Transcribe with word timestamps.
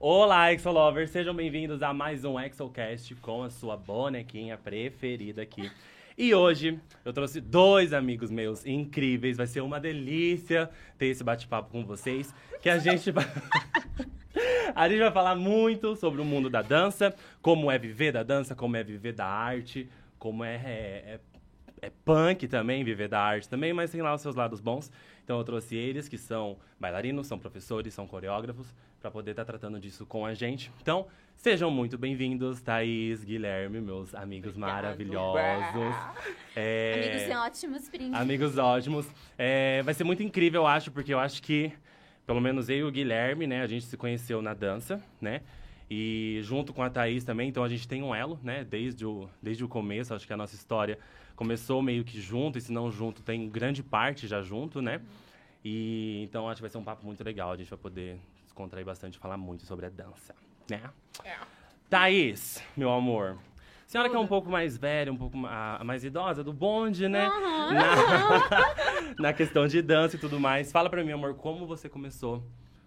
Olá, 0.00 0.52
Exo 0.52 0.70
Lovers! 0.70 1.10
Sejam 1.10 1.34
bem-vindos 1.34 1.82
a 1.82 1.92
mais 1.92 2.24
um 2.24 2.38
ExoCast 2.38 3.16
com 3.16 3.42
a 3.42 3.50
sua 3.50 3.76
bonequinha 3.76 4.56
preferida 4.56 5.42
aqui. 5.42 5.72
E 6.16 6.32
hoje 6.32 6.78
eu 7.04 7.12
trouxe 7.12 7.40
dois 7.40 7.92
amigos 7.92 8.30
meus 8.30 8.64
incríveis. 8.64 9.36
Vai 9.36 9.48
ser 9.48 9.60
uma 9.60 9.80
delícia 9.80 10.70
ter 10.96 11.06
esse 11.06 11.24
bate-papo 11.24 11.72
com 11.72 11.84
vocês. 11.84 12.32
Que 12.62 12.70
a 12.70 12.78
gente 12.78 13.10
vai. 13.10 13.24
a 14.72 14.88
gente 14.88 15.00
vai 15.00 15.10
falar 15.10 15.34
muito 15.34 15.96
sobre 15.96 16.20
o 16.20 16.24
mundo 16.24 16.48
da 16.48 16.62
dança, 16.62 17.12
como 17.42 17.68
é 17.68 17.76
viver 17.76 18.12
da 18.12 18.22
dança, 18.22 18.54
como 18.54 18.76
é 18.76 18.84
viver 18.84 19.14
da 19.14 19.26
arte, 19.26 19.90
como 20.16 20.44
é, 20.44 20.54
é, 20.54 21.14
é 21.14 21.20
é 21.80 21.90
punk 22.04 22.46
também, 22.48 22.84
viver 22.84 23.08
da 23.08 23.20
arte 23.20 23.48
também, 23.48 23.72
mas 23.72 23.90
tem 23.90 24.02
lá 24.02 24.14
os 24.14 24.20
seus 24.20 24.34
lados 24.34 24.60
bons. 24.60 24.90
Então 25.24 25.38
eu 25.38 25.44
trouxe 25.44 25.76
eles, 25.76 26.08
que 26.08 26.18
são 26.18 26.58
bailarinos, 26.78 27.26
são 27.26 27.38
professores, 27.38 27.94
são 27.94 28.06
coreógrafos, 28.06 28.74
para 29.00 29.10
poder 29.10 29.30
estar 29.30 29.44
tá 29.44 29.52
tratando 29.52 29.78
disso 29.78 30.04
com 30.04 30.26
a 30.26 30.34
gente. 30.34 30.70
Então, 30.82 31.06
sejam 31.36 31.70
muito 31.70 31.96
bem-vindos, 31.96 32.60
Thaís, 32.60 33.22
Guilherme, 33.22 33.80
meus 33.80 34.14
amigos 34.14 34.50
Obrigado. 34.50 34.72
maravilhosos. 34.72 35.94
É... 36.56 36.94
Amigos 36.94 37.36
ótimos, 37.36 37.88
príncipe. 37.88 38.16
Amigos 38.16 38.58
ótimos. 38.58 39.06
É... 39.36 39.82
Vai 39.82 39.94
ser 39.94 40.04
muito 40.04 40.22
incrível, 40.22 40.62
eu 40.62 40.66
acho, 40.66 40.90
porque 40.90 41.14
eu 41.14 41.20
acho 41.20 41.42
que, 41.42 41.72
pelo 42.26 42.40
menos 42.40 42.68
eu 42.68 42.78
e 42.78 42.82
o 42.82 42.90
Guilherme, 42.90 43.46
né, 43.46 43.62
a 43.62 43.66
gente 43.66 43.84
se 43.84 43.96
conheceu 43.96 44.42
na 44.42 44.52
dança, 44.52 45.02
né? 45.20 45.42
E 45.90 46.40
junto 46.42 46.74
com 46.74 46.82
a 46.82 46.90
Thaís 46.90 47.24
também, 47.24 47.48
então 47.48 47.64
a 47.64 47.68
gente 47.68 47.88
tem 47.88 48.02
um 48.02 48.14
elo, 48.14 48.38
né? 48.42 48.62
Desde 48.62 49.06
o, 49.06 49.28
desde 49.40 49.64
o 49.64 49.68
começo, 49.68 50.12
acho 50.12 50.26
que 50.26 50.32
a 50.32 50.36
nossa 50.36 50.54
história 50.54 50.98
começou 51.34 51.80
meio 51.80 52.04
que 52.04 52.20
junto, 52.20 52.58
e 52.58 52.60
se 52.60 52.72
não 52.72 52.90
junto, 52.90 53.22
tem 53.22 53.48
grande 53.48 53.82
parte 53.82 54.26
já 54.26 54.42
junto, 54.42 54.82
né? 54.82 55.00
E 55.64 56.20
então 56.24 56.48
acho 56.48 56.56
que 56.56 56.62
vai 56.62 56.70
ser 56.70 56.78
um 56.78 56.84
papo 56.84 57.06
muito 57.06 57.22
legal. 57.24 57.52
A 57.52 57.56
gente 57.56 57.70
vai 57.70 57.78
poder 57.78 58.18
descontrair 58.58 58.84
bastante 58.84 59.18
falar 59.18 59.36
muito 59.36 59.64
sobre 59.64 59.86
a 59.86 59.88
dança, 59.88 60.34
né? 60.68 60.82
É. 61.24 61.36
Thaís, 61.88 62.60
meu 62.76 62.90
amor. 62.90 63.38
Senhora 63.86 64.10
que 64.10 64.16
é 64.16 64.18
um 64.18 64.26
pouco 64.26 64.50
mais 64.50 64.76
velha, 64.76 65.10
um 65.10 65.16
pouco 65.16 65.36
mais 65.36 66.04
idosa, 66.04 66.44
do 66.44 66.52
bonde, 66.52 67.08
né? 67.08 67.28
Uhum. 67.28 67.72
Na, 67.72 69.14
na 69.30 69.32
questão 69.32 69.66
de 69.66 69.80
dança 69.80 70.16
e 70.16 70.18
tudo 70.18 70.38
mais. 70.38 70.70
Fala 70.70 70.90
pra 70.90 71.02
mim, 71.02 71.12
amor, 71.12 71.34
como 71.36 71.66
você 71.66 71.88
começou? 71.88 72.42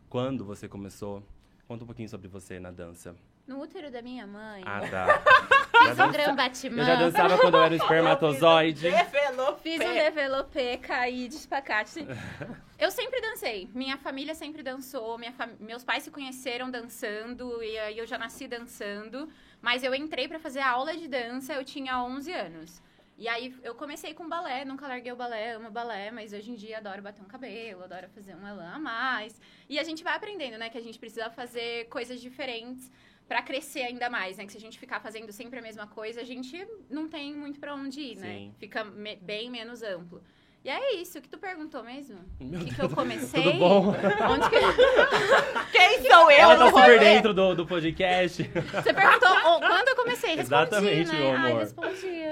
Quando 0.10 0.46
você 0.46 0.68
começou? 0.68 1.24
Conta 1.72 1.86
um 1.86 1.88
pouquinho 1.88 2.10
sobre 2.10 2.28
você 2.28 2.60
na 2.60 2.70
dança. 2.70 3.16
No 3.48 3.62
útero 3.62 3.90
da 3.90 4.02
minha 4.02 4.28
mãe. 4.28 4.62
Ah, 4.66 4.82
tá. 4.82 5.24
Fiz 5.88 5.98
um 5.98 6.12
grão 6.12 6.36
batimão. 6.36 6.80
Eu 6.80 6.86
já 6.86 6.96
dançava 6.98 7.38
quando 7.38 7.56
eu 7.56 7.64
era 7.64 7.74
um 7.74 7.78
espermatozoide. 7.78 8.90
Fiz 9.64 9.80
um 9.80 9.94
developê, 9.94 10.78
caí 10.80 11.30
de 11.30 11.36
espacate. 11.36 12.06
Eu 12.78 12.92
sempre 12.92 13.22
dancei. 13.22 13.70
Minha 13.74 13.96
família 13.96 14.36
sempre 14.36 14.62
dançou. 14.62 15.18
Fam... 15.38 15.52
Meus 15.62 15.82
pais 15.82 16.04
se 16.04 16.12
conheceram 16.12 16.70
dançando. 16.70 17.64
E 17.64 17.78
aí 17.78 17.98
eu 17.98 18.08
já 18.08 18.18
nasci 18.18 18.48
dançando. 18.48 19.30
Mas 19.62 19.84
eu 19.84 19.96
entrei 19.96 20.28
para 20.28 20.40
fazer 20.40 20.62
aula 20.62 20.98
de 20.98 21.08
dança, 21.08 21.54
eu 21.54 21.64
tinha 21.64 22.04
11 22.04 22.34
anos. 22.34 22.82
E 23.18 23.28
aí 23.28 23.56
eu 23.64 23.76
comecei 23.76 24.14
com 24.14 24.28
balé, 24.28 24.66
nunca 24.66 24.88
larguei 24.88 25.12
o 25.12 25.16
balé, 25.16 25.54
amo 25.54 25.70
balé, 25.70 26.10
mas 26.12 26.34
hoje 26.34 26.52
em 26.52 26.56
dia 26.56 26.78
adoro 26.78 27.02
bater 27.02 27.22
um 27.22 27.28
cabelo, 27.28 27.84
adoro 27.84 28.10
fazer 28.10 28.36
um 28.36 28.48
elan 28.48 28.72
a 28.74 28.80
mais. 28.80 29.40
E 29.70 29.78
a 29.78 29.84
gente 29.84 30.04
vai 30.04 30.16
aprendendo, 30.16 30.58
né, 30.58 30.70
que 30.70 30.78
a 30.78 30.82
gente 30.82 30.98
precisa 30.98 31.30
fazer 31.30 31.88
coisas 31.90 32.20
diferentes 32.20 32.92
para 33.28 33.42
crescer 33.42 33.84
ainda 33.84 34.10
mais, 34.10 34.38
né? 34.38 34.46
Que 34.46 34.52
se 34.52 34.58
a 34.58 34.62
gente 34.62 34.78
ficar 34.78 35.00
fazendo 35.00 35.32
sempre 35.32 35.60
a 35.60 35.62
mesma 35.62 35.88
coisa, 35.88 36.20
a 36.20 36.24
gente 36.24 36.68
não 36.90 37.08
tem 37.08 37.34
muito 37.34 37.60
para 37.62 37.74
onde 37.74 38.02
ir, 38.02 38.16
né? 38.18 38.28
Sim. 38.28 38.48
né? 38.48 38.54
Fica 38.60 38.84
me 38.84 39.16
bem 39.16 39.50
menos 39.50 39.82
amplo. 39.82 40.22
E 40.64 40.70
é 40.70 40.96
isso, 40.96 41.18
o 41.18 41.22
que 41.22 41.28
tu 41.28 41.40
perguntou 41.40 41.84
mesmo? 41.84 42.20
O 42.40 42.60
que, 42.60 42.76
que 42.76 42.82
eu 42.82 42.90
comecei? 42.90 43.42
Tudo 43.42 43.58
bom? 43.58 43.88
Onde 43.88 44.48
que... 44.48 44.60
Quem 45.72 46.02
sou 46.04 46.30
eu? 46.30 46.40
Ela 46.40 46.58
tá 46.58 46.68
super 46.68 47.00
dentro 47.00 47.34
do, 47.34 47.56
do 47.56 47.66
podcast. 47.66 48.44
Você 48.44 48.94
perguntou 48.94 49.30
oh, 49.46 49.60
quando 49.60 49.88
eu 49.88 49.96
comecei? 49.96 50.36
Respondi, 50.36 50.62
Exatamente, 50.62 51.12
né? 51.12 51.18
meu 51.18 51.36
amor. 51.36 51.46
Ai, 51.46 51.60
respondia. 51.60 52.31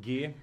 Gui. 0.00 0.34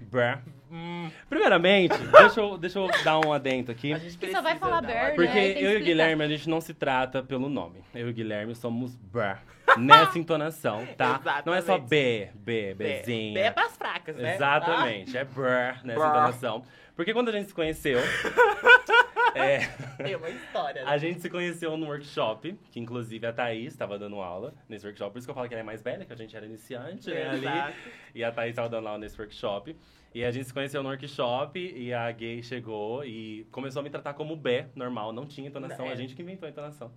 Hum. 0.70 1.10
Primeiramente, 1.28 1.96
deixa 1.96 2.40
eu, 2.40 2.58
deixa 2.58 2.78
eu 2.78 2.88
dar 3.02 3.18
um 3.18 3.32
adento 3.32 3.70
aqui. 3.70 3.92
A 3.92 3.98
gente 3.98 4.30
só 4.30 4.42
vai 4.42 4.56
falar 4.58 4.82
Brá, 4.82 5.12
Porque 5.14 5.26
né? 5.26 5.62
eu 5.62 5.72
e 5.72 5.76
o 5.82 5.84
Guilherme, 5.84 6.22
a 6.24 6.28
gente 6.28 6.48
não 6.48 6.60
se 6.60 6.74
trata 6.74 7.22
pelo 7.22 7.48
nome. 7.48 7.82
Eu 7.94 8.08
e 8.08 8.10
o 8.10 8.14
Guilherme 8.14 8.54
somos 8.54 8.94
Brá. 8.96 9.38
Nessa 9.76 10.18
entonação, 10.18 10.86
tá? 10.96 11.18
Exatamente. 11.20 11.46
Não 11.46 11.54
é 11.54 11.60
só 11.60 11.78
B, 11.78 12.30
B, 12.34 12.74
Bzinha. 12.74 13.34
B 13.34 13.40
é 13.40 13.50
pras 13.50 13.76
fracas, 13.76 14.16
né? 14.16 14.34
Exatamente, 14.34 15.16
ah. 15.16 15.20
é 15.20 15.24
Brá 15.24 15.80
nessa 15.84 16.00
brr. 16.00 16.08
entonação. 16.08 16.62
Porque 16.96 17.12
quando 17.12 17.28
a 17.28 17.32
gente 17.32 17.48
se 17.48 17.54
conheceu. 17.54 18.00
é, 19.38 19.68
Tem 20.02 20.16
uma 20.16 20.28
história. 20.28 20.84
Né? 20.84 20.90
A 20.90 20.98
gente 20.98 21.20
se 21.20 21.30
conheceu 21.30 21.76
num 21.76 21.86
workshop, 21.86 22.58
que 22.70 22.80
inclusive 22.80 23.26
a 23.26 23.32
Thaís 23.32 23.72
estava 23.72 23.98
dando 23.98 24.16
aula 24.16 24.54
nesse 24.68 24.86
workshop. 24.86 25.12
Por 25.12 25.18
isso 25.18 25.26
que 25.26 25.30
eu 25.30 25.34
falo 25.34 25.48
que 25.48 25.54
ela 25.54 25.60
é 25.60 25.64
mais 25.64 25.82
velha, 25.82 26.04
que 26.04 26.12
a 26.12 26.16
gente 26.16 26.36
era 26.36 26.46
iniciante, 26.46 27.10
né, 27.10 27.28
ali. 27.28 27.74
E 28.14 28.24
a 28.24 28.32
Thaís 28.32 28.50
estava 28.50 28.68
dando 28.68 28.86
aula 28.86 28.98
nesse 28.98 29.18
workshop. 29.20 29.76
E 30.14 30.24
a 30.24 30.30
gente 30.30 30.46
se 30.46 30.54
conheceu 30.54 30.82
no 30.82 30.88
workshop 30.88 31.58
e 31.58 31.92
a 31.92 32.10
gay 32.10 32.42
chegou 32.42 33.04
e 33.04 33.46
começou 33.52 33.80
a 33.80 33.82
me 33.82 33.90
tratar 33.90 34.14
como 34.14 34.34
B, 34.34 34.66
normal, 34.74 35.12
não 35.12 35.26
tinha 35.26 35.48
entonação, 35.48 35.86
é. 35.86 35.92
a 35.92 35.94
gente 35.94 36.14
que 36.14 36.22
inventou 36.22 36.46
a 36.46 36.50
entonação. 36.50 36.90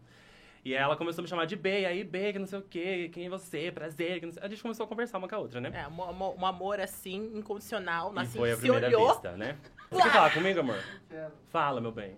E 0.63 0.75
ela 0.75 0.96
começou 0.96 1.22
a 1.22 1.23
me 1.23 1.28
chamar 1.28 1.46
de 1.46 1.56
B, 1.56 1.81
e 1.81 1.85
aí 1.85 2.03
B, 2.03 2.34
que 2.34 2.40
não 2.40 2.46
sei 2.46 2.59
o 2.59 2.62
quê, 2.62 3.09
quem 3.12 3.25
é 3.25 3.29
você, 3.29 3.72
prazer, 3.72 4.19
que 4.19 4.28
não 4.28 4.34
sei... 4.34 4.44
A 4.44 4.47
gente 4.47 4.62
começou 4.62 4.85
a 4.85 4.88
conversar 4.88 5.18
uma 5.18 5.28
com 5.28 5.35
a 5.35 5.40
outra, 5.40 5.59
né? 5.59 5.72
É, 5.73 5.88
um, 5.88 6.40
um 6.40 6.46
amor 6.46 6.79
assim, 6.79 7.31
incondicional, 7.35 8.13
assim, 8.16 8.38
e 8.38 8.38
foi 8.38 8.52
a 8.52 8.58
primeira 8.58 8.88
olhou. 8.88 9.09
vista, 9.09 9.31
né? 9.35 9.58
Você 9.90 10.03
quer 10.03 10.12
falar 10.12 10.34
comigo, 10.34 10.59
amor? 10.59 10.79
Fala, 11.50 11.81
meu 11.81 11.91
bem. 11.91 12.16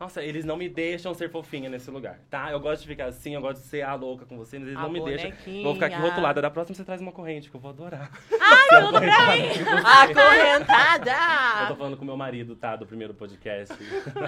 Nossa, 0.00 0.22
eles 0.22 0.46
não 0.46 0.56
me 0.56 0.66
deixam 0.66 1.12
ser 1.12 1.28
fofinha 1.28 1.68
nesse 1.68 1.90
lugar, 1.90 2.18
tá? 2.30 2.50
Eu 2.50 2.58
gosto 2.58 2.80
de 2.80 2.88
ficar 2.88 3.04
assim, 3.04 3.34
eu 3.34 3.40
gosto 3.42 3.60
de 3.60 3.66
ser 3.66 3.82
a 3.82 3.94
louca 3.94 4.24
com 4.24 4.38
você, 4.38 4.58
mas 4.58 4.68
eles 4.68 4.80
a 4.80 4.84
não 4.84 4.90
me 4.90 5.04
deixam. 5.04 5.30
Vou 5.62 5.74
ficar 5.74 5.86
aqui 5.86 5.96
rotulada. 5.96 6.40
Da 6.40 6.50
próxima 6.50 6.74
você 6.74 6.82
traz 6.82 7.02
uma 7.02 7.12
corrente, 7.12 7.50
que 7.50 7.54
eu 7.54 7.60
vou 7.60 7.70
adorar. 7.70 8.10
Ai, 8.40 8.80
tudo 8.80 8.98
bem! 8.98 9.50
Acorrentada! 9.84 11.12
Eu 11.60 11.68
tô 11.68 11.76
falando 11.76 11.98
com 11.98 12.04
meu 12.06 12.16
marido, 12.16 12.56
tá? 12.56 12.76
Do 12.76 12.86
primeiro 12.86 13.12
podcast. 13.12 13.76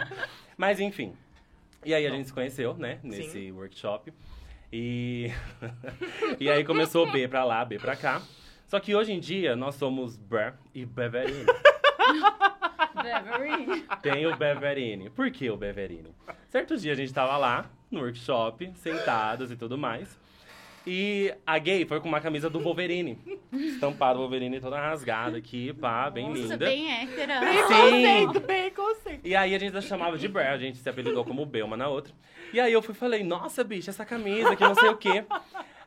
mas, 0.58 0.78
enfim. 0.78 1.14
E 1.82 1.94
aí 1.94 2.06
a 2.06 2.10
gente 2.10 2.26
se 2.26 2.34
conheceu, 2.34 2.74
né? 2.74 2.98
Nesse 3.02 3.30
Sim. 3.30 3.52
workshop. 3.52 4.12
E... 4.70 5.30
e 6.38 6.50
aí 6.50 6.64
começou 6.64 7.10
B 7.10 7.26
pra 7.28 7.44
lá, 7.44 7.64
B 7.64 7.78
pra 7.78 7.96
cá. 7.96 8.20
Só 8.66 8.78
que 8.78 8.94
hoje 8.94 9.12
em 9.12 9.18
dia 9.18 9.56
nós 9.56 9.74
somos 9.76 10.18
Ber 10.18 10.52
e 10.74 10.84
Beverine. 10.84 11.46
Beverine. 13.02 13.84
Tem 14.02 14.26
o 14.26 14.36
Beverine. 14.36 15.10
Por 15.10 15.30
que 15.30 15.50
o 15.50 15.56
Beverine? 15.56 16.14
Certo 16.48 16.76
dia 16.76 16.92
a 16.92 16.96
gente 16.96 17.12
tava 17.12 17.36
lá, 17.36 17.66
no 17.90 18.00
workshop, 18.00 18.72
sentados 18.76 19.50
e 19.50 19.56
tudo 19.56 19.76
mais. 19.76 20.20
E 20.86 21.32
a 21.46 21.58
gay 21.58 21.84
foi 21.84 22.00
com 22.00 22.08
uma 22.08 22.20
camisa 22.20 22.50
do 22.50 22.58
Wolverine. 22.58 23.16
Estampado 23.52 24.18
Wolverine 24.18 24.60
toda 24.60 24.80
rasgada 24.80 25.38
aqui, 25.38 25.72
pá, 25.72 26.10
bem 26.10 26.28
Nossa, 26.28 26.40
linda. 26.40 26.56
bem 26.56 26.92
hétera. 26.92 27.40
Sim. 27.68 28.40
bem 28.40 28.70
conceito. 28.70 29.20
E 29.24 29.36
aí 29.36 29.54
a 29.54 29.58
gente 29.58 29.80
chamava 29.82 30.19
de 30.19 30.26
Bear, 30.26 30.52
a 30.52 30.58
gente 30.58 30.78
se 30.78 30.88
apelidou 30.88 31.24
como 31.24 31.46
B 31.46 31.62
uma 31.62 31.76
na 31.76 31.88
outra. 31.88 32.12
E 32.52 32.58
aí 32.58 32.72
eu 32.72 32.82
fui 32.82 32.94
falei, 32.94 33.22
nossa, 33.22 33.62
bicha, 33.62 33.90
essa 33.90 34.04
camisa 34.04 34.56
que 34.56 34.64
não 34.64 34.74
sei 34.74 34.88
o 34.88 34.96
quê. 34.96 35.24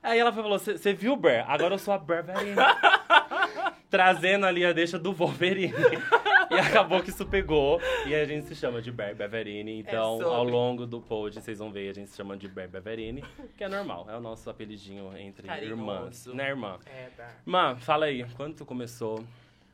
Aí 0.01 0.17
ela 0.17 0.31
falou, 0.31 0.57
você 0.57 0.93
viu, 0.93 1.15
Bear? 1.15 1.49
Agora 1.49 1.73
eu 1.73 1.79
sou 1.79 1.93
a 1.93 1.97
Beverine. 1.97 2.55
Trazendo 3.89 4.45
ali 4.45 4.65
a 4.65 4.71
deixa 4.71 4.97
do 4.97 5.11
Wolverine. 5.11 5.73
E 6.55 6.59
acabou 6.59 7.01
que 7.01 7.09
isso 7.09 7.25
pegou. 7.25 7.79
E 8.05 8.15
a 8.15 8.25
gente 8.25 8.47
se 8.47 8.55
chama 8.55 8.81
de 8.81 8.91
Bear 8.91 9.15
Beverine. 9.15 9.79
Então, 9.79 10.21
é 10.21 10.23
ao 10.23 10.43
longo 10.43 10.85
do 10.85 11.01
pod, 11.01 11.35
vocês 11.35 11.59
vão 11.59 11.71
ver, 11.71 11.89
a 11.89 11.93
gente 11.93 12.09
se 12.09 12.17
chama 12.17 12.37
de 12.37 12.47
Bear 12.47 12.69
Beverine. 12.69 13.23
Que 13.57 13.63
é 13.63 13.69
normal, 13.69 14.05
é 14.09 14.15
o 14.17 14.21
nosso 14.21 14.49
apelidinho 14.49 15.15
entre 15.17 15.47
Carinhoso. 15.47 15.81
irmãs. 15.81 16.25
Né, 16.27 16.49
irmã? 16.49 16.79
É, 16.85 17.09
tá. 17.15 17.35
Irmã, 17.45 17.75
fala 17.77 18.05
aí, 18.05 18.25
quando 18.35 18.55
tu 18.55 18.65
começou 18.65 19.23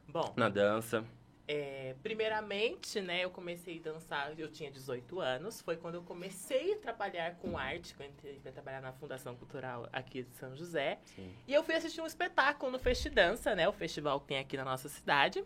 Bom, 0.08 0.34
na 0.36 0.50
dança? 0.50 1.04
É, 1.48 1.96
primeiramente, 2.02 3.02
né, 3.02 3.26
eu 3.26 3.30
comecei 3.30 3.78
a 3.80 3.92
dançar, 3.92 4.40
eu 4.40 4.50
tinha 4.50 4.72
18 4.72 5.20
anos, 5.20 5.60
foi 5.60 5.76
quando 5.76 5.96
eu 5.96 6.02
comecei 6.02 6.76
a 6.76 6.78
trabalhar 6.78 7.36
com 7.36 7.58
arte, 7.58 7.94
quando 7.94 8.08
eu 8.08 8.14
entrei 8.14 8.40
para 8.42 8.54
trabalhar 8.54 8.82
na 8.82 8.94
Fundação 8.94 9.36
Cultural 9.36 9.90
aqui 9.92 10.24
de 10.24 10.34
São 10.38 10.56
José. 10.56 11.00
Sim. 11.04 11.30
E 11.46 11.54
eu 11.54 11.62
fui 11.62 11.76
assistir 11.76 12.00
um 12.00 12.06
espetáculo 12.06 12.72
no 12.72 12.80
Festidança, 12.80 13.54
né, 13.54 13.68
o 13.68 13.74
festival 13.74 14.22
que 14.22 14.28
tem 14.28 14.38
aqui 14.38 14.56
na 14.56 14.64
nossa 14.64 14.88
cidade. 14.88 15.44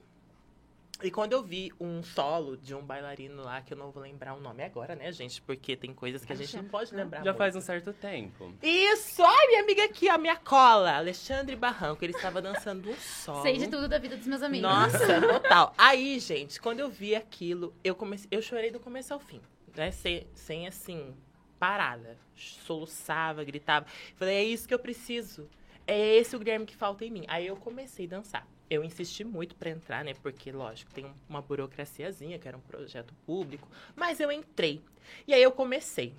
E 1.03 1.12
quando 1.12 1.33
eu 1.33 1.44
vi 1.44 1.74
um 1.80 2.01
solo 2.01 2.56
de 2.56 2.74
um 2.74 2.81
bailarino 2.81 3.44
lá, 3.44 3.62
que 3.62 3.74
eu 3.74 3.77
não 3.77 3.92
vou 3.92 4.01
lembrar 4.01 4.33
o 4.33 4.39
nome 4.39 4.63
agora, 4.63 4.95
né, 4.95 5.12
gente? 5.12 5.42
Porque 5.42 5.75
tem 5.75 5.94
coisas 5.94 6.24
que 6.24 6.31
a 6.31 6.36
gente 6.36 6.56
não 6.56 6.63
pode 6.63 6.95
lembrar. 6.95 7.19
Já 7.19 7.25
muito. 7.25 7.38
faz 7.38 7.56
um 7.56 7.62
certo 7.62 7.92
tempo. 7.92 8.53
Isso! 8.63 9.21
Ai, 9.21 9.47
minha 9.47 9.62
amiga 9.62 9.83
aqui, 9.83 10.09
ó, 10.09 10.18
minha 10.18 10.38
cola, 10.38 10.95
Alexandre 10.95 11.56
Barranco, 11.56 12.03
ele 12.03 12.13
estava 12.13 12.42
dançando 12.42 12.89
um 12.89 12.95
solo. 12.95 13.42
Sei 13.42 13.57
de 13.57 13.68
tudo 13.68 13.89
da 13.89 13.97
vida 13.97 14.15
dos 14.15 14.25
meus 14.25 14.42
amigos. 14.42 14.69
Nossa, 14.69 15.19
total. 15.21 15.74
Aí, 15.77 16.18
gente, 16.19 16.62
quando 16.62 16.80
eu 16.80 16.89
vi 16.89 17.13
aquilo, 17.13 17.74
eu 17.83 17.94
comecei, 17.94 18.30
eu 18.31 18.42
chorei 18.42 18.71
do 18.71 18.80
começo 18.80 19.13
ao 19.13 19.19
fim, 19.19 19.42
né? 19.75 19.92
Sem, 19.92 20.25
sem 20.33 20.65
assim, 20.65 21.13
parada. 21.59 22.18
Soluçava, 22.36 23.44
gritava. 23.44 23.86
Falei, 24.15 24.36
é 24.36 24.44
isso 24.44 24.68
que 24.68 24.74
eu 24.74 24.80
preciso. 24.80 25.50
É 25.86 26.15
esse 26.15 26.36
o 26.36 26.39
Guilherme 26.39 26.65
que 26.65 26.75
falta 26.75 27.03
em 27.03 27.12
mim. 27.12 27.25
Aí 27.27 27.45
eu 27.45 27.57
comecei 27.57 28.06
a 28.06 28.09
dançar 28.09 28.55
eu 28.69 28.83
insisti 28.83 29.23
muito 29.23 29.56
para 29.56 29.69
entrar, 29.69 30.03
né? 30.03 30.13
Porque, 30.21 30.51
lógico, 30.51 30.91
tem 30.94 31.06
uma 31.29 31.41
burocraciazinha, 31.41 32.39
que 32.39 32.47
era 32.47 32.57
um 32.57 32.62
projeto 32.62 33.13
público. 33.25 33.67
Mas 33.95 34.19
eu 34.19 34.31
entrei. 34.31 34.81
E 35.27 35.33
aí 35.33 35.41
eu 35.41 35.51
comecei. 35.51 36.13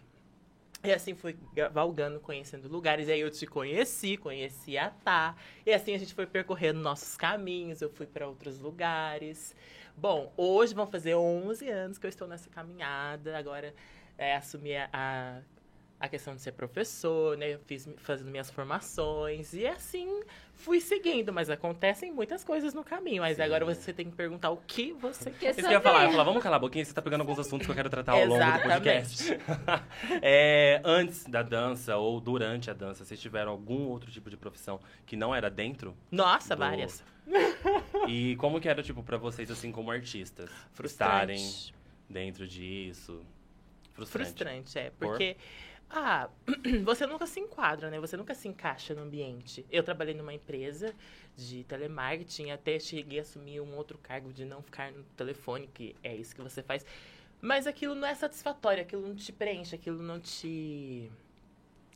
E 0.84 0.92
assim 0.92 1.14
fui 1.14 1.36
valgando, 1.72 2.20
conhecendo 2.20 2.68
lugares. 2.68 3.08
E 3.08 3.12
aí 3.12 3.20
eu 3.20 3.30
te 3.30 3.46
conheci, 3.46 4.16
conheci 4.16 4.78
a 4.78 4.90
Tá. 4.90 5.36
E 5.64 5.72
assim 5.72 5.94
a 5.94 5.98
gente 5.98 6.14
foi 6.14 6.26
percorrendo 6.26 6.78
nossos 6.80 7.16
caminhos. 7.16 7.80
Eu 7.80 7.90
fui 7.90 8.06
para 8.06 8.28
outros 8.28 8.60
lugares. 8.60 9.54
Bom, 9.96 10.32
hoje 10.36 10.74
vão 10.74 10.86
fazer 10.86 11.14
11 11.14 11.68
anos 11.68 11.98
que 11.98 12.06
eu 12.06 12.10
estou 12.10 12.28
nessa 12.28 12.48
caminhada. 12.50 13.36
Agora 13.36 13.74
é, 14.16 14.36
assumi 14.36 14.76
a, 14.76 14.88
a 14.92 15.40
questão 16.08 16.34
de 16.34 16.42
ser 16.42 16.52
professor, 16.52 17.36
né? 17.36 17.54
Eu 17.54 17.58
fiz 17.60 17.88
fazendo 17.98 18.30
minhas 18.30 18.50
formações 18.50 19.54
e 19.54 19.66
assim 19.66 20.22
fui 20.56 20.80
seguindo, 20.80 21.32
mas 21.32 21.50
acontecem 21.50 22.12
muitas 22.12 22.44
coisas 22.44 22.74
no 22.74 22.84
caminho. 22.84 23.22
Mas 23.22 23.36
Sim. 23.36 23.42
agora 23.42 23.64
você 23.64 23.92
tem 23.92 24.10
que 24.10 24.16
perguntar 24.16 24.50
o 24.50 24.58
que 24.58 24.92
você 24.92 25.30
quer 25.30 25.54
saber. 25.54 25.60
Isso 25.60 25.60
que 25.60 25.66
eu 25.66 25.70
ia 25.72 25.80
falar, 25.80 26.00
eu 26.00 26.06
ia 26.06 26.10
falar, 26.10 26.24
vamos 26.24 26.42
calar 26.42 26.56
a 26.56 26.60
boquinha, 26.60 26.84
você 26.84 26.92
tá 26.92 27.02
pegando 27.02 27.22
alguns 27.22 27.38
assuntos 27.38 27.66
que 27.66 27.70
eu 27.70 27.74
quero 27.76 27.90
tratar 27.90 28.12
ao 28.12 28.26
longo 28.26 28.44
do 28.44 28.62
podcast. 28.62 29.38
é, 30.22 30.80
antes 30.84 31.24
da 31.24 31.42
dança 31.42 31.96
ou 31.96 32.20
durante 32.20 32.70
a 32.70 32.74
dança, 32.74 33.04
vocês 33.04 33.20
tiveram 33.20 33.52
algum 33.52 33.88
outro 33.88 34.10
tipo 34.10 34.28
de 34.28 34.36
profissão 34.36 34.80
que 35.04 35.16
não 35.16 35.34
era 35.34 35.50
dentro? 35.50 35.96
Nossa, 36.10 36.54
do... 36.54 36.58
várias. 36.58 37.02
E 38.08 38.36
como 38.36 38.60
que 38.60 38.68
era, 38.68 38.84
tipo, 38.84 39.02
para 39.02 39.16
vocês, 39.16 39.50
assim, 39.50 39.72
como 39.72 39.90
artistas? 39.90 40.48
Frustrarem 40.72 41.44
dentro 42.08 42.46
disso? 42.46 43.20
Frustrante. 43.92 44.28
Frustrante, 44.28 44.78
é. 44.78 44.92
Porque... 44.96 45.34
Por? 45.34 45.66
Ah, 45.88 46.28
você 46.84 47.06
nunca 47.06 47.26
se 47.26 47.38
enquadra, 47.40 47.90
né? 47.90 48.00
Você 48.00 48.16
nunca 48.16 48.34
se 48.34 48.48
encaixa 48.48 48.94
no 48.94 49.02
ambiente. 49.02 49.64
Eu 49.70 49.82
trabalhei 49.82 50.14
numa 50.14 50.34
empresa 50.34 50.94
de 51.36 51.64
telemarketing, 51.64 52.50
até 52.50 52.78
cheguei 52.78 53.18
a 53.20 53.22
assumir 53.22 53.60
um 53.60 53.76
outro 53.76 53.98
cargo 53.98 54.32
de 54.32 54.44
não 54.44 54.62
ficar 54.62 54.92
no 54.92 55.04
telefone, 55.16 55.68
que 55.72 55.94
é 56.02 56.14
isso 56.14 56.34
que 56.34 56.42
você 56.42 56.62
faz. 56.62 56.84
Mas 57.40 57.66
aquilo 57.66 57.94
não 57.94 58.08
é 58.08 58.14
satisfatório, 58.14 58.82
aquilo 58.82 59.06
não 59.06 59.14
te 59.14 59.32
preenche, 59.32 59.74
aquilo 59.76 60.02
não 60.02 60.18
te. 60.20 61.10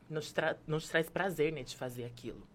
não 0.08 0.20
te, 0.20 0.34
tra 0.34 0.56
não 0.66 0.78
te 0.78 0.88
traz 0.88 1.08
prazer, 1.10 1.52
né, 1.52 1.62
de 1.62 1.76
fazer 1.76 2.04
aquilo, 2.04 2.46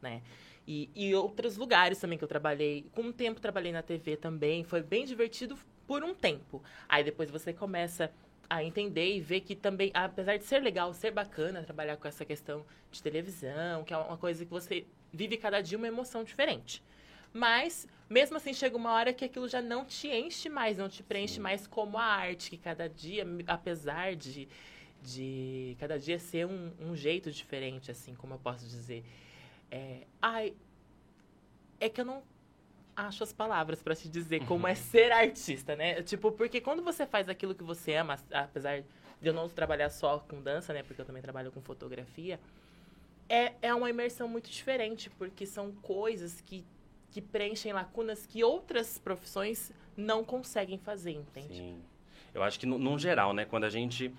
né? 0.00 0.22
E, 0.66 0.90
e 0.94 1.14
outros 1.14 1.56
lugares 1.56 1.98
também 1.98 2.18
que 2.18 2.24
eu 2.24 2.28
trabalhei. 2.28 2.86
Com 2.92 3.02
um 3.02 3.12
tempo 3.12 3.40
trabalhei 3.40 3.72
na 3.72 3.82
TV 3.82 4.16
também, 4.16 4.62
foi 4.64 4.82
bem 4.82 5.04
divertido 5.04 5.58
por 5.86 6.04
um 6.04 6.14
tempo. 6.14 6.62
Aí 6.88 7.02
depois 7.04 7.30
você 7.30 7.52
começa 7.52 8.12
a 8.52 8.62
entender 8.62 9.16
e 9.16 9.20
ver 9.20 9.40
que 9.40 9.56
também, 9.56 9.90
apesar 9.94 10.36
de 10.36 10.44
ser 10.44 10.60
legal, 10.60 10.92
ser 10.92 11.10
bacana 11.10 11.62
trabalhar 11.62 11.96
com 11.96 12.06
essa 12.06 12.22
questão 12.22 12.66
de 12.90 13.02
televisão, 13.02 13.82
que 13.82 13.94
é 13.94 13.96
uma 13.96 14.18
coisa 14.18 14.44
que 14.44 14.50
você 14.50 14.84
vive 15.10 15.38
cada 15.38 15.62
dia 15.62 15.78
uma 15.78 15.88
emoção 15.88 16.22
diferente. 16.22 16.82
Mas, 17.32 17.88
mesmo 18.10 18.36
assim, 18.36 18.52
chega 18.52 18.76
uma 18.76 18.92
hora 18.92 19.10
que 19.10 19.24
aquilo 19.24 19.48
já 19.48 19.62
não 19.62 19.86
te 19.86 20.06
enche 20.08 20.50
mais, 20.50 20.76
não 20.76 20.86
te 20.86 21.02
preenche 21.02 21.36
Sim. 21.36 21.40
mais 21.40 21.66
como 21.66 21.96
a 21.96 22.04
arte, 22.04 22.50
que 22.50 22.58
cada 22.58 22.90
dia, 22.90 23.26
apesar 23.46 24.14
de, 24.14 24.46
de 25.00 25.74
cada 25.80 25.98
dia 25.98 26.18
ser 26.18 26.46
um, 26.46 26.72
um 26.78 26.94
jeito 26.94 27.30
diferente, 27.30 27.90
assim, 27.90 28.14
como 28.14 28.34
eu 28.34 28.38
posso 28.38 28.66
dizer. 28.66 29.02
É, 29.70 30.02
ai, 30.20 30.54
é 31.80 31.88
que 31.88 32.02
eu 32.02 32.04
não 32.04 32.22
acho 32.96 33.22
as 33.22 33.32
palavras 33.32 33.82
para 33.82 33.94
te 33.94 34.08
dizer 34.08 34.44
como 34.46 34.66
é 34.66 34.74
ser 34.74 35.12
artista, 35.12 35.74
né? 35.74 36.02
Tipo, 36.02 36.32
porque 36.32 36.60
quando 36.60 36.82
você 36.82 37.06
faz 37.06 37.28
aquilo 37.28 37.54
que 37.54 37.64
você 37.64 37.94
ama, 37.94 38.18
apesar 38.32 38.82
de 39.20 39.28
eu 39.28 39.32
não 39.32 39.48
trabalhar 39.48 39.90
só 39.90 40.18
com 40.18 40.40
dança, 40.42 40.72
né? 40.72 40.82
Porque 40.82 41.00
eu 41.00 41.04
também 41.04 41.22
trabalho 41.22 41.50
com 41.50 41.60
fotografia, 41.60 42.38
é, 43.28 43.52
é 43.62 43.74
uma 43.74 43.88
imersão 43.88 44.28
muito 44.28 44.50
diferente, 44.50 45.08
porque 45.10 45.46
são 45.46 45.72
coisas 45.72 46.40
que, 46.42 46.64
que 47.10 47.20
preenchem 47.20 47.72
lacunas 47.72 48.26
que 48.26 48.44
outras 48.44 48.98
profissões 48.98 49.72
não 49.96 50.24
conseguem 50.24 50.78
fazer, 50.78 51.12
entende? 51.12 51.56
Sim. 51.56 51.82
Eu 52.34 52.42
acho 52.42 52.58
que, 52.58 52.66
no, 52.66 52.78
no 52.78 52.98
geral, 52.98 53.32
né? 53.32 53.44
Quando 53.44 53.64
a 53.64 53.70
gente 53.70 54.12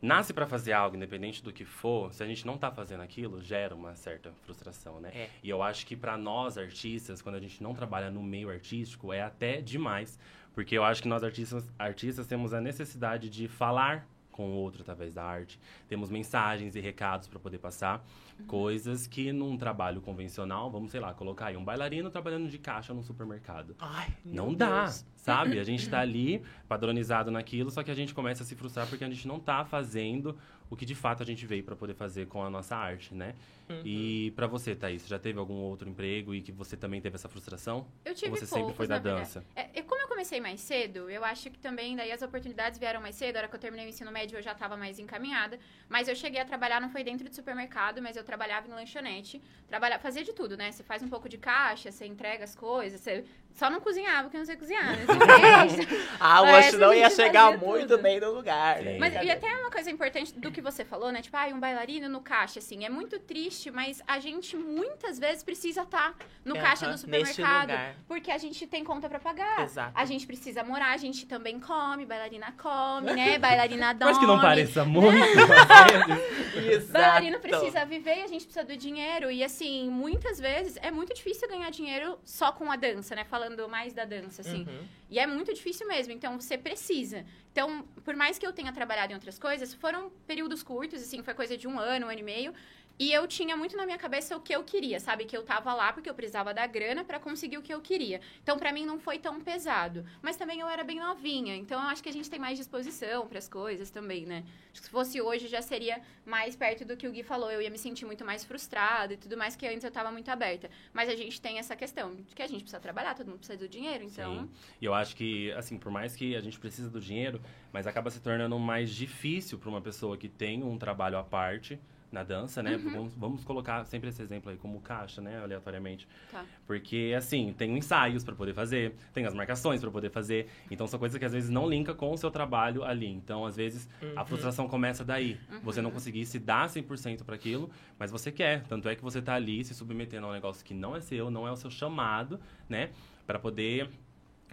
nasce 0.00 0.32
para 0.32 0.46
fazer 0.46 0.72
algo, 0.72 0.96
independente 0.96 1.42
do 1.42 1.52
que 1.52 1.64
for, 1.64 2.12
se 2.12 2.22
a 2.22 2.26
gente 2.26 2.46
não 2.46 2.56
tá 2.56 2.70
fazendo 2.70 3.02
aquilo, 3.02 3.42
gera 3.42 3.74
uma 3.74 3.94
certa 3.96 4.32
frustração, 4.44 5.00
né? 5.00 5.10
É. 5.14 5.28
E 5.42 5.50
eu 5.50 5.62
acho 5.62 5.86
que 5.86 5.96
para 5.96 6.16
nós 6.16 6.56
artistas, 6.56 7.20
quando 7.20 7.34
a 7.34 7.40
gente 7.40 7.62
não 7.62 7.74
trabalha 7.74 8.10
no 8.10 8.22
meio 8.22 8.50
artístico, 8.50 9.12
é 9.12 9.22
até 9.22 9.60
demais, 9.60 10.18
porque 10.54 10.76
eu 10.76 10.84
acho 10.84 11.02
que 11.02 11.08
nós 11.08 11.22
artistas, 11.22 11.68
artistas 11.78 12.26
temos 12.26 12.54
a 12.54 12.60
necessidade 12.60 13.28
de 13.28 13.48
falar 13.48 14.06
com 14.38 14.50
o 14.50 14.54
outro 14.54 14.82
através 14.82 15.12
da 15.12 15.24
arte. 15.24 15.58
Temos 15.88 16.08
mensagens 16.08 16.76
e 16.76 16.80
recados 16.80 17.26
para 17.26 17.40
poder 17.40 17.58
passar. 17.58 18.06
Uhum. 18.38 18.46
Coisas 18.46 19.04
que 19.04 19.32
num 19.32 19.56
trabalho 19.56 20.00
convencional, 20.00 20.70
vamos, 20.70 20.92
sei 20.92 21.00
lá, 21.00 21.12
colocar 21.12 21.46
aí 21.46 21.56
um 21.56 21.64
bailarino 21.64 22.08
trabalhando 22.08 22.48
de 22.48 22.56
caixa 22.56 22.94
num 22.94 23.02
supermercado. 23.02 23.74
Ai, 23.80 24.14
não 24.24 24.54
dá, 24.54 24.84
Deus. 24.84 25.04
sabe? 25.16 25.58
A 25.58 25.64
gente 25.64 25.82
está 25.82 25.98
ali 26.06 26.40
padronizado 26.68 27.32
naquilo, 27.32 27.68
só 27.68 27.82
que 27.82 27.90
a 27.90 27.94
gente 27.94 28.14
começa 28.14 28.44
a 28.44 28.46
se 28.46 28.54
frustrar 28.54 28.86
porque 28.86 29.02
a 29.02 29.10
gente 29.10 29.26
não 29.26 29.38
está 29.38 29.64
fazendo 29.64 30.38
o 30.70 30.76
que 30.76 30.86
de 30.86 30.94
fato 30.94 31.20
a 31.20 31.26
gente 31.26 31.44
veio 31.44 31.64
para 31.64 31.74
poder 31.74 31.94
fazer 31.94 32.28
com 32.28 32.44
a 32.44 32.48
nossa 32.48 32.76
arte, 32.76 33.12
né? 33.12 33.34
Uhum. 33.68 33.82
E 33.84 34.30
para 34.32 34.46
você, 34.46 34.74
Thaís, 34.74 35.06
já 35.06 35.18
teve 35.18 35.38
algum 35.38 35.54
outro 35.54 35.88
emprego 35.88 36.34
e 36.34 36.40
que 36.40 36.52
você 36.52 36.76
também 36.76 37.00
teve 37.00 37.16
essa 37.16 37.28
frustração? 37.28 37.86
Eu 38.04 38.14
tive 38.14 38.30
Ou 38.30 38.36
você 38.36 38.46
poucos, 38.46 38.58
sempre 38.58 38.76
foi 38.76 38.86
da 38.86 38.98
dança? 38.98 39.44
É, 39.54 39.82
como 39.82 40.00
eu 40.02 40.08
comecei 40.08 40.40
mais 40.40 40.60
cedo, 40.60 41.08
eu 41.10 41.24
acho 41.24 41.50
que 41.50 41.58
também 41.58 41.96
daí 41.96 42.12
as 42.12 42.22
oportunidades 42.22 42.78
vieram 42.78 43.00
mais 43.00 43.14
cedo. 43.14 43.36
A 43.36 43.40
hora 43.40 43.48
que 43.48 43.54
eu 43.54 43.60
terminei 43.60 43.86
o 43.86 43.88
ensino 43.88 44.10
médio, 44.12 44.38
eu 44.38 44.42
já 44.42 44.52
estava 44.52 44.76
mais 44.76 44.98
encaminhada. 44.98 45.58
Mas 45.88 46.08
eu 46.08 46.14
cheguei 46.14 46.40
a 46.40 46.44
trabalhar, 46.44 46.80
não 46.80 46.90
foi 46.90 47.02
dentro 47.02 47.28
de 47.28 47.34
supermercado, 47.34 48.00
mas 48.02 48.16
eu 48.16 48.22
trabalhava 48.22 48.68
em 48.68 48.70
lanchonete. 48.70 49.42
Trabalha, 49.66 49.98
fazia 49.98 50.22
de 50.22 50.32
tudo, 50.32 50.56
né? 50.56 50.70
Você 50.70 50.82
faz 50.82 51.02
um 51.02 51.08
pouco 51.08 51.28
de 51.28 51.38
caixa, 51.38 51.90
você 51.90 52.06
entrega 52.06 52.44
as 52.44 52.54
coisas, 52.54 53.00
você 53.00 53.24
só 53.54 53.68
não 53.68 53.80
cozinhava, 53.80 54.24
porque 54.24 54.36
eu 54.36 54.40
não 54.40 54.46
sei 54.46 54.56
cozinhar. 54.56 54.96
Né? 54.96 55.04
ah, 56.20 56.42
o 56.42 56.44
lanche 56.44 56.76
não 56.76 56.94
ia 56.94 57.10
chegar 57.10 57.58
muito 57.58 57.88
tudo. 57.88 58.02
bem 58.02 58.20
no 58.20 58.30
lugar, 58.30 58.82
né? 58.82 58.98
Mas 58.98 59.14
e 59.14 59.30
até 59.30 59.48
uma 59.56 59.70
coisa 59.70 59.90
importante 59.90 60.32
do 60.38 60.52
que 60.52 60.60
você 60.60 60.84
falou, 60.84 61.10
né? 61.10 61.20
Tipo, 61.20 61.36
ah, 61.36 61.46
um 61.48 61.58
bailarino 61.58 62.08
no 62.08 62.20
caixa, 62.20 62.60
assim. 62.60 62.84
É 62.84 62.88
muito 62.88 63.18
triste, 63.18 63.57
mas 63.70 64.00
a 64.06 64.18
gente 64.20 64.56
muitas 64.56 65.18
vezes 65.18 65.42
precisa 65.42 65.82
estar 65.82 66.12
tá 66.12 66.26
no 66.44 66.56
é, 66.56 66.60
caixa 66.60 66.88
do 66.88 66.96
supermercado. 66.96 67.72
Porque 68.06 68.30
a 68.30 68.38
gente 68.38 68.66
tem 68.66 68.84
conta 68.84 69.08
para 69.08 69.18
pagar. 69.18 69.64
Exato. 69.64 69.92
A 69.94 70.04
gente 70.04 70.26
precisa 70.26 70.62
morar, 70.62 70.92
a 70.92 70.96
gente 70.96 71.26
também 71.26 71.58
come, 71.58 72.06
bailarina 72.06 72.52
come, 72.52 73.12
né? 73.12 73.38
Bailarina 73.48 73.92
dorme. 73.92 74.14
Mas 74.14 74.18
que 74.18 74.26
não 74.26 74.40
pareça 74.40 74.84
muito. 74.84 75.16
Exato. 76.56 76.92
Bailarina 76.92 77.38
precisa 77.38 77.84
viver 77.84 78.18
e 78.18 78.22
a 78.22 78.26
gente 78.28 78.44
precisa 78.44 78.64
do 78.64 78.76
dinheiro. 78.76 79.30
E 79.30 79.42
assim, 79.42 79.90
muitas 79.90 80.38
vezes 80.38 80.78
é 80.80 80.90
muito 80.90 81.12
difícil 81.12 81.48
ganhar 81.48 81.70
dinheiro 81.70 82.18
só 82.24 82.52
com 82.52 82.70
a 82.70 82.76
dança, 82.76 83.14
né? 83.14 83.24
Falando 83.24 83.48
falando 83.48 83.68
mais 83.68 83.92
da 83.92 84.04
dança, 84.04 84.42
assim. 84.42 84.66
Uhum. 84.68 84.86
E 85.10 85.18
é 85.18 85.26
muito 85.26 85.52
difícil 85.52 85.86
mesmo, 85.86 86.12
então 86.12 86.38
você 86.38 86.58
precisa. 86.58 87.24
Então, 87.52 87.84
por 88.04 88.14
mais 88.14 88.38
que 88.38 88.46
eu 88.46 88.52
tenha 88.52 88.72
trabalhado 88.72 89.12
em 89.12 89.14
outras 89.14 89.38
coisas, 89.38 89.72
foram 89.74 90.10
períodos 90.26 90.62
curtos, 90.62 91.02
assim, 91.02 91.22
foi 91.22 91.34
coisa 91.34 91.56
de 91.56 91.66
um 91.66 91.78
ano, 91.78 92.06
um 92.06 92.10
ano 92.10 92.18
e 92.18 92.22
meio. 92.22 92.52
E 92.98 93.12
eu 93.12 93.28
tinha 93.28 93.56
muito 93.56 93.76
na 93.76 93.86
minha 93.86 93.96
cabeça 93.96 94.36
o 94.36 94.40
que 94.40 94.52
eu 94.52 94.64
queria, 94.64 94.98
sabe? 94.98 95.24
Que 95.24 95.36
eu 95.36 95.44
tava 95.44 95.72
lá 95.72 95.92
porque 95.92 96.10
eu 96.10 96.14
precisava 96.14 96.52
da 96.52 96.66
grana 96.66 97.04
para 97.04 97.20
conseguir 97.20 97.56
o 97.56 97.62
que 97.62 97.72
eu 97.72 97.80
queria. 97.80 98.20
Então, 98.42 98.58
para 98.58 98.72
mim, 98.72 98.84
não 98.84 98.98
foi 98.98 99.20
tão 99.20 99.40
pesado. 99.40 100.04
Mas 100.20 100.36
também 100.36 100.58
eu 100.58 100.68
era 100.68 100.82
bem 100.82 100.98
novinha. 100.98 101.54
Então, 101.54 101.80
eu 101.80 101.88
acho 101.88 102.02
que 102.02 102.08
a 102.08 102.12
gente 102.12 102.28
tem 102.28 102.40
mais 102.40 102.58
disposição 102.58 103.28
para 103.28 103.38
as 103.38 103.48
coisas 103.48 103.88
também, 103.88 104.26
né? 104.26 104.44
Acho 104.72 104.80
que 104.80 104.86
se 104.86 104.90
fosse 104.90 105.20
hoje, 105.20 105.46
já 105.46 105.62
seria 105.62 106.02
mais 106.26 106.56
perto 106.56 106.84
do 106.84 106.96
que 106.96 107.06
o 107.06 107.12
Gui 107.12 107.22
falou. 107.22 107.52
Eu 107.52 107.62
ia 107.62 107.70
me 107.70 107.78
sentir 107.78 108.04
muito 108.04 108.24
mais 108.24 108.44
frustrada 108.44 109.14
e 109.14 109.16
tudo 109.16 109.36
mais, 109.36 109.54
que 109.54 109.66
antes 109.66 109.84
eu 109.84 109.92
tava 109.92 110.10
muito 110.10 110.28
aberta. 110.28 110.68
Mas 110.92 111.08
a 111.08 111.14
gente 111.14 111.40
tem 111.40 111.60
essa 111.60 111.76
questão 111.76 112.16
de 112.16 112.34
que 112.34 112.42
a 112.42 112.48
gente 112.48 112.62
precisa 112.62 112.80
trabalhar, 112.80 113.14
todo 113.14 113.28
mundo 113.28 113.38
precisa 113.38 113.58
do 113.58 113.68
dinheiro, 113.68 114.02
então... 114.02 114.40
Sim. 114.40 114.50
E 114.80 114.84
eu 114.84 114.92
acho 114.92 115.14
que, 115.14 115.52
assim, 115.52 115.78
por 115.78 115.92
mais 115.92 116.16
que 116.16 116.34
a 116.34 116.40
gente 116.40 116.58
precisa 116.58 116.90
do 116.90 117.00
dinheiro, 117.00 117.40
mas 117.72 117.86
acaba 117.86 118.10
se 118.10 118.20
tornando 118.20 118.58
mais 118.58 118.90
difícil 118.90 119.56
para 119.56 119.68
uma 119.68 119.80
pessoa 119.80 120.16
que 120.16 120.28
tem 120.28 120.64
um 120.64 120.76
trabalho 120.76 121.16
à 121.16 121.22
parte 121.22 121.78
na 122.10 122.22
dança, 122.22 122.62
né? 122.62 122.76
Uhum. 122.76 122.92
Vamos, 122.92 123.14
vamos, 123.14 123.44
colocar 123.44 123.84
sempre 123.84 124.08
esse 124.08 124.22
exemplo 124.22 124.50
aí 124.50 124.56
como 124.56 124.80
caixa, 124.80 125.20
né? 125.20 125.40
Aleatoriamente. 125.42 126.08
Tá. 126.30 126.44
Porque, 126.66 127.14
assim, 127.16 127.54
tem 127.56 127.76
ensaios 127.76 128.24
para 128.24 128.34
poder 128.34 128.54
fazer, 128.54 128.94
tem 129.12 129.26
as 129.26 129.34
marcações 129.34 129.80
para 129.80 129.90
poder 129.90 130.10
fazer. 130.10 130.48
Então, 130.70 130.86
são 130.86 130.98
coisas 130.98 131.18
que 131.18 131.24
às 131.24 131.32
vezes 131.32 131.50
não 131.50 131.68
linka 131.68 131.94
com 131.94 132.12
o 132.12 132.16
seu 132.16 132.30
trabalho 132.30 132.82
ali. 132.82 133.08
Então, 133.08 133.44
às 133.44 133.56
vezes, 133.56 133.88
uhum. 134.02 134.12
a 134.16 134.24
frustração 134.24 134.68
começa 134.68 135.04
daí. 135.04 135.38
Uhum. 135.50 135.60
Você 135.60 135.82
não 135.82 135.90
conseguir 135.90 136.24
se 136.26 136.38
dar 136.38 136.68
100% 136.68 137.24
para 137.24 137.34
aquilo, 137.34 137.70
mas 137.98 138.10
você 138.10 138.32
quer. 138.32 138.64
Tanto 138.64 138.88
é 138.88 138.94
que 138.94 139.02
você 139.02 139.20
tá 139.20 139.34
ali 139.34 139.64
se 139.64 139.74
submetendo 139.74 140.26
a 140.26 140.30
um 140.30 140.32
negócio 140.32 140.64
que 140.64 140.74
não 140.74 140.96
é 140.96 141.00
seu, 141.00 141.30
não 141.30 141.46
é 141.46 141.52
o 141.52 141.56
seu 141.56 141.70
chamado, 141.70 142.40
né? 142.68 142.90
Para 143.26 143.38
poder 143.38 143.90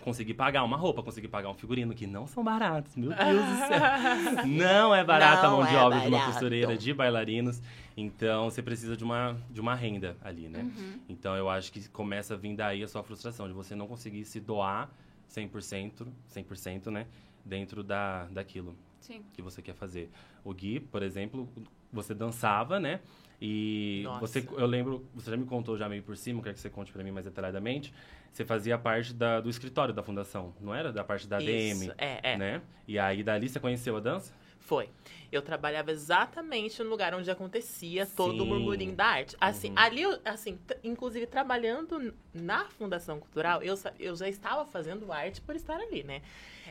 conseguir 0.01 0.33
pagar 0.33 0.63
uma 0.63 0.77
roupa, 0.77 1.01
conseguir 1.01 1.27
pagar 1.27 1.49
um 1.49 1.53
figurino, 1.53 1.93
que 1.93 2.05
não 2.05 2.27
são 2.27 2.43
baratos, 2.43 2.95
meu 2.95 3.09
Deus 3.09 3.45
do 3.45 3.57
céu. 3.57 4.45
Não 4.45 4.93
é 4.93 5.03
barata 5.03 5.47
a 5.47 5.49
mão 5.49 5.65
de 5.65 5.73
é 5.73 5.77
obra 5.77 5.99
de 5.99 6.07
uma 6.07 6.25
costureira, 6.25 6.77
de 6.77 6.93
bailarinos. 6.93 7.61
Então, 7.97 8.49
você 8.49 8.61
precisa 8.61 8.95
de 8.95 9.03
uma, 9.03 9.37
de 9.49 9.59
uma 9.59 9.73
renda 9.73 10.15
ali, 10.23 10.47
né? 10.47 10.59
Uhum. 10.59 10.99
Então, 11.09 11.35
eu 11.35 11.49
acho 11.49 11.71
que 11.71 11.87
começa 11.89 12.33
a 12.33 12.37
vir 12.37 12.55
daí 12.55 12.83
a 12.83 12.87
sua 12.87 13.03
frustração, 13.03 13.47
de 13.47 13.53
você 13.53 13.75
não 13.75 13.87
conseguir 13.87 14.25
se 14.25 14.39
doar 14.39 14.89
100%, 15.29 16.05
100% 16.33 16.91
né? 16.91 17.07
Dentro 17.43 17.83
da, 17.83 18.25
daquilo 18.25 18.75
Sim. 18.99 19.23
que 19.33 19.41
você 19.41 19.61
quer 19.61 19.75
fazer. 19.75 20.09
O 20.43 20.53
Gui, 20.53 20.79
por 20.79 21.01
exemplo, 21.01 21.47
você 21.91 22.13
dançava, 22.13 22.79
né? 22.79 22.99
E 23.41 24.01
Nossa. 24.03 24.19
você, 24.19 24.47
eu 24.53 24.65
lembro, 24.65 25.05
você 25.13 25.31
já 25.31 25.37
me 25.37 25.45
contou 25.45 25.77
já 25.77 25.89
meio 25.89 26.03
por 26.03 26.15
cima, 26.15 26.41
quero 26.41 26.55
que 26.55 26.61
você 26.61 26.69
conte 26.69 26.91
para 26.91 27.03
mim 27.03 27.11
mais 27.11 27.25
detalhadamente. 27.25 27.93
Você 28.31 28.43
fazia 28.43 28.77
parte 28.77 29.13
da, 29.13 29.39
do 29.39 29.49
escritório 29.49 29.93
da 29.93 30.03
fundação, 30.03 30.53
não 30.59 30.73
era? 30.73 30.91
Da 30.91 31.03
parte 31.03 31.27
da 31.27 31.39
Isso, 31.39 31.85
DM, 31.85 31.93
é, 31.97 32.33
é. 32.33 32.37
né? 32.37 32.61
E 32.87 32.99
aí 32.99 33.23
dali 33.23 33.47
você 33.47 33.59
conheceu 33.59 33.95
a 33.95 33.99
dança? 33.99 34.33
Foi. 34.59 34.89
Eu 35.31 35.43
trabalhava 35.43 35.91
exatamente 35.91 36.81
no 36.81 36.89
lugar 36.89 37.13
onde 37.13 37.29
acontecia 37.29 38.05
todo 38.05 38.41
o 38.41 38.43
Sim. 38.43 38.49
murmurinho 38.49 38.95
da 38.95 39.05
arte. 39.05 39.37
Assim, 39.39 39.69
Uhum. 39.69 39.75
ali, 39.77 40.01
assim, 40.25 40.57
inclusive 40.83 41.27
trabalhando 41.27 42.13
na 42.33 42.65
Fundação 42.65 43.19
Cultural, 43.19 43.61
eu, 43.61 43.75
eu 43.99 44.15
já 44.15 44.27
estava 44.27 44.65
fazendo 44.65 45.11
arte 45.11 45.39
por 45.39 45.55
estar 45.55 45.79
ali, 45.79 46.03
né? 46.03 46.21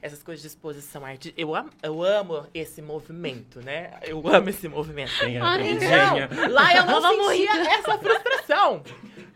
Essas 0.04 0.22
coisas 0.22 0.42
de 0.42 0.48
exposição 0.48 1.02
arte, 1.02 1.32
eu, 1.34 1.54
am, 1.54 1.70
eu 1.82 2.02
amo 2.02 2.46
esse 2.52 2.82
movimento, 2.82 3.62
né? 3.62 3.98
Eu 4.02 4.22
amo 4.28 4.50
esse 4.50 4.68
movimento. 4.68 5.18
Tem 5.18 5.38
a 5.38 5.46
Ah. 5.46 6.48
Lá 6.50 6.76
eu 6.76 6.84
não 6.84 7.00
Vamos 7.00 7.28
sentia 7.28 7.72
essa 7.72 7.96
frustração. 7.98 8.82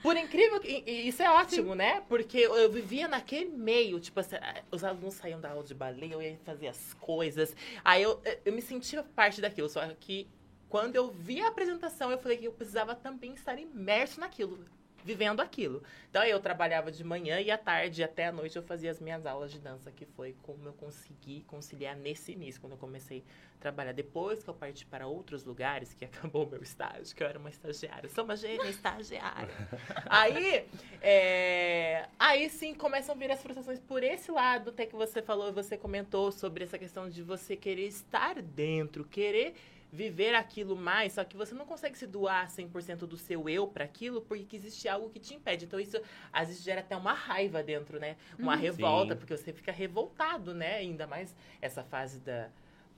Por 0.02 0.14
incrível 0.14 0.60
que... 0.60 0.84
Isso 0.86 1.22
é 1.22 1.30
ótimo, 1.30 1.74
né? 1.74 2.02
Porque 2.06 2.36
eu, 2.36 2.70
vivia 2.70 3.08
naquele 3.08 3.48
meio. 3.48 3.98
Tipo, 3.98 4.20
assim, 4.20 4.36
os 4.70 4.84
alunos 4.84 5.14
saíam 5.14 5.40
da 5.40 5.52
aula 5.52 5.64
de 5.64 5.72
balé, 5.72 6.10
eu 6.12 6.20
ia 6.20 6.38
fazer 6.44 6.68
as 6.68 6.92
coisas. 7.00 7.56
Aí 7.82 8.02
eu, 8.02 8.20
eu 8.44 8.52
me 8.52 8.60
sentia 8.60 9.02
parte 9.02 9.40
daquilo. 9.40 9.70
Só 9.70 9.80
que 9.98 10.28
quando 10.68 10.96
eu 10.96 11.10
vi 11.10 11.40
a 11.40 11.48
apresentação, 11.48 12.10
eu 12.10 12.18
falei 12.18 12.36
que 12.36 12.44
eu 12.44 12.52
precisava 12.52 12.94
também 12.94 13.32
estar 13.32 13.58
imerso 13.58 14.20
naquilo. 14.20 14.66
Vivendo 15.04 15.40
aquilo. 15.40 15.82
Então 16.10 16.22
eu 16.24 16.40
trabalhava 16.40 16.90
de 16.90 17.02
manhã 17.04 17.40
e 17.40 17.50
à 17.50 17.58
tarde, 17.58 18.02
até 18.02 18.26
à 18.26 18.32
noite, 18.32 18.56
eu 18.56 18.62
fazia 18.62 18.90
as 18.90 19.00
minhas 19.00 19.24
aulas 19.26 19.52
de 19.52 19.58
dança, 19.58 19.90
que 19.90 20.04
foi 20.04 20.34
como 20.42 20.66
eu 20.66 20.72
consegui 20.72 21.42
conciliar 21.46 21.96
nesse 21.96 22.32
início, 22.32 22.60
quando 22.60 22.72
eu 22.72 22.78
comecei 22.78 23.24
trabalhar. 23.58 23.92
Depois 23.92 24.42
que 24.42 24.50
eu 24.50 24.54
parti 24.54 24.86
para 24.86 25.06
outros 25.06 25.44
lugares, 25.44 25.94
que 25.94 26.04
acabou 26.06 26.46
o 26.46 26.50
meu 26.50 26.62
estágio, 26.62 27.14
que 27.14 27.22
eu 27.22 27.26
era 27.26 27.38
uma 27.38 27.50
estagiária. 27.50 28.08
Sou 28.08 28.24
uma 28.24 28.36
gênia 28.36 28.68
estagiária. 28.68 29.54
aí, 30.08 30.66
é, 31.02 32.08
aí 32.18 32.48
sim 32.48 32.74
começam 32.74 33.14
a 33.14 33.18
vir 33.18 33.30
as 33.30 33.42
frustrações 33.42 33.78
por 33.78 34.02
esse 34.02 34.30
lado, 34.30 34.70
até 34.70 34.86
que 34.86 34.94
você 34.94 35.22
falou, 35.22 35.52
você 35.52 35.76
comentou 35.76 36.30
sobre 36.32 36.64
essa 36.64 36.78
questão 36.78 37.08
de 37.08 37.22
você 37.22 37.56
querer 37.56 37.86
estar 37.86 38.40
dentro, 38.40 39.04
querer 39.04 39.54
viver 39.90 40.34
aquilo 40.34 40.76
mais, 40.76 41.14
só 41.14 41.24
que 41.24 41.36
você 41.36 41.54
não 41.54 41.64
consegue 41.64 41.96
se 41.96 42.06
doar 42.06 42.48
100% 42.50 43.06
do 43.06 43.16
seu 43.16 43.48
eu 43.48 43.66
para 43.66 43.84
aquilo, 43.84 44.20
porque 44.20 44.56
existe 44.56 44.86
algo 44.88 45.08
que 45.08 45.18
te 45.18 45.34
impede. 45.34 45.64
Então 45.64 45.80
isso 45.80 45.98
às 46.32 46.48
vezes 46.48 46.62
gera 46.62 46.80
até 46.80 46.94
uma 46.96 47.12
raiva 47.14 47.62
dentro, 47.62 47.98
né? 47.98 48.16
Uma 48.38 48.54
Uhum. 48.54 48.60
revolta, 48.60 49.14
Sim. 49.14 49.18
porque 49.20 49.36
você 49.36 49.52
fica 49.52 49.72
revoltado, 49.72 50.52
né? 50.54 50.76
Ainda 50.76 51.06
mais 51.06 51.34
essa 51.62 51.82
fase 51.82 52.18
da 52.20 52.48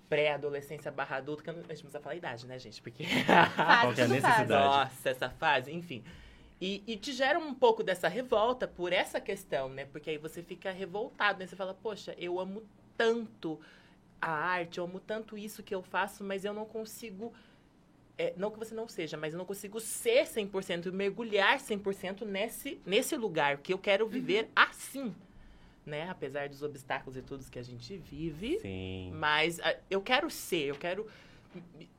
pré-adolescência 0.08 0.90
barra 0.90 1.16
adulto, 1.18 1.42
que 1.44 1.50
a 1.50 1.52
gente 1.52 1.64
precisa 1.66 2.00
falar 2.00 2.14
a 2.14 2.16
idade, 2.18 2.46
né, 2.46 2.58
gente? 2.58 2.82
Porque 2.82 3.04
Qual 3.80 3.94
que 3.94 4.00
é 4.00 4.04
a 4.04 4.08
necessidade? 4.08 4.48
nossa, 4.48 5.08
essa 5.08 5.30
fase, 5.30 5.72
enfim. 5.72 6.02
E, 6.60 6.82
e 6.86 6.96
te 6.96 7.12
gera 7.12 7.38
um 7.38 7.54
pouco 7.54 7.82
dessa 7.82 8.08
revolta 8.08 8.66
por 8.68 8.92
essa 8.92 9.20
questão, 9.20 9.68
né? 9.68 9.84
Porque 9.86 10.10
aí 10.10 10.18
você 10.18 10.42
fica 10.42 10.70
revoltado, 10.72 11.38
né? 11.38 11.46
Você 11.46 11.54
fala, 11.56 11.72
poxa, 11.72 12.14
eu 12.18 12.38
amo 12.40 12.62
tanto 12.98 13.58
a 14.20 14.30
arte, 14.30 14.78
eu 14.78 14.84
amo 14.84 15.00
tanto 15.00 15.36
isso 15.38 15.62
que 15.62 15.74
eu 15.74 15.82
faço, 15.82 16.22
mas 16.22 16.44
eu 16.44 16.52
não 16.52 16.64
consigo. 16.64 17.32
é, 18.18 18.34
não 18.36 18.50
que 18.50 18.58
você 18.58 18.74
não 18.74 18.86
seja, 18.88 19.16
mas 19.16 19.32
eu 19.32 19.38
não 19.38 19.46
consigo 19.46 19.80
ser 19.80 20.24
100%, 20.24 20.92
mergulhar 20.92 21.58
100% 21.58 22.22
nesse, 22.26 22.78
nesse 22.84 23.16
lugar, 23.16 23.58
que 23.58 23.72
eu 23.72 23.78
quero 23.78 24.06
viver 24.06 24.48
assim, 24.54 25.14
né? 25.86 26.08
Apesar 26.10 26.48
dos 26.48 26.62
obstáculos 26.62 27.16
e 27.16 27.22
tudo 27.22 27.44
que 27.50 27.58
a 27.58 27.62
gente 27.62 27.96
vive. 27.96 28.60
Sim. 28.60 29.10
Mas 29.14 29.58
ah, 29.60 29.76
eu 29.88 30.02
quero 30.02 30.28
ser, 30.30 30.66
eu 30.66 30.76
quero 30.76 31.06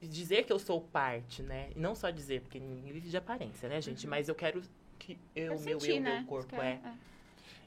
dizer 0.01 0.45
que 0.45 0.53
eu 0.53 0.59
sou 0.59 0.79
parte, 0.79 1.41
né? 1.41 1.69
E 1.75 1.79
não 1.79 1.93
só 1.95 2.09
dizer, 2.09 2.41
porque 2.41 2.59
ninguém 2.59 2.93
vive 2.93 3.09
de 3.09 3.17
aparência, 3.17 3.67
né, 3.67 3.81
gente? 3.81 4.05
Mas 4.07 4.29
eu 4.29 4.35
quero 4.35 4.61
que 4.99 5.17
eu, 5.35 5.53
Eu 5.53 5.59
meu 5.61 5.79
senti, 5.79 5.95
eu, 5.95 6.01
né? 6.01 6.19
meu 6.19 6.27
corpo 6.27 6.55
que 6.55 6.61
é. 6.61 6.79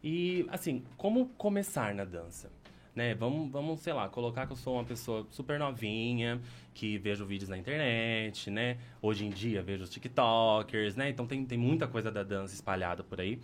E, 0.02 0.46
assim, 0.50 0.84
como 0.96 1.28
começar 1.30 1.94
na 1.94 2.04
dança? 2.04 2.50
Né? 2.94 3.14
Vamos, 3.14 3.50
vamos, 3.50 3.80
sei 3.80 3.92
lá, 3.92 4.08
colocar 4.08 4.46
que 4.46 4.52
eu 4.52 4.56
sou 4.56 4.74
uma 4.74 4.84
pessoa 4.84 5.26
super 5.30 5.58
novinha, 5.58 6.40
que 6.72 6.96
vejo 6.98 7.24
vídeos 7.26 7.48
na 7.48 7.58
internet, 7.58 8.50
né? 8.50 8.78
Hoje 9.02 9.26
em 9.26 9.30
dia 9.30 9.62
vejo 9.62 9.82
os 9.82 9.90
TikTokers, 9.90 10.94
né? 10.94 11.08
Então 11.08 11.26
tem, 11.26 11.44
tem 11.44 11.58
muita 11.58 11.88
coisa 11.88 12.10
da 12.10 12.22
dança 12.22 12.54
espalhada 12.54 13.02
por 13.02 13.20
aí. 13.20 13.40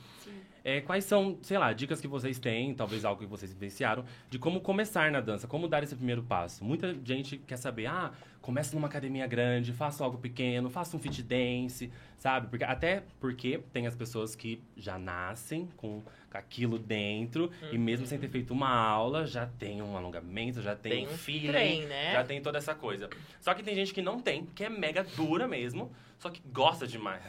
É, 0.63 0.81
quais 0.81 1.05
são, 1.05 1.39
sei 1.43 1.59
lá, 1.59 1.73
dicas 1.73 2.01
que 2.01 2.07
vocês 2.07 2.39
têm, 2.39 2.75
talvez 2.75 3.05
algo 3.05 3.21
que 3.21 3.27
vocês 3.27 3.53
vivenciaram, 3.53 4.05
de 4.29 4.39
como 4.39 4.61
começar 4.61 5.11
na 5.11 5.21
dança, 5.21 5.47
como 5.47 5.67
dar 5.67 5.83
esse 5.83 5.97
primeiro 5.97 6.23
passo? 6.23 6.63
Muita 6.65 6.95
gente 7.05 7.39
quer 7.39 7.57
saber, 7.57 7.87
ah, 7.87 8.13
começa 8.41 8.75
numa 8.75 8.89
academia 8.89 9.27
grande, 9.27 9.73
faça 9.73 10.03
algo 10.03 10.19
pequeno, 10.19 10.71
faça 10.71 10.97
um 10.97 11.01
fit 11.01 11.23
dance, 11.23 11.91
sabe? 12.19 12.49
Porque, 12.49 12.65
até 12.65 13.03
porque 13.21 13.61
tem 13.73 13.87
as 13.87 13.95
pessoas 13.95 14.35
que 14.35 14.63
já 14.77 14.99
nascem 14.99 15.69
com 15.77 16.03
aquilo 16.33 16.79
dentro 16.79 17.51
e 17.73 17.77
mesmo 17.79 18.07
sem 18.07 18.19
ter 18.19 18.29
feito 18.29 18.53
uma 18.53 18.71
aula, 18.71 19.27
já 19.27 19.47
tem 19.47 19.83
um 19.83 19.97
alongamento, 19.97 20.63
já 20.63 20.77
tem, 20.77 20.93
Tem 21.07 21.09
um 21.09 21.19
feeling, 21.19 21.49
trem, 21.49 21.87
né? 21.87 22.13
já 22.13 22.25
tem 22.25 22.41
toda 22.41 22.59
essa 22.59 22.75
coisa. 22.75 23.11
Só 23.41 23.53
que 23.53 23.63
tem 23.63 23.75
gente 23.75 23.93
que 23.93 24.01
não 24.01 24.21
tem, 24.21 24.47
que 24.47 24.65
é 24.65 24.69
mega 24.71 25.03
dura 25.03 25.49
mesmo, 25.49 25.91
só 26.19 26.29
que 26.31 26.41
gosta 26.53 26.87
demais. 26.87 27.23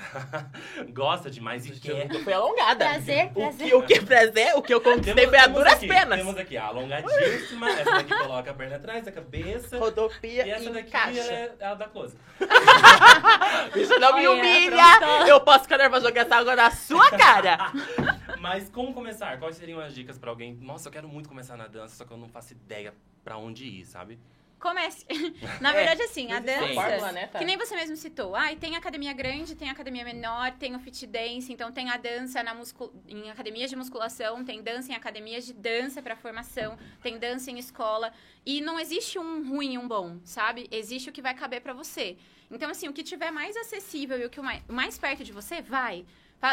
gosta 0.94 1.32
demais 1.32 1.66
e 1.66 1.80
quer 1.80 2.14
Eu 2.14 2.20
fui 2.24 2.34
alongada. 2.34 2.86
Prazer, 2.90 3.28
O 3.28 3.34
prazer. 3.34 3.68
que, 3.68 3.74
o 3.74 3.82
que 3.84 3.94
é 3.94 4.02
prazer, 4.02 4.56
o 4.56 4.62
que 4.62 4.74
eu 4.74 4.82
conquistei 4.82 5.28
foi 5.28 5.38
a 5.38 5.48
duras 5.48 5.74
aqui, 5.74 5.88
penas. 5.88 6.20
Temos 6.20 6.38
aqui 6.38 6.58
a 6.58 6.66
alongadíssima, 6.66 7.70
essa 7.72 7.92
daqui 7.92 8.14
coloca 8.14 8.52
a 8.52 8.54
perna 8.54 8.76
atrás, 8.76 9.08
a 9.08 9.12
cabeça. 9.12 9.80
Rodopia 9.80 10.46
E 10.46 10.50
essa 10.52 10.70
daqui 10.70 10.92
encaixa. 11.10 11.20
ela 11.20 11.34
é 11.34 11.56
ela 11.60 11.76
da 11.76 11.88
close. 11.88 12.16
Isso 13.76 14.00
não 14.00 14.16
me 14.16 14.28
humilha. 14.28 15.28
Eu 15.28 15.40
posso 15.42 15.64
ficar 15.64 15.78
nervosa 15.78 16.08
jogar 16.08 16.22
essa 16.22 16.36
água 16.36 16.56
na 16.56 16.72
sua 16.72 17.10
cara. 17.12 17.72
Mas 18.40 18.70
como 18.70 18.94
começar? 18.94 19.38
Quais 19.40 19.56
seriam 19.56 19.80
as 19.80 19.94
dicas 19.94 20.18
pra 20.18 20.30
alguém? 20.30 20.58
Nossa, 20.62 20.88
eu 20.88 20.92
quero 20.92 21.08
muito 21.08 21.30
começar 21.30 21.56
na 21.56 21.68
dança, 21.68 21.96
só 21.96 22.06
que 22.06 22.12
eu 22.12 22.18
não 22.18 22.28
faço 22.28 22.54
ideia 22.54 22.94
pra 23.24 23.38
onde 23.38 23.66
ir, 23.66 23.86
sabe? 23.86 24.20
Comece. 24.62 25.06
Na 25.60 25.72
É, 25.72 25.74
verdade, 25.74 26.04
assim, 26.04 26.32
a 26.32 26.38
existe 26.38 26.76
dança. 26.76 27.12
né, 27.12 27.28
tá? 27.28 27.40
Que 27.40 27.46
nem 27.46 27.58
você 27.58 27.76
mesmo 27.76 27.96
citou. 27.96 28.36
Ai, 28.36 28.56
tem 28.56 28.76
academia 28.76 29.12
grande, 29.12 29.56
tem 29.56 29.70
academia 29.72 30.04
menor, 30.06 30.52
tem 30.52 30.76
o 30.76 30.80
fit 30.80 31.08
dance, 31.08 31.52
então 31.52 31.72
tem 31.72 31.90
a 31.90 31.98
dança 31.98 32.44
na 32.44 32.54
muscul... 32.54 32.94
em 33.08 33.32
academias 33.32 33.72
de 33.72 33.76
musculação, 33.76 34.46
tem 34.46 34.62
dança 34.62 34.92
em 34.92 34.96
academias 34.96 35.46
de 35.46 35.54
dança 35.54 36.00
pra 36.02 36.16
formação, 36.16 36.78
tem 37.02 37.18
dança 37.18 37.50
em 37.50 37.58
escola. 37.58 38.14
E 38.46 38.62
não 38.62 38.80
existe 38.80 39.18
um 39.18 39.50
ruim 39.50 39.74
e 39.74 39.78
um 39.80 39.88
bom, 39.88 40.20
sabe? 40.24 40.68
Existe 40.72 41.10
o 41.10 41.12
que 41.12 41.22
vai 41.24 41.34
caber 41.34 41.62
pra 41.62 41.74
você. 41.74 42.18
Então, 42.50 42.70
assim, 42.70 42.88
o 42.88 42.94
que 42.94 43.02
tiver 43.02 43.32
mais 43.32 43.56
acessível 43.58 44.20
e 44.20 44.26
o 44.26 44.30
que 44.30 44.40
mais, 44.42 44.62
mais 44.68 44.98
perto 44.98 45.24
de 45.24 45.32
você, 45.32 45.62
vai. 45.62 46.06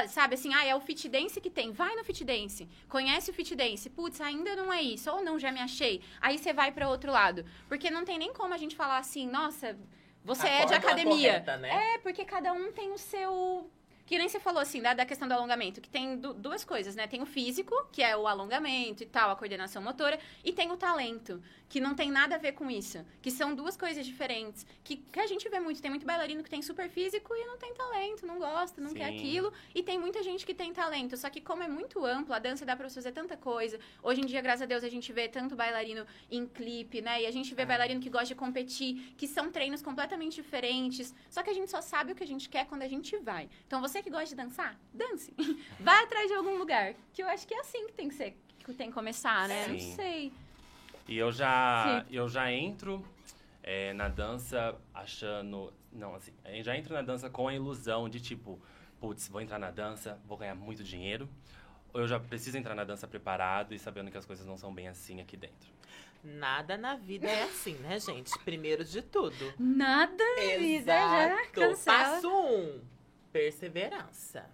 Sabe 0.09 0.35
assim, 0.35 0.53
ah, 0.55 0.65
é 0.65 0.75
o 0.75 0.81
fit 0.81 1.09
dance 1.09 1.41
que 1.41 1.49
tem. 1.49 1.73
Vai 1.73 1.95
no 1.97 2.05
fit 2.05 2.23
dance. 2.25 2.69
Conhece 2.89 3.31
o 3.31 3.35
fit 3.35 3.55
dance. 3.57 3.89
Putz, 3.89 4.21
ainda 4.21 4.55
não 4.55 4.71
é 4.73 4.83
isso. 4.83 5.11
Ou 5.11 5.23
não, 5.25 5.39
já 5.39 5.51
me 5.51 5.61
achei. 5.61 6.03
Aí 6.21 6.37
você 6.39 6.53
vai 6.53 6.71
pra 6.73 6.89
outro 6.89 7.11
lado. 7.11 7.45
Porque 7.69 7.91
não 7.91 8.05
tem 8.05 8.19
nem 8.19 8.33
como 8.33 8.53
a 8.53 8.59
gente 8.59 8.77
falar 8.77 8.99
assim, 8.99 9.27
nossa, 9.27 9.79
você 10.25 10.47
A 10.47 10.51
é 10.51 10.59
de 10.67 10.73
fórmula 10.73 10.77
academia. 10.93 11.29
correta, 11.31 11.57
né? 11.57 11.95
É, 11.95 11.99
porque 11.99 12.25
cada 12.25 12.53
um 12.53 12.71
tem 12.71 12.93
o 12.93 12.99
seu. 12.99 13.71
Que 14.09 14.17
nem 14.17 14.27
você 14.27 14.41
falou 14.41 14.59
assim, 14.63 14.81
da, 14.81 14.95
da 14.95 15.05
questão 15.05 15.29
do 15.29 15.35
alongamento, 15.35 15.83
que 15.83 15.89
tem 15.91 16.17
du- 16.17 16.33
duas 16.33 16.65
coisas, 16.65 16.97
né? 16.97 17.07
Tem 17.07 17.21
o 17.21 17.27
físico, 17.27 17.75
que 17.93 18.03
é 18.03 18.17
o 18.17 18.27
alongamento 18.27 19.03
e 19.03 19.07
tal, 19.07 19.31
a 19.31 19.37
coordenação 19.37 19.83
motora, 19.83 20.19
e 20.43 20.51
tem 20.51 20.73
o 20.73 20.79
talento, 20.79 21.43
que 21.69 21.79
não 21.79 21.95
tem 21.95 22.11
nada 22.11 22.37
a 22.37 22.39
ver 22.39 22.53
com 22.53 22.71
isso. 22.71 23.05
Que 23.21 23.31
são 23.31 23.55
duas 23.55 23.77
coisas 23.77 24.07
diferentes. 24.07 24.65
Que, 24.83 24.97
que 24.97 25.21
a 25.21 25.27
gente 25.27 25.47
vê 25.51 25.61
muito. 25.61 25.83
Tem 25.83 25.91
muito 25.91 26.07
bailarino 26.07 26.43
que 26.43 26.49
tem 26.49 26.63
super 26.63 26.89
físico 26.89 27.35
e 27.35 27.45
não 27.45 27.59
tem 27.59 27.75
talento, 27.75 28.25
não 28.27 28.39
gosta, 28.39 28.81
não 28.81 28.95
quer 28.95 29.11
Sim. 29.11 29.19
aquilo. 29.19 29.53
E 29.75 29.83
tem 29.83 29.99
muita 29.99 30.23
gente 30.23 30.47
que 30.47 30.55
tem 30.55 30.73
talento. 30.73 31.15
Só 31.19 31.29
que 31.29 31.43
como 31.43 31.63
é 31.63 31.69
muito 31.69 32.03
amplo, 32.07 32.33
a 32.33 32.39
dança 32.39 32.65
dá 32.65 32.75
pra 32.75 32.89
você 32.89 32.95
fazer 32.95 33.13
tanta 33.13 33.37
coisa. 33.37 33.79
Hoje 34.03 34.23
em 34.23 34.25
dia, 34.25 34.41
graças 34.41 34.63
a 34.63 34.67
Deus, 34.67 34.83
a 34.83 34.89
gente 34.89 35.13
vê 35.13 35.29
tanto 35.29 35.55
bailarino 35.55 36.07
em 36.31 36.47
clipe, 36.47 37.03
né? 37.03 37.21
E 37.23 37.27
a 37.27 37.31
gente 37.31 37.55
vê 37.55 37.63
Ah. 37.63 37.67
bailarino 37.67 38.01
que 38.01 38.09
gosta 38.09 38.29
de 38.29 38.35
competir, 38.35 39.13
que 39.19 39.27
são 39.29 39.51
treinos 39.53 39.83
completamente 39.83 40.37
diferentes. 40.37 41.15
Só 41.29 41.43
que 41.43 41.51
a 41.51 41.53
gente 41.53 41.71
só 41.71 41.83
sabe 41.83 42.13
o 42.13 42.15
que 42.15 42.25
a 42.25 42.27
gente 42.27 42.49
quer 42.49 42.65
quando 42.67 42.81
a 42.83 42.89
gente 42.89 43.15
vai. 43.19 43.51
Então, 43.67 43.83
você 43.83 43.98
que 44.03 44.11
gosta 44.11 44.27
de 44.27 44.35
dançar, 44.37 44.79
dance. 44.93 45.33
Vai 45.81 46.05
atrás 46.05 46.29
de 46.29 46.35
algum 46.35 46.57
lugar. 46.59 46.95
Que 47.13 47.23
eu 47.23 47.29
acho 47.29 47.47
que 47.47 47.55
é 47.55 47.61
assim 47.61 47.87
que 47.87 47.93
tem 47.93 48.09
que 48.09 48.15
ser, 48.15 48.37
que 48.59 48.73
tem 48.75 48.89
que 48.89 48.95
começar, 48.95 49.49
né? 49.49 49.67
Não 49.69 49.79
Sim. 49.79 49.95
sei. 49.95 50.33
E 51.07 51.17
eu 51.17 51.33
já, 51.33 52.05
eu 52.11 52.29
já 52.29 52.53
entro 52.53 53.05
é, 53.63 53.93
na 53.93 54.09
dança 54.09 54.77
achando. 54.93 55.73
Não, 55.93 56.15
assim, 56.15 56.33
eu 56.45 56.63
já 56.63 56.77
entro 56.77 56.93
na 56.93 57.03
dança 57.03 57.31
com 57.31 57.49
a 57.49 57.55
ilusão 57.55 58.09
de 58.09 58.21
tipo, 58.21 58.61
putz, 59.01 59.29
vou 59.29 59.41
entrar 59.41 59.59
na 59.59 59.71
dança, 59.71 60.19
vou 60.27 60.37
ganhar 60.37 60.55
muito 60.55 60.85
dinheiro. 60.85 61.29
Ou 61.93 62.03
eu 62.03 62.09
já 62.09 62.21
preciso 62.21 62.59
entrar 62.59 62.75
na 62.75 62.85
dança 62.85 63.09
preparado 63.09 63.75
e 63.75 63.79
sabendo 63.79 64.11
que 64.11 64.19
as 64.19 64.27
coisas 64.27 64.45
não 64.47 64.57
são 64.57 64.73
bem 64.73 64.89
assim 64.89 65.21
aqui 65.21 65.37
dentro. 65.37 65.79
Nada 66.23 66.77
na 66.77 66.97
vida 66.97 67.27
é 67.27 67.45
assim, 67.45 67.75
né, 67.75 67.99
gente? 67.99 68.37
Primeiro 68.41 68.85
de 68.85 69.01
tudo. 69.01 69.55
Nada 69.59 70.25
vida 70.59 70.93
já 70.93 71.47
cancela. 71.53 72.15
Passo 72.15 72.29
um, 72.29 72.81
perseverança, 73.39 74.51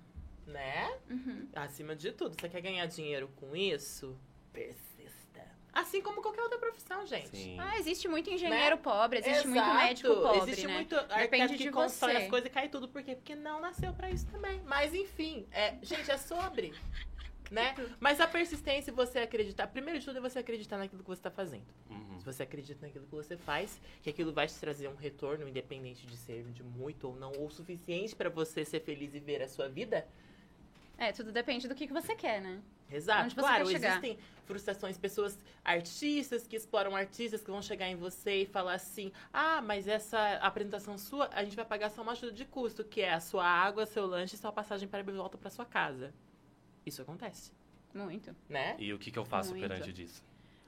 né? 0.46 0.92
Uhum. 1.08 1.48
Acima 1.54 1.96
de 1.96 2.12
tudo, 2.12 2.36
você 2.38 2.48
quer 2.50 2.60
ganhar 2.60 2.84
dinheiro 2.86 3.28
com 3.36 3.56
isso? 3.56 4.14
Persista. 4.52 5.42
Assim 5.72 6.02
como 6.02 6.20
qualquer 6.20 6.42
outra 6.42 6.58
profissão, 6.58 7.04
gente. 7.06 7.30
Sim. 7.30 7.58
Ah, 7.58 7.78
existe 7.78 8.06
muito 8.06 8.30
engenheiro 8.30 8.76
pobre, 8.76 9.20
existe 9.20 9.48
muito 9.48 9.64
Exato. 9.64 9.78
médico 9.78 10.14
pobre, 10.14 10.38
Existe 10.50 10.66
né? 10.66 10.74
muito 10.74 10.94
Depende 11.16 11.56
de 11.56 11.64
que 11.64 11.70
constrói 11.70 12.12
você. 12.12 12.22
as 12.24 12.28
coisas 12.28 12.46
e 12.48 12.52
cai 12.52 12.68
tudo. 12.68 12.86
Por 12.86 13.02
quê? 13.02 13.14
Porque 13.16 13.34
não 13.34 13.58
nasceu 13.60 13.92
pra 13.94 14.10
isso 14.10 14.26
também. 14.26 14.60
Mas 14.66 14.94
enfim, 14.94 15.46
é, 15.50 15.74
gente, 15.82 16.10
é 16.10 16.18
sobre. 16.18 16.74
Né? 17.50 17.74
Mas 18.00 18.20
a 18.20 18.26
persistência 18.26 18.90
e 18.90 18.94
você 18.94 19.20
acreditar. 19.20 19.66
Primeiro 19.66 19.98
de 19.98 20.04
tudo 20.04 20.18
é 20.18 20.20
você 20.20 20.38
acreditar 20.38 20.78
naquilo 20.78 21.02
que 21.02 21.08
você 21.08 21.22
tá 21.22 21.30
fazendo. 21.30 21.66
Uhum. 21.90 22.18
você 22.20 22.42
acredita 22.42 22.86
naquilo 22.86 23.04
que 23.04 23.14
você 23.14 23.36
faz, 23.36 23.80
que 24.02 24.10
aquilo 24.10 24.32
vai 24.32 24.46
te 24.46 24.54
trazer 24.54 24.88
um 24.88 24.94
retorno, 24.94 25.46
independente 25.48 26.06
de 26.06 26.16
ser 26.16 26.44
de 26.44 26.62
muito 26.62 27.08
ou 27.08 27.16
não, 27.16 27.32
ou 27.38 27.50
suficiente 27.50 28.16
para 28.16 28.30
você 28.30 28.64
ser 28.64 28.80
feliz 28.80 29.14
e 29.14 29.20
ver 29.20 29.42
a 29.42 29.48
sua 29.48 29.68
vida, 29.68 30.06
É, 30.96 31.10
tudo 31.12 31.32
depende 31.32 31.66
do 31.66 31.74
que, 31.74 31.86
que 31.86 31.92
você 31.92 32.14
quer, 32.14 32.40
né? 32.40 32.62
Exato. 32.90 33.24
Onde 33.24 33.34
você 33.34 33.40
claro, 33.40 33.70
existem 33.70 34.18
frustrações, 34.44 34.96
pessoas, 34.96 35.38
artistas 35.64 36.46
que 36.46 36.54
exploram 36.54 36.94
artistas 36.94 37.42
que 37.42 37.50
vão 37.50 37.62
chegar 37.62 37.88
em 37.88 37.96
você 37.96 38.42
e 38.42 38.46
falar 38.46 38.74
assim: 38.74 39.10
ah, 39.32 39.60
mas 39.60 39.88
essa 39.88 40.36
apresentação 40.36 40.96
sua, 40.96 41.28
a 41.32 41.42
gente 41.42 41.56
vai 41.56 41.64
pagar 41.64 41.90
só 41.90 42.02
uma 42.02 42.12
ajuda 42.12 42.32
de 42.32 42.44
custo, 42.44 42.84
que 42.84 43.00
é 43.00 43.12
a 43.12 43.20
sua 43.20 43.44
água, 43.44 43.86
seu 43.86 44.06
lanche 44.06 44.36
e 44.36 44.38
sua 44.38 44.52
passagem 44.52 44.88
para 44.88 45.00
e 45.00 45.12
volta 45.12 45.36
para 45.36 45.50
sua 45.50 45.64
casa. 45.64 46.12
Isso 46.84 47.02
acontece, 47.02 47.52
Muito. 47.94 48.34
né? 48.48 48.76
E 48.78 48.92
o 48.92 48.98
que, 48.98 49.10
que 49.10 49.18
eu 49.18 49.24
faço 49.24 49.50
Muito. 49.50 49.62
perante 49.68 49.92
disso? 49.92 50.22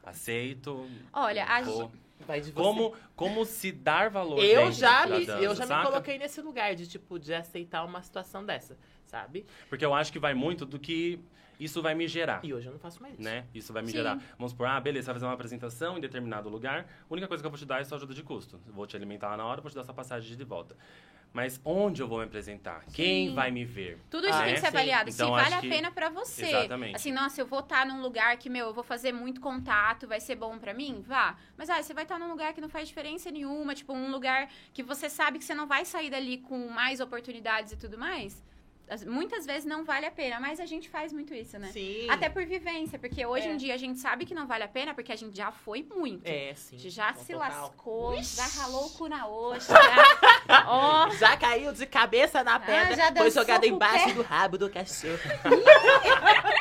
Aceito. 0.04 0.88
Olha, 1.12 1.44
a 1.44 1.62
vou- 1.62 1.90
Vai 2.26 2.40
de 2.40 2.50
você. 2.50 2.62
Como, 2.62 2.94
como 3.14 3.44
se 3.44 3.70
dar 3.70 4.08
valor 4.08 4.38
eu 4.42 4.72
já, 4.72 5.06
me, 5.06 5.26
dança, 5.26 5.42
eu 5.42 5.54
já 5.54 5.64
me 5.64 5.68
saca? 5.68 5.86
coloquei 5.90 6.18
nesse 6.18 6.40
lugar 6.40 6.74
de, 6.74 6.86
tipo, 6.86 7.18
de 7.18 7.34
aceitar 7.34 7.84
uma 7.84 8.00
situação 8.00 8.42
dessa, 8.44 8.78
sabe? 9.04 9.44
Porque 9.68 9.84
eu 9.84 9.92
acho 9.92 10.10
que 10.10 10.18
vai 10.18 10.32
muito 10.32 10.64
do 10.64 10.78
que 10.78 11.20
isso 11.60 11.82
vai 11.82 11.94
me 11.94 12.08
gerar. 12.08 12.42
E 12.42 12.54
hoje 12.54 12.68
eu 12.68 12.72
não 12.72 12.78
faço 12.78 13.02
mais 13.02 13.14
isso. 13.14 13.22
Né? 13.22 13.44
Isso 13.54 13.70
vai 13.72 13.82
me 13.82 13.88
Sim. 13.90 13.98
gerar. 13.98 14.18
Vamos 14.38 14.52
supor, 14.52 14.66
ah, 14.66 14.80
beleza, 14.80 15.04
você 15.04 15.06
vai 15.08 15.14
fazer 15.16 15.26
uma 15.26 15.34
apresentação 15.34 15.98
em 15.98 16.00
determinado 16.00 16.48
lugar. 16.48 16.86
A 17.08 17.12
única 17.12 17.28
coisa 17.28 17.42
que 17.42 17.46
eu 17.46 17.50
vou 17.50 17.58
te 17.58 17.66
dar 17.66 17.80
é 17.80 17.84
sua 17.84 17.98
ajuda 17.98 18.14
de 18.14 18.22
custo. 18.22 18.58
Vou 18.68 18.86
te 18.86 18.96
alimentar 18.96 19.28
lá 19.28 19.36
na 19.36 19.44
hora, 19.44 19.60
vou 19.60 19.70
te 19.70 19.74
dar 19.74 19.82
essa 19.82 19.92
passagem 19.94 20.36
de 20.36 20.44
volta. 20.44 20.74
Mas 21.36 21.60
onde 21.66 22.00
eu 22.00 22.08
vou 22.08 22.20
me 22.20 22.24
apresentar? 22.24 22.82
Quem 22.94 23.28
Sim. 23.28 23.34
vai 23.34 23.50
me 23.50 23.62
ver? 23.62 23.98
Tudo 24.08 24.26
isso 24.26 24.38
Ah, 24.38 24.44
tem 24.44 24.52
que 24.54 24.58
é? 24.58 24.60
ser 24.60 24.60
Sim. 24.62 24.66
avaliado. 24.68 25.10
Então, 25.10 25.26
se 25.36 25.42
vale 25.42 25.54
a 25.54 25.60
que- 25.60 25.68
pena 25.68 25.90
pra 25.90 26.08
você. 26.08 26.46
Exatamente. 26.46 26.96
Assim, 26.96 27.12
nossa, 27.12 27.38
eu 27.42 27.46
vou 27.46 27.58
estar 27.60 27.84
num 27.84 28.00
lugar 28.00 28.34
que, 28.38 28.48
meu, 28.48 28.68
eu 28.68 28.72
vou 28.72 28.82
fazer 28.82 29.12
muito 29.12 29.38
contato, 29.38 30.08
vai 30.08 30.18
ser 30.18 30.34
bom 30.34 30.56
pra 30.58 30.72
mim? 30.72 31.04
Vá. 31.06 31.36
Mas, 31.54 31.68
ah, 31.68 31.82
você 31.82 31.92
vai 31.92 32.04
estar 32.04 32.18
num 32.18 32.30
lugar 32.30 32.54
que 32.54 32.60
não 32.62 32.70
faz 32.70 32.88
diferença 32.88 33.30
nenhuma, 33.30 33.74
tipo, 33.74 33.92
um 33.92 34.10
lugar 34.10 34.48
que 34.72 34.82
você 34.82 35.10
sabe 35.10 35.38
que 35.38 35.44
você 35.44 35.54
não 35.54 35.66
vai 35.66 35.84
sair 35.84 36.08
dali 36.08 36.38
com 36.38 36.68
mais 36.70 37.00
oportunidades 37.00 37.72
e 37.72 37.76
tudo 37.76 37.98
mais. 37.98 38.42
As- 38.88 39.04
Muitas 39.04 39.44
vezes 39.44 39.64
não 39.64 39.84
vale 39.84 40.06
a 40.06 40.10
pena, 40.12 40.38
mas 40.38 40.60
a 40.60 40.66
gente 40.66 40.88
faz 40.88 41.12
muito 41.12 41.34
isso, 41.34 41.58
né? 41.58 41.68
Sim. 41.72 42.08
Até 42.08 42.28
por 42.28 42.44
vivência, 42.46 42.98
porque 42.98 43.26
hoje 43.26 43.48
É. 43.48 43.52
em 43.52 43.56
dia 43.56 43.74
a 43.74 43.76
gente 43.76 43.98
sabe 43.98 44.24
que 44.24 44.32
não 44.34 44.46
vale 44.46 44.62
a 44.64 44.68
pena, 44.68 44.94
porque 44.94 45.10
a 45.12 45.16
gente 45.16 45.36
já 45.36 45.50
foi 45.50 45.82
muito. 45.96 46.24
É, 46.26 46.50
A 46.50 46.54
sim. 46.54 46.78
gente 46.78 46.90
já 46.94 47.12
se 47.14 47.34
lascou, 47.34 48.14
já 48.22 48.46
ralou 48.46 48.86
o 48.86 48.90
cu 48.90 49.08
na 49.08 49.26
ostra. 49.26 49.76
já- 50.46 50.64
Ó, 50.68 51.10
Já 51.10 51.36
caiu 51.36 51.72
de 51.72 51.84
cabeça 51.86 52.44
na 52.44 52.60
pedra, 52.60 52.94
já 52.94 53.04
foi 53.06 53.14
dançou 53.14 53.42
jogada 53.42 53.66
com 53.66 53.72
o 53.72 53.76
embaixo 53.76 54.06
pé. 54.06 54.12
do 54.14 54.22
rabo 54.22 54.56
do 54.58 54.70
cachorro. 54.70 55.18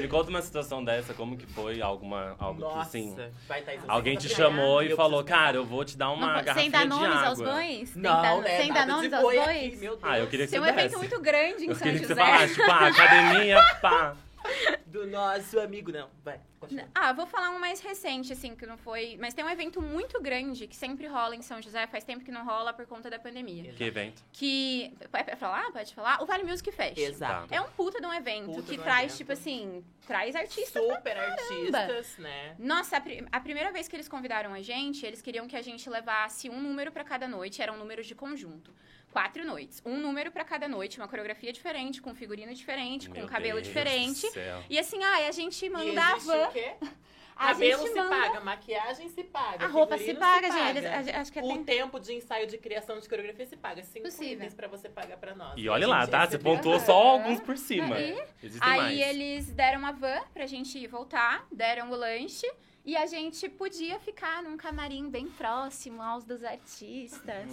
Me 0.00 0.08
conta 0.08 0.30
uma 0.30 0.42
situação 0.42 0.84
dessa, 0.84 1.14
como 1.14 1.36
que 1.36 1.46
foi 1.46 1.80
alguma, 1.80 2.34
algo 2.38 2.60
Nossa, 2.60 2.74
que 2.76 2.80
assim... 2.98 3.16
vai 3.48 3.62
você 3.78 3.84
Alguém 3.88 4.14
conta 4.16 4.28
te 4.28 4.34
chamou 4.34 4.82
e 4.82 4.94
falou, 4.94 5.24
cara, 5.24 5.56
eu 5.56 5.64
vou 5.64 5.84
te 5.84 5.96
dar 5.96 6.10
uma 6.10 6.26
não, 6.26 6.44
garrafinha 6.44 6.54
sem 6.62 6.70
dar 6.70 6.82
de 6.82 6.88
nomes 6.88 7.16
água. 7.16 7.28
aos? 7.28 7.86
Sem 7.86 8.02
Não, 8.02 8.22
dar, 8.22 8.36
né? 8.42 8.56
sem 8.58 8.68
nada 8.68 8.80
dar 8.80 8.86
nomes 8.86 9.12
aos 9.12 9.22
bois? 9.22 9.38
aqui, 9.40 9.76
meu 9.76 9.90
Deus. 9.96 10.00
Ah, 10.02 10.18
eu 10.18 10.26
queria 10.26 10.46
que 10.46 10.50
Tem 10.52 10.60
um 10.60 10.64
você 10.64 10.70
evento 10.70 10.84
desse. 10.84 10.98
muito 10.98 11.20
grande 11.20 11.64
em 11.64 11.68
Eu 11.68 11.74
São 11.74 11.82
queria 11.82 12.00
que 12.00 12.06
você 12.06 12.14
José. 12.14 12.24
falasse, 12.26 12.54
tipo, 12.54 12.70
ah, 12.70 12.86
academia, 12.88 13.64
pá. 13.80 14.16
Do 14.86 15.06
nosso 15.06 15.58
amigo, 15.60 15.92
não. 15.92 16.08
Vai, 16.24 16.40
continua. 16.58 16.86
Ah, 16.94 17.12
vou 17.12 17.26
falar 17.26 17.50
um 17.50 17.58
mais 17.58 17.80
recente, 17.80 18.32
assim, 18.32 18.54
que 18.54 18.64
não 18.64 18.78
foi. 18.78 19.16
Mas 19.20 19.34
tem 19.34 19.44
um 19.44 19.48
evento 19.50 19.82
muito 19.82 20.20
grande 20.22 20.66
que 20.66 20.74
sempre 20.76 21.06
rola 21.06 21.34
em 21.36 21.42
São 21.42 21.60
José, 21.60 21.86
faz 21.86 22.04
tempo 22.04 22.24
que 22.24 22.30
não 22.30 22.44
rola 22.44 22.72
por 22.72 22.86
conta 22.86 23.10
da 23.10 23.18
pandemia. 23.18 23.72
Que 23.72 23.84
evento? 23.84 24.22
Que. 24.32 24.92
Pode 25.10 25.36
falar? 25.36 25.70
Pode 25.72 25.94
falar? 25.94 26.22
O 26.22 26.26
Vale 26.26 26.44
Music 26.44 26.70
Fest. 26.72 26.98
Exato. 26.98 27.52
É 27.52 27.60
um 27.60 27.68
puta 27.70 28.00
de 28.00 28.06
um 28.06 28.12
evento 28.14 28.52
Puta 28.52 28.62
que 28.72 28.78
traz, 28.78 29.04
evento. 29.06 29.16
tipo 29.18 29.32
assim, 29.32 29.84
traz 30.06 30.34
artistas. 30.36 30.82
Super 30.82 31.16
artistas, 31.18 32.16
né? 32.18 32.54
Nossa, 32.58 32.96
a, 32.96 33.00
pri- 33.00 33.26
a 33.30 33.40
primeira 33.40 33.70
vez 33.72 33.88
que 33.88 33.96
eles 33.96 34.08
convidaram 34.08 34.54
a 34.54 34.62
gente, 34.62 35.04
eles 35.04 35.20
queriam 35.20 35.46
que 35.46 35.56
a 35.56 35.62
gente 35.62 35.88
levasse 35.90 36.48
um 36.48 36.60
número 36.60 36.90
pra 36.92 37.04
cada 37.04 37.26
noite, 37.28 37.60
eram 37.60 37.76
números 37.76 38.06
de 38.06 38.14
conjunto. 38.14 38.72
Quatro 39.16 39.46
noites. 39.46 39.80
Um 39.82 39.96
número 39.96 40.30
pra 40.30 40.44
cada 40.44 40.68
noite, 40.68 40.98
uma 41.00 41.08
coreografia 41.08 41.50
diferente, 41.50 42.02
com 42.02 42.14
figurino 42.14 42.52
diferente, 42.52 43.08
com 43.08 43.14
Meu 43.16 43.26
cabelo 43.26 43.54
Deus 43.54 43.66
diferente. 43.66 44.26
E 44.68 44.78
assim, 44.78 45.02
ai, 45.02 45.26
a 45.26 45.32
gente 45.32 45.66
mandava. 45.70 46.48
o 46.48 46.52
quê? 46.52 46.74
A 47.34 47.48
Cabelo 47.48 47.86
se 47.86 47.94
manda. 47.94 48.08
paga, 48.16 48.40
maquiagem 48.40 49.08
se 49.10 49.22
paga. 49.24 49.66
A 49.66 49.68
roupa 49.68 49.96
se 49.98 50.14
paga, 50.14 50.48
paga. 50.48 50.52
gente. 50.74 50.78
Eles- 50.78 51.14
a- 51.14 51.20
acho 51.20 51.30
que 51.32 51.38
é 51.38 51.42
O 51.42 51.48
tem- 51.48 51.64
tempo 51.64 52.00
de 52.00 52.14
ensaio 52.14 52.46
de 52.46 52.56
criação 52.58 52.98
de 52.98 53.06
coreografia 53.06 53.44
se 53.46 53.56
paga. 53.58 53.82
Cinco 53.82 54.08
itens 54.22 54.54
pra 54.54 54.68
você 54.68 54.88
pagar 54.88 55.16
pra 55.18 55.34
nós. 55.34 55.52
E 55.56 55.68
A 55.68 55.72
olha 55.72 55.86
lá, 55.86 56.06
tá? 56.06 56.26
Você 56.26 56.38
pontuou 56.38 56.78
só 56.80 56.92
alguns 56.94 57.38
por 57.40 57.56
cima. 57.58 57.98
E 58.00 58.18
Aí 58.60 58.78
mais. 58.80 58.98
eles 59.00 59.50
deram 59.52 59.80
uma 59.80 59.92
van 59.92 60.20
pra 60.32 60.46
gente 60.46 60.78
ir 60.78 60.86
voltar, 60.86 61.46
deram 61.52 61.90
o 61.90 61.94
lanche. 61.94 62.50
E 62.86 62.96
a 62.96 63.04
gente 63.04 63.48
podia 63.48 63.98
ficar 63.98 64.44
num 64.44 64.56
camarim 64.56 65.10
bem 65.10 65.26
próximo 65.26 66.00
aos 66.00 66.24
dos 66.24 66.44
artistas 66.44 67.50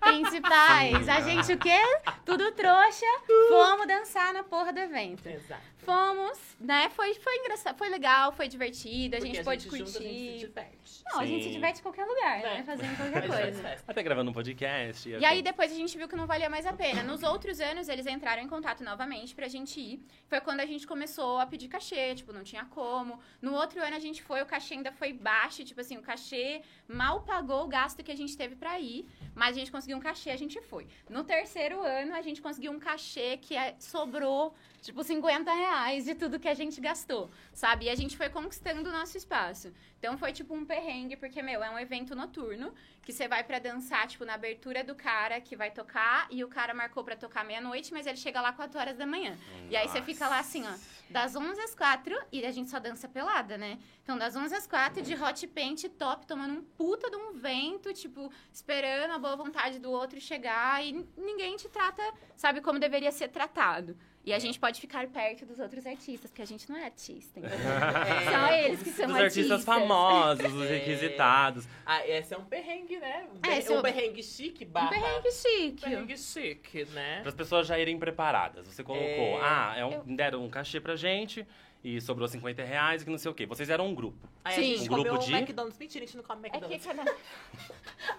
principais. 0.00 1.08
A 1.08 1.20
gente 1.20 1.52
o 1.52 1.58
quê? 1.58 1.80
Tudo 2.24 2.52
trouxa. 2.52 3.04
Fomos 3.48 3.86
dançar 3.88 4.32
na 4.32 4.44
porra 4.44 4.72
do 4.72 4.78
evento. 4.78 5.26
Exato. 5.26 5.74
Fomos, 5.78 6.38
né? 6.60 6.88
Foi, 6.90 7.12
foi 7.14 7.36
engraçado, 7.38 7.76
foi 7.76 7.88
legal, 7.90 8.32
foi 8.32 8.48
divertido, 8.48 9.16
a 9.16 9.18
Porque 9.18 9.34
gente 9.34 9.44
pôde 9.44 9.64
junto, 9.64 9.74
a 9.74 9.78
gente 9.78 9.90
se 9.90 9.98
curtir. 9.98 10.38
diverte. 10.38 11.02
Não, 11.04 11.20
a 11.20 11.26
gente 11.26 11.42
se 11.42 11.48
Sim. 11.48 11.54
diverte 11.54 11.80
em 11.80 11.82
qualquer 11.82 12.04
lugar, 12.06 12.38
né? 12.40 12.58
É. 12.60 12.62
Fazendo 12.62 12.96
qualquer 12.96 13.26
coisa. 13.28 13.76
Até 13.86 14.02
gravando 14.02 14.30
um 14.30 14.34
podcast. 14.34 15.08
E 15.10 15.24
aí 15.24 15.42
depois 15.42 15.70
a 15.70 15.74
gente 15.74 15.98
viu 15.98 16.08
que 16.08 16.16
não 16.16 16.26
valia 16.26 16.48
mais 16.48 16.64
a 16.64 16.72
pena. 16.72 17.02
Nos 17.02 17.22
outros 17.22 17.60
anos 17.60 17.88
eles 17.88 18.06
entraram 18.06 18.40
em 18.42 18.48
contato 18.48 18.82
novamente 18.82 19.34
pra 19.34 19.46
gente 19.46 19.78
ir. 19.78 20.00
Foi 20.26 20.40
quando 20.40 20.60
a 20.60 20.66
gente 20.66 20.86
começou 20.86 21.38
a 21.38 21.44
pedir 21.46 21.68
cachê, 21.68 22.14
tipo, 22.14 22.32
não 22.32 22.42
tinha 22.42 22.64
como. 22.64 23.20
No 23.42 23.52
outro 23.54 23.82
ano 23.82 23.96
a 23.96 23.98
gente 23.98 24.22
foi, 24.22 24.40
o 24.44 24.46
cachê 24.46 24.74
ainda 24.74 24.92
foi 24.92 25.12
baixo, 25.12 25.64
tipo 25.64 25.80
assim, 25.80 25.96
o 25.96 26.02
cachê 26.02 26.62
mal 26.86 27.22
pagou 27.22 27.64
o 27.64 27.68
gasto 27.68 28.02
que 28.04 28.12
a 28.12 28.16
gente 28.16 28.36
teve 28.36 28.54
pra 28.54 28.78
ir, 28.78 29.04
mas 29.34 29.56
a 29.56 29.58
gente 29.58 29.72
conseguiu 29.72 29.96
um 29.96 30.00
cachê, 30.00 30.30
a 30.30 30.36
gente 30.36 30.60
foi. 30.62 30.86
No 31.10 31.24
terceiro 31.24 31.80
ano 31.82 32.14
a 32.14 32.22
gente 32.22 32.40
conseguiu 32.40 32.70
um 32.72 32.78
cachê 32.78 33.36
que 33.38 33.56
é- 33.56 33.74
sobrou 33.78 34.54
tipo 34.82 35.02
50 35.02 35.52
reais 35.52 36.04
de 36.04 36.14
tudo 36.14 36.38
que 36.38 36.46
a 36.48 36.54
gente 36.54 36.78
gastou, 36.80 37.30
sabe? 37.52 37.86
E 37.86 37.90
a 37.90 37.94
gente 37.94 38.16
foi 38.16 38.28
conquistando 38.28 38.88
o 38.90 38.92
nosso 38.92 39.16
espaço. 39.16 39.72
Então 39.98 40.18
foi 40.18 40.30
tipo 40.32 40.54
um 40.54 40.64
perrengue, 40.66 41.16
porque, 41.16 41.40
meu, 41.42 41.64
é 41.64 41.70
um 41.70 41.78
evento 41.78 42.14
noturno 42.14 42.74
que 43.02 43.10
você 43.12 43.26
vai 43.26 43.42
pra 43.42 43.58
dançar, 43.58 44.06
tipo, 44.06 44.24
na 44.26 44.34
abertura 44.34 44.84
do 44.84 44.94
cara 44.94 45.40
que 45.40 45.56
vai 45.56 45.70
tocar 45.70 46.26
e 46.30 46.44
o 46.44 46.48
cara 46.48 46.74
marcou 46.74 47.02
pra 47.02 47.16
tocar 47.16 47.42
meia-noite, 47.44 47.92
mas 47.94 48.06
ele 48.06 48.18
chega 48.18 48.40
lá 48.42 48.52
4 48.52 48.78
horas 48.78 48.96
da 48.98 49.06
manhã. 49.06 49.38
E 49.70 49.76
aí 49.76 49.88
você 49.88 50.02
fica 50.02 50.28
lá 50.28 50.38
assim, 50.38 50.64
ó, 50.66 50.74
das 51.10 51.34
11 51.34 51.58
às 51.62 51.74
4 51.74 52.14
e 52.30 52.44
a 52.44 52.50
gente 52.52 52.68
só 52.70 52.78
dança 52.78 53.08
pelada, 53.08 53.56
né? 53.56 53.78
Então 54.02 54.18
das 54.18 54.33
11 54.36 54.54
às 54.54 54.66
4 54.66 55.02
de 55.02 55.14
hot 55.14 55.46
paint 55.48 55.84
top, 55.98 56.26
tomando 56.26 56.54
um 56.54 56.62
puta 56.62 57.10
de 57.10 57.16
um 57.16 57.32
vento, 57.32 57.92
tipo, 57.92 58.30
esperando 58.52 59.12
a 59.12 59.18
boa 59.18 59.36
vontade 59.36 59.78
do 59.78 59.90
outro 59.90 60.20
chegar 60.20 60.84
e 60.84 61.06
ninguém 61.16 61.56
te 61.56 61.68
trata, 61.68 62.02
sabe, 62.36 62.60
como 62.60 62.78
deveria 62.78 63.10
ser 63.12 63.28
tratado. 63.28 63.96
E 64.26 64.32
a 64.32 64.38
gente 64.38 64.58
pode 64.58 64.80
ficar 64.80 65.06
perto 65.08 65.44
dos 65.44 65.58
outros 65.60 65.86
artistas, 65.86 66.30
porque 66.30 66.40
a 66.40 66.46
gente 66.46 66.66
não 66.70 66.78
é 66.78 66.84
artista, 66.86 67.38
entendeu? 67.38 67.58
É. 67.58 68.24
Só 68.32 68.52
eles 68.54 68.82
que 68.82 68.90
são 68.90 69.06
Dos 69.06 69.16
artistas 69.16 69.64
famosos, 69.66 70.50
os 70.50 70.62
É. 70.64 70.68
requisitados. 70.78 71.68
Ah, 71.84 72.06
esse 72.08 72.32
é 72.32 72.38
um 72.38 72.44
perrengue, 72.46 72.96
né? 72.98 73.26
Um, 73.30 73.36
É, 73.36 73.40
perrengue, 73.40 73.66
é 73.68 73.70
um 73.70 73.78
o- 73.78 73.82
perrengue 73.82 74.22
chique 74.22 74.64
Um 74.64 74.68
barra... 74.70 74.88
perrengue 74.88 75.30
chique. 75.30 75.82
perrengue 75.82 76.16
chique, 76.16 76.84
né? 76.86 77.20
Para 77.20 77.28
as 77.28 77.34
pessoas 77.34 77.66
já 77.66 77.78
irem 77.78 77.98
preparadas. 77.98 78.66
Você 78.66 78.82
colocou, 78.82 79.04
É. 79.06 79.40
ah, 79.42 79.74
é 79.76 79.84
um- 79.84 80.16
deram 80.16 80.42
um 80.42 80.48
cachê 80.48 80.80
pra 80.80 80.96
gente 80.96 81.46
e 81.84 82.00
sobrou 82.00 82.26
50 82.26 82.64
reais, 82.64 83.04
que 83.04 83.10
não 83.10 83.18
sei 83.18 83.30
o 83.30 83.34
quê. 83.34 83.44
Vocês 83.44 83.68
eram 83.68 83.86
um 83.86 83.94
grupo. 83.94 84.26
Aí 84.42 84.54
Sim. 84.54 84.60
a 84.60 84.64
gente 84.78 84.84
Um 84.84 84.94
grupo 84.94 85.10
comeu 85.10 85.18
de- 85.26 85.34
McDonald's. 85.34 85.78
Mentira, 85.78 86.04
a 86.04 86.06
gente 86.06 86.16
não 86.16 86.24
come 86.24 86.48
É 86.48 86.50
que 86.50 86.56
McDonald's. 86.56 86.86
cada... 86.86 87.16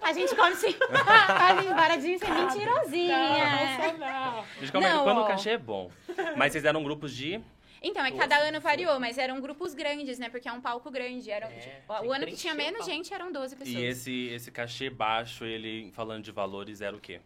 A 0.02 0.12
gente 0.12 0.36
come 0.36 0.54
sim. 0.54 0.74
A 1.06 1.60
gente 1.60 1.74
para 1.74 1.96
de 1.96 2.18
ser 2.18 2.28
mentirosinha. 2.30 3.18
Não, 3.18 3.98
não. 3.98 4.40
A 4.40 4.44
gente 4.60 4.72
come 4.72 4.84
Não, 4.88 5.02
quando 5.04 5.18
ó. 5.18 5.24
o 5.24 5.26
cachê 5.26 5.50
é 5.50 5.58
bom. 5.58 5.90
Mas 6.36 6.52
vocês 6.52 6.64
eram 6.64 6.82
grupos 6.84 7.12
de. 7.14 7.40
Então, 7.82 8.04
é 8.04 8.10
que 8.10 8.16
cada 8.18 8.36
ano 8.38 8.60
variou, 8.60 8.98
mas 8.98 9.18
eram 9.18 9.40
grupos 9.40 9.74
grandes, 9.74 10.18
né? 10.18 10.28
Porque 10.28 10.48
é 10.48 10.52
um 10.52 10.60
palco 10.60 10.90
grande. 10.90 11.30
Eram, 11.30 11.48
É, 11.48 11.58
tipo, 11.58 11.92
o 12.04 12.12
ano 12.12 12.26
que 12.26 12.36
tinha 12.36 12.54
menos 12.54 12.84
gente 12.84 13.12
eram 13.12 13.30
12 13.32 13.56
pessoas. 13.56 13.76
E 13.76 13.82
esse, 13.84 14.28
esse 14.28 14.50
cachê 14.50 14.88
baixo, 14.90 15.44
ele, 15.44 15.90
falando 15.92 16.22
de 16.24 16.30
valores, 16.32 16.80
era 16.80 16.96
o 16.96 17.00
quê? 17.00 17.20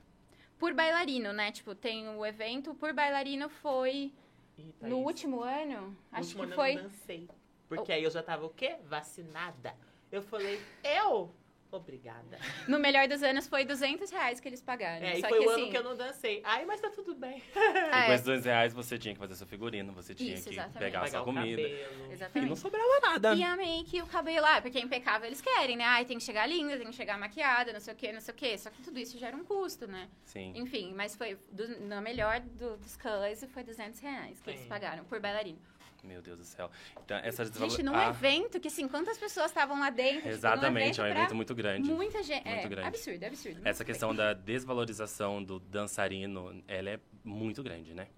Por 0.59 0.75
bailarino, 0.75 1.33
né? 1.33 1.53
Tipo, 1.53 1.75
tem 1.75 2.09
o 2.09 2.25
evento. 2.27 2.75
Por 2.75 2.93
bailarino 2.93 3.49
foi 3.49 4.13
Ih, 4.61 4.73
Thaís, 4.79 4.91
no 4.93 4.99
último 4.99 5.43
ano. 5.43 5.81
no 5.81 5.97
Acho 6.13 6.39
último 6.39 6.43
que 6.43 6.47
ano 6.47 6.55
foi. 6.55 6.71
Eu 6.71 6.75
não 6.77 6.83
dancei. 6.85 7.29
Porque 7.69 7.93
aí 7.93 8.05
eu 8.05 8.11
já 8.11 8.23
tava 8.23 8.45
o 8.47 8.51
quê? 8.51 8.77
Vacinada. 8.85 9.75
Eu 10.11 10.23
falei, 10.23 10.61
eu? 10.83 11.33
Obrigada. 11.73 12.39
No 12.67 12.79
melhor 12.79 13.07
dos 13.09 13.23
anos 13.23 13.47
foi 13.47 13.65
200 13.65 14.11
reais 14.11 14.41
que 14.41 14.49
eles 14.49 14.61
pagaram. 14.61 15.07
É, 15.07 15.19
e 15.19 15.21
Só 15.21 15.29
foi 15.29 15.39
que 15.39 15.47
o 15.47 15.51
assim. 15.51 15.63
ano 15.63 15.71
que 15.71 15.77
eu 15.77 15.85
não 15.85 15.97
dancei. 15.97 16.41
Ai, 16.45 16.65
mas 16.65 16.81
tá 16.81 16.91
tudo 16.91 17.15
bem. 17.15 17.43
E 17.55 17.59
é, 17.59 18.07
com 18.07 18.13
esses 18.13 18.25
200 18.27 18.45
reais 18.47 18.73
você 18.73 18.99
tinha 18.99 19.15
que 19.15 19.21
fazer 19.21 19.35
seu 19.37 19.47
figurino, 19.47 19.93
você 19.93 20.15
tinha 20.15 20.35
Isso, 20.35 20.49
que 20.49 20.55
exatamente. 20.55 20.79
pegar 20.79 20.99
a 20.99 21.03
Pagar 21.03 21.11
sua 21.19 21.25
comida. 21.25 21.63
cabelo. 21.63 21.95
E 21.95 22.05
não 22.07 22.13
Exatamente. 22.13 22.59
sobrava 22.59 23.01
nada. 23.03 23.35
E 23.35 23.43
a 23.43 23.57
make, 23.57 24.03
o 24.03 24.07
cabelo, 24.07 24.47
ah, 24.47 24.61
porque 24.61 24.79
é 24.79 24.81
impecável 24.81 25.27
eles 25.27 25.41
querem, 25.41 25.77
né? 25.77 25.85
Ai, 25.85 26.05
tem 26.05 26.19
que 26.19 26.25
chegar 26.25 26.47
linda, 26.47 26.77
tem 26.77 26.87
que 26.87 26.93
chegar 26.97 27.19
maquiada, 27.19 27.73
não 27.73 27.81
sei 27.81 27.95
o 27.95 27.97
que, 27.97 28.13
não 28.13 28.21
sei 28.21 28.35
o 28.35 28.37
que. 28.37 28.59
Só 28.59 28.71
que 28.71 28.83
tudo 28.83 28.99
isso 28.99 29.19
gera 29.19 29.37
um 29.37 29.45
custo, 29.45 29.87
né? 29.87 30.09
Sim. 30.25 30.53
Enfim, 30.57 30.93
mas 30.95 31.15
foi 31.15 31.39
do, 31.53 31.81
na 31.87 32.01
melhor 32.01 32.41
do- 32.41 32.77
dos 32.79 32.97
colors 32.97 33.45
foi 33.53 33.63
200 33.63 34.01
reais 34.01 34.41
que 34.41 34.51
eles 34.51 34.63
Sim. 34.63 34.69
pagaram 34.69 35.05
por 35.05 35.21
bailarino. 35.21 35.59
Meu 36.03 36.23
Deus 36.23 36.39
do 36.39 36.45
céu. 36.45 36.71
Então, 37.05 37.19
essa 37.19 37.45
Gente, 37.45 37.83
num 37.83 37.95
ah. 37.95 38.09
evento 38.09 38.59
que, 38.59 38.69
assim, 38.69 38.89
quantas 38.89 39.19
pessoas 39.19 39.51
estavam 39.51 39.79
lá 39.79 39.91
dentro? 39.91 40.29
Exatamente, 40.29 40.95
tipo, 40.95 41.07
é 41.07 41.09
um 41.09 41.13
evento 41.13 41.35
muito 41.35 41.55
grande. 41.55 41.91
Muita 41.91 42.23
gente. 42.23 42.47
Muito 42.47 42.67
é, 42.67 42.69
grande. 42.69 42.89
absurdo, 42.89 43.25
absurdo. 43.25 43.61
Essa 43.65 43.85
questão 43.85 44.15
da 44.15 44.33
desvalorização 44.33 45.43
do 45.43 45.59
dançarino, 45.59 46.63
ela 46.67 46.91
é 46.91 47.01
muito 47.25 47.63
grande, 47.63 47.95
né? 47.95 48.09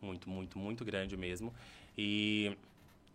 Muito, 0.00 0.28
muito, 0.28 0.58
muito 0.58 0.84
grande 0.84 1.16
mesmo. 1.16 1.52
E 1.96 2.56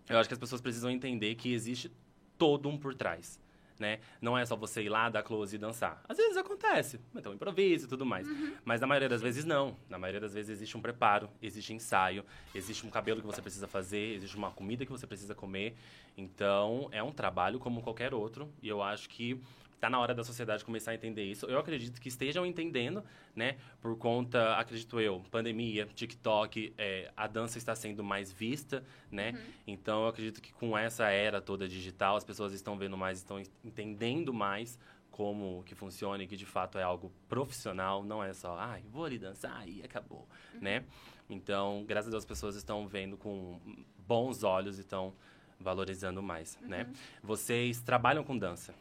eu 0.07 0.17
acho 0.17 0.27
que 0.27 0.33
as 0.33 0.39
pessoas 0.39 0.61
precisam 0.61 0.89
entender 0.89 1.35
que 1.35 1.53
existe 1.53 1.91
todo 2.37 2.67
um 2.67 2.77
por 2.77 2.95
trás 2.95 3.39
né? 3.79 3.99
Não 4.21 4.37
é 4.37 4.45
só 4.45 4.55
você 4.55 4.83
ir 4.83 4.89
lá, 4.89 5.09
dar 5.09 5.23
close 5.23 5.55
e 5.55 5.59
dançar. 5.59 6.03
Às 6.07 6.17
vezes 6.17 6.37
acontece, 6.37 6.99
então 7.15 7.33
improviso 7.33 7.85
e 7.85 7.89
tudo 7.89 8.05
mais. 8.05 8.27
Uhum. 8.27 8.53
Mas 8.65 8.81
na 8.81 8.87
maioria 8.87 9.09
das 9.09 9.21
vezes 9.21 9.45
não. 9.45 9.75
Na 9.89 9.97
maioria 9.97 10.19
das 10.19 10.33
vezes 10.33 10.49
existe 10.49 10.77
um 10.77 10.81
preparo, 10.81 11.29
existe 11.41 11.73
ensaio, 11.73 12.25
existe 12.53 12.85
um 12.85 12.89
cabelo 12.89 13.21
que 13.21 13.27
você 13.27 13.41
precisa 13.41 13.67
fazer, 13.67 14.15
existe 14.15 14.35
uma 14.35 14.51
comida 14.51 14.85
que 14.85 14.91
você 14.91 15.07
precisa 15.07 15.33
comer. 15.33 15.75
Então, 16.17 16.89
é 16.91 17.01
um 17.01 17.11
trabalho 17.11 17.59
como 17.59 17.81
qualquer 17.81 18.13
outro. 18.13 18.51
E 18.61 18.67
eu 18.67 18.81
acho 18.83 19.07
que 19.09 19.41
Tá 19.79 19.89
na 19.89 19.99
hora 19.99 20.13
da 20.13 20.23
sociedade 20.23 20.65
começar 20.65 20.91
a 20.91 20.95
entender 20.95 21.23
isso. 21.23 21.45
Eu 21.45 21.57
acredito 21.57 22.01
que 22.01 22.09
estejam 22.09 22.45
entendendo, 22.45 23.03
né? 23.35 23.57
Por 23.81 23.97
conta, 23.97 24.55
acredito 24.55 24.99
eu, 24.99 25.23
pandemia, 25.31 25.85
TikTok, 25.85 26.73
é, 26.77 27.11
a 27.15 27.27
dança 27.27 27.57
está 27.57 27.73
sendo 27.73 28.03
mais 28.03 28.31
vista, 28.31 28.83
né? 29.09 29.31
Uhum. 29.31 29.53
Então, 29.67 30.03
eu 30.03 30.07
acredito 30.09 30.41
que 30.41 30.51
com 30.51 30.77
essa 30.77 31.09
era 31.09 31.41
toda 31.41 31.67
digital, 31.67 32.17
as 32.17 32.23
pessoas 32.23 32.51
estão 32.51 32.77
vendo 32.77 32.97
mais, 32.97 33.19
estão 33.19 33.41
entendendo 33.63 34.33
mais 34.33 34.77
como 35.11 35.63
que 35.65 35.75
funciona 35.75 36.23
e 36.23 36.27
que 36.27 36.37
de 36.37 36.45
fato 36.45 36.77
é 36.77 36.83
algo 36.83 37.11
profissional, 37.27 38.03
não 38.03 38.23
é 38.23 38.33
só, 38.33 38.57
ai, 38.57 38.83
vou 38.89 39.05
ali 39.05 39.17
dançar 39.17 39.67
e 39.67 39.81
acabou, 39.83 40.27
uhum. 40.53 40.61
né? 40.61 40.83
Então, 41.29 41.85
graças 41.87 42.07
a 42.07 42.11
Deus, 42.11 42.23
as 42.23 42.27
pessoas 42.27 42.55
estão 42.55 42.87
vendo 42.87 43.15
com 43.15 43.59
bons 44.07 44.43
olhos 44.43 44.77
e 44.77 44.81
estão 44.81 45.13
valorizando 45.59 46.23
mais, 46.23 46.57
né? 46.61 46.83
uhum. 46.83 46.87
né? 46.89 46.93
Vocês 47.21 47.81
trabalham 47.81 48.23
com 48.23 48.37
dança, 48.37 48.73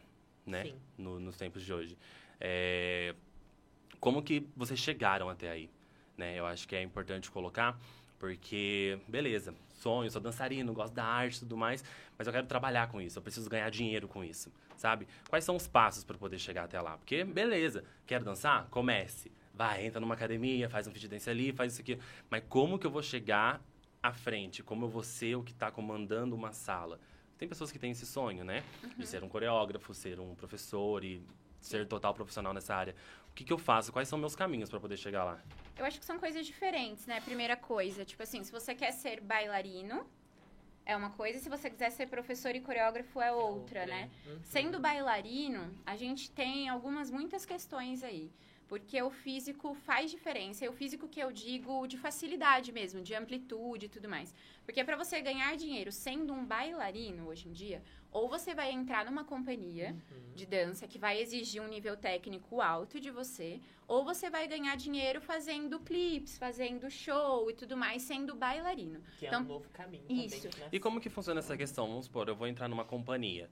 né? 0.45 0.73
No, 0.97 1.19
nos 1.19 1.37
tempos 1.37 1.63
de 1.63 1.73
hoje. 1.73 1.97
É, 2.39 3.13
como 3.99 4.21
que 4.21 4.47
vocês 4.55 4.79
chegaram 4.79 5.29
até 5.29 5.49
aí? 5.49 5.69
Né? 6.17 6.37
Eu 6.37 6.45
acho 6.45 6.67
que 6.67 6.75
é 6.75 6.81
importante 6.81 7.29
colocar, 7.29 7.79
porque, 8.17 8.99
beleza, 9.07 9.53
sonho, 9.73 10.09
sou 10.11 10.21
dançarino, 10.21 10.73
gosto 10.73 10.93
da 10.93 11.05
arte 11.05 11.37
e 11.37 11.39
tudo 11.39 11.57
mais, 11.57 11.83
mas 12.17 12.27
eu 12.27 12.33
quero 12.33 12.47
trabalhar 12.47 12.89
com 12.89 13.01
isso, 13.01 13.17
eu 13.17 13.23
preciso 13.23 13.49
ganhar 13.49 13.69
dinheiro 13.69 14.07
com 14.07 14.23
isso, 14.23 14.51
sabe? 14.75 15.07
Quais 15.29 15.43
são 15.43 15.55
os 15.55 15.67
passos 15.67 16.03
para 16.03 16.17
poder 16.17 16.37
chegar 16.39 16.65
até 16.65 16.79
lá? 16.81 16.97
Porque, 16.97 17.23
beleza, 17.23 17.83
quero 18.05 18.25
dançar? 18.25 18.67
Comece. 18.69 19.31
Vai, 19.53 19.85
entra 19.85 19.99
numa 19.99 20.13
academia, 20.13 20.69
faz 20.69 20.87
um 20.87 20.91
fit 20.91 21.05
dance 21.07 21.29
ali, 21.29 21.51
faz 21.51 21.73
isso 21.73 21.81
aqui. 21.81 21.99
Mas 22.29 22.43
como 22.47 22.79
que 22.79 22.87
eu 22.87 22.91
vou 22.91 23.03
chegar 23.03 23.61
à 24.01 24.13
frente? 24.13 24.63
Como 24.63 24.85
eu 24.85 24.89
vou 24.89 25.03
ser 25.03 25.35
o 25.35 25.43
que 25.43 25.51
está 25.51 25.69
comandando 25.69 26.33
uma 26.33 26.53
sala? 26.53 26.97
Tem 27.39 27.47
pessoas 27.47 27.71
que 27.71 27.79
têm 27.79 27.91
esse 27.91 28.05
sonho, 28.05 28.43
né? 28.43 28.61
Uhum. 28.83 28.89
De 28.97 29.07
ser 29.07 29.23
um 29.23 29.29
coreógrafo, 29.29 29.93
ser 29.93 30.19
um 30.19 30.35
professor 30.35 31.05
e 31.05 31.25
ser 31.61 31.87
total 31.87 32.13
profissional 32.13 32.53
nessa 32.53 32.75
área. 32.75 32.93
O 33.31 33.33
que, 33.33 33.45
que 33.45 33.53
eu 33.53 33.57
faço? 33.57 33.93
Quais 33.93 34.09
são 34.09 34.19
meus 34.19 34.35
caminhos 34.35 34.69
para 34.69 34.77
poder 34.77 34.97
chegar 34.97 35.23
lá? 35.23 35.41
Eu 35.77 35.85
acho 35.85 35.97
que 35.97 36.05
são 36.05 36.19
coisas 36.19 36.45
diferentes, 36.45 37.05
né? 37.05 37.21
Primeira 37.21 37.55
coisa, 37.55 38.03
tipo 38.03 38.21
assim, 38.21 38.43
se 38.43 38.51
você 38.51 38.75
quer 38.75 38.91
ser 38.91 39.21
bailarino, 39.21 40.05
é 40.85 40.97
uma 40.97 41.11
coisa, 41.11 41.39
se 41.39 41.47
você 41.47 41.69
quiser 41.69 41.91
ser 41.91 42.07
professor 42.07 42.53
e 42.53 42.59
coreógrafo 42.59 43.21
é 43.21 43.31
outra, 43.31 43.79
é 43.79 43.83
outra. 43.83 43.85
né? 43.85 44.09
Uhum. 44.25 44.39
Sendo 44.43 44.77
bailarino, 44.77 45.73
a 45.85 45.95
gente 45.95 46.29
tem 46.31 46.67
algumas, 46.67 47.09
muitas 47.09 47.45
questões 47.45 48.03
aí. 48.03 48.29
Porque 48.69 49.01
o 49.01 49.09
físico 49.09 49.73
faz 49.73 50.11
diferença. 50.11 50.63
E 50.63 50.69
o 50.69 50.71
físico 50.71 51.07
que 51.07 51.19
eu 51.19 51.31
digo 51.31 51.87
de 51.87 51.97
facilidade 51.97 52.71
mesmo, 52.71 53.01
de 53.01 53.15
amplitude 53.15 53.87
e 53.87 53.89
tudo 53.89 54.07
mais. 54.07 54.33
Porque 54.63 54.83
para 54.83 54.95
você 54.95 55.19
ganhar 55.19 55.57
dinheiro 55.57 55.91
sendo 55.91 56.31
um 56.31 56.45
bailarino 56.45 57.27
hoje 57.27 57.49
em 57.49 57.51
dia, 57.51 57.81
ou 58.11 58.29
você 58.29 58.53
vai 58.53 58.71
entrar 58.71 59.05
numa 59.05 59.23
companhia 59.23 59.95
uhum. 60.11 60.35
de 60.35 60.45
dança 60.45 60.87
que 60.87 60.99
vai 60.99 61.19
exigir 61.19 61.61
um 61.61 61.67
nível 61.67 61.97
técnico 61.97 62.61
alto 62.61 62.99
de 62.99 63.09
você, 63.09 63.59
ou 63.87 64.05
você 64.05 64.29
vai 64.29 64.47
ganhar 64.47 64.75
dinheiro 64.77 65.19
fazendo 65.19 65.79
clips, 65.79 66.37
fazendo 66.37 66.91
show 66.91 67.49
e 67.49 67.53
tudo 67.55 67.75
mais, 67.75 68.03
sendo 68.03 68.35
bailarino. 68.35 69.01
Que 69.17 69.25
então, 69.25 69.39
é 69.39 69.41
um 69.41 69.45
então, 69.45 69.55
novo 69.55 69.69
caminho. 69.69 70.05
Isso. 70.07 70.47
Também, 70.47 70.59
né? 70.59 70.69
E 70.71 70.79
como 70.79 71.01
que 71.01 71.09
funciona 71.09 71.39
essa 71.39 71.57
questão? 71.57 71.87
Vamos 71.87 72.05
supor, 72.05 72.27
eu 72.27 72.35
vou 72.35 72.47
entrar 72.47 72.67
numa 72.67 72.85
companhia. 72.85 73.49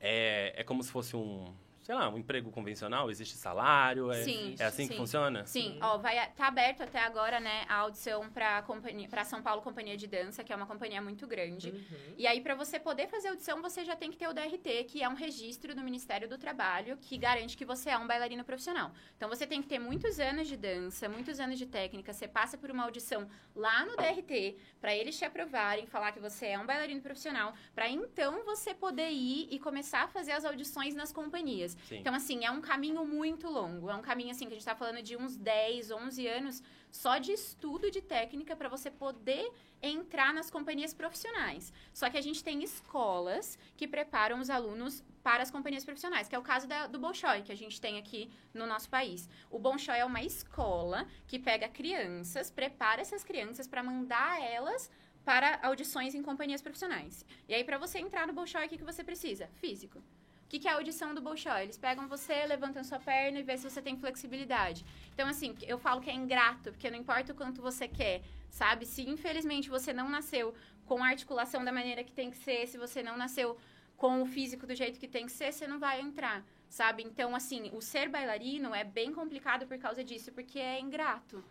É, 0.00 0.54
é 0.56 0.64
como 0.64 0.82
se 0.82 0.90
fosse 0.90 1.14
um 1.14 1.54
sei 1.86 1.94
lá, 1.94 2.08
um 2.08 2.18
emprego 2.18 2.50
convencional? 2.50 3.08
Existe 3.08 3.36
salário? 3.36 4.10
É, 4.10 4.24
sim, 4.24 4.56
é 4.58 4.64
assim 4.64 4.82
sim. 4.82 4.88
que 4.88 4.96
funciona? 4.96 5.46
Sim, 5.46 5.74
sim. 5.74 5.78
ó, 5.80 5.96
vai 5.98 6.16
tá 6.32 6.48
aberto 6.48 6.82
até 6.82 6.98
agora, 6.98 7.38
né, 7.38 7.64
a 7.68 7.76
audição 7.76 8.28
para 8.28 8.60
companhia, 8.62 9.08
para 9.08 9.24
São 9.24 9.40
Paulo 9.40 9.62
Companhia 9.62 9.96
de 9.96 10.08
Dança, 10.08 10.42
que 10.42 10.52
é 10.52 10.56
uma 10.56 10.66
companhia 10.66 11.00
muito 11.00 11.28
grande. 11.28 11.70
Uhum. 11.70 12.14
E 12.18 12.26
aí 12.26 12.40
para 12.40 12.56
você 12.56 12.80
poder 12.80 13.06
fazer 13.06 13.28
audição, 13.28 13.62
você 13.62 13.84
já 13.84 13.94
tem 13.94 14.10
que 14.10 14.16
ter 14.16 14.26
o 14.26 14.34
DRT, 14.34 14.84
que 14.88 15.00
é 15.00 15.08
um 15.08 15.14
registro 15.14 15.76
do 15.76 15.80
Ministério 15.80 16.28
do 16.28 16.36
Trabalho 16.36 16.96
que 17.00 17.16
garante 17.16 17.56
que 17.56 17.64
você 17.64 17.90
é 17.90 17.98
um 17.98 18.06
bailarino 18.06 18.42
profissional. 18.42 18.90
Então 19.16 19.28
você 19.28 19.46
tem 19.46 19.62
que 19.62 19.68
ter 19.68 19.78
muitos 19.78 20.18
anos 20.18 20.48
de 20.48 20.56
dança, 20.56 21.08
muitos 21.08 21.38
anos 21.38 21.56
de 21.56 21.66
técnica, 21.66 22.12
você 22.12 22.26
passa 22.26 22.58
por 22.58 22.68
uma 22.68 22.82
audição 22.82 23.28
lá 23.54 23.86
no 23.86 23.96
DRT 23.96 24.56
para 24.80 24.92
eles 24.92 25.16
te 25.16 25.24
aprovarem, 25.24 25.86
falar 25.86 26.10
que 26.10 26.18
você 26.18 26.46
é 26.46 26.58
um 26.58 26.66
bailarino 26.66 27.00
profissional, 27.00 27.54
para 27.76 27.88
então 27.88 28.44
você 28.44 28.74
poder 28.74 29.10
ir 29.10 29.46
e 29.52 29.60
começar 29.60 30.02
a 30.02 30.08
fazer 30.08 30.32
as 30.32 30.44
audições 30.44 30.92
nas 30.92 31.12
companhias. 31.12 31.75
Sim. 31.88 31.98
Então, 31.98 32.14
assim, 32.14 32.44
é 32.44 32.50
um 32.50 32.60
caminho 32.60 33.04
muito 33.04 33.48
longo. 33.48 33.90
É 33.90 33.94
um 33.94 34.02
caminho, 34.02 34.30
assim, 34.30 34.46
que 34.46 34.52
a 34.52 34.56
gente 34.56 34.60
está 34.60 34.74
falando 34.74 35.02
de 35.02 35.16
uns 35.16 35.36
10, 35.36 35.90
11 35.90 36.26
anos 36.26 36.62
só 36.90 37.18
de 37.18 37.32
estudo 37.32 37.90
de 37.90 38.00
técnica 38.00 38.56
para 38.56 38.68
você 38.68 38.90
poder 38.90 39.52
entrar 39.82 40.32
nas 40.32 40.50
companhias 40.50 40.94
profissionais. 40.94 41.72
Só 41.92 42.08
que 42.08 42.16
a 42.16 42.20
gente 42.20 42.42
tem 42.42 42.62
escolas 42.62 43.58
que 43.76 43.86
preparam 43.86 44.40
os 44.40 44.48
alunos 44.48 45.04
para 45.22 45.42
as 45.42 45.50
companhias 45.50 45.84
profissionais, 45.84 46.28
que 46.28 46.34
é 46.34 46.38
o 46.38 46.42
caso 46.42 46.66
da, 46.66 46.86
do 46.86 46.98
Bolshoi, 46.98 47.42
que 47.42 47.52
a 47.52 47.56
gente 47.56 47.80
tem 47.80 47.98
aqui 47.98 48.30
no 48.54 48.66
nosso 48.66 48.88
país. 48.88 49.28
O 49.50 49.58
Bolshoi 49.58 49.98
é 49.98 50.04
uma 50.04 50.22
escola 50.22 51.06
que 51.26 51.38
pega 51.38 51.68
crianças, 51.68 52.50
prepara 52.50 53.00
essas 53.00 53.24
crianças 53.24 53.66
para 53.66 53.82
mandar 53.82 54.40
elas 54.42 54.90
para 55.24 55.58
audições 55.62 56.14
em 56.14 56.22
companhias 56.22 56.62
profissionais. 56.62 57.26
E 57.48 57.54
aí, 57.54 57.64
para 57.64 57.78
você 57.78 57.98
entrar 57.98 58.26
no 58.28 58.32
Bolshoi, 58.32 58.66
o 58.66 58.68
que, 58.68 58.78
que 58.78 58.84
você 58.84 59.02
precisa? 59.02 59.48
Físico. 59.54 60.00
O 60.46 60.48
que, 60.48 60.60
que 60.60 60.68
é 60.68 60.70
a 60.70 60.74
audição 60.76 61.12
do 61.12 61.20
Bolshoi? 61.20 61.64
Eles 61.64 61.76
pegam 61.76 62.06
você, 62.06 62.46
levantam 62.46 62.84
sua 62.84 63.00
perna 63.00 63.40
e 63.40 63.42
vê 63.42 63.58
se 63.58 63.68
você 63.68 63.82
tem 63.82 63.96
flexibilidade. 63.96 64.84
Então, 65.12 65.26
assim, 65.26 65.56
eu 65.62 65.76
falo 65.76 66.00
que 66.00 66.08
é 66.08 66.14
ingrato, 66.14 66.70
porque 66.70 66.88
não 66.88 66.96
importa 66.96 67.32
o 67.32 67.34
quanto 67.34 67.60
você 67.60 67.88
quer, 67.88 68.22
sabe? 68.48 68.86
Se 68.86 69.02
infelizmente 69.02 69.68
você 69.68 69.92
não 69.92 70.08
nasceu 70.08 70.54
com 70.86 71.02
a 71.02 71.08
articulação 71.08 71.64
da 71.64 71.72
maneira 71.72 72.04
que 72.04 72.12
tem 72.12 72.30
que 72.30 72.36
ser, 72.36 72.68
se 72.68 72.78
você 72.78 73.02
não 73.02 73.16
nasceu 73.16 73.58
com 73.96 74.22
o 74.22 74.26
físico 74.26 74.68
do 74.68 74.74
jeito 74.76 75.00
que 75.00 75.08
tem 75.08 75.26
que 75.26 75.32
ser, 75.32 75.52
você 75.52 75.66
não 75.66 75.80
vai 75.80 76.00
entrar, 76.00 76.44
sabe? 76.68 77.02
Então, 77.02 77.34
assim, 77.34 77.68
o 77.72 77.80
ser 77.80 78.08
bailarino 78.08 78.72
é 78.72 78.84
bem 78.84 79.12
complicado 79.12 79.66
por 79.66 79.78
causa 79.78 80.04
disso, 80.04 80.30
porque 80.30 80.60
é 80.60 80.78
ingrato. 80.78 81.42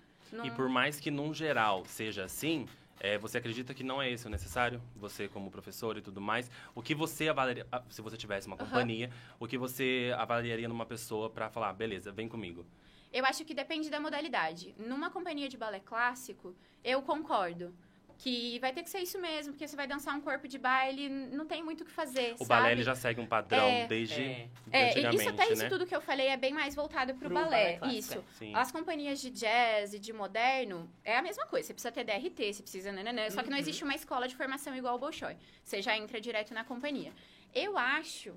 E 0.41 0.51
por 0.51 0.69
mais 0.69 1.01
que, 1.01 1.11
num 1.11 1.33
geral, 1.33 1.83
seja 1.85 2.23
assim, 2.23 2.65
é, 2.99 3.17
você 3.17 3.37
acredita 3.37 3.73
que 3.73 3.83
não 3.83 4.01
é 4.01 4.09
esse 4.09 4.25
o 4.25 4.29
necessário? 4.29 4.81
Você 4.95 5.27
como 5.27 5.51
professor 5.51 5.97
e 5.97 6.01
tudo 6.01 6.21
mais. 6.21 6.49
O 6.73 6.81
que 6.81 6.95
você 6.95 7.27
avaliaria, 7.27 7.67
ah, 7.71 7.83
se 7.89 8.01
você 8.01 8.17
tivesse 8.17 8.47
uma 8.47 8.57
companhia, 8.57 9.07
uhum. 9.07 9.35
o 9.41 9.47
que 9.47 9.57
você 9.57 10.13
avaliaria 10.17 10.67
numa 10.67 10.85
pessoa 10.85 11.29
para 11.29 11.49
falar, 11.49 11.73
beleza, 11.73 12.11
vem 12.11 12.27
comigo? 12.27 12.65
Eu 13.11 13.25
acho 13.25 13.45
que 13.45 13.53
depende 13.53 13.89
da 13.89 13.99
modalidade. 13.99 14.75
Numa 14.77 15.09
companhia 15.09 15.47
de 15.47 15.57
balé 15.57 15.79
clássico, 15.79 16.55
eu 16.83 17.01
concordo 17.01 17.73
que 18.17 18.59
vai 18.59 18.71
ter 18.71 18.83
que 18.83 18.89
ser 18.89 18.99
isso 18.99 19.19
mesmo, 19.19 19.53
porque 19.53 19.67
você 19.67 19.75
vai 19.75 19.87
dançar 19.87 20.15
um 20.15 20.21
corpo 20.21 20.47
de 20.47 20.57
baile, 20.57 21.09
não 21.09 21.45
tem 21.45 21.63
muito 21.63 21.81
o 21.81 21.85
que 21.85 21.91
fazer, 21.91 22.33
O 22.35 22.37
sabe? 22.39 22.47
balé 22.47 22.71
ele 22.71 22.83
já 22.83 22.95
segue 22.95 23.19
um 23.19 23.25
padrão 23.25 23.67
é, 23.67 23.87
desde 23.87 24.21
é. 24.21 24.49
é 24.71 25.13
isso 25.13 25.29
até 25.29 25.47
né? 25.47 25.53
isso 25.53 25.69
tudo 25.69 25.85
que 25.85 25.95
eu 25.95 26.01
falei 26.01 26.27
é 26.27 26.37
bem 26.37 26.53
mais 26.53 26.73
voltado 26.73 27.13
pro, 27.15 27.29
pro 27.29 27.35
balé, 27.35 27.77
balé 27.77 27.93
isso. 27.93 28.23
Sim. 28.33 28.53
As 28.55 28.71
companhias 28.71 29.19
de 29.19 29.29
jazz 29.29 29.93
e 29.93 29.99
de 29.99 30.13
moderno 30.13 30.89
é 31.03 31.17
a 31.17 31.21
mesma 31.21 31.45
coisa, 31.45 31.67
você 31.67 31.73
precisa 31.73 31.91
ter 31.91 32.03
DRT, 32.03 32.53
você 32.53 32.61
precisa 32.63 32.91
nananã, 32.91 33.29
só 33.29 33.43
que 33.43 33.49
não 33.49 33.57
uhum. 33.57 33.61
existe 33.61 33.83
uma 33.83 33.95
escola 33.95 34.27
de 34.27 34.35
formação 34.35 34.75
igual 34.75 34.95
o 34.95 34.99
Bolshoi. 34.99 35.35
Você 35.63 35.81
já 35.81 35.97
entra 35.97 36.19
direto 36.19 36.53
na 36.53 36.63
companhia. 36.63 37.11
Eu 37.53 37.77
acho 37.77 38.33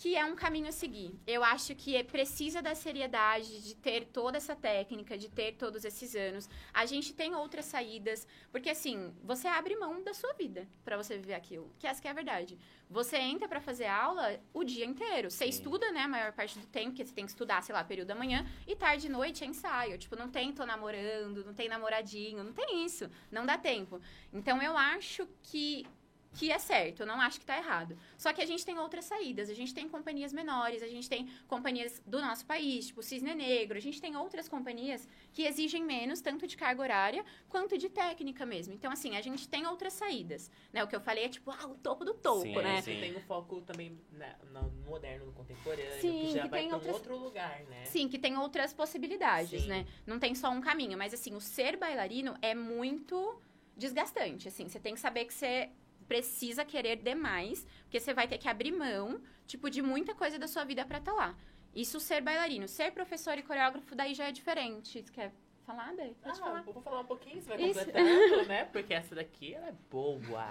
que 0.00 0.16
é 0.16 0.24
um 0.24 0.34
caminho 0.34 0.66
a 0.66 0.72
seguir. 0.72 1.14
Eu 1.26 1.44
acho 1.44 1.74
que 1.74 1.94
é, 1.94 2.02
precisa 2.02 2.62
da 2.62 2.74
seriedade 2.74 3.62
de 3.62 3.74
ter 3.74 4.06
toda 4.06 4.38
essa 4.38 4.56
técnica, 4.56 5.18
de 5.18 5.28
ter 5.28 5.52
todos 5.56 5.84
esses 5.84 6.16
anos. 6.16 6.48
A 6.72 6.86
gente 6.86 7.12
tem 7.12 7.34
outras 7.34 7.66
saídas, 7.66 8.26
porque 8.50 8.70
assim, 8.70 9.14
você 9.22 9.46
abre 9.46 9.76
mão 9.76 10.02
da 10.02 10.14
sua 10.14 10.32
vida 10.32 10.66
para 10.86 10.96
você 10.96 11.18
viver 11.18 11.34
aquilo, 11.34 11.70
que 11.78 11.86
essa 11.86 12.00
que 12.00 12.08
é 12.08 12.12
a 12.12 12.14
verdade. 12.14 12.58
Você 12.88 13.18
entra 13.18 13.46
para 13.46 13.60
fazer 13.60 13.88
aula 13.88 14.40
o 14.54 14.64
dia 14.64 14.86
inteiro. 14.86 15.30
Você 15.30 15.44
Sim. 15.44 15.50
estuda, 15.50 15.92
né, 15.92 16.00
a 16.00 16.08
maior 16.08 16.32
parte 16.32 16.58
do 16.58 16.66
tempo, 16.66 16.92
porque 16.92 17.04
você 17.04 17.12
tem 17.12 17.26
que 17.26 17.32
estudar, 17.32 17.62
sei 17.62 17.74
lá, 17.74 17.84
período 17.84 18.08
da 18.08 18.14
manhã, 18.14 18.46
e 18.66 18.74
tarde 18.74 19.06
e 19.06 19.10
noite 19.10 19.44
é 19.44 19.46
ensaio. 19.46 19.98
Tipo, 19.98 20.16
não 20.16 20.30
tem 20.30 20.50
tô 20.50 20.64
namorando, 20.64 21.44
não 21.44 21.52
tem 21.52 21.68
namoradinho, 21.68 22.42
não 22.42 22.54
tem 22.54 22.86
isso. 22.86 23.10
Não 23.30 23.44
dá 23.44 23.58
tempo. 23.58 24.00
Então 24.32 24.62
eu 24.62 24.78
acho 24.78 25.28
que 25.42 25.86
que 26.32 26.50
é 26.52 26.58
certo, 26.58 27.00
eu 27.00 27.06
não 27.06 27.20
acho 27.20 27.40
que 27.40 27.44
tá 27.46 27.56
errado. 27.58 27.98
Só 28.16 28.32
que 28.32 28.40
a 28.40 28.46
gente 28.46 28.64
tem 28.64 28.78
outras 28.78 29.04
saídas, 29.04 29.50
a 29.50 29.54
gente 29.54 29.74
tem 29.74 29.88
companhias 29.88 30.32
menores, 30.32 30.80
a 30.82 30.86
gente 30.86 31.08
tem 31.08 31.28
companhias 31.48 32.00
do 32.06 32.20
nosso 32.20 32.46
país, 32.46 32.86
tipo 32.86 33.02
Cisne 33.02 33.34
Negro, 33.34 33.76
a 33.76 33.80
gente 33.80 34.00
tem 34.00 34.16
outras 34.16 34.48
companhias 34.48 35.08
que 35.32 35.42
exigem 35.42 35.82
menos, 35.84 36.20
tanto 36.20 36.46
de 36.46 36.56
carga 36.56 36.80
horária 36.82 37.24
quanto 37.48 37.76
de 37.76 37.88
técnica 37.88 38.46
mesmo. 38.46 38.72
Então, 38.72 38.92
assim, 38.92 39.16
a 39.16 39.20
gente 39.20 39.48
tem 39.48 39.66
outras 39.66 39.92
saídas, 39.92 40.50
né? 40.72 40.84
O 40.84 40.86
que 40.86 40.94
eu 40.94 41.00
falei 41.00 41.24
é 41.24 41.28
tipo, 41.28 41.50
ah, 41.50 41.66
o 41.66 41.74
topo 41.74 42.04
do 42.04 42.14
topo, 42.14 42.42
Sim, 42.42 42.54
né? 42.54 42.80
sim. 42.80 43.00
Tem 43.00 43.16
um 43.16 43.20
foco 43.22 43.60
também 43.62 43.98
né, 44.12 44.36
no 44.52 44.70
moderno, 44.88 45.26
no 45.26 45.32
contemporâneo, 45.32 46.00
Sim, 46.00 46.20
que 46.26 46.32
já 46.32 46.42
que 46.44 46.48
vai 46.48 46.60
tem 46.60 46.68
pra 46.68 46.76
um 46.76 46.80
outras- 46.80 46.94
outro 46.96 47.16
lugar, 47.18 47.60
né? 47.64 47.84
Sim, 47.86 48.08
que 48.08 48.18
tem 48.18 48.36
outras 48.38 48.72
possibilidades, 48.72 49.62
Sim. 49.62 49.68
né? 49.68 49.86
Não 50.06 50.18
tem 50.20 50.34
só 50.36 50.48
um 50.50 50.60
caminho, 50.60 50.96
mas 50.96 51.12
assim, 51.12 51.34
o 51.34 51.40
ser 51.40 51.76
bailarino 51.76 52.36
é 52.40 52.54
muito 52.54 53.40
desgastante, 53.76 54.46
assim, 54.46 54.68
você 54.68 54.78
tem 54.78 54.94
que 54.94 55.00
saber 55.00 55.24
que 55.24 55.34
você 55.34 55.70
precisa 56.10 56.64
querer 56.64 56.96
demais, 56.96 57.64
porque 57.84 58.00
você 58.00 58.12
vai 58.12 58.26
ter 58.26 58.36
que 58.36 58.48
abrir 58.48 58.72
mão, 58.72 59.22
tipo, 59.46 59.70
de 59.70 59.80
muita 59.80 60.12
coisa 60.12 60.40
da 60.40 60.48
sua 60.48 60.64
vida 60.64 60.84
pra 60.84 60.98
estar 60.98 61.12
lá. 61.12 61.36
Isso 61.72 62.00
ser 62.00 62.20
bailarino, 62.20 62.66
ser 62.66 62.90
professor 62.90 63.38
e 63.38 63.44
coreógrafo 63.44 63.94
daí 63.94 64.12
já 64.12 64.24
é 64.26 64.32
diferente. 64.32 65.04
Você 65.04 65.12
quer 65.12 65.32
falar, 65.64 65.94
Dê? 65.94 66.02
Ah, 66.02 66.14
Pode 66.24 66.40
falar. 66.40 66.62
vou 66.62 66.82
falar 66.82 67.00
um 67.02 67.04
pouquinho, 67.04 67.40
você 67.40 67.48
vai 67.50 67.62
Isso. 67.62 67.78
completando, 67.78 68.46
né? 68.48 68.64
Porque 68.64 68.92
essa 68.92 69.14
daqui, 69.14 69.54
ela 69.54 69.68
é 69.68 69.74
boa. 69.88 70.48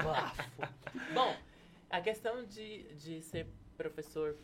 Bom, 1.12 1.36
a 1.90 2.00
questão 2.00 2.42
de, 2.46 2.84
de 2.94 3.20
ser 3.20 3.46
professor 3.76 4.38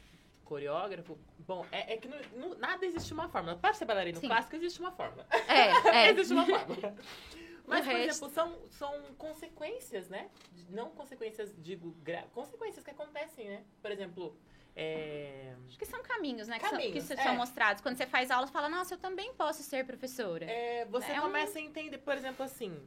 coreógrafo, 0.44 1.18
bom, 1.38 1.64
é, 1.72 1.94
é 1.94 1.96
que 1.96 2.06
no, 2.08 2.16
no- 2.48 2.54
nada 2.58 2.84
existe 2.84 3.14
uma 3.14 3.30
fórmula. 3.30 3.56
Para 3.56 3.72
ser 3.72 3.86
bailarino 3.86 4.20
Sim. 4.20 4.26
clássico, 4.28 4.56
existe 4.56 4.78
uma 4.80 4.92
fórmula. 4.92 5.26
É, 5.48 5.70
é. 6.04 6.10
existe 6.10 6.34
uma 6.34 6.44
fórmula. 6.44 6.94
Mas, 7.68 7.80
O 7.80 7.84
por 7.90 7.96
resto- 7.96 8.10
exemplo, 8.26 8.30
são, 8.34 8.68
são 8.70 9.02
consequências, 9.16 10.08
né? 10.08 10.30
Não 10.70 10.90
consequências, 10.90 11.54
digo, 11.58 11.90
gra- 12.02 12.26
consequências 12.34 12.84
que 12.84 12.90
acontecem, 12.90 13.48
né? 13.48 13.62
Por 13.82 13.90
exemplo, 13.90 14.36
é... 14.74 15.54
Acho 15.66 15.78
que 15.78 15.84
são 15.86 16.02
caminhos, 16.02 16.48
né? 16.48 16.58
Que, 16.58 16.68
são, 16.68 16.78
que 16.78 16.84
Caminhos, 16.86 17.04
são 17.04 17.32
é. 17.34 17.36
mostrados. 17.36 17.82
Quando 17.82 17.96
você 17.96 18.06
faz 18.06 18.30
aula, 18.30 18.46
você 18.46 18.52
fala, 18.52 18.68
nossa, 18.68 18.94
eu 18.94 18.98
também 18.98 19.34
posso 19.34 19.62
ser 19.62 19.84
professora. 19.84 20.44
É, 20.46 20.84
você 20.86 21.12
É 21.12 21.18
um- 21.20 21.24
começa 21.24 21.58
a 21.58 21.62
entender, 21.62 21.98
por 21.98 22.14
exemplo, 22.16 22.44
assim. 22.44 22.80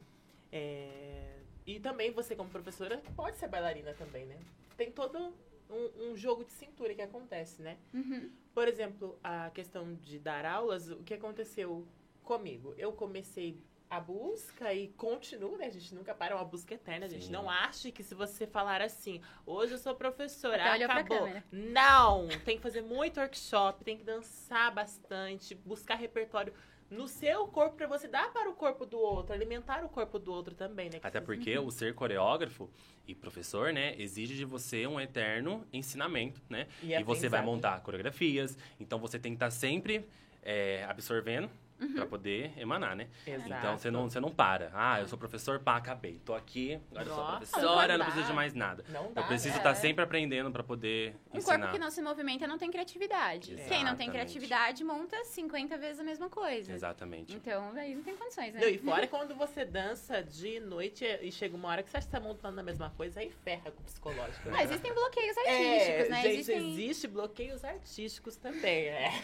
é, 0.50 1.28
E 1.64 1.78
também 1.78 2.10
você, 2.10 2.34
como 2.34 2.50
professora, 2.50 3.00
pode 3.14 3.36
ser 3.36 3.46
bailarina 3.48 3.94
também, 3.94 4.26
né? 4.26 4.36
Tem 4.76 4.90
todo 4.90 5.32
um, 5.70 6.10
um 6.10 6.16
jogo 6.16 6.44
de 6.44 6.50
cintura 6.52 6.92
que 6.92 7.00
acontece, 7.02 7.62
né? 7.62 7.76
Uhum. 7.94 8.30
Por 8.52 8.66
exemplo, 8.66 9.16
a 9.22 9.48
questão 9.50 9.94
de 9.94 10.18
dar 10.18 10.44
aulas, 10.44 10.90
o 10.90 10.96
que 11.04 11.14
aconteceu 11.14 11.86
comigo? 12.24 12.74
Eu 12.76 12.92
comecei 12.92 13.60
a 13.92 14.00
busca 14.00 14.72
e 14.72 14.88
continuo, 14.88 15.58
né? 15.58 15.66
A 15.66 15.70
gente 15.70 15.94
nunca 15.94 16.14
para, 16.14 16.32
é 16.32 16.34
uma 16.34 16.46
busca 16.46 16.72
eterna. 16.72 17.04
A 17.04 17.08
gente 17.10 17.26
Sim. 17.26 17.30
não 17.30 17.50
acha 17.50 17.90
que 17.90 18.02
se 18.02 18.14
você 18.14 18.46
falar 18.46 18.80
assim, 18.80 19.20
hoje 19.44 19.72
eu 19.72 19.78
sou 19.78 19.94
professora, 19.94 20.64
Até 20.64 20.84
acabou. 20.84 21.28
Não! 21.52 22.26
Tem 22.42 22.56
que 22.56 22.62
fazer 22.62 22.80
muito 22.80 23.20
workshop, 23.20 23.84
tem 23.84 23.98
que 23.98 24.02
dançar 24.02 24.72
bastante, 24.72 25.54
buscar 25.54 25.96
repertório 25.96 26.54
no 26.90 27.06
seu 27.06 27.46
corpo 27.48 27.76
pra 27.76 27.86
você 27.86 28.08
dar 28.08 28.32
para 28.32 28.48
o 28.48 28.54
corpo 28.54 28.86
do 28.86 28.98
outro, 28.98 29.34
alimentar 29.34 29.84
o 29.84 29.90
corpo 29.90 30.18
do 30.18 30.32
outro 30.32 30.54
também, 30.54 30.88
né? 30.88 30.98
Que 30.98 31.06
Até 31.06 31.20
porque 31.20 31.58
o 31.58 31.70
ser 31.70 31.94
coreógrafo 31.94 32.70
e 33.06 33.14
professor, 33.14 33.74
né, 33.74 33.94
exige 33.98 34.34
de 34.34 34.46
você 34.46 34.86
um 34.86 34.98
eterno 34.98 35.66
ensinamento, 35.70 36.40
né? 36.48 36.66
é 36.88 36.98
E 36.98 37.04
você 37.04 37.28
vai 37.28 37.42
montar 37.42 37.78
coreografias, 37.82 38.56
então 38.80 38.98
você 38.98 39.18
tem 39.18 39.32
que 39.32 39.36
estar 39.36 39.50
sempre 39.50 40.06
é, 40.42 40.84
absorvendo 40.84 41.50
pra 41.94 42.06
poder 42.06 42.52
emanar, 42.56 42.94
né? 42.96 43.08
Exato. 43.26 43.52
Então 43.52 43.78
você 43.78 43.90
não, 43.90 44.08
você 44.10 44.20
não 44.20 44.30
para. 44.30 44.70
Ah, 44.74 45.00
eu 45.00 45.06
sou 45.08 45.18
professor, 45.18 45.58
pá, 45.60 45.76
acabei. 45.76 46.20
Tô 46.24 46.34
aqui, 46.34 46.80
agora 46.90 47.06
eu 47.08 47.14
sou 47.14 47.24
Nossa, 47.24 47.36
professora, 47.38 47.92
não 47.92 47.98
não 47.98 48.04
preciso 48.06 48.24
de 48.24 48.30
dá. 48.30 48.34
mais 48.34 48.54
nada. 48.54 48.84
Não 48.88 49.12
dá, 49.12 49.20
Eu 49.20 49.26
preciso 49.26 49.52
né? 49.54 49.58
estar 49.58 49.74
sempre 49.74 50.02
aprendendo 50.04 50.50
pra 50.50 50.62
poder 50.62 51.16
Um 51.32 51.38
ensinar. 51.38 51.58
corpo 51.58 51.72
que 51.72 51.78
não 51.78 51.90
se 51.90 52.02
movimenta 52.02 52.46
não 52.46 52.58
tem 52.58 52.70
criatividade. 52.70 53.48
Quem 53.54 53.56
não 53.56 53.66
tem 53.66 53.78
Exatamente. 54.08 54.10
criatividade 54.10 54.84
monta 54.84 55.24
50 55.24 55.76
vezes 55.78 56.00
a 56.00 56.04
mesma 56.04 56.28
coisa. 56.28 56.72
Exatamente. 56.72 57.34
Então, 57.34 57.72
aí 57.76 57.94
não 57.94 58.02
tem 58.02 58.16
condições, 58.16 58.54
né? 58.54 58.60
Não, 58.60 58.68
e 58.68 58.78
fora 58.78 59.06
quando 59.06 59.34
você 59.34 59.64
dança 59.64 60.22
de 60.22 60.60
noite 60.60 61.04
e 61.22 61.30
chega 61.32 61.56
uma 61.56 61.68
hora 61.68 61.82
que 61.82 61.90
você 61.90 61.96
acha 61.98 62.06
que 62.06 62.12
tá 62.12 62.20
montando 62.20 62.58
a 62.60 62.62
mesma 62.62 62.90
coisa, 62.96 63.20
aí 63.20 63.30
ferra 63.44 63.70
com 63.70 63.80
o 63.80 63.84
psicológico. 63.84 64.48
né? 64.48 64.56
Ah, 64.58 64.64
existem 64.64 64.92
bloqueios 64.92 65.36
artísticos, 65.38 66.06
é, 66.06 66.08
né? 66.08 66.22
Gente, 66.22 66.28
existem. 66.34 66.70
existe 66.72 67.08
bloqueios 67.08 67.64
artísticos 67.64 68.36
também, 68.36 68.90
né? 68.92 69.22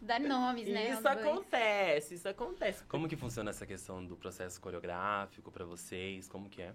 Dar 0.00 0.20
nomes, 0.20 0.68
né? 0.68 0.90
Isso 0.90 1.07
dois. 1.14 1.26
acontece, 1.26 2.14
isso 2.14 2.28
acontece. 2.28 2.84
Como 2.84 3.08
que 3.08 3.16
funciona 3.16 3.50
essa 3.50 3.66
questão 3.66 4.04
do 4.04 4.16
processo 4.16 4.60
coreográfico 4.60 5.50
pra 5.50 5.64
vocês? 5.64 6.28
Como 6.28 6.48
que 6.48 6.62
é? 6.62 6.74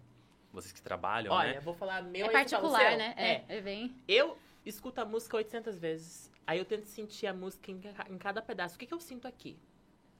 Vocês 0.51 0.71
que 0.71 0.81
trabalham, 0.81 1.33
Olha, 1.33 1.53
né? 1.53 1.59
vou 1.59 1.73
falar 1.73 2.01
meu 2.03 2.27
É 2.27 2.35
aí 2.35 2.43
você 2.47 2.55
fala 2.55 2.67
o 2.67 2.71
particular, 2.71 2.97
né? 2.97 3.13
É, 3.17 3.57
é 3.57 3.61
bem. 3.61 3.95
Eu 4.07 4.37
escuto 4.65 5.01
a 5.01 5.05
música 5.05 5.35
800 5.37 5.79
vezes. 5.79 6.31
Aí 6.45 6.59
eu 6.59 6.65
tento 6.65 6.85
sentir 6.85 7.25
a 7.27 7.33
música 7.33 7.71
em, 7.71 7.81
em 8.09 8.17
cada 8.17 8.41
pedaço. 8.41 8.75
O 8.75 8.79
que, 8.79 8.85
que 8.85 8.93
eu 8.93 8.99
sinto 8.99 9.27
aqui? 9.27 9.57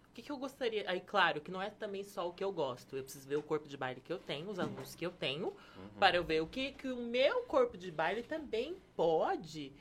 O 0.09 0.13
que, 0.13 0.21
que 0.21 0.31
eu 0.31 0.37
gostaria? 0.37 0.89
Aí, 0.89 1.01
claro, 1.01 1.41
que 1.41 1.49
não 1.51 1.59
é 1.61 1.69
também 1.71 2.03
só 2.03 2.29
o 2.29 2.33
que 2.33 2.43
eu 2.43 2.51
gosto. 2.51 2.95
Eu 2.95 3.03
preciso 3.03 3.27
ver 3.27 3.35
o 3.35 3.41
corpo 3.43 3.67
de 3.67 3.75
baile 3.75 3.99
que 3.99 4.13
eu 4.13 4.19
tenho, 4.19 4.47
os 4.49 4.59
alunos 4.59 4.93
que 4.95 5.05
eu 5.05 5.11
tenho, 5.11 5.47
Uhum. 5.47 5.89
para 5.99 6.17
eu 6.17 6.23
ver 6.23 6.41
o 6.41 6.47
que, 6.47 6.71
que 6.73 6.87
o 6.87 6.95
meu 6.97 7.41
corpo 7.43 7.75
de 7.77 7.91
baile 7.91 8.21
também 8.23 8.77
pode. 8.95 9.73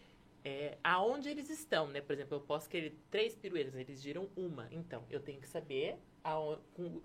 É, 0.44 0.76
aonde 0.82 1.28
eles 1.28 1.48
estão, 1.50 1.86
né? 1.86 2.00
Por 2.00 2.12
exemplo, 2.12 2.36
eu 2.36 2.40
posso 2.40 2.68
querer 2.68 2.98
três 3.10 3.34
piruetas, 3.34 3.74
eles 3.76 4.02
giram 4.02 4.28
uma. 4.36 4.66
Então, 4.72 5.04
eu 5.08 5.20
tenho 5.20 5.40
que 5.40 5.48
saber 5.48 5.96
aon- 6.24 6.58
com, 6.74 7.00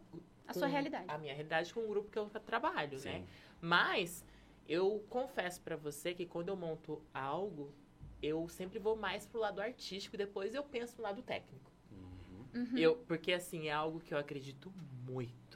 A 0.47 0.53
com 0.53 0.59
sua 0.59 0.67
realidade. 0.67 1.05
A 1.07 1.17
minha 1.17 1.33
realidade 1.33 1.73
com 1.73 1.81
o 1.81 1.87
grupo 1.87 2.09
que 2.09 2.17
eu 2.17 2.27
trabalho, 2.29 2.93
né? 3.03 3.19
Sim. 3.19 3.25
Mas 3.61 4.25
eu 4.67 5.05
confesso 5.09 5.61
pra 5.61 5.75
você 5.75 6.13
que 6.13 6.25
quando 6.25 6.49
eu 6.49 6.55
monto 6.55 7.01
algo, 7.13 7.71
eu 8.21 8.49
sempre 8.49 8.79
vou 8.79 8.95
mais 8.95 9.25
pro 9.25 9.39
lado 9.39 9.61
artístico 9.61 10.15
e 10.15 10.17
depois 10.17 10.55
eu 10.55 10.63
penso 10.63 10.97
no 10.97 11.03
lado 11.03 11.21
técnico. 11.21 11.71
Uhum. 11.91 12.61
Uhum. 12.61 12.77
Eu, 12.77 12.95
porque 13.07 13.31
assim, 13.33 13.67
é 13.67 13.71
algo 13.71 13.99
que 13.99 14.13
eu 14.13 14.17
acredito 14.17 14.73
muito. 15.07 15.46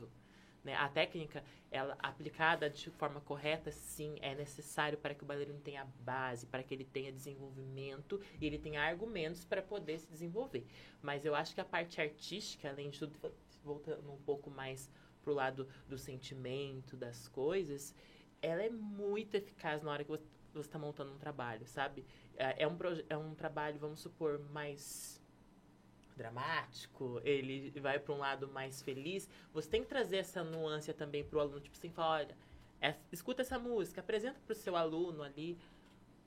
Né? 0.63 0.75
A 0.75 0.87
técnica, 0.87 1.43
ela 1.71 1.97
aplicada 1.99 2.69
de 2.69 2.89
forma 2.91 3.19
correta, 3.21 3.71
sim, 3.71 4.15
é 4.21 4.35
necessário 4.35 4.97
para 4.97 5.15
que 5.15 5.23
o 5.23 5.25
bailarino 5.25 5.59
tenha 5.59 5.85
base, 6.01 6.45
para 6.45 6.61
que 6.61 6.73
ele 6.73 6.85
tenha 6.85 7.11
desenvolvimento 7.11 8.21
e 8.39 8.45
ele 8.45 8.59
tenha 8.59 8.81
argumentos 8.81 9.43
para 9.43 9.61
poder 9.61 9.99
se 9.99 10.07
desenvolver. 10.07 10.65
Mas 11.01 11.25
eu 11.25 11.33
acho 11.33 11.55
que 11.55 11.61
a 11.61 11.65
parte 11.65 11.99
artística, 11.99 12.69
além 12.69 12.89
de 12.89 12.99
tudo, 12.99 13.33
voltando 13.63 14.11
um 14.11 14.21
pouco 14.21 14.49
mais 14.51 14.89
pro 15.23 15.33
lado 15.33 15.67
do 15.87 15.97
sentimento, 15.97 16.95
das 16.95 17.27
coisas, 17.27 17.95
ela 18.41 18.63
é 18.63 18.69
muito 18.69 19.35
eficaz 19.35 19.81
na 19.81 19.91
hora 19.91 20.03
que 20.03 20.09
você 20.09 20.23
está 20.55 20.77
montando 20.77 21.13
um 21.13 21.17
trabalho, 21.17 21.65
sabe? 21.65 22.05
É 22.35 22.63
é 22.63 22.67
um, 22.67 22.77
é 23.09 23.17
um 23.17 23.33
trabalho, 23.35 23.79
vamos 23.79 23.99
supor, 23.99 24.39
mais 24.51 25.20
dramático, 26.21 27.19
ele 27.23 27.71
vai 27.81 27.97
para 27.99 28.13
um 28.13 28.17
lado 28.19 28.47
mais 28.47 28.81
feliz, 28.81 29.27
você 29.53 29.67
tem 29.69 29.81
que 29.81 29.87
trazer 29.89 30.17
essa 30.17 30.43
nuance 30.43 30.93
também 30.93 31.23
pro 31.23 31.39
aluno, 31.39 31.59
tipo 31.59 31.75
assim, 31.75 31.89
falar, 31.89 32.17
olha, 32.19 32.37
é- 32.79 32.95
escuta 33.11 33.41
essa 33.41 33.57
música, 33.57 34.01
apresenta 34.01 34.39
pro 34.45 34.53
seu 34.55 34.75
aluno 34.75 35.23
ali, 35.23 35.57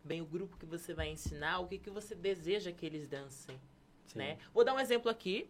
bem 0.03 0.21
o 0.21 0.27
grupo 0.27 0.57
que 0.57 0.67
você 0.67 0.93
vai 0.93 1.09
ensinar, 1.09 1.61
o 1.61 1.69
que, 1.69 1.79
que 1.79 1.91
você 1.91 2.15
deseja 2.15 2.73
que 2.73 2.85
eles 2.85 3.07
dancem, 3.07 3.59
Sim. 4.07 4.19
né? 4.19 4.39
Vou 4.53 4.65
dar 4.65 4.75
um 4.75 4.81
exemplo 4.81 5.09
aqui. 5.11 5.49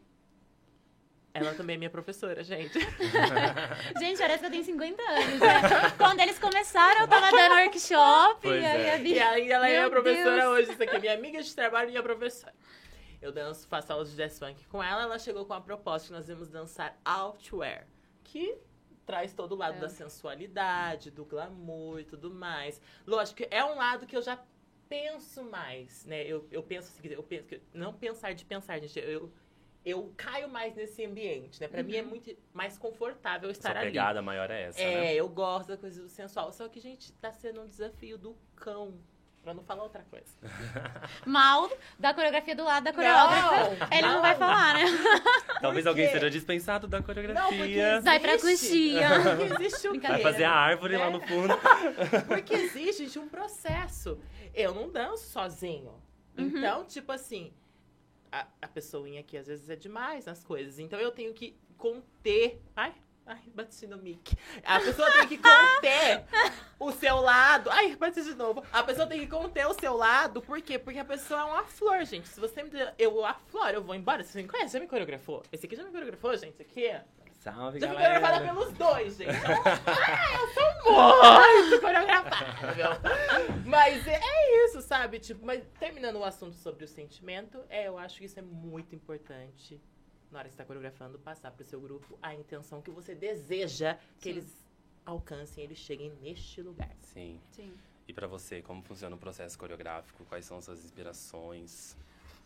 Ela 1.37 1.53
também 1.55 1.75
é 1.75 1.79
minha 1.79 1.91
professora, 1.91 2.45
gente. 2.45 2.79
Gente, 3.99 4.19
parece 4.19 4.39
que 4.39 4.47
eu 4.47 4.51
tenho 4.53 4.63
50 4.65 5.03
anos, 5.03 5.41
né? 5.41 5.91
Quando 5.99 6.21
eles 6.21 6.39
começaram, 6.39 7.01
eu 7.01 7.09
tava 7.09 7.29
dando 7.33 7.55
workshop. 7.57 8.41
Pois 8.43 8.63
e 8.63 8.65
aí 8.65 8.83
é. 8.83 8.95
a 8.95 8.99
Bi- 8.99 9.13
E 9.15 9.19
aí 9.19 9.51
ela 9.51 9.67
é 9.67 9.71
minha 9.71 9.81
Meu 9.81 9.91
professora 9.91 10.37
Deus. 10.43 10.53
hoje, 10.53 10.71
isso 10.73 10.81
aqui 10.85 10.95
é 10.95 11.01
minha 11.01 11.15
amiga 11.15 11.43
de 11.43 11.53
trabalho 11.53 11.89
e 11.89 11.91
minha 11.91 12.05
professora. 12.05 12.55
Eu 13.25 13.33
danço, 13.33 13.67
faço 13.67 13.91
aulas 13.91 14.11
de 14.11 14.17
jazz 14.17 14.39
funk 14.39 14.67
com 14.67 14.83
ela, 14.83 15.03
ela 15.05 15.19
chegou 15.19 15.47
com 15.47 15.55
a 15.55 15.61
proposta 15.61 16.09
que 16.09 16.13
nós 16.13 16.29
vamos 16.29 16.47
dançar 16.49 17.01
outwear, 17.03 17.87
que 18.23 18.59
traz 19.07 19.33
todo 19.33 19.53
o 19.53 19.55
lado 19.57 19.79
É. 19.79 19.81
da 19.81 19.89
sensualidade, 19.89 21.11
do 21.11 21.25
glamour 21.25 22.01
e 22.01 22.05
tudo 22.05 22.31
mais. 22.31 22.81
Lógico 23.07 23.39
que 23.39 23.49
é 23.51 23.65
um 23.65 23.77
lado 23.77 24.07
que 24.07 24.15
eu 24.15 24.21
já 24.21 24.39
penso 24.91 25.43
mais, 25.43 26.05
né? 26.05 26.23
Eu, 26.25 26.47
eu 26.51 26.63
penso 26.63 26.89
assim, 26.89 27.09
eu 27.09 27.23
penso 27.23 27.47
que 27.49 27.63
não 27.73 27.95
pensar 27.95 28.35
de 28.35 28.45
pensar, 28.45 28.79
gente, 28.79 28.99
eu 28.99 29.33
eu 29.87 30.13
caio 30.17 30.49
mais 30.49 30.75
nesse 30.75 31.05
ambiente, 31.05 31.61
né? 31.61 31.69
Pra 31.69 31.83
mim 31.83 31.95
é 31.97 32.03
Uhum. 32.03 32.09
muito 32.09 32.35
mais 32.55 32.79
confortável 32.79 33.49
Sua 33.51 33.59
estar 33.59 33.77
ali. 33.77 33.89
pegada 33.89 34.23
maior 34.23 34.51
é 34.51 34.63
essa, 34.65 34.81
É, 34.81 34.95
né? 34.95 35.15
eu 35.15 35.29
gosto 35.29 35.69
da 35.69 35.77
coisa 35.77 36.03
do 36.03 36.09
sensual. 36.09 36.51
Só 36.53 36.69
que, 36.71 36.81
gente, 36.81 37.13
tá 37.15 37.31
sendo 37.33 37.61
um 37.61 37.67
desafio 37.67 38.17
do 38.17 38.35
cão. 38.57 38.99
Pra 39.45 39.53
não 39.53 39.63
falar 39.63 39.83
outra 39.83 40.03
coisa. 40.11 40.27
Mal 41.27 41.71
da 41.99 42.15
coreografia 42.15 42.57
do 42.57 42.65
lado 42.65 42.85
da 42.85 42.95
coreógrafa. 42.95 43.95
Ele 43.95 44.09
não 44.09 44.23
vai 44.23 44.35
falar, 44.37 44.75
né? 44.75 44.85
Talvez 45.61 45.87
alguém 45.87 46.11
seja 46.11 46.31
dispensado 46.31 46.89
da 46.89 46.97
Não, 46.99 47.05
coreografia. 47.05 48.01
Vai 48.01 48.19
pra 48.19 48.35
existe- 48.37 48.67
coxinha. 48.69 49.09
Porque 49.37 49.65
existe 49.65 49.89
o 49.89 49.93
quê? 50.01 50.09
Vai 50.09 50.23
fazer 50.23 50.45
a 50.45 50.53
árvore 50.53 50.97
lá 50.97 51.11
né? 51.11 51.19
no 51.19 51.21
fundo. 51.21 51.55
Porque 52.27 52.55
existe 52.55 53.05
gente, 53.05 53.19
um 53.19 53.29
processo. 53.29 54.19
Eu 54.55 54.75
não 54.75 54.91
danço 54.91 55.29
sozinho. 55.29 55.93
Uhum. 56.39 56.47
Então, 56.47 56.87
tipo 56.87 57.13
assim, 57.13 57.53
a, 58.33 58.47
a 58.63 58.67
pessoinha 58.67 59.21
aqui 59.21 59.37
às 59.37 59.47
vezes 59.47 59.69
é 59.69 59.77
demais 59.77 60.25
nas 60.25 60.43
coisas. 60.43 60.79
Então 60.79 60.99
eu 60.99 61.11
tenho 61.11 61.35
que 61.35 61.55
conter. 61.77 62.63
Ai, 62.75 62.95
Ai, 63.27 63.41
bati 63.55 63.87
no 63.87 63.97
mic. 63.97 64.37
A 64.65 64.79
pessoa 64.81 65.11
tem 65.13 65.29
que 65.29 65.39
conter 65.39 66.25
o 66.79 66.93
seu 66.93 67.17
lado. 67.17 67.71
Ai, 67.71 67.97
bati 67.97 68.23
de 68.23 68.35
novo. 68.35 68.63
A 68.71 68.83
pessoa 68.83 69.07
tem 69.07 69.19
que 69.21 69.27
conter 69.27 69.67
o 69.67 69.73
seu 69.75 69.97
lado. 69.97 70.43
Por 70.43 70.61
quê? 70.61 70.79
Porque 70.79 70.99
a 70.99 71.05
pessoa 71.05 71.41
é 71.41 71.45
uma 71.45 71.65
flor, 71.65 72.05
gente. 72.05 72.29
Se 72.29 72.39
você 72.39 72.63
me 72.63 72.69
der, 72.69 72.95
eu 72.99 73.25
a 73.25 73.33
flor, 73.35 73.73
eu 73.73 73.83
vou 73.83 73.95
embora. 73.95 74.23
Você 74.23 74.43
me 74.43 74.49
conhece? 74.49 74.75
Já 74.75 74.81
me 74.81 74.87
coreografou? 74.87 75.43
Esse 75.51 75.65
aqui 75.65 75.75
já 75.75 75.85
me 75.85 75.91
coreografou, 75.91 76.37
gente? 76.37 76.61
Esse 76.61 76.63
aqui? 76.63 77.01
Salve, 77.41 77.79
Já 77.79 77.89
fui 77.89 77.97
galera. 77.97 78.21
coreografada 78.21 78.55
pelos 78.55 78.73
dois, 78.75 79.17
gente. 79.17 79.31
Então, 80.85 81.01
ah, 81.23 81.53
eu 81.53 81.63
sou 81.63 81.69
muito 81.69 81.81
coreografada, 81.81 82.73
viu? 82.75 83.65
Mas 83.65 84.07
é, 84.07 84.21
é 84.23 84.67
isso, 84.67 84.83
sabe? 84.83 85.19
Tipo, 85.19 85.45
mas 85.47 85.63
terminando 85.79 86.17
o 86.17 86.25
assunto 86.25 86.57
sobre 86.57 86.85
o 86.85 86.89
sentimento, 86.89 87.59
é, 87.71 87.89
eu 87.89 87.97
acho 87.99 88.19
que 88.19 88.27
isso 88.27 88.39
é 88.39 88.43
muito 88.43 88.95
importante 88.95 89.81
na 90.31 90.39
hora 90.39 90.49
que 90.49 90.55
você 90.55 90.63
está 90.63 90.65
coreografando, 90.65 91.19
passar 91.19 91.51
pro 91.51 91.65
seu 91.65 91.81
grupo 91.81 92.19
a 92.23 92.35
intenção 92.35 92.81
que 92.83 92.91
você 92.91 93.15
deseja 93.15 93.99
que 94.19 94.25
Sim. 94.25 94.31
eles 94.31 94.65
alcancem, 95.05 95.65
eles 95.65 95.79
cheguem 95.79 96.13
neste 96.21 96.63
lugar. 96.63 96.95
Sim. 97.03 97.41
Sim. 97.51 97.73
E 98.07 98.13
pra 98.13 98.27
você, 98.27 98.61
como 98.61 98.83
funciona 98.83 99.15
o 99.17 99.19
processo 99.19 99.59
coreográfico? 99.59 100.25
Quais 100.27 100.45
são 100.45 100.61
suas 100.61 100.85
inspirações? 100.85 101.97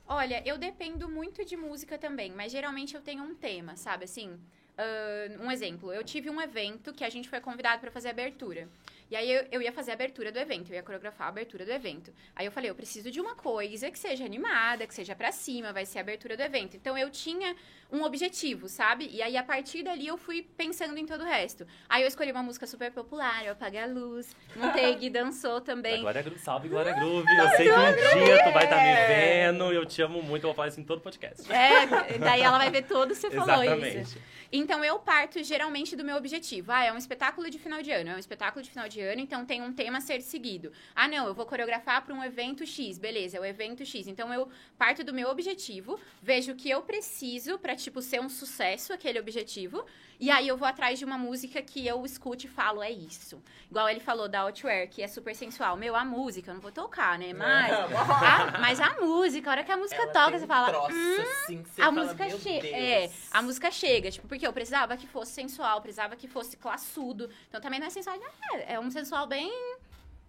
Olha, 0.07 0.43
eu 0.47 0.57
dependo 0.57 1.09
muito 1.09 1.45
de 1.45 1.57
música 1.57 1.99
também, 1.99 2.33
mas 2.33 2.53
geralmente 2.53 2.95
eu 2.95 3.03
tenho 3.03 3.23
um 3.23 3.35
tema, 3.35 3.77
sabe? 3.77 4.05
Assim, 4.05 4.39
ah, 4.79 5.43
um 5.43 5.51
exemplo, 5.51 5.93
eu 5.93 6.05
tive 6.05 6.31
um 6.31 6.41
evento 6.41 6.95
que 6.95 7.05
a 7.05 7.11
gente 7.11 7.29
foi 7.29 7.41
convidado 7.41 7.81
para 7.81 7.91
fazer 7.91 8.09
a 8.09 8.11
abertura. 8.13 8.69
E 9.11 9.17
aí 9.17 9.31
eu, 9.31 9.47
eu 9.51 9.63
ia 9.63 9.73
fazer 9.73 9.91
a 9.91 9.95
abertura 9.95 10.31
do 10.31 10.39
evento, 10.39 10.71
eu 10.71 10.77
ia 10.77 10.83
coreografar 10.83 11.27
a 11.27 11.31
abertura 11.31 11.65
do 11.65 11.73
evento. 11.73 12.13
Aí 12.37 12.47
eu 12.47 12.53
falei, 12.53 12.71
eu 12.71 12.75
preciso 12.75 13.11
de 13.11 13.21
uma 13.21 13.35
coisa 13.35 13.91
que 13.91 13.99
seja 13.99 14.25
animada, 14.25 14.87
que 14.87 14.95
seja 14.95 15.15
pra 15.15 15.33
cima, 15.33 15.73
vai 15.73 15.87
ser 15.87 15.99
a 15.99 16.01
abertura 16.03 16.37
do 16.37 16.43
evento. 16.43 16.77
Então 16.77 16.97
eu 16.97 17.11
tinha 17.11 17.57
um 17.91 18.03
objetivo, 18.03 18.69
sabe? 18.69 19.09
E 19.11 19.23
aí 19.23 19.37
a 19.37 19.43
partir 19.43 19.83
dali 19.83 20.07
eu 20.07 20.19
fui 20.19 20.47
pensando 20.57 20.97
em 20.99 21.07
todo 21.07 21.23
o 21.23 21.25
resto. 21.25 21.67
Aí 21.89 22.03
eu 22.03 22.09
escolhi 22.09 22.31
uma 22.31 22.43
música 22.43 22.67
super 22.67 22.93
popular, 22.93 23.45
eu 23.45 23.53
apaguei 23.53 23.81
a 23.81 23.87
luz, 23.87 24.37
montei, 24.55 24.95
Gui 24.97 25.09
dançou 25.09 25.61
também. 25.61 26.01
Glória 26.01 26.23
Groove. 26.23 26.39
Salve, 26.39 26.69
Glória 26.69 26.93
Groove. 26.95 27.27
Eu 27.37 27.49
sei 27.51 27.67
que 27.67 27.73
um 27.73 28.25
dia 28.25 28.45
tu 28.45 28.53
vai 28.53 28.65
estar 28.65 28.83
me 28.83 29.07
vendo. 29.07 29.73
Eu 29.73 29.87
te 29.87 30.03
amo 30.03 30.23
muito. 30.23 30.45
Eu 30.45 30.49
vou 30.49 30.55
falar 30.55 30.69
isso 30.69 30.81
em 30.81 30.85
todo 30.85 31.01
podcast. 31.01 31.51
É, 31.51 32.19
daí 32.19 32.43
ela 32.43 32.59
vai 32.59 32.71
ver 32.71 32.83
todo 32.83 33.15
você 33.15 33.31
falou 33.31 33.65
isso. 33.65 33.75
Exatamente. 33.75 34.19
Então 34.51 34.85
eu 34.85 34.99
parto 34.99 35.43
geralmente 35.43 35.95
do 35.95 36.05
meu 36.05 36.17
objetivo. 36.17 36.73
Ah, 36.73 36.85
é 36.85 36.93
um 36.93 36.97
espetáculo 36.99 37.51
de 37.51 37.59
final 37.59 37.83
de 37.83 37.91
ano, 37.91 38.11
é 38.11 38.15
um 38.15 38.19
espetáculo 38.19 38.63
de 38.63 38.71
final 38.71 38.89
de 38.89 38.98
então 39.21 39.45
tem 39.45 39.63
um 39.63 39.73
tema 39.73 39.99
a 39.99 40.01
ser 40.01 40.21
seguido. 40.23 40.73
Ah, 40.95 41.09
não, 41.09 41.27
eu 41.27 41.35
vou 41.35 41.47
coreografar 41.47 42.05
para 42.05 42.15
um 42.15 42.23
evento 42.23 42.67
X, 42.67 42.99
beleza, 42.99 43.37
é 43.37 43.41
o 43.41 43.45
evento 43.45 43.85
X. 43.85 44.07
Então 44.07 44.33
eu 44.33 44.49
parto 44.77 45.05
do 45.05 45.15
meu 45.15 45.29
objetivo, 45.29 45.99
vejo 46.23 46.53
o 46.53 46.57
que 46.57 46.69
eu 46.69 46.83
preciso 46.83 47.59
para 47.59 47.77
tipo 47.77 48.03
ser 48.03 48.21
um 48.21 48.29
sucesso 48.29 48.93
aquele 48.93 49.19
objetivo, 49.19 49.85
e 50.21 50.31
aí 50.31 50.49
eu 50.49 50.57
vou 50.57 50.67
atrás 50.67 50.99
de 50.99 51.05
uma 51.05 51.17
música 51.17 51.63
que 51.63 51.87
eu 51.87 52.05
escute 52.05 52.47
e 52.47 52.51
falo, 52.51 52.83
é 52.83 52.91
isso. 52.91 53.41
Igual 53.71 53.89
ele 53.89 54.01
falou 54.01 54.29
da 54.29 54.41
Outwear, 54.41 54.89
que 54.89 55.03
é 55.03 55.07
super 55.09 55.35
sensual. 55.35 55.77
Meu, 55.77 55.95
a 55.95 56.05
música, 56.05 56.51
eu 56.51 56.55
não 56.55 56.61
vou 56.61 56.73
tocar, 56.73 57.19
né? 57.19 57.33
Mas 57.33 57.73
a, 58.55 58.59
mas 58.61 58.81
a 58.81 59.01
música, 59.01 59.49
a 59.49 59.53
hora 59.53 59.65
que 59.65 59.71
a 59.73 59.77
música 59.77 60.03
Ela 60.03 60.13
toca, 60.13 60.39
você 60.39 60.45
um 60.45 60.49
fala, 60.49 60.69
troço, 60.69 60.93
"Hum, 60.95 61.21
assim, 61.45 61.63
você 61.65 61.81
a 61.81 61.85
fala, 61.85 62.03
música 62.03 62.25
"Meu 62.27 62.39
chega. 62.41 62.63
Deus". 62.63 62.75
É, 62.75 63.11
a 63.31 63.43
música 63.43 63.71
chega, 63.71 64.11
tipo, 64.11 64.27
porque 64.27 64.47
eu 64.47 64.53
precisava 64.53 64.97
que 64.97 65.07
fosse 65.07 65.33
sensual, 65.33 65.81
precisava 65.81 66.17
que 66.17 66.27
fosse 66.27 66.57
classudo. 66.57 67.31
Então 67.49 67.61
também 67.61 67.79
não 67.79 67.87
é 67.87 67.91
sensual, 67.91 68.17
é, 68.55 68.75
é 68.75 68.81
um 68.81 68.91
sensual 68.91 69.27
bem 69.27 69.53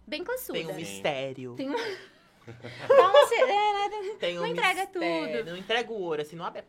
bem 0.06 0.22
classudo. 0.24 0.52
Tem 0.58 0.66
um 0.68 0.74
mistério. 0.74 1.54
Tem 1.56 1.68
um- 1.70 1.74
Dá 2.88 3.08
uma 3.08 3.26
ce- 3.26 3.34
é, 3.34 3.44
né? 3.88 4.16
Tem 4.18 4.38
um 4.38 4.42
Não 4.42 4.46
entrega 4.48 4.82
mistério, 4.86 5.38
tudo. 5.42 5.50
Não 5.50 5.56
entrega 5.56 5.92
o 5.92 6.00
ouro, 6.00 6.22
assim, 6.22 6.36
não 6.36 6.44
abre 6.44 6.60
a 6.62 6.64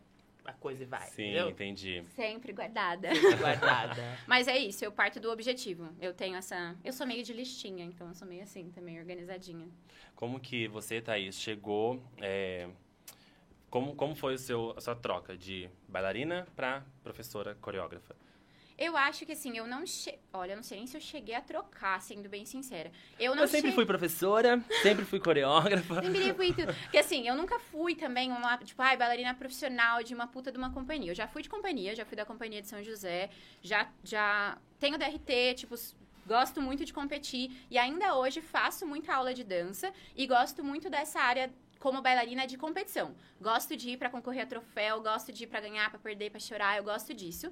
coisa 0.60 0.84
e 0.84 0.86
vai. 0.86 1.08
Sim, 1.08 1.23
entendeu? 1.23 1.49
entendi. 1.49 2.04
Sempre 2.15 2.51
guardada. 2.54 3.10
Guardada. 3.39 4.01
Mas 4.27 4.47
é 4.47 4.58
isso, 4.58 4.84
eu 4.84 4.91
parto 4.91 5.19
do 5.19 5.30
objetivo. 5.32 5.89
Eu 5.99 6.13
tenho 6.13 6.36
essa. 6.36 6.75
Eu 6.84 6.93
sou 6.93 7.06
meio 7.08 7.23
de 7.23 7.34
listinha, 7.34 7.86
então 7.86 8.08
eu 8.08 8.13
sou 8.13 8.27
meio 8.27 8.43
assim, 8.43 8.69
também 8.71 8.99
organizadinha. 8.99 9.67
Como 10.15 10.39
que 10.39 10.67
você, 10.67 11.01
Thaís, 11.01 11.39
chegou... 11.39 12.01
é, 12.19 12.67
Como, 13.69 13.95
como 13.95 14.15
foi 14.15 14.34
o 14.36 14.38
seu, 14.38 14.73
a 14.77 14.82
sua 14.82 14.95
troca 14.95 15.38
de 15.38 15.69
bailarina 15.88 16.45
pra 16.56 16.84
professora 17.04 17.56
coreógrafa? 17.56 18.15
Eu 18.77 18.97
acho 18.97 19.25
que 19.25 19.31
assim, 19.34 19.55
eu 19.57 19.67
não 19.67 19.86
che... 19.86 20.17
Olha, 20.34 20.53
eu 20.53 20.55
não 20.55 20.63
sei 20.63 20.77
nem 20.79 20.88
se 20.88 20.97
eu 20.97 21.01
cheguei 21.01 21.36
a 21.36 21.41
trocar, 21.41 22.01
sendo 22.01 22.27
bem 22.27 22.45
sincera. 22.45 22.91
Eu 23.19 23.36
não 23.36 23.43
Eu 23.43 23.47
sempre 23.47 23.69
che- 23.69 23.75
fui 23.75 23.86
professora, 23.86 24.63
sempre 24.81 25.05
fui 25.05 25.19
coreógrafa. 25.19 26.01
Sempre 26.01 26.34
fui 26.34 26.53
tudo. 26.53 26.73
Porque 26.73 26.97
assim, 26.97 27.27
eu 27.27 27.36
nunca 27.36 27.60
fui 27.60 27.95
também 27.95 28.31
uma, 28.31 28.57
tipo, 28.57 28.81
ai, 28.81 28.97
bailarina 28.97 29.34
profissional 29.36 30.03
de 30.03 30.13
uma 30.15 30.27
puta 30.27 30.51
de 30.51 30.57
uma 30.57 30.71
companhia. 30.71 31.12
Eu 31.12 31.15
já 31.15 31.27
fui 31.27 31.41
de 31.43 31.49
companhia, 31.49 31.95
já 31.95 32.05
fui 32.05 32.15
da 32.17 32.25
companhia 32.25 32.62
de 32.62 32.67
São 32.67 32.84
José, 32.84 33.29
já, 33.62 33.88
já 34.03 34.57
tenho 34.79 34.97
DRT, 34.97 35.53
tipo, 35.55 35.75
gosto 36.25 36.62
muito 36.62 36.84
de 36.86 36.93
competir. 36.93 37.51
E 37.69 37.77
ainda 37.77 38.15
hoje 38.15 38.41
faço 38.41 38.88
muita 38.88 39.13
aula 39.13 39.34
de 39.34 39.43
dança 39.43 39.91
e 40.15 40.25
gosto 40.25 40.63
muito 40.63 40.89
dessa 40.89 41.19
área 41.19 41.51
como 41.79 42.01
bailarina 42.01 42.45
de 42.47 42.57
competição. 42.57 43.15
Gosto 43.39 43.75
de 43.75 43.91
ir 43.91 43.97
pra 43.97 44.10
concorrer 44.10 44.43
a 44.43 44.45
troféu, 44.45 45.01
gosto 45.01 45.31
de 45.34 45.43
ir 45.43 45.47
pra 45.47 45.60
ganhar, 45.60 45.89
pra 45.89 45.99
perder, 45.99 46.29
pra 46.29 46.39
chorar, 46.39 46.77
eu 46.77 46.84
gosto 46.84 47.13
disso. 47.13 47.51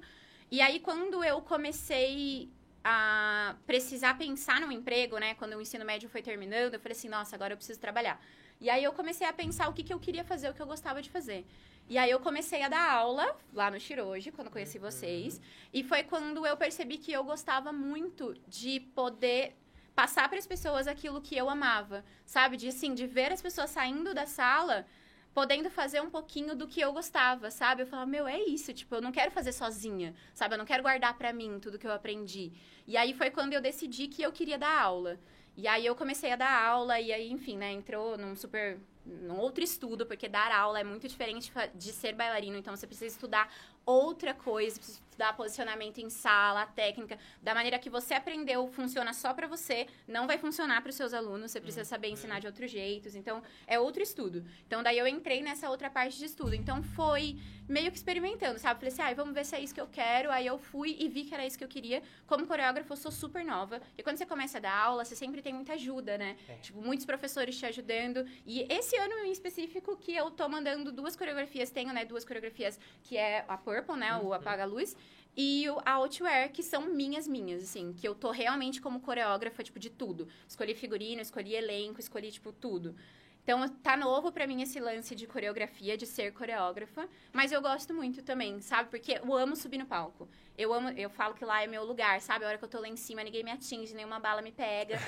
E 0.50 0.60
aí, 0.60 0.80
quando 0.80 1.22
eu 1.22 1.40
comecei 1.40 2.50
a 2.82 3.54
precisar 3.66 4.18
pensar 4.18 4.60
num 4.60 4.72
emprego, 4.72 5.18
né? 5.18 5.34
Quando 5.34 5.54
o 5.54 5.60
ensino 5.60 5.84
médio 5.84 6.08
foi 6.08 6.22
terminando, 6.22 6.74
eu 6.74 6.80
falei 6.80 6.96
assim, 6.96 7.08
nossa, 7.08 7.36
agora 7.36 7.52
eu 7.52 7.56
preciso 7.56 7.78
trabalhar. 7.78 8.20
E 8.60 8.68
aí 8.68 8.82
eu 8.82 8.92
comecei 8.92 9.26
a 9.26 9.32
pensar 9.32 9.68
o 9.68 9.72
que, 9.72 9.84
que 9.84 9.92
eu 9.92 10.00
queria 10.00 10.24
fazer, 10.24 10.50
o 10.50 10.54
que 10.54 10.60
eu 10.60 10.66
gostava 10.66 11.00
de 11.00 11.08
fazer. 11.08 11.46
E 11.88 11.96
aí 11.96 12.10
eu 12.10 12.20
comecei 12.20 12.62
a 12.62 12.68
dar 12.68 12.90
aula 12.90 13.36
lá 13.52 13.70
no 13.70 13.78
Shiroji, 13.78 14.32
quando 14.32 14.46
eu 14.48 14.52
conheci 14.52 14.78
vocês. 14.78 15.40
E 15.72 15.82
foi 15.84 16.02
quando 16.02 16.44
eu 16.46 16.56
percebi 16.56 16.98
que 16.98 17.12
eu 17.12 17.22
gostava 17.22 17.72
muito 17.72 18.34
de 18.48 18.80
poder 18.80 19.56
passar 19.94 20.28
para 20.28 20.38
as 20.38 20.46
pessoas 20.46 20.86
aquilo 20.86 21.20
que 21.20 21.36
eu 21.36 21.48
amava, 21.48 22.04
sabe? 22.24 22.56
De 22.56 22.68
assim, 22.68 22.94
de 22.94 23.06
ver 23.06 23.32
as 23.32 23.42
pessoas 23.42 23.70
saindo 23.70 24.14
da 24.14 24.26
sala 24.26 24.86
podendo 25.34 25.70
fazer 25.70 26.00
um 26.00 26.10
pouquinho 26.10 26.54
do 26.56 26.66
que 26.66 26.80
eu 26.80 26.92
gostava, 26.92 27.50
sabe? 27.50 27.82
Eu 27.82 27.86
falava, 27.86 28.10
meu, 28.10 28.26
é 28.26 28.40
isso, 28.40 28.72
tipo, 28.72 28.94
eu 28.94 29.00
não 29.00 29.12
quero 29.12 29.30
fazer 29.30 29.52
sozinha, 29.52 30.14
sabe? 30.34 30.54
Eu 30.54 30.58
não 30.58 30.64
quero 30.64 30.82
guardar 30.82 31.16
pra 31.16 31.32
mim 31.32 31.58
tudo 31.60 31.78
que 31.78 31.86
eu 31.86 31.92
aprendi. 31.92 32.52
E 32.86 32.96
aí 32.96 33.14
foi 33.14 33.30
quando 33.30 33.52
eu 33.52 33.60
decidi 33.60 34.08
que 34.08 34.22
eu 34.22 34.32
queria 34.32 34.58
dar 34.58 34.80
aula. 34.80 35.18
E 35.56 35.66
aí 35.68 35.84
eu 35.84 35.94
comecei 35.94 36.32
a 36.32 36.36
dar 36.36 36.64
aula 36.64 36.98
e 37.00 37.12
aí, 37.12 37.30
enfim, 37.30 37.56
né, 37.56 37.72
entrou 37.72 38.16
num 38.16 38.34
super 38.34 38.78
num 39.22 39.38
outro 39.38 39.62
estudo, 39.62 40.06
porque 40.06 40.28
dar 40.28 40.52
aula 40.52 40.80
é 40.80 40.84
muito 40.84 41.08
diferente 41.08 41.52
de 41.74 41.92
ser 41.92 42.14
bailarino, 42.14 42.56
então 42.56 42.74
você 42.76 42.86
precisa 42.86 43.06
estudar 43.14 43.52
outra 43.84 44.32
coisa, 44.34 44.76
precisa 44.76 45.00
estudar 45.00 45.32
posicionamento 45.36 45.98
em 45.98 46.08
sala, 46.08 46.66
técnica, 46.66 47.18
da 47.42 47.54
maneira 47.54 47.78
que 47.78 47.90
você 47.90 48.14
aprendeu, 48.14 48.68
funciona 48.68 49.12
só 49.12 49.34
pra 49.34 49.46
você, 49.46 49.86
não 50.06 50.26
vai 50.26 50.38
funcionar 50.38 50.80
para 50.80 50.90
os 50.90 50.96
seus 50.96 51.12
alunos, 51.12 51.50
você 51.50 51.60
precisa 51.60 51.84
saber 51.84 52.08
ensinar 52.08 52.40
de 52.40 52.46
outros 52.46 52.70
jeitos, 52.70 53.14
então 53.14 53.42
é 53.66 53.78
outro 53.78 54.02
estudo. 54.02 54.44
Então 54.66 54.82
daí 54.82 54.98
eu 54.98 55.06
entrei 55.06 55.42
nessa 55.42 55.68
outra 55.68 55.90
parte 55.90 56.18
de 56.18 56.24
estudo. 56.24 56.54
Então 56.54 56.82
foi 56.82 57.36
meio 57.68 57.90
que 57.90 57.96
experimentando, 57.96 58.58
sabe? 58.58 58.80
Falei 58.80 58.92
assim, 58.92 59.02
ah, 59.02 59.14
vamos 59.14 59.32
ver 59.32 59.44
se 59.44 59.54
é 59.54 59.60
isso 59.60 59.74
que 59.74 59.80
eu 59.80 59.86
quero. 59.86 60.30
Aí 60.30 60.46
eu 60.46 60.58
fui 60.58 60.96
e 60.98 61.08
vi 61.08 61.24
que 61.24 61.34
era 61.34 61.46
isso 61.46 61.56
que 61.56 61.64
eu 61.64 61.68
queria. 61.68 62.02
Como 62.26 62.46
coreógrafa, 62.46 62.92
eu 62.92 62.96
sou 62.96 63.12
super 63.12 63.44
nova. 63.44 63.80
E 63.96 64.02
quando 64.02 64.16
você 64.16 64.26
começa 64.26 64.58
a 64.58 64.60
dar 64.60 64.76
aula, 64.76 65.04
você 65.04 65.14
sempre 65.14 65.40
tem 65.40 65.52
muita 65.54 65.74
ajuda, 65.74 66.18
né? 66.18 66.36
É. 66.48 66.54
Tipo, 66.56 66.80
muitos 66.82 67.06
professores 67.06 67.56
te 67.56 67.64
ajudando. 67.66 68.26
E 68.44 68.66
esse 68.68 68.96
ano 69.00 69.24
em 69.24 69.32
específico, 69.32 69.96
que 69.96 70.14
eu 70.14 70.30
tô 70.30 70.48
mandando 70.48 70.92
duas 70.92 71.16
coreografias, 71.16 71.70
tenho, 71.70 71.92
né, 71.92 72.04
duas 72.04 72.24
coreografias, 72.24 72.78
que 73.02 73.16
é 73.16 73.44
a 73.48 73.56
Purple, 73.56 73.96
né, 73.96 74.16
o 74.18 74.32
Apaga 74.32 74.64
a 74.64 74.66
Luz, 74.66 74.96
e 75.36 75.68
o 75.68 75.80
Outwear, 75.86 76.50
que 76.52 76.62
são 76.62 76.82
minhas, 76.82 77.26
minhas, 77.26 77.62
assim, 77.62 77.92
que 77.92 78.06
eu 78.06 78.14
tô 78.14 78.30
realmente 78.30 78.80
como 78.80 79.00
coreógrafa, 79.00 79.62
tipo, 79.62 79.78
de 79.78 79.88
tudo. 79.88 80.28
Escolhi 80.46 80.74
figurino, 80.74 81.22
escolhi 81.22 81.54
elenco, 81.54 82.00
escolhi, 82.00 82.30
tipo, 82.30 82.52
tudo. 82.52 82.94
Então, 83.42 83.66
tá 83.68 83.96
novo 83.96 84.30
pra 84.30 84.46
mim 84.46 84.62
esse 84.62 84.78
lance 84.78 85.14
de 85.14 85.26
coreografia, 85.26 85.96
de 85.96 86.06
ser 86.06 86.32
coreógrafa, 86.32 87.08
mas 87.32 87.50
eu 87.52 87.60
gosto 87.60 87.92
muito 87.92 88.22
também, 88.22 88.60
sabe? 88.60 88.90
Porque 88.90 89.20
eu 89.22 89.34
amo 89.34 89.56
subir 89.56 89.78
no 89.78 89.86
palco. 89.86 90.28
Eu 90.56 90.74
amo, 90.74 90.90
eu 90.90 91.08
falo 91.08 91.34
que 91.34 91.44
lá 91.44 91.62
é 91.62 91.66
meu 91.66 91.84
lugar, 91.84 92.20
sabe? 92.20 92.44
A 92.44 92.48
hora 92.48 92.58
que 92.58 92.64
eu 92.64 92.68
tô 92.68 92.78
lá 92.78 92.86
em 92.86 92.96
cima, 92.96 93.24
ninguém 93.24 93.42
me 93.42 93.50
atinge, 93.50 93.94
nenhuma 93.94 94.20
bala 94.20 94.42
me 94.42 94.52
pega. 94.52 94.98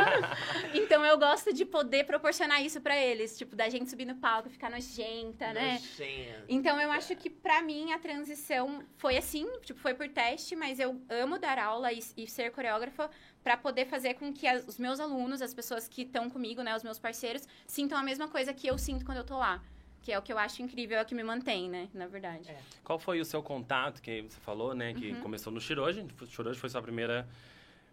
então 0.72 1.04
eu 1.04 1.18
gosto 1.18 1.52
de 1.52 1.66
poder 1.66 2.04
proporcionar 2.04 2.64
isso 2.64 2.80
pra 2.80 2.96
eles, 2.96 3.36
tipo, 3.36 3.54
da 3.54 3.68
gente 3.68 3.90
subir 3.90 4.06
no 4.06 4.16
palco, 4.16 4.48
ficar 4.48 4.70
nojenta, 4.70 5.52
né? 5.52 5.74
Nojenta. 5.74 6.44
Então 6.48 6.80
eu 6.80 6.90
acho 6.90 7.14
que 7.14 7.28
pra 7.28 7.60
mim 7.60 7.92
a 7.92 7.98
transição 7.98 8.82
foi 8.96 9.18
assim, 9.18 9.46
tipo, 9.60 9.78
foi 9.78 9.92
por 9.92 10.08
teste, 10.08 10.56
mas 10.56 10.80
eu 10.80 10.98
amo 11.10 11.38
dar 11.38 11.58
aula 11.58 11.92
e, 11.92 12.00
e 12.16 12.26
ser 12.26 12.50
coreógrafa 12.50 13.10
pra 13.42 13.56
poder 13.56 13.86
fazer 13.86 14.14
com 14.14 14.32
que 14.32 14.46
as- 14.46 14.66
os 14.68 14.78
meus 14.78 15.00
alunos, 15.00 15.40
as 15.42 15.54
pessoas 15.54 15.88
que 15.88 16.02
estão 16.02 16.28
comigo, 16.28 16.62
né, 16.62 16.74
os 16.76 16.82
meus 16.82 16.98
parceiros, 16.98 17.46
sintam 17.66 17.96
a 17.98 18.02
mesma 18.02 18.28
coisa 18.28 18.52
que 18.52 18.66
eu 18.66 18.76
sinto 18.78 19.04
quando 19.04 19.18
eu 19.18 19.24
tô 19.24 19.38
lá. 19.38 19.62
Que 20.02 20.12
é 20.12 20.18
o 20.18 20.22
que 20.22 20.32
eu 20.32 20.38
acho 20.38 20.62
incrível, 20.62 20.98
é 20.98 21.02
o 21.02 21.04
que 21.04 21.14
me 21.14 21.22
mantém, 21.22 21.68
né, 21.68 21.88
na 21.92 22.06
verdade. 22.06 22.50
É. 22.50 22.58
Qual 22.82 22.98
foi 22.98 23.20
o 23.20 23.24
seu 23.24 23.42
contato, 23.42 24.00
que 24.00 24.22
você 24.22 24.40
falou, 24.40 24.74
né? 24.74 24.94
Que 24.94 25.12
Uhum. 25.12 25.20
começou 25.20 25.52
no 25.52 25.60
Shiroji. 25.60 26.06
O 26.20 26.26
Shiroji 26.26 26.58
foi 26.58 26.70
sua 26.70 26.80
primeira 26.82 27.28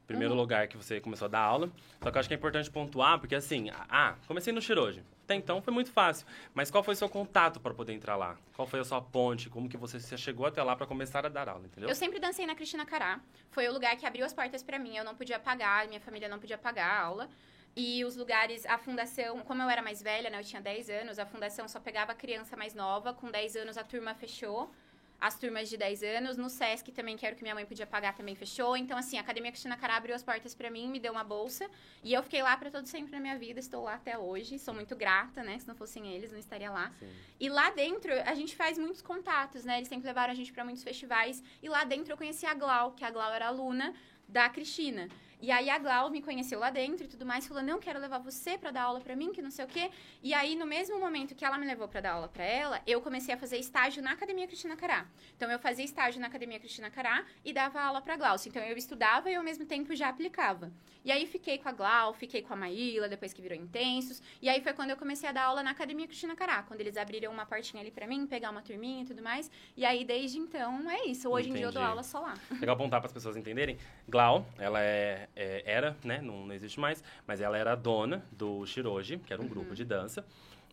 primeiro 0.05 0.33
Uhum. 0.33 0.39
lugar 0.39 0.69
que 0.69 0.77
você 0.77 1.01
começou 1.01 1.25
a 1.25 1.29
dar 1.29 1.41
aula. 1.41 1.69
Só 2.01 2.09
que 2.09 2.15
eu 2.17 2.19
acho 2.21 2.29
que 2.29 2.33
é 2.33 2.37
importante 2.37 2.71
pontuar, 2.71 3.19
porque 3.19 3.35
assim, 3.35 3.69
ah, 3.89 4.15
comecei 4.25 4.53
no 4.53 4.61
Shiroji. 4.61 5.03
Até 5.27 5.35
então 5.35 5.61
foi 5.61 5.73
muito 5.73 5.91
fácil. 5.91 6.25
Mas 6.53 6.71
qual 6.71 6.81
foi 6.81 6.93
o 6.93 6.97
seu 6.97 7.09
contato 7.09 7.59
para 7.59 7.73
poder 7.73 7.91
entrar 7.91 8.15
lá? 8.15 8.37
Qual 8.55 8.65
foi 8.65 8.79
a 8.79 8.83
sua 8.85 9.01
ponte? 9.01 9.49
Como 9.49 9.67
que 9.67 9.75
você 9.75 9.99
chegou 10.17 10.45
até 10.45 10.63
lá 10.63 10.73
para 10.73 10.87
começar 10.87 11.25
a 11.25 11.27
dar 11.27 11.49
aula, 11.49 11.65
entendeu? 11.65 11.89
Eu 11.89 11.95
sempre 11.95 12.17
dancei 12.17 12.45
na 12.45 12.55
Cristina 12.55 12.85
Cará. 12.85 13.19
Foi 13.51 13.67
o 13.67 13.73
lugar 13.73 13.97
que 13.97 14.05
abriu 14.05 14.25
as 14.25 14.33
portas 14.33 14.63
pra 14.63 14.79
mim. 14.79 14.95
Eu 14.95 15.03
não 15.03 15.15
podia 15.15 15.37
pagar, 15.37 15.85
minha 15.89 15.99
família 15.99 16.29
não 16.29 16.39
podia 16.39 16.57
pagar 16.57 16.89
a 16.89 17.01
aula. 17.01 17.29
E 17.75 18.05
os 18.05 18.15
lugares, 18.15 18.65
a 18.65 18.77
fundação, 18.77 19.41
como 19.41 19.61
eu 19.61 19.69
era 19.69 19.81
mais 19.81 20.01
velha, 20.01 20.29
né, 20.29 20.39
eu 20.39 20.45
tinha 20.45 20.61
10 20.61 20.89
anos, 20.89 21.19
a 21.19 21.25
fundação 21.25 21.67
só 21.67 21.77
pegava 21.81 22.15
criança 22.15 22.55
mais 22.55 22.73
nova. 22.73 23.13
Com 23.13 23.29
10 23.29 23.57
anos 23.57 23.77
a 23.77 23.83
turma 23.83 24.15
fechou. 24.15 24.71
As 25.19 25.37
turmas 25.37 25.67
de 25.67 25.77
10 25.77 26.03
anos. 26.03 26.37
No 26.37 26.49
SESC 26.49 26.91
também, 26.91 27.17
que 27.17 27.25
era 27.25 27.33
o 27.33 27.37
que 27.37 27.43
minha 27.43 27.55
mãe 27.55 27.65
podia 27.65 27.87
pagar, 27.87 28.15
também 28.15 28.35
fechou. 28.35 28.77
Então, 28.77 28.97
assim, 28.97 29.17
a 29.17 29.21
Academia 29.21 29.51
Cristina 29.51 29.75
Cará 29.75 29.97
abriu 29.97 30.15
as 30.15 30.21
portas 30.21 30.53
pra 30.53 30.69
mim, 30.69 30.87
me 30.89 30.99
deu 30.99 31.11
uma 31.11 31.23
bolsa. 31.23 31.69
E 32.03 32.13
eu 32.13 32.21
fiquei 32.21 32.43
lá 32.43 32.55
pra 32.55 32.69
todo 32.69 32.85
sempre 32.85 33.11
na 33.11 33.19
minha 33.19 33.37
vida. 33.37 33.59
Estou 33.59 33.83
lá 33.83 33.95
até 33.95 34.17
hoje. 34.17 34.59
Sou 34.59 34.73
muito 34.73 34.95
grata, 34.95 35.43
né? 35.43 35.57
Se 35.57 35.67
não 35.67 35.75
fossem 35.75 36.07
eles, 36.13 36.31
não 36.31 36.39
estaria 36.39 36.69
lá. 36.69 36.91
Sim. 36.99 37.09
E 37.39 37.49
lá 37.49 37.71
dentro, 37.71 38.11
a 38.25 38.35
gente 38.35 38.55
faz 38.55 38.77
muitos 38.77 39.01
contatos, 39.01 39.65
né? 39.65 39.77
Eles 39.77 39.87
sempre 39.87 40.07
levaram 40.07 40.31
a 40.31 40.35
gente 40.35 40.53
pra 40.53 40.63
muitos 40.63 40.83
festivais. 40.83 41.43
E 41.63 41.67
lá 41.67 41.83
dentro 41.83 42.13
eu 42.13 42.17
conheci 42.17 42.45
a 42.45 42.53
Glau, 42.53 42.91
que 42.91 43.03
a 43.03 43.09
Glau 43.09 43.33
era 43.33 43.47
aluna 43.47 43.93
da 44.27 44.49
Cristina. 44.49 45.07
E 45.39 45.51
aí 45.51 45.69
a 45.69 45.77
Glau 45.77 46.09
me 46.09 46.21
conheceu 46.21 46.59
lá 46.59 46.69
dentro 46.69 47.05
e 47.05 47.07
tudo 47.07 47.25
mais, 47.25 47.45
falou: 47.45 47.61
"Não 47.61 47.79
quero 47.79 47.99
levar 47.99 48.17
você 48.17 48.57
pra 48.57 48.71
dar 48.71 48.83
aula 48.83 48.99
pra 48.99 49.15
mim, 49.15 49.31
que 49.31 49.41
não 49.41 49.51
sei 49.51 49.65
o 49.65 49.67
quê". 49.67 49.91
E 50.23 50.33
aí 50.33 50.55
no 50.55 50.65
mesmo 50.65 50.99
momento 50.99 51.35
que 51.35 51.45
ela 51.45 51.57
me 51.57 51.65
levou 51.65 51.87
pra 51.87 52.01
dar 52.01 52.13
aula 52.13 52.27
pra 52.27 52.43
ela, 52.43 52.81
eu 52.87 53.01
comecei 53.01 53.33
a 53.33 53.37
fazer 53.37 53.57
estágio 53.57 54.01
na 54.01 54.11
Academia 54.13 54.47
Cristina 54.47 54.75
Cará. 54.75 55.05
Então 55.35 55.49
eu 55.51 55.59
fazia 55.59 55.85
estágio 55.85 56.19
na 56.19 56.27
Academia 56.27 56.59
Cristina 56.59 56.89
Cará 56.89 57.23
e 57.45 57.53
dava 57.53 57.79
aula 57.81 58.01
pra 58.01 58.17
Glaucia. 58.17 58.49
Então 58.49 58.63
eu 58.63 58.77
estudava 58.77 59.29
e 59.29 59.35
ao 59.35 59.43
mesmo 59.43 59.65
tempo 59.65 59.95
já 59.95 60.09
aplicava. 60.09 60.71
E 61.05 61.11
aí 61.11 61.25
fiquei 61.25 61.57
com 61.57 61.69
a 61.69 61.71
Glau, 61.71 62.13
fiquei 62.13 62.41
com 62.41 62.53
a 62.53 62.55
Maíla, 62.57 63.07
depois 63.07 63.31
que 63.31 63.41
virou 63.41 63.57
Intensos. 63.57 64.21
E 64.41 64.49
aí 64.49 64.59
foi 64.61 64.73
quando 64.73 64.89
eu 64.89 64.97
comecei 64.97 65.29
a 65.29 65.31
dar 65.31 65.43
aula 65.43 65.63
na 65.63 65.71
Academia 65.71 66.05
Cristina 66.05 66.35
Cará, 66.35 66.63
quando 66.63 66.81
eles 66.81 66.97
abriram 66.97 67.31
uma 67.31 67.45
portinha 67.45 67.81
ali 67.81 67.91
pra 67.91 68.05
mim, 68.05 68.27
pegar 68.27 68.49
uma 68.49 68.61
turminha 68.61 69.03
e 69.03 69.05
tudo 69.05 69.21
mais. 69.23 69.49
E 69.77 69.85
aí 69.85 70.03
desde 70.03 70.37
então 70.37 70.89
é 70.89 71.05
isso. 71.05 71.29
Hoje 71.29 71.49
em 71.49 71.53
dia 71.53 71.61
eu 71.63 71.71
dou 71.71 71.81
Entendi. 71.81 71.91
aula 71.91 72.03
só 72.03 72.19
lá. 72.19 72.33
Legal 72.59 72.75
apontar 72.75 72.99
para 72.99 73.07
as 73.07 73.13
pessoas 73.13 73.37
entenderem. 73.37 73.77
Glau, 74.07 74.45
ela 74.57 74.81
é, 74.81 75.29
é- 75.37 75.63
era, 75.65 75.95
né, 76.03 76.19
não, 76.21 76.45
não 76.47 76.53
existe 76.55 76.79
mais, 76.79 77.03
mas 77.25 77.39
ela 77.39 77.57
era 77.57 77.73
a 77.73 77.75
dona 77.75 78.25
do 78.31 78.65
Shiroji, 78.65 79.19
que 79.19 79.31
era 79.31 79.41
um 79.41 79.45
Uhum. 79.45 79.49
grupo 79.51 79.75
de 79.75 79.85
dança. 79.85 80.25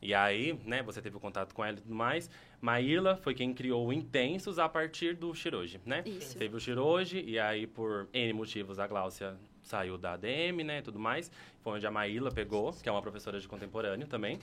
E 0.02 0.12
aí, 0.12 0.58
né, 0.66 0.82
você 0.82 1.00
teve 1.00 1.16
o 1.16 1.20
contato 1.20 1.54
com 1.54 1.64
ela 1.64 1.76
e 1.78 1.80
tudo 1.80 1.94
mais. 1.94 2.28
Maíla 2.60 3.16
foi 3.16 3.32
quem 3.34 3.54
criou 3.54 3.86
o 3.86 3.92
Intensos 3.92 4.58
a 4.58 4.68
partir 4.68 5.14
do 5.14 5.32
Shiroji, 5.34 5.80
né? 5.86 6.02
Isso. 6.04 6.36
Teve 6.36 6.56
o 6.56 6.60
Shiroji, 6.60 7.22
e 7.26 7.38
aí, 7.38 7.66
por 7.66 8.08
N 8.12 8.32
motivos, 8.32 8.78
a 8.78 8.86
Gláucia 8.86 9.36
saiu 9.62 9.96
da 9.96 10.12
ADM, 10.12 10.62
né, 10.64 10.78
e 10.80 10.82
tudo 10.82 10.98
mais. 10.98 11.30
Foi 11.62 11.74
onde 11.74 11.86
a 11.86 11.90
Maíla 11.90 12.30
pegou, 12.30 12.72
que 12.72 12.88
é 12.88 12.92
uma 12.92 13.00
professora 13.00 13.40
de 13.40 13.48
contemporâneo 13.48 14.06
também. 14.06 14.38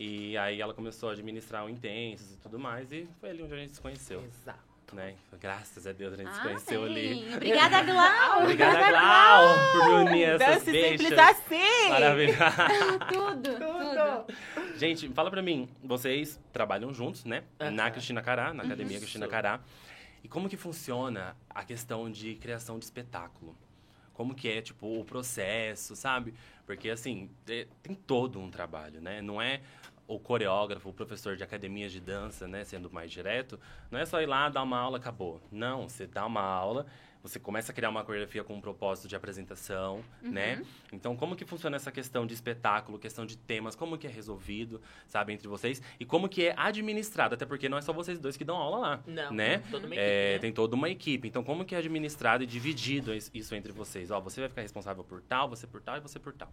E 0.00 0.34
aí 0.38 0.60
ela 0.62 0.72
começou 0.72 1.10
a 1.10 1.12
administrar 1.12 1.66
o 1.66 1.68
Intensos 1.68 2.32
e 2.32 2.38
tudo 2.38 2.58
mais, 2.58 2.90
e 2.90 3.06
foi 3.20 3.30
ali 3.30 3.42
onde 3.42 3.52
a 3.52 3.56
gente 3.58 3.72
se 3.74 3.80
conheceu, 3.80 4.22
Exato. 4.24 4.71
Né? 4.92 5.14
Graças 5.40 5.86
a 5.86 5.92
Deus 5.92 6.12
a 6.14 6.16
gente 6.16 6.32
se 6.32 6.38
Ah, 6.40 6.42
conheceu 6.42 6.84
ali. 6.84 6.94
bem. 7.24 7.34
Obrigada, 7.36 7.82
Glau. 7.82 8.42
Obrigada, 8.42 8.88
Glau, 8.90 9.72
por 9.72 9.88
me 9.88 9.94
unir 10.10 10.22
essas 10.28 10.48
Dance 10.64 10.64
simples 10.70 11.00
bichas. 11.10 11.18
assim! 11.18 11.88
Maravilha. 11.88 12.36
tudo, 13.12 13.50
tudo. 13.54 14.78
Gente, 14.78 15.08
fala 15.10 15.30
pra 15.30 15.42
mim, 15.42 15.68
vocês 15.82 16.38
trabalham 16.52 16.92
juntos, 16.92 17.24
né? 17.24 17.44
Na 17.58 17.84
Aham. 17.84 17.90
Cristina 17.92 18.22
Cará, 18.22 18.52
na 18.52 18.62
Academia 18.62 18.98
Cristina. 18.98 19.26
Cará. 19.28 19.60
E 20.22 20.28
como 20.28 20.48
que 20.48 20.56
funciona 20.56 21.36
a 21.50 21.64
questão 21.64 22.10
de 22.10 22.36
criação 22.36 22.78
de 22.78 22.84
espetáculo? 22.84 23.56
Como 24.12 24.34
que 24.34 24.48
é, 24.48 24.60
tipo, 24.60 25.00
o 25.00 25.04
processo, 25.04 25.96
sabe? 25.96 26.34
Porque, 26.66 26.90
assim, 26.90 27.28
é- 27.48 27.66
tem 27.82 27.94
todo 27.94 28.38
um 28.38 28.50
trabalho, 28.50 29.00
né? 29.00 29.20
Não 29.20 29.42
é 29.42 29.60
o 30.14 30.18
coreógrafo, 30.18 30.88
o 30.88 30.92
professor 30.92 31.36
de 31.36 31.42
academias 31.42 31.92
de 31.92 32.00
dança, 32.00 32.46
né? 32.46 32.64
Sendo 32.64 32.90
mais 32.90 33.10
direto, 33.10 33.58
não 33.90 33.98
é 33.98 34.04
só 34.06 34.20
ir 34.20 34.26
lá, 34.26 34.48
dar 34.48 34.62
uma 34.62 34.78
aula, 34.78 34.98
acabou. 34.98 35.40
Não, 35.50 35.88
você 35.88 36.06
dá 36.06 36.26
uma 36.26 36.42
aula, 36.42 36.86
você 37.22 37.38
começa 37.38 37.70
a 37.70 37.74
criar 37.74 37.88
uma 37.88 38.02
coreografia 38.04 38.42
com 38.42 38.54
um 38.54 38.60
propósito 38.60 39.06
de 39.08 39.14
apresentação, 39.14 40.02
né? 40.20 40.62
Então, 40.92 41.16
como 41.16 41.36
que 41.36 41.44
funciona 41.44 41.76
essa 41.76 41.92
questão 41.92 42.26
de 42.26 42.34
espetáculo, 42.34 42.98
questão 42.98 43.24
de 43.24 43.36
temas, 43.36 43.76
como 43.76 43.96
que 43.96 44.06
é 44.06 44.10
resolvido, 44.10 44.80
sabe, 45.06 45.32
entre 45.32 45.46
vocês? 45.48 45.80
E 46.00 46.04
como 46.04 46.28
que 46.28 46.46
é 46.46 46.54
administrado, 46.56 47.34
até 47.34 47.46
porque 47.46 47.68
não 47.68 47.78
é 47.78 47.80
só 47.82 47.92
vocês 47.92 48.18
dois 48.18 48.36
que 48.36 48.44
dão 48.44 48.56
aula 48.56 48.78
lá, 48.78 49.02
Não, 49.06 49.32
né? 49.32 49.62
toda 49.70 49.86
uma 49.86 49.94
É, 49.94 49.98
equipe, 49.98 50.32
né? 50.34 50.38
tem 50.40 50.52
toda 50.52 50.74
uma 50.74 50.90
equipe. 50.90 51.28
Então, 51.28 51.44
como 51.44 51.64
que 51.64 51.74
é 51.74 51.78
administrado 51.78 52.42
e 52.42 52.46
dividido 52.46 53.14
is- 53.14 53.30
isso 53.32 53.54
entre 53.54 53.70
vocês? 53.72 54.10
Ó, 54.10 54.20
você 54.20 54.40
vai 54.40 54.48
ficar 54.48 54.62
responsável 54.62 55.04
por 55.04 55.22
tal, 55.22 55.48
você 55.48 55.66
por 55.66 55.80
tal 55.80 55.96
e 55.96 56.00
você 56.00 56.18
por 56.18 56.32
tal. 56.32 56.52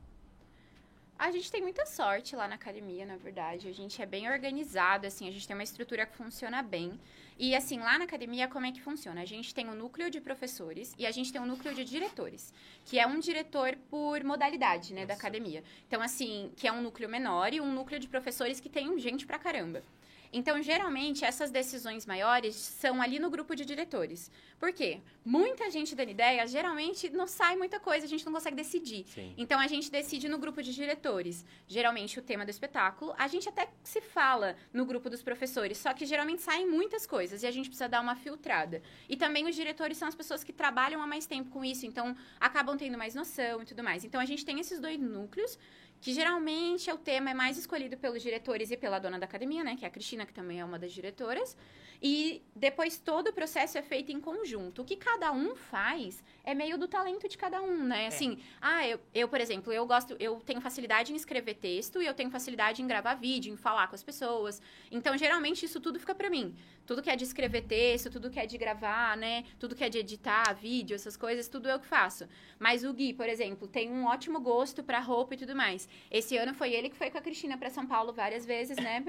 A 1.20 1.32
gente 1.32 1.52
tem 1.52 1.62
muita 1.62 1.86
sorte 1.86 2.34
lá 2.34 2.48
na 2.48 2.56
academia, 2.56 3.06
na 3.06 3.18
verdade. 3.18 3.68
A 3.68 3.74
gente 3.74 4.02
é 4.02 4.06
bem 4.06 4.32
organizado, 4.32 5.06
assim, 5.06 5.28
a 5.28 5.32
gente 5.32 5.46
tem 5.46 5.54
uma 5.54 5.64
estrutura 5.64 6.06
que 6.06 6.16
funciona 6.16 6.64
bem. 6.64 6.98
E, 7.38 7.54
assim, 7.54 7.78
lá 7.78 7.98
na 7.98 8.06
academia, 8.06 8.48
como 8.48 8.66
é 8.66 8.72
que 8.72 8.82
funciona? 8.82 9.22
A 9.22 9.26
gente 9.26 9.54
tem 9.54 9.68
um 9.68 9.76
núcleo 9.76 10.10
de 10.10 10.22
professores 10.22 10.96
e 10.98 11.06
a 11.06 11.12
gente 11.12 11.30
tem 11.34 11.42
um 11.42 11.46
núcleo 11.46 11.76
de 11.76 11.84
diretores, 11.84 12.54
que 12.86 12.98
é 12.98 13.06
um 13.06 13.20
diretor 13.20 13.78
por 13.90 14.24
modalidade, 14.24 14.94
né, 14.94 15.06
da 15.06 15.14
Nossa. 15.14 15.28
academia. 15.28 15.62
Então, 15.90 16.02
assim, 16.02 16.54
que 16.56 16.66
é 16.66 16.72
um 16.72 16.82
núcleo 16.82 17.10
menor 17.10 17.54
e 17.54 17.60
um 17.60 17.70
núcleo 17.70 18.00
de 18.00 18.08
professores 18.08 18.62
que 18.62 18.70
tem 18.70 18.98
gente 18.98 19.28
pra 19.28 19.38
caramba. 19.38 19.84
Então, 20.32 20.62
geralmente, 20.62 21.26
essas 21.26 21.50
decisões 21.50 22.06
maiores 22.06 22.56
são 22.56 23.02
ali 23.02 23.20
no 23.20 23.30
grupo 23.30 23.56
de 23.56 23.66
diretores. 23.66 24.32
Por 24.60 24.74
quê? 24.74 25.00
Muita 25.24 25.72
gente 25.72 25.96
dando 25.96 26.12
ideia, 26.12 26.46
geralmente 26.46 27.10
não 27.10 27.26
sai 27.26 27.56
muita 27.56 27.80
coisa, 27.80 28.06
a 28.06 28.10
gente 28.10 28.26
não 28.26 28.34
consegue 28.34 28.58
decidir. 28.58 29.06
Sim. 29.08 29.34
Então 29.38 29.58
a 29.58 29.68
gente 29.68 29.90
decide 29.90 30.28
no 30.28 30.38
grupo 30.38 30.62
de 30.62 30.74
diretores, 30.74 31.46
geralmente 31.66 32.20
o 32.20 32.22
tema 32.22 32.44
do 32.44 32.50
espetáculo. 32.50 33.14
A 33.18 33.28
gente 33.28 33.48
até 33.48 33.70
se 33.84 34.02
fala 34.02 34.58
no 34.74 34.86
grupo 34.86 35.10
dos 35.10 35.24
professores, 35.24 35.78
só 35.78 35.94
que 35.94 36.06
geralmente 36.06 36.42
saem 36.42 36.68
muitas 36.68 37.08
coisas 37.08 37.42
e 37.42 37.48
a 37.48 37.52
gente 37.52 37.70
precisa 37.70 37.88
dar 37.88 38.02
uma 38.02 38.16
filtrada. 38.18 38.82
E 39.08 39.16
também 39.16 39.48
os 39.48 39.56
diretores 39.56 39.98
são 39.98 40.08
as 40.08 40.16
pessoas 40.16 40.44
que 40.44 40.52
trabalham 40.52 41.02
há 41.02 41.08
mais 41.08 41.26
tempo 41.26 41.50
com 41.50 41.64
isso, 41.64 41.86
então 41.86 42.16
acabam 42.38 42.76
tendo 42.76 42.98
mais 42.98 43.16
noção 43.16 43.62
e 43.62 43.66
tudo 43.66 43.82
mais. 43.82 44.04
Então 44.04 44.20
a 44.20 44.26
gente 44.26 44.44
tem 44.44 44.60
esses 44.60 44.80
dois 44.80 45.00
núcleos 45.00 45.58
que 46.02 46.14
geralmente 46.14 46.92
o 46.92 46.98
tema 46.98 47.32
é 47.32 47.34
mais 47.34 47.58
escolhido 47.58 47.98
pelos 47.98 48.22
diretores 48.22 48.72
e 48.72 48.78
pela 48.78 49.00
dona 49.00 49.20
da 49.20 49.26
academia, 49.26 49.64
né, 49.64 49.76
que 49.76 49.86
é 49.86 49.88
a 49.88 49.92
Cristina, 49.92 50.26
que 50.26 50.34
também 50.34 50.60
é 50.60 50.66
uma 50.66 50.80
das 50.80 50.92
diretoras. 50.92 51.58
E 52.02 52.42
depois 52.56 52.98
todo 52.98 53.28
o 53.28 53.34
processo 53.34 53.78
é 53.78 53.82
feito 53.82 54.10
em 54.10 54.22
conjunto. 54.22 54.82
O 54.82 54.86
que 54.86 54.96
cada 54.96 55.34
um 55.34 55.54
faz 55.56 56.24
é 56.46 56.56
meio 56.56 56.78
do 56.78 56.88
talento 56.88 57.28
de 57.28 57.38
cada 57.38 57.62
um, 57.62 57.84
né? 57.84 58.08
Assim, 58.08 58.40
ah, 58.62 58.88
eu, 58.88 59.00
eu, 59.14 59.28
por 59.28 59.42
exemplo, 59.42 59.74
eu 59.74 59.86
gosto, 59.86 60.16
eu 60.18 60.40
tenho 60.46 60.62
facilidade 60.62 61.12
em 61.12 61.16
escrever 61.18 61.56
texto 61.56 62.02
e 62.02 62.06
eu 62.06 62.14
tenho 62.14 62.32
facilidade 62.32 62.82
em 62.82 62.88
gravar 62.88 63.16
vídeo, 63.16 63.52
em 63.52 63.58
falar 63.58 63.88
com 63.90 63.96
as 63.96 64.04
pessoas. 64.04 64.62
Então, 64.90 65.18
geralmente, 65.18 65.66
isso 65.66 65.82
tudo 65.82 66.00
fica 66.00 66.16
pra 66.16 66.30
mim. 66.30 66.56
Tudo 66.90 67.04
que 67.04 67.10
é 67.12 67.16
de 67.16 67.24
escrever 67.24 67.62
texto, 67.62 68.10
tudo 68.10 68.32
que 68.32 68.40
é 68.40 68.48
de 68.48 68.58
gravar, 68.58 69.16
né? 69.16 69.44
Tudo 69.60 69.76
que 69.76 69.84
é 69.84 69.90
de 69.90 70.00
editar 70.00 70.54
vídeo, 70.56 70.96
essas 70.96 71.16
coisas, 71.16 71.48
tudo 71.48 71.70
eu 71.70 71.80
que 71.80 71.86
faço. 71.86 72.28
Mas 72.58 72.84
o 72.84 72.92
Gui, 72.92 73.14
por 73.14 73.30
exemplo, 73.30 73.68
tem 73.68 73.92
um 73.92 74.08
ótimo 74.08 74.40
gosto 74.40 74.82
pra 74.84 75.00
roupa 75.00 75.36
e 75.36 75.38
tudo 75.38 75.56
mais. 75.56 75.88
Esse 76.10 76.36
ano 76.36 76.52
foi 76.56 76.74
ele 76.74 76.90
que 76.90 76.96
foi 76.98 77.12
com 77.12 77.20
a 77.20 77.22
Cristina 77.22 77.60
pra 77.60 77.70
São 77.70 77.86
Paulo 77.86 78.12
várias 78.12 78.44
vezes, 78.44 78.76
né? 78.78 79.04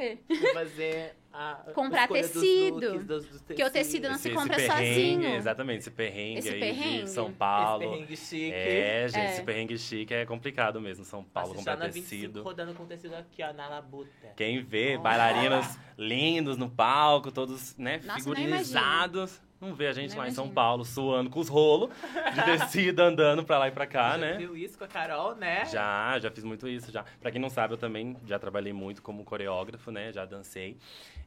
Fazer 0.53 1.17
a 1.33 1.55
Comprar 1.75 2.03
escolha 2.03 2.23
dos 2.23 2.31
tecido. 2.33 2.75
looks, 2.93 3.07
dos- 3.07 3.27
dos 3.27 3.41
Porque 3.43 3.63
o 3.65 3.71
tecido 3.71 4.09
não 4.09 4.19
se 4.19 4.29
Esse- 4.29 4.37
compra 4.37 4.57
esse 4.57 4.67
perrengue, 4.67 4.95
sozinho. 4.95 5.35
Exatamente, 5.37 5.79
esse 5.79 5.91
perrengue 5.91 6.39
Esse 6.41 6.49
aí 6.51 6.61
perrengue. 6.61 7.03
de 7.05 7.11
São 7.11 7.29
Esse 7.29 7.37
Paulo. 7.37 7.89
perrengue 7.91 8.17
chique. 8.17 8.53
É, 8.53 9.07
gente, 9.09 9.21
É. 9.21 9.33
esse 9.33 9.43
perrengue 9.43 9.79
chique 9.79 10.13
é 10.13 10.27
complicado 10.27 10.81
mesmo. 10.81 11.05
São 11.05 11.23
Paulo 11.25 11.51
só 11.51 11.57
comprar 11.59 11.77
na 11.79 11.87
25 11.87 12.11
tecido. 12.11 12.43
rodando 12.43 12.75
com 12.75 12.85
tecido 12.85 13.15
aqui, 13.15 13.43
ó, 13.43 13.53
na 13.53 13.69
labuta. 13.69 14.11
Quem 14.37 14.61
vê 14.63 14.97
Nossa. 14.97 15.03
bailarinos 15.05 15.79
lindos 15.97 16.57
no 16.57 16.69
palco, 16.69 17.31
todos, 17.31 17.70
né, 17.77 18.01
Nossa, 18.05 18.19
figurinizados. 18.21 19.41
Não 19.61 19.75
vê 19.75 19.89
a 19.89 19.93
gente 19.93 20.17
lá 20.17 20.27
em 20.27 20.31
São. 20.31 20.49
Paulo 20.49 20.87
suando 20.87 21.29
com 21.29 21.39
os 21.39 21.49
rolos 21.49 21.91
de 22.35 22.43
tecido 22.45 23.01
andando 23.01 23.45
pra 23.45 23.59
lá 23.59 23.69
e 23.69 23.71
pra 23.71 23.87
cá, 23.87 24.13
Já 24.13 24.17
né? 24.19 24.37
viu 24.39 24.57
isso 24.57 24.79
com 24.79 24.85
a 24.85 24.89
Carol, 24.89 25.35
né? 25.35 25.67
Já, 25.67 26.19
já 26.19 26.31
fiz 26.31 26.43
muito 26.45 26.67
isso 26.67 26.91
já. 26.91 27.05
Pra 27.21 27.31
quem 27.31 27.39
não 27.39 27.51
sabe, 27.51 27.75
eu 27.75 27.79
também 27.79 28.17
já 28.27 28.39
trabalhei 28.39 28.73
muito 28.73 29.03
como 29.03 29.23
coreógrafo, 29.23 29.91
né? 29.91 30.13
Já 30.13 30.25
dancei. 30.25 30.79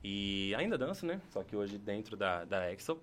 E 0.04 0.54
ainda 0.56 0.80
danço, 0.80 1.06
né? 1.06 1.22
Só 1.30 1.44
que 1.44 1.56
hoje 1.56 1.78
dentro 1.78 2.18
da, 2.18 2.44
da 2.44 2.72
Excel. 2.74 3.00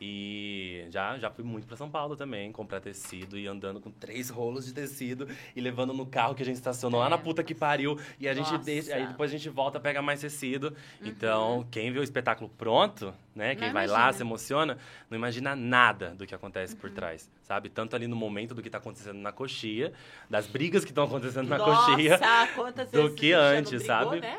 E 0.00 0.86
já, 0.90 1.18
já 1.18 1.28
fui 1.28 1.44
muito 1.44 1.66
pra 1.66 1.76
São 1.76 1.90
Paulo 1.90 2.14
também, 2.16 2.52
comprar 2.52 2.80
tecido 2.80 3.36
e 3.36 3.48
andando 3.48 3.80
com 3.80 3.90
três 3.90 4.30
rolos 4.30 4.64
de 4.64 4.72
tecido 4.72 5.26
e 5.56 5.60
levando 5.60 5.92
no 5.92 6.06
carro 6.06 6.34
que 6.36 6.42
a 6.42 6.46
gente 6.46 6.54
estacionou 6.56 7.00
lá 7.00 7.06
É. 7.06 7.10
na 7.10 7.18
puta 7.18 7.42
que 7.42 7.52
pariu. 7.54 7.98
E 8.20 8.28
a 8.28 8.32
gente 8.34 8.56
deixa, 8.58 8.94
aí 8.94 9.06
depois 9.08 9.28
a 9.30 9.36
gente 9.36 9.48
volta, 9.48 9.80
pega 9.80 10.00
mais 10.00 10.20
tecido. 10.20 10.68
Uhum. 11.00 11.08
Então, 11.08 11.66
quem 11.70 11.90
vê 11.90 11.98
o 11.98 12.02
espetáculo 12.02 12.48
pronto, 12.56 13.12
né? 13.34 13.56
Quem 13.56 13.66
Não 13.68 13.74
vai 13.74 13.86
lá, 13.88 13.94
imagina. 13.94 14.12
se 14.12 14.22
emociona, 14.22 14.78
não 15.10 15.18
imagina 15.18 15.56
nada 15.56 16.10
do 16.14 16.26
que 16.26 16.34
acontece 16.34 16.74
Uhum. 16.74 16.80
por 16.80 16.90
trás, 16.90 17.28
sabe? 17.42 17.68
Tanto 17.68 17.96
ali 17.96 18.06
no 18.06 18.14
momento 18.14 18.54
do 18.54 18.62
que 18.62 18.70
tá 18.70 18.78
acontecendo 18.78 19.18
na 19.18 19.32
coxia, 19.32 19.92
das 20.30 20.46
brigas 20.46 20.84
que 20.84 20.92
estão 20.92 21.04
acontecendo 21.04 21.48
na 21.48 21.58
Nossa, 21.58 21.90
coxia. 21.90 22.18
quantas 22.54 22.88
do 22.90 23.02
vezes 23.02 23.14
que 23.18 23.32
antes, 23.32 23.70
brigou, 23.82 23.86
sabe? 23.86 24.20
Né? 24.20 24.38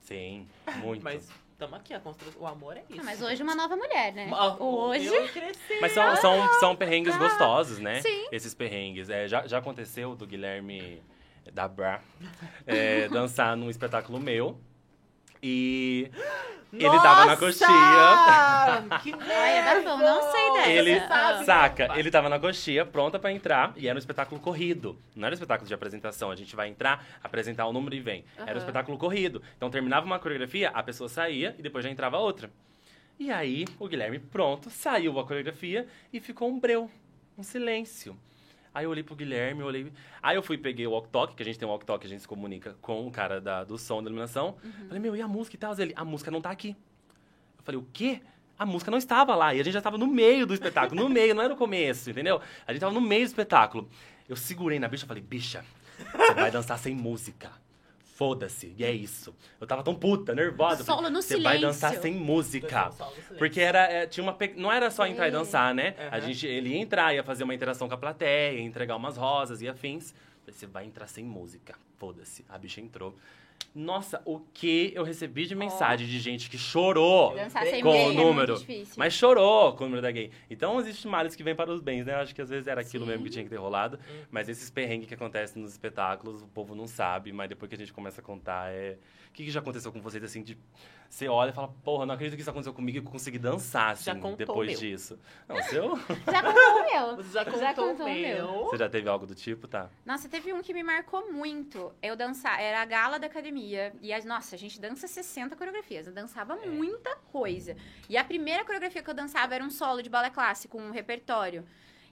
Sim, 0.00 0.46
muito. 0.82 1.02
Mas 1.02 1.28
Tamo 1.56 1.76
aqui, 1.76 1.94
a 1.94 2.00
construção, 2.00 2.42
o 2.42 2.46
amor 2.46 2.76
é 2.76 2.84
isso. 2.90 3.00
Ah, 3.00 3.04
mas 3.04 3.22
hoje 3.22 3.42
uma 3.42 3.54
nova 3.54 3.76
mulher, 3.76 4.12
né? 4.12 4.28
Ah, 4.32 4.56
Hoje. 4.58 5.08
Mas 5.80 5.92
são, 5.92 6.16
são, 6.16 6.60
são 6.60 6.76
perrengues 6.76 7.16
gostosos, 7.16 7.78
né? 7.78 8.00
Sim. 8.00 8.26
Esses 8.32 8.54
perrengues. 8.54 9.08
É, 9.08 9.28
já, 9.28 9.46
já 9.46 9.58
aconteceu 9.58 10.16
do 10.16 10.26
Guilherme 10.26 11.00
da 11.52 11.68
Bra 11.68 12.02
é, 12.66 13.08
dançar 13.08 13.56
num 13.56 13.70
espetáculo 13.70 14.18
meu. 14.18 14.58
E 15.42 16.10
ele 16.78 17.00
tava 17.00 17.26
na 17.26 17.36
coxinha. 17.36 17.68
Que 19.02 19.12
Ai, 19.20 19.78
é 19.78 19.82
bom, 19.82 19.96
não 19.96 20.30
sei 20.30 20.52
dessa. 20.52 20.70
Ele, 20.70 20.98
Ah. 20.98 21.42
saca, 21.44 21.98
ele 21.98 22.10
tava 22.10 22.28
na 22.28 22.38
coxinha, 22.38 22.84
pronta 22.84 23.18
pra 23.18 23.32
entrar, 23.32 23.72
e 23.76 23.86
era 23.88 23.96
um 23.96 23.98
espetáculo 23.98 24.40
corrido. 24.40 24.98
Não 25.14 25.26
era 25.26 25.32
um 25.32 25.38
espetáculo 25.38 25.66
de 25.68 25.74
apresentação, 25.74 26.30
a 26.30 26.36
gente 26.36 26.54
vai 26.56 26.68
entrar, 26.68 27.04
apresentar 27.22 27.66
o 27.66 27.72
número 27.72 27.94
e 27.94 28.00
vem. 28.00 28.24
Era 28.38 28.54
um 28.54 28.58
espetáculo 28.58 28.98
corrido. 28.98 29.42
Então 29.56 29.70
terminava 29.70 30.04
uma 30.06 30.18
coreografia, 30.18 30.70
a 30.70 30.82
pessoa 30.82 31.08
saía 31.08 31.54
e 31.58 31.62
depois 31.62 31.84
já 31.84 31.90
entrava 31.90 32.18
outra. 32.18 32.50
E 33.18 33.30
aí, 33.30 33.64
o 33.78 33.86
Guilherme, 33.86 34.18
pronto, 34.18 34.68
saiu 34.70 35.18
a 35.20 35.24
coreografia 35.24 35.86
e 36.12 36.18
ficou 36.20 36.48
um 36.50 36.58
breu, 36.58 36.90
um 37.38 37.42
silêncio. 37.44 38.16
Aí 38.74 38.84
eu 38.84 38.90
olhei 38.90 39.04
pro 39.04 39.14
Guilherme, 39.14 39.60
eu 39.60 39.66
olhei. 39.68 39.92
Aí 40.20 40.34
eu 40.36 40.42
fui, 40.42 40.58
peguei 40.58 40.84
o 40.84 40.90
walk-talk, 40.90 41.34
que 41.36 41.42
a 41.42 41.46
gente 41.46 41.58
tem 41.58 41.66
um 41.66 41.70
walk-talk, 41.70 42.04
a 42.04 42.08
gente 42.08 42.22
se 42.22 42.28
comunica 42.28 42.76
com 42.82 43.06
o 43.06 43.10
cara 43.10 43.40
da, 43.40 43.62
do 43.62 43.78
som, 43.78 44.02
da 44.02 44.08
iluminação. 44.08 44.56
Falei, 44.88 45.00
meu, 45.00 45.14
e 45.14 45.22
a 45.22 45.28
música 45.28 45.54
e 45.54 45.58
tal? 45.58 45.78
Ele, 45.78 45.92
a 45.94 46.04
música 46.04 46.28
não 46.30 46.40
tá 46.40 46.50
aqui. 46.50 46.76
Eu 47.56 47.62
falei, 47.62 47.80
o 47.80 47.86
quê? 47.92 48.20
A 48.58 48.66
música 48.66 48.90
não 48.90 48.98
estava 48.98 49.36
lá. 49.36 49.54
E 49.54 49.60
a 49.60 49.62
gente 49.62 49.72
já 49.72 49.78
estava 49.78 49.96
no 49.96 50.08
meio 50.08 50.44
do 50.44 50.54
espetáculo. 50.54 51.00
No 51.00 51.08
meio, 51.08 51.34
não 51.36 51.42
era 51.42 51.54
o 51.54 51.56
começo, 51.56 52.10
entendeu? 52.10 52.40
A 52.66 52.72
gente 52.72 52.78
estava 52.78 52.92
no 52.92 53.00
meio 53.00 53.24
do 53.24 53.28
espetáculo. 53.28 53.88
Eu 54.28 54.34
segurei 54.34 54.80
na 54.80 54.88
bicha 54.88 55.04
e 55.04 55.08
falei, 55.08 55.22
bicha, 55.22 55.64
você 56.12 56.34
vai 56.34 56.50
dançar 56.50 56.78
sem 56.78 56.94
música. 56.94 57.52
Foda-se. 58.14 58.72
E 58.78 58.84
é 58.84 58.92
isso. 58.92 59.34
Eu 59.60 59.66
tava 59.66 59.82
tão 59.82 59.92
puta, 59.94 60.34
nervosa. 60.36 60.84
Solo 60.84 61.10
no 61.10 61.20
Você 61.20 61.34
vai 61.40 61.56
silêncio." 61.56 61.60
dançar 61.82 62.00
sem 62.00 62.14
música. 62.14 62.90
Porque 63.36 63.60
era, 63.60 63.80
é, 63.90 64.06
tinha 64.06 64.22
uma, 64.22 64.32
pe- 64.32 64.54
não 64.56 64.70
era 64.70 64.88
só 64.88 65.04
entrar 65.04 65.26
e 65.26 65.30
Sei. 65.32 65.38
dançar, 65.40 65.74
né? 65.74 65.96
A 66.12 66.16
Aham. 66.18 66.20
gente, 66.28 66.46
ele 66.46 66.68
ia 66.70 66.78
entrar, 66.78 67.12
ia 67.12 67.24
fazer 67.24 67.42
uma 67.42 67.52
interação 67.54 67.88
com 67.88 67.94
a 67.94 67.98
plateia, 67.98 68.52
ia 68.54 68.62
entregar 68.62 68.94
umas 68.94 69.16
rosas 69.16 69.60
e 69.62 69.68
afins. 69.68 70.14
Você 70.46 70.64
vai 70.64 70.84
entrar 70.86 71.08
sem 71.08 71.24
música. 71.24 71.74
Foda-se. 71.98 72.44
A 72.48 72.56
bicha 72.56 72.80
entrou. 72.80 73.16
Nossa, 73.74 74.20
o 74.24 74.40
que 74.52 74.92
eu 74.94 75.04
recebi 75.04 75.46
de 75.46 75.54
mensagem 75.54 76.06
de 76.06 76.18
gente 76.18 76.50
que 76.50 76.58
chorou 76.58 77.34
Dançar 77.34 77.64
sem 77.66 77.82
com 77.82 77.92
gay 77.92 78.08
o 78.08 78.10
é 78.10 78.14
número. 78.14 78.56
difícil. 78.58 78.94
Mas 78.96 79.12
chorou 79.12 79.72
com 79.74 79.84
o 79.84 79.86
número 79.86 80.02
da 80.02 80.10
gay. 80.10 80.30
Então 80.50 80.78
existe 80.80 81.06
males 81.06 81.34
que 81.36 81.42
vêm 81.42 81.54
para 81.54 81.70
os 81.72 81.80
bens, 81.80 82.04
né? 82.06 82.14
Acho 82.14 82.34
que 82.34 82.42
às 82.42 82.48
vezes 82.50 82.66
era 82.66 82.80
aquilo 82.80 83.04
Sim. 83.04 83.10
mesmo 83.10 83.24
que 83.24 83.30
tinha 83.30 83.44
que 83.44 83.50
ter 83.50 83.56
rolado. 83.56 83.98
Mas 84.30 84.48
esses 84.48 84.70
perrengues 84.70 85.06
que 85.08 85.14
acontecem 85.14 85.60
nos 85.62 85.72
espetáculos, 85.72 86.42
o 86.42 86.46
povo 86.48 86.74
não 86.74 86.86
sabe, 86.86 87.32
mas 87.32 87.48
depois 87.48 87.68
que 87.68 87.74
a 87.74 87.78
gente 87.78 87.92
começa 87.92 88.20
a 88.20 88.24
contar, 88.24 88.70
é. 88.72 88.96
O 89.34 89.36
que, 89.36 89.46
que 89.46 89.50
já 89.50 89.58
aconteceu 89.58 89.90
com 89.90 90.00
vocês, 90.00 90.22
assim, 90.22 90.44
de. 90.44 90.56
Você 91.10 91.26
olha 91.26 91.50
e 91.50 91.52
fala, 91.52 91.66
porra, 91.82 92.06
não 92.06 92.14
acredito 92.14 92.36
que 92.36 92.40
isso 92.40 92.50
aconteceu 92.50 92.72
comigo 92.72 92.98
e 92.98 93.00
que 93.00 93.08
eu 93.08 93.10
consegui 93.10 93.36
dançar, 93.36 93.90
assim, 93.90 94.04
Já 94.04 94.14
contou 94.14 94.36
depois 94.36 94.70
meu. 94.70 94.78
disso. 94.78 95.18
Não, 95.48 95.56
o 95.56 95.62
seu? 95.64 95.96
Já 96.30 96.40
contou 96.40 96.62
o 96.62 96.84
meu. 96.84 97.16
Você 97.16 97.32
já 97.32 97.44
contou, 97.44 97.60
Já 97.60 97.74
contou 97.74 98.06
meu. 98.06 98.14
meu. 98.14 98.64
Você 98.66 98.76
já 98.76 98.88
teve 98.88 99.08
algo 99.08 99.26
do 99.26 99.34
tipo, 99.34 99.66
tá? 99.66 99.90
Nossa, 100.06 100.28
teve 100.28 100.52
um 100.52 100.62
que 100.62 100.72
me 100.72 100.84
marcou 100.84 101.32
muito. 101.32 101.92
Eu 102.00 102.14
dançar, 102.14 102.60
era 102.60 102.80
a 102.80 102.84
gala 102.84 103.18
da 103.18 103.26
academia. 103.26 103.92
E, 104.00 104.12
as, 104.12 104.24
nossa, 104.24 104.54
a 104.54 104.58
gente 104.58 104.80
dança 104.80 105.08
60 105.08 105.56
coreografias. 105.56 106.06
Eu 106.06 106.12
dançava 106.12 106.54
muita 106.54 107.16
coisa. 107.32 107.76
E 108.08 108.16
a 108.16 108.22
primeira 108.22 108.64
coreografia 108.64 109.02
que 109.02 109.10
eu 109.10 109.14
dançava 109.14 109.52
era 109.52 109.64
um 109.64 109.70
solo 109.70 110.00
de 110.00 110.08
balé 110.08 110.30
clássico, 110.30 110.78
um 110.78 110.92
repertório. 110.92 111.64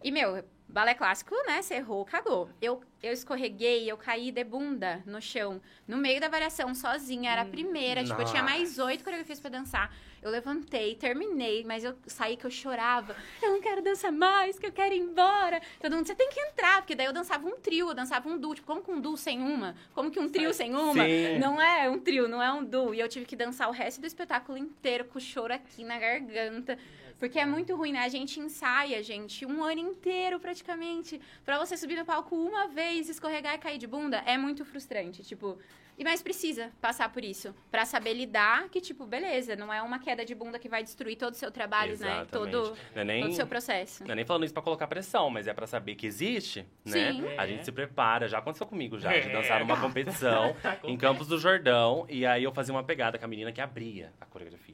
E, 0.03 0.11
meu, 0.11 0.45
balé 0.73 0.95
clássico, 0.95 1.35
né? 1.47 1.61
Você 1.61 1.75
errou, 1.75 2.05
cagou. 2.05 2.49
Eu, 2.61 2.81
eu 3.03 3.13
escorreguei, 3.13 3.91
eu 3.91 3.97
caí 3.97 4.33
de 4.33 4.43
bunda 4.43 5.03
no 5.05 5.21
chão, 5.21 5.61
no 5.87 5.99
meio 5.99 6.21
da 6.21 6.29
variação, 6.29 6.75
sozinha. 6.75 7.31
Era 7.31 7.43
a 7.43 7.45
primeira. 7.45 8.03
Tipo, 8.03 8.23
eu 8.23 8.25
tinha 8.25 8.43
mais 8.43 8.79
oito 8.79 9.05
coreografias 9.05 9.39
pra 9.39 9.51
dançar. 9.51 9.95
Eu 10.23 10.31
levantei, 10.31 10.95
terminei, 10.95 11.65
mas 11.65 11.83
eu 11.83 11.97
saí 12.07 12.37
que 12.37 12.47
eu 12.47 12.51
chorava. 12.51 13.15
Eu 13.43 13.51
não 13.51 13.61
quero 13.61 13.83
dançar 13.83 14.13
mais, 14.13 14.59
que 14.59 14.67
eu 14.67 14.73
quero 14.73 14.95
ir 14.95 15.01
embora. 15.01 15.61
Todo 15.81 15.97
mundo, 15.97 16.07
você 16.07 16.15
tem 16.15 16.31
que 16.31 16.41
entrar, 16.41 16.81
porque 16.81 16.95
daí 16.95 17.07
eu 17.07 17.13
dançava 17.13 17.47
um 17.47 17.59
trio, 17.59 17.89
eu 17.89 17.95
dançava 17.95 18.29
um 18.29 18.39
duo. 18.39 18.55
Tipo, 18.55 18.67
como 18.67 18.83
que 18.83 18.91
um 18.91 19.01
duo 19.01 19.17
sem 19.17 19.41
uma? 19.41 19.75
Como 19.93 20.11
que 20.11 20.21
um 20.21 20.29
trio 20.29 20.55
sem 20.55 20.75
uma? 20.75 21.05
Sim. 21.05 21.39
Não 21.39 21.61
é 21.61 21.91
um 21.91 21.99
trio, 21.99 22.29
não 22.29 22.41
é 22.41 22.53
um 22.53 22.65
duo. 22.65 22.95
E 22.95 23.01
eu 23.01 23.09
tive 23.09 23.27
que 23.27 23.37
dançar 23.37 23.69
o 23.69 23.73
resto 23.73 24.01
do 24.01 24.07
espetáculo 24.07 24.57
inteiro 24.57 25.05
com 25.05 25.19
o 25.19 25.21
choro 25.21 25.53
aqui 25.53 25.85
na 25.85 25.99
garganta. 25.99 26.79
Porque 27.23 27.39
é 27.39 27.47
muito 27.47 27.77
ruim, 27.77 27.93
né? 27.93 28.01
A 28.01 28.09
gente 28.09 28.41
ensaia, 28.41 29.01
gente, 29.01 29.47
um 29.47 29.63
ano 29.63 29.79
inteiro 29.81 30.41
praticamente. 30.41 31.21
Pra 31.45 31.57
você 31.57 31.77
subir 31.77 31.95
no 31.95 32.05
palco 32.05 32.35
uma 32.35 32.67
vez, 32.67 33.09
escorregar 33.09 33.55
e 33.55 33.59
cair 33.59 33.79
de 33.79 33.87
bunda, 33.87 34.17
é 34.27 34.37
muito 34.37 34.65
frustrante. 34.65 35.23
Tipo, 35.23 35.57
e 35.97 36.03
mas 36.03 36.21
precisa 36.21 36.73
passar 36.81 37.13
por 37.13 37.23
isso. 37.23 37.55
Pra 37.71 37.85
saber 37.85 38.13
lidar 38.15 38.69
que, 38.71 38.81
tipo, 38.81 39.07
beleza, 39.07 39.55
não 39.55 39.73
é 39.73 39.81
uma 39.81 40.01
queda 40.01 40.25
de 40.25 40.35
bunda 40.35 40.59
que 40.59 40.69
vai 40.69 40.83
destruir 40.83 41.15
todo 41.15 41.35
o 41.35 41.37
seu 41.37 41.53
trabalho, 41.53 41.91
né? 41.91 41.95
Exatamente. 42.25 42.31
Todo, 42.31 42.77
Não 42.93 43.03
é 43.03 43.05
nem, 43.05 43.23
todo 43.23 43.31
o 43.31 43.35
seu 43.37 43.47
processo. 43.47 44.03
não 44.03 44.11
é 44.11 44.15
nem 44.17 44.25
falando 44.25 44.43
isso 44.45 44.55
pra 44.55 44.63
colocar 44.65 44.89
pressão, 44.89 45.31
mas 45.31 45.47
é 45.47 45.55
pra 45.55 45.69
saber 45.69 45.95
que 45.95 46.09
existe, 46.09 46.67
né? 46.85 47.13
Sim. 47.13 47.25
A 47.39 47.47
gente 47.47 47.65
se 47.65 47.71
prepara. 47.71 48.27
Já 48.27 48.39
aconteceu 48.39 48.67
comigo 48.67 48.99
já, 48.99 49.13
de 49.13 49.29
É. 49.29 49.33
dançar 49.33 49.61
numa 49.61 49.81
competição 49.81 50.57
em 50.83 50.97
Campos 50.97 51.29
do 51.29 51.39
Jordão. 51.39 52.05
E 52.09 52.27
aí 52.27 52.43
eu 52.43 52.51
fazia 52.53 52.75
uma 52.75 52.83
pegada 52.83 53.17
com 53.17 53.25
a 53.25 53.29
menina 53.29 53.53
que 53.53 53.61
abria 53.61 54.13
a 54.21 54.27
coreografia. 54.27 54.73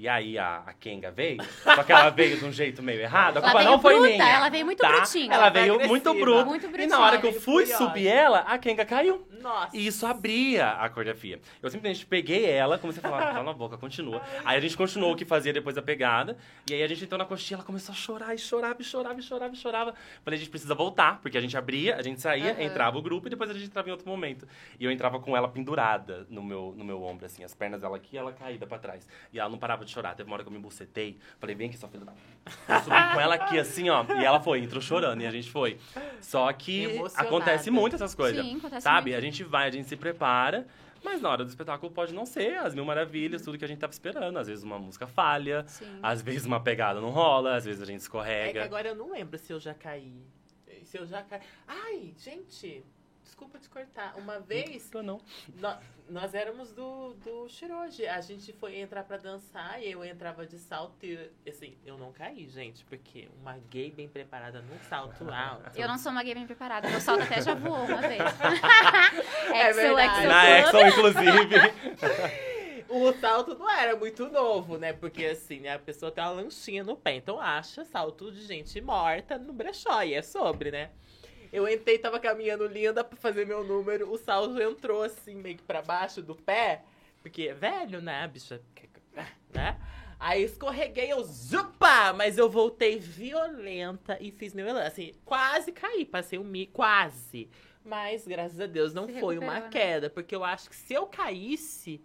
E 0.00 0.08
aí 0.08 0.38
a, 0.38 0.62
a 0.66 0.72
Kenga 0.72 1.10
veio, 1.10 1.42
só 1.62 1.82
que 1.82 1.92
ela 1.92 2.08
veio 2.08 2.38
de 2.38 2.44
um 2.46 2.50
jeito 2.50 2.82
meio 2.82 3.02
errado. 3.02 3.36
A 3.36 3.42
culpa 3.42 3.62
não 3.62 3.78
foi 3.78 3.92
bruta, 3.96 4.08
minha. 4.08 4.28
ela 4.30 4.48
veio 4.48 4.64
muito 4.64 4.78
tá? 4.78 4.88
brutinha. 4.90 5.26
Ela 5.26 5.42
Ela 5.42 5.50
veio 5.50 5.78
muito 5.86 6.14
bruta. 6.14 6.44
Muito 6.46 6.80
E 6.80 6.86
na 6.86 7.00
hora 7.00 7.18
que 7.18 7.26
eu 7.26 7.34
fui 7.34 7.66
furiosa. 7.66 7.84
subir 7.84 8.06
ela, 8.06 8.38
a 8.38 8.56
Kenga 8.56 8.86
caiu. 8.86 9.22
Nossa. 9.40 9.76
E 9.76 9.86
isso 9.86 10.06
abria 10.06 10.70
a 10.72 10.88
coreografia. 10.88 11.40
Eu 11.62 11.70
simplesmente 11.70 12.06
peguei 12.06 12.46
ela, 12.46 12.78
comecei 12.78 13.02
a 13.02 13.08
falar, 13.08 13.32
cala 13.32 13.50
a 13.50 13.54
boca, 13.54 13.76
continua. 13.76 14.22
Aí 14.44 14.56
a 14.56 14.60
gente 14.60 14.76
continuou 14.76 15.12
o 15.12 15.16
que 15.16 15.24
fazia 15.24 15.52
depois 15.52 15.74
da 15.76 15.82
pegada. 15.82 16.36
E 16.68 16.74
aí 16.74 16.82
a 16.82 16.88
gente 16.88 17.04
entrou 17.04 17.18
na 17.18 17.24
coxinha, 17.24 17.56
ela 17.56 17.64
começou 17.64 17.92
a 17.92 17.96
chorar, 17.96 18.34
e 18.34 18.38
chorava, 18.38 18.80
e 18.80 18.84
chorava, 18.84 19.20
e 19.20 19.22
chorava, 19.22 19.54
e 19.54 19.56
chorava. 19.56 19.94
Falei, 20.24 20.36
a 20.36 20.40
gente 20.40 20.50
precisa 20.50 20.74
voltar, 20.74 21.20
porque 21.20 21.36
a 21.36 21.40
gente 21.40 21.56
abria, 21.56 21.96
a 21.96 22.02
gente 22.02 22.20
saía, 22.20 22.52
Aham. 22.52 22.62
entrava 22.62 22.98
o 22.98 23.02
grupo 23.02 23.26
e 23.26 23.30
depois 23.30 23.50
a 23.50 23.54
gente 23.54 23.66
entrava 23.66 23.88
em 23.88 23.92
outro 23.92 24.08
momento. 24.08 24.46
E 24.78 24.84
eu 24.84 24.90
entrava 24.90 25.18
com 25.20 25.36
ela 25.36 25.48
pendurada 25.48 26.26
no 26.30 26.42
meu, 26.42 26.74
no 26.76 26.84
meu 26.84 27.02
ombro, 27.02 27.26
assim, 27.26 27.42
as 27.44 27.54
pernas 27.54 27.80
dela 27.80 27.96
aqui 27.96 28.16
e 28.16 28.18
ela 28.18 28.32
caída 28.32 28.66
pra 28.66 28.78
trás. 28.78 29.06
E 29.32 29.38
ela 29.38 29.48
não 29.48 29.58
parava 29.58 29.84
de 29.84 29.90
chorar. 29.90 30.14
Teve 30.14 30.28
uma 30.28 30.34
hora 30.34 30.42
que 30.42 30.48
eu 30.48 30.52
me 30.52 30.58
bucetei, 30.58 31.18
falei, 31.38 31.54
vem 31.54 31.68
aqui, 31.68 31.78
sua 31.78 31.88
filha 31.88 32.04
da... 32.04 32.12
Eu 32.68 32.80
subi 32.80 33.12
com 33.14 33.20
ela 33.20 33.34
aqui, 33.34 33.58
assim, 33.58 33.88
ó. 33.90 34.04
E 34.18 34.24
ela 34.24 34.40
foi, 34.40 34.60
entrou 34.60 34.80
chorando, 34.80 35.22
e 35.22 35.26
a 35.26 35.30
gente 35.30 35.50
foi. 35.50 35.78
Só 36.20 36.52
que 36.52 37.00
acontece 37.16 37.70
muito 37.70 37.96
essas 37.96 38.14
coisas. 38.14 38.44
Sim, 38.44 38.56
acontece 38.56 38.82
Sabe? 38.82 39.10
muito. 39.10 39.18
A 39.18 39.20
gente 39.20 39.29
vai, 39.44 39.68
a 39.68 39.70
gente 39.70 39.88
se 39.88 39.96
prepara, 39.96 40.66
mas 41.02 41.20
na 41.20 41.30
hora 41.30 41.44
do 41.44 41.48
espetáculo 41.48 41.90
pode 41.92 42.12
não 42.12 42.26
ser 42.26 42.58
as 42.58 42.74
mil 42.74 42.84
maravilhas, 42.84 43.42
tudo 43.42 43.56
que 43.56 43.64
a 43.64 43.68
gente 43.68 43.78
tava 43.78 43.92
esperando. 43.92 44.36
Às 44.38 44.48
vezes 44.48 44.62
uma 44.64 44.78
música 44.78 45.06
falha, 45.06 45.64
Sim. 45.66 45.98
às 46.02 46.20
vezes 46.20 46.44
uma 46.46 46.60
pegada 46.60 47.00
não 47.00 47.10
rola, 47.10 47.54
às 47.56 47.64
vezes 47.64 47.80
a 47.82 47.86
gente 47.86 47.94
É 47.94 47.98
que 47.98 48.02
escorrega. 48.02 48.64
agora 48.64 48.88
eu 48.88 48.94
não 48.94 49.10
lembro 49.12 49.38
se 49.38 49.52
eu 49.52 49.60
já 49.60 49.72
caí. 49.74 50.12
Se 50.84 50.98
eu 50.98 51.06
já 51.06 51.22
caí. 51.22 51.40
Ai, 51.68 52.12
gente, 52.18 52.84
desculpa 53.30 53.58
te 53.60 53.68
cortar. 53.68 54.14
Uma 54.16 54.40
vez, 54.40 54.90
Eu 54.92 55.02
não. 55.04 55.20
nó- 55.60 55.78
nós 56.08 56.34
éramos 56.34 56.72
do, 56.72 57.14
do 57.24 57.48
Shiroji. 57.48 58.04
A 58.06 58.20
gente 58.20 58.52
foi 58.52 58.76
entrar 58.80 59.04
pra 59.04 59.16
dançar 59.16 59.80
e 59.80 59.92
eu 59.92 60.04
entrava 60.04 60.44
de 60.44 60.58
salto 60.58 60.96
e, 61.06 61.30
assim, 61.48 61.78
eu 61.86 61.96
não 61.96 62.12
caí, 62.12 62.48
gente, 62.48 62.84
porque 62.86 63.28
uma 63.40 63.56
gay 63.70 63.92
bem 63.92 64.08
preparada 64.08 64.60
num 64.60 64.78
salto 64.88 65.24
alto. 65.32 65.70
Eu 65.78 65.86
não 65.86 65.96
sou 65.96 66.10
uma 66.10 66.24
gay 66.24 66.34
bem 66.34 66.44
preparada. 66.46 66.90
Meu 66.90 67.00
salto 67.00 67.22
até 67.22 67.40
já 67.40 67.54
voou 67.54 67.84
uma 67.84 68.00
vez. 68.00 68.20
É 69.54 69.72
verdade. 69.72 70.18
exo, 70.20 70.28
Na. 70.28 70.58
Exxon, 70.60 70.86
inclusive. 70.88 72.84
O 72.88 73.12
salto 73.20 73.54
não 73.56 73.70
era 73.70 73.94
muito 73.96 74.28
novo, 74.28 74.76
né? 74.76 74.92
Porque 74.92 75.24
assim, 75.26 75.68
a 75.68 75.78
pessoa 75.78 76.10
tem 76.10 76.22
uma 76.24 76.30
lanchinha 76.30 76.82
no 76.82 76.96
pé. 76.96 77.14
Então 77.14 77.40
acha 77.40 77.84
salto 77.84 78.32
de 78.32 78.42
gente 78.44 78.80
morta 78.80 79.38
no 79.38 79.52
brechó. 79.52 80.02
E 80.02 80.14
é 80.14 80.22
sobre, 80.22 80.70
né? 80.72 80.90
Eu 81.52 81.68
entrei, 81.68 81.98
tava 81.98 82.20
caminhando 82.20 82.66
linda 82.66 83.02
pra 83.02 83.16
fazer 83.16 83.46
meu 83.46 83.64
número. 83.64 84.10
O 84.10 84.16
salto 84.16 84.60
entrou 84.60 85.02
assim, 85.02 85.34
meio 85.34 85.56
que 85.56 85.62
pra 85.62 85.82
baixo 85.82 86.22
do 86.22 86.34
pé. 86.34 86.82
Porque 87.22 87.48
é 87.48 87.54
velho, 87.54 88.00
né, 88.00 88.26
bicha? 88.28 88.60
Né? 89.52 89.78
Aí 90.18 90.44
escorreguei, 90.44 91.10
eu 91.10 91.22
zupa! 91.24 92.12
Mas 92.12 92.38
eu 92.38 92.48
voltei 92.48 92.98
violenta 92.98 94.16
e 94.20 94.30
fiz 94.30 94.54
meu 94.54 94.66
elan. 94.66 94.84
Assim, 94.84 95.12
quase 95.24 95.72
caí, 95.72 96.04
passei 96.04 96.38
um 96.38 96.44
mi, 96.44 96.66
quase. 96.66 97.48
Mas, 97.84 98.26
graças 98.26 98.60
a 98.60 98.66
Deus, 98.66 98.92
não 98.92 99.06
Se 99.06 99.18
foi 99.18 99.38
uma 99.38 99.60
né? 99.60 99.68
queda. 99.70 100.10
Porque 100.10 100.34
eu 100.34 100.44
acho 100.44 100.68
que 100.68 100.76
se 100.76 100.94
eu 100.94 101.06
caísse, 101.06 102.00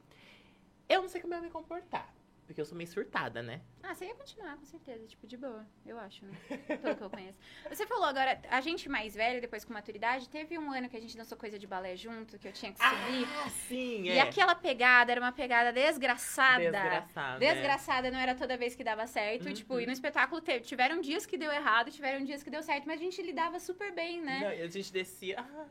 eu 0.90 1.02
não 1.02 1.10
sei 1.10 1.22
como 1.22 1.34
eu 1.34 1.38
ia 1.38 1.44
me 1.44 1.50
comportar. 1.50 2.14
Porque 2.46 2.62
eu 2.62 2.66
sou 2.66 2.78
meio 2.78 2.88
surtada, 2.88 3.42
né? 3.42 3.60
Ah, 3.82 3.96
você 3.96 4.06
ia 4.06 4.14
continuar, 4.14 4.56
com 4.58 4.66
certeza. 4.66 5.06
Tipo, 5.08 5.26
de 5.26 5.36
boa, 5.36 5.66
eu 5.84 5.98
acho, 5.98 6.24
né? 6.26 6.32
Pelo 6.82 6.96
que 6.96 7.02
eu 7.04 7.10
conheço. 7.10 7.38
Você 7.70 7.88
falou 7.88 8.06
agora, 8.06 8.40
a 8.52 8.62
gente 8.62 8.88
mais 8.88 9.16
velha, 9.16 9.42
depois 9.42 9.66
com 9.66 9.74
maturidade, 9.74 10.30
teve 10.30 10.58
um 10.60 10.72
ano 10.72 10.88
que 10.88 10.96
a 10.96 11.00
gente 11.00 11.18
dançou 11.18 11.36
coisa 11.38 11.58
de 11.58 11.66
balé 11.66 11.96
junto, 11.96 12.38
que 12.38 12.48
eu 12.48 12.52
tinha 12.54 12.72
que 12.72 12.78
subir. 12.80 13.28
Ah, 13.44 13.50
sim, 13.68 14.04
E 14.04 14.20
aquela 14.20 14.54
pegada 14.54 15.12
era 15.12 15.20
uma 15.20 15.32
pegada 15.32 15.74
desgraçada. 15.74 16.60
Desgraçada. 16.72 17.40
né? 17.40 17.54
Desgraçada, 17.54 18.12
não 18.12 18.20
era 18.20 18.36
toda 18.36 18.56
vez 18.58 18.76
que 18.76 18.84
dava 18.84 19.08
certo. 19.08 19.50
E, 19.50 19.54
tipo, 19.54 19.74
Uhum. 19.74 19.80
e 19.82 19.86
no 19.88 19.92
espetáculo 19.92 20.40
teve, 20.40 20.66
tiveram 20.66 21.02
dias 21.02 21.26
que 21.26 21.38
deu 21.38 21.52
errado, 21.52 21.90
tiveram 21.92 22.24
dias 22.24 22.44
que 22.44 22.50
deu 22.52 22.62
certo, 22.62 22.86
mas 22.86 23.00
a 23.00 23.04
gente 23.04 23.22
lidava 23.24 23.60
super 23.60 23.92
bem, 23.92 24.22
né? 24.22 24.40
Não, 24.42 24.52
e 24.54 24.62
a 24.62 24.68
gente 24.68 24.94
descia. 24.94 25.40
ah, 25.40 25.66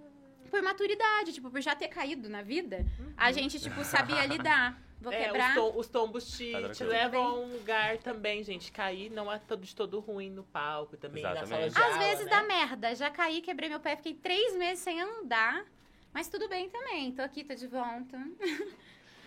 Por 0.51 0.61
maturidade, 0.63 1.33
tipo, 1.33 1.51
por 1.51 1.61
já 1.61 1.75
ter 1.75 1.89
caído 1.89 2.29
na 2.29 2.43
vida, 2.43 2.85
Uhum. 2.99 3.13
a 3.17 3.31
gente, 3.33 3.61
tipo, 3.61 3.77
sabia 3.85 4.27
lidar. 4.27 4.81
Vou 5.05 5.13
É, 5.13 5.25
quebrar. 5.27 5.51
os, 5.51 5.55
tom- 5.55 5.79
os 5.79 5.89
tombos 5.89 6.37
te, 6.37 6.51
Tá 6.53 6.69
te 6.71 6.83
levam 6.85 7.23
a 7.25 7.35
um 7.35 7.53
lugar 7.53 7.99
também, 7.99 8.43
gente. 8.43 8.73
Cair 8.73 9.11
não 9.11 9.31
é 9.31 9.39
todo, 9.39 9.61
de 9.63 9.77
todo 9.77 10.01
ruim 10.01 10.31
no 10.31 10.43
palco, 10.45 10.97
também 10.97 11.23
na 11.23 11.35
sala 11.35 11.43
Exatamente. 11.45 11.73
de 11.75 11.79
Às 11.81 11.85
aula, 11.93 11.99
vezes 11.99 12.25
né? 12.25 12.31
dá 12.31 12.43
merda. 12.43 12.95
Já 12.95 13.11
caí, 13.11 13.41
quebrei 13.43 13.69
meu 13.69 13.81
pé, 13.81 13.95
fiquei 13.97 14.15
três 14.15 14.57
meses 14.57 14.83
sem 14.83 15.01
andar. 15.01 15.65
Mas 16.13 16.29
tudo 16.29 16.49
bem 16.49 16.69
também. 16.71 17.13
Tô 17.13 17.23
aqui, 17.23 17.45
tô 17.45 17.55
de 17.55 17.67
volta. 17.67 18.17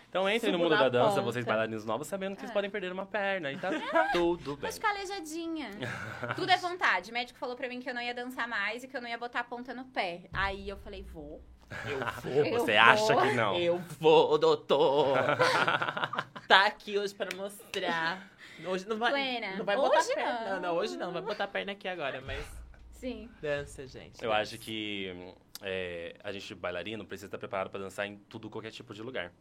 Então 0.10 0.28
entrem 0.32 0.52
no 0.54 0.58
mundo 0.60 0.70
da 0.78 0.88
dança, 0.90 1.10
ponta. 1.16 1.22
vocês 1.22 1.44
bailarinos 1.46 1.84
novos, 1.86 2.08
sabendo 2.08 2.34
que 2.36 2.40
vocês 2.42 2.50
É. 2.52 2.54
podem 2.54 2.70
perder 2.70 2.92
uma 2.94 3.06
perna 3.06 3.52
e 3.52 3.58
tá 3.58 3.70
tudo 4.14 4.56
bem. 4.56 4.62
Vou 4.62 4.72
ficar 4.72 4.90
aleijadinha. 4.92 5.70
Tudo 6.36 6.50
é 6.50 6.58
vontade. 6.58 7.12
O 7.12 7.14
médico 7.14 7.38
falou 7.38 7.56
pra 7.56 7.68
mim 7.68 7.80
que 7.82 7.90
eu 7.90 7.94
não 7.94 8.02
ia 8.02 8.14
dançar 8.14 8.48
mais 8.48 8.84
e 8.84 8.88
que 8.88 8.96
eu 8.96 9.02
não 9.02 9.10
ia 9.10 9.18
botar 9.18 9.42
a 9.42 9.44
ponta 9.44 9.74
no 9.74 9.86
pé. 9.86 10.30
Aí 10.32 10.70
eu 10.70 10.78
falei, 10.78 11.04
vou. 11.04 11.44
Eu 11.86 12.00
vou. 12.24 12.46
Eu 12.46 12.60
Você 12.60 12.72
vou. 12.74 12.82
acha 12.82 13.16
que 13.16 13.34
não? 13.34 13.56
Eu 13.58 13.78
vou, 14.00 14.38
doutor. 14.38 15.18
tá 16.48 16.66
aqui 16.66 16.98
hoje 16.98 17.14
pra 17.14 17.28
mostrar. 17.36 18.30
Hoje 18.66 18.88
não 18.88 18.98
vai, 18.98 19.12
Plena. 19.12 19.56
não 19.58 19.66
vai 19.66 19.76
botar 19.76 20.00
Hoje 20.00 20.14
perna. 20.16 20.40
não. 20.42 20.50
Não, 20.50 20.62
não, 20.62 20.76
hoje 20.76 20.98
não. 20.98 21.12
Vai 21.12 21.22
botar 21.22 21.44
a 21.44 21.48
perna 21.48 21.74
aqui 21.74 21.88
agora, 21.88 22.22
mas 22.22 22.44
Sim. 22.94 23.30
dança, 23.42 23.86
gente. 23.88 24.24
Eu 24.24 24.30
dança. 24.30 24.42
acho 24.42 24.58
que 24.58 25.14
é, 25.62 26.16
a 26.24 26.32
gente, 26.32 26.56
bailarino, 26.56 27.06
precisa 27.06 27.28
estar 27.28 27.38
preparado 27.38 27.70
para 27.70 27.80
dançar 27.82 28.08
em 28.08 28.18
tudo, 28.30 28.50
qualquer 28.50 28.72
tipo 28.72 28.94
de 28.96 29.04
lugar, 29.04 29.32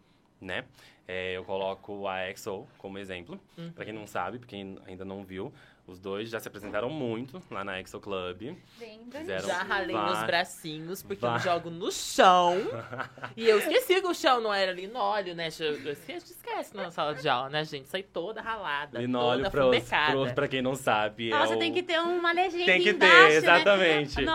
né? 0.41 0.65
É, 1.09 1.33
eu 1.37 1.45
coloco 1.45 2.07
a 2.07 2.29
EXO 2.29 2.67
como 2.77 2.99
exemplo. 2.99 3.41
Uhum. 3.57 3.73
Pra 3.73 3.85
quem 3.85 3.95
não 3.95 4.07
sabe, 4.07 4.39
pra 4.39 4.49
quem 4.49 4.79
ainda 4.87 5.05
não 5.05 5.25
viu, 5.25 5.53
os 5.87 6.01
dois 6.01 6.29
já 6.29 6.41
se 6.41 6.49
apresentaram 6.49 6.91
muito 6.91 7.41
lá 7.51 7.63
na 7.63 7.79
EXO 7.79 8.01
Club. 8.01 8.57
Bem 8.79 9.07
Fizeram-. 9.11 9.47
Já 9.47 9.63
ralei 9.63 9.95
nos 9.97 10.23
bracinhos, 10.25 11.03
porque 11.03 11.25
eu 11.25 11.39
jogo 11.39 11.71
no 11.71 11.93
chão. 11.93 12.57
e 13.37 13.49
eu 13.49 13.59
esqueci 13.59 14.01
que 14.01 14.07
o 14.07 14.15
chão 14.15 14.41
não 14.41 14.53
era 14.53 14.73
linóleo, 14.73 15.35
né? 15.35 15.47
Eu 15.61 15.93
esquece, 15.93 16.33
esquece 16.33 16.77
na 16.77 16.91
sala 16.91 17.15
de 17.15 17.29
aula, 17.29 17.49
né, 17.51 17.65
gente? 17.65 17.89
Saí 17.89 18.03
toda 18.03 18.41
ralada, 18.43 18.99
Linóleo, 18.99 19.45
toda 19.45 19.51
pra, 19.51 19.67
os, 19.67 19.77
fumecada. 19.77 20.13
pros- 20.13 20.33
pra 20.33 20.49
quem 20.49 20.61
não 20.61 20.75
sabe, 20.75 21.31
Nossa, 21.31 21.53
é 21.53 21.57
o, 21.57 21.59
tem 21.59 21.73
que 21.73 21.83
ter 21.83 22.01
uma 22.01 22.33
legenda 22.33 22.65
Tem 22.65 22.83
que 22.83 22.93
ter, 22.93 23.07
embaixo, 23.07 23.37
exatamente. 23.37 24.23
Né? 24.23 24.33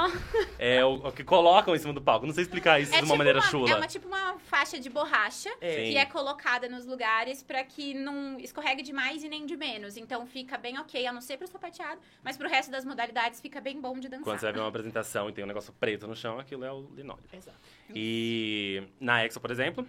É 0.57 0.85
o, 0.85 0.93
o 1.07 1.11
que 1.11 1.23
colocam 1.23 1.75
em 1.75 1.79
cima 1.79 1.93
do 1.93 2.01
palco. 2.01 2.25
Não 2.25 2.33
sei 2.33 2.43
explicar 2.43 2.79
isso 2.79 2.91
é 2.93 2.97
de 2.97 3.03
uma 3.03 3.07
tipo 3.07 3.17
maneira 3.17 3.39
uma, 3.39 3.45
chula. 3.47 3.69
É 3.69 3.75
uma, 3.75 3.87
tipo 3.87 4.07
uma 4.07 4.39
faixa 4.39 4.79
de 4.79 4.89
borracha 4.89 5.49
É. 5.59 5.75
Sim. 5.85 5.91
que 5.91 5.97
é 5.97 6.05
colocada 6.05 6.69
nos 6.69 6.85
lugares 6.85 7.43
pra 7.43 7.63
que 7.63 7.93
não 7.93 8.39
escorregue 8.39 8.81
de 8.81 8.93
mais 8.93 9.23
e 9.23 9.27
nem 9.29 9.45
de 9.45 9.57
menos. 9.57 9.97
Então 9.97 10.25
fica 10.25 10.57
bem 10.57 10.79
ok, 10.79 11.05
a 11.05 11.11
não 11.11 11.19
ser 11.21 11.40
pro 11.41 11.47
sapateado, 11.47 11.99
mas 12.23 12.37
pro 12.37 12.47
resto 12.47 12.71
das 12.71 12.85
modalidades 12.85 13.41
fica 13.41 13.59
bem 13.59 13.81
bom 13.81 13.97
de 13.99 14.07
dançar. 14.07 14.23
Quando 14.23 14.39
você 14.39 14.45
vai 14.45 14.53
ver 14.53 14.59
uma 14.59 14.69
apresentação 14.69 15.27
e 15.27 15.33
tem 15.33 15.43
um 15.43 15.47
negócio 15.47 15.73
preto 15.73 16.07
no 16.07 16.15
chão, 16.15 16.39
aquilo 16.39 16.63
é 16.63 16.71
o 16.71 16.87
linóleo. 16.95 17.23
Exato. 17.33 17.57
E 17.95 18.83
na 18.99 19.25
EXO, 19.25 19.39
por 19.39 19.49
exemplo, 19.49 19.87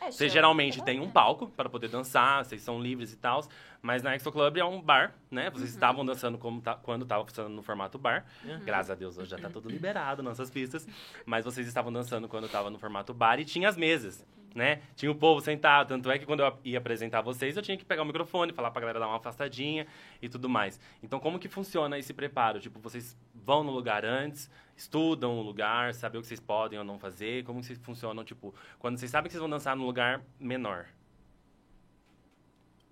É 0.00 0.10
show. 0.10 0.26
geralmente 0.28 0.82
têm 0.82 0.98
um 0.98 1.10
palco 1.10 1.48
para 1.48 1.68
poder 1.68 1.88
dançar, 1.88 2.44
vocês 2.44 2.62
são 2.62 2.80
livres 2.80 3.12
e 3.12 3.16
tal, 3.16 3.46
mas 3.82 4.02
na 4.02 4.14
Exo 4.16 4.32
Club 4.32 4.56
é 4.56 4.64
um 4.64 4.80
bar, 4.80 5.14
né? 5.30 5.50
Vocês 5.50 5.68
estavam 5.68 6.04
dançando 6.04 6.38
como 6.38 6.62
quando 6.82 7.02
estava 7.02 7.24
funcionando 7.26 7.54
no 7.54 7.62
formato 7.62 7.98
bar. 7.98 8.24
Uhum. 8.42 8.60
Graças 8.64 8.90
a 8.90 8.94
Deus 8.94 9.18
hoje 9.18 9.30
já 9.30 9.38
tá 9.38 9.50
tudo 9.50 9.68
liberado, 9.68 10.22
nossas 10.22 10.50
pistas. 10.50 10.88
Mas 11.26 11.44
vocês 11.44 11.66
estavam 11.66 11.92
dançando 11.92 12.26
quando 12.26 12.46
estava 12.46 12.70
no 12.70 12.78
formato 12.78 13.12
bar 13.12 13.38
e 13.38 13.44
tinha 13.44 13.68
as 13.68 13.76
mesas, 13.76 14.24
né? 14.54 14.82
Tinha 14.96 15.10
o 15.10 15.14
povo 15.14 15.40
sentado, 15.40 15.88
tanto 15.88 16.10
é 16.10 16.18
que 16.18 16.26
quando 16.26 16.40
eu 16.40 16.58
ia 16.64 16.78
apresentar 16.78 17.20
vocês, 17.20 17.56
eu 17.56 17.62
tinha 17.62 17.76
que 17.76 17.84
pegar 17.84 18.02
o 18.02 18.06
microfone, 18.06 18.52
falar 18.52 18.70
pra 18.70 18.80
galera 18.80 18.98
dar 18.98 19.06
uma 19.06 19.16
afastadinha 19.16 19.86
e 20.20 20.28
tudo 20.28 20.48
mais. 20.48 20.80
Então, 21.02 21.20
como 21.20 21.38
que 21.38 21.48
funciona 21.48 21.98
esse 21.98 22.12
preparo? 22.12 22.60
Tipo, 22.60 22.78
vocês 22.80 23.16
vão 23.34 23.62
no 23.62 23.70
lugar 23.70 24.04
antes, 24.04 24.50
estudam 24.76 25.38
o 25.38 25.42
lugar, 25.42 25.94
sabem 25.94 26.18
o 26.18 26.22
que 26.22 26.28
vocês 26.28 26.40
podem 26.40 26.78
ou 26.78 26.84
não 26.84 26.98
fazer, 26.98 27.44
como 27.44 27.60
que 27.60 27.66
vocês 27.66 27.78
funcionam, 27.78 28.24
tipo, 28.24 28.54
quando 28.78 28.98
vocês 28.98 29.10
sabem 29.10 29.28
que 29.28 29.32
vocês 29.32 29.40
vão 29.40 29.50
dançar 29.50 29.76
num 29.76 29.86
lugar 29.86 30.22
menor. 30.38 30.86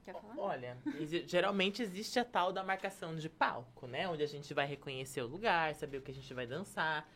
Quer 0.05 0.15
falar? 0.15 0.35
Olha, 0.39 0.79
geralmente 1.27 1.83
existe 1.83 2.19
a 2.19 2.25
tal 2.25 2.51
da 2.51 2.65
marcação 2.65 3.15
de 3.15 3.29
palco, 3.29 3.87
né? 3.87 4.09
Onde 4.09 4.23
a 4.23 4.27
gente 4.27 4.55
vai 4.55 4.67
reconhecer 4.67 5.21
o 5.21 5.27
lugar, 5.27 5.75
saber 5.75 5.99
o 5.99 6.03
que 6.03 6.11
a 6.11 6.15
gente 6.15 6.33
vai 6.33 6.47
dançar. 6.47 7.07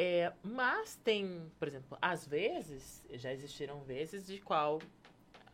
É, 0.00 0.32
mas 0.44 0.94
tem, 1.02 1.50
por 1.58 1.66
exemplo, 1.66 1.98
às 2.00 2.24
vezes, 2.24 3.04
já 3.14 3.32
existiram 3.32 3.80
vezes 3.82 4.24
de 4.24 4.40
qual 4.40 4.80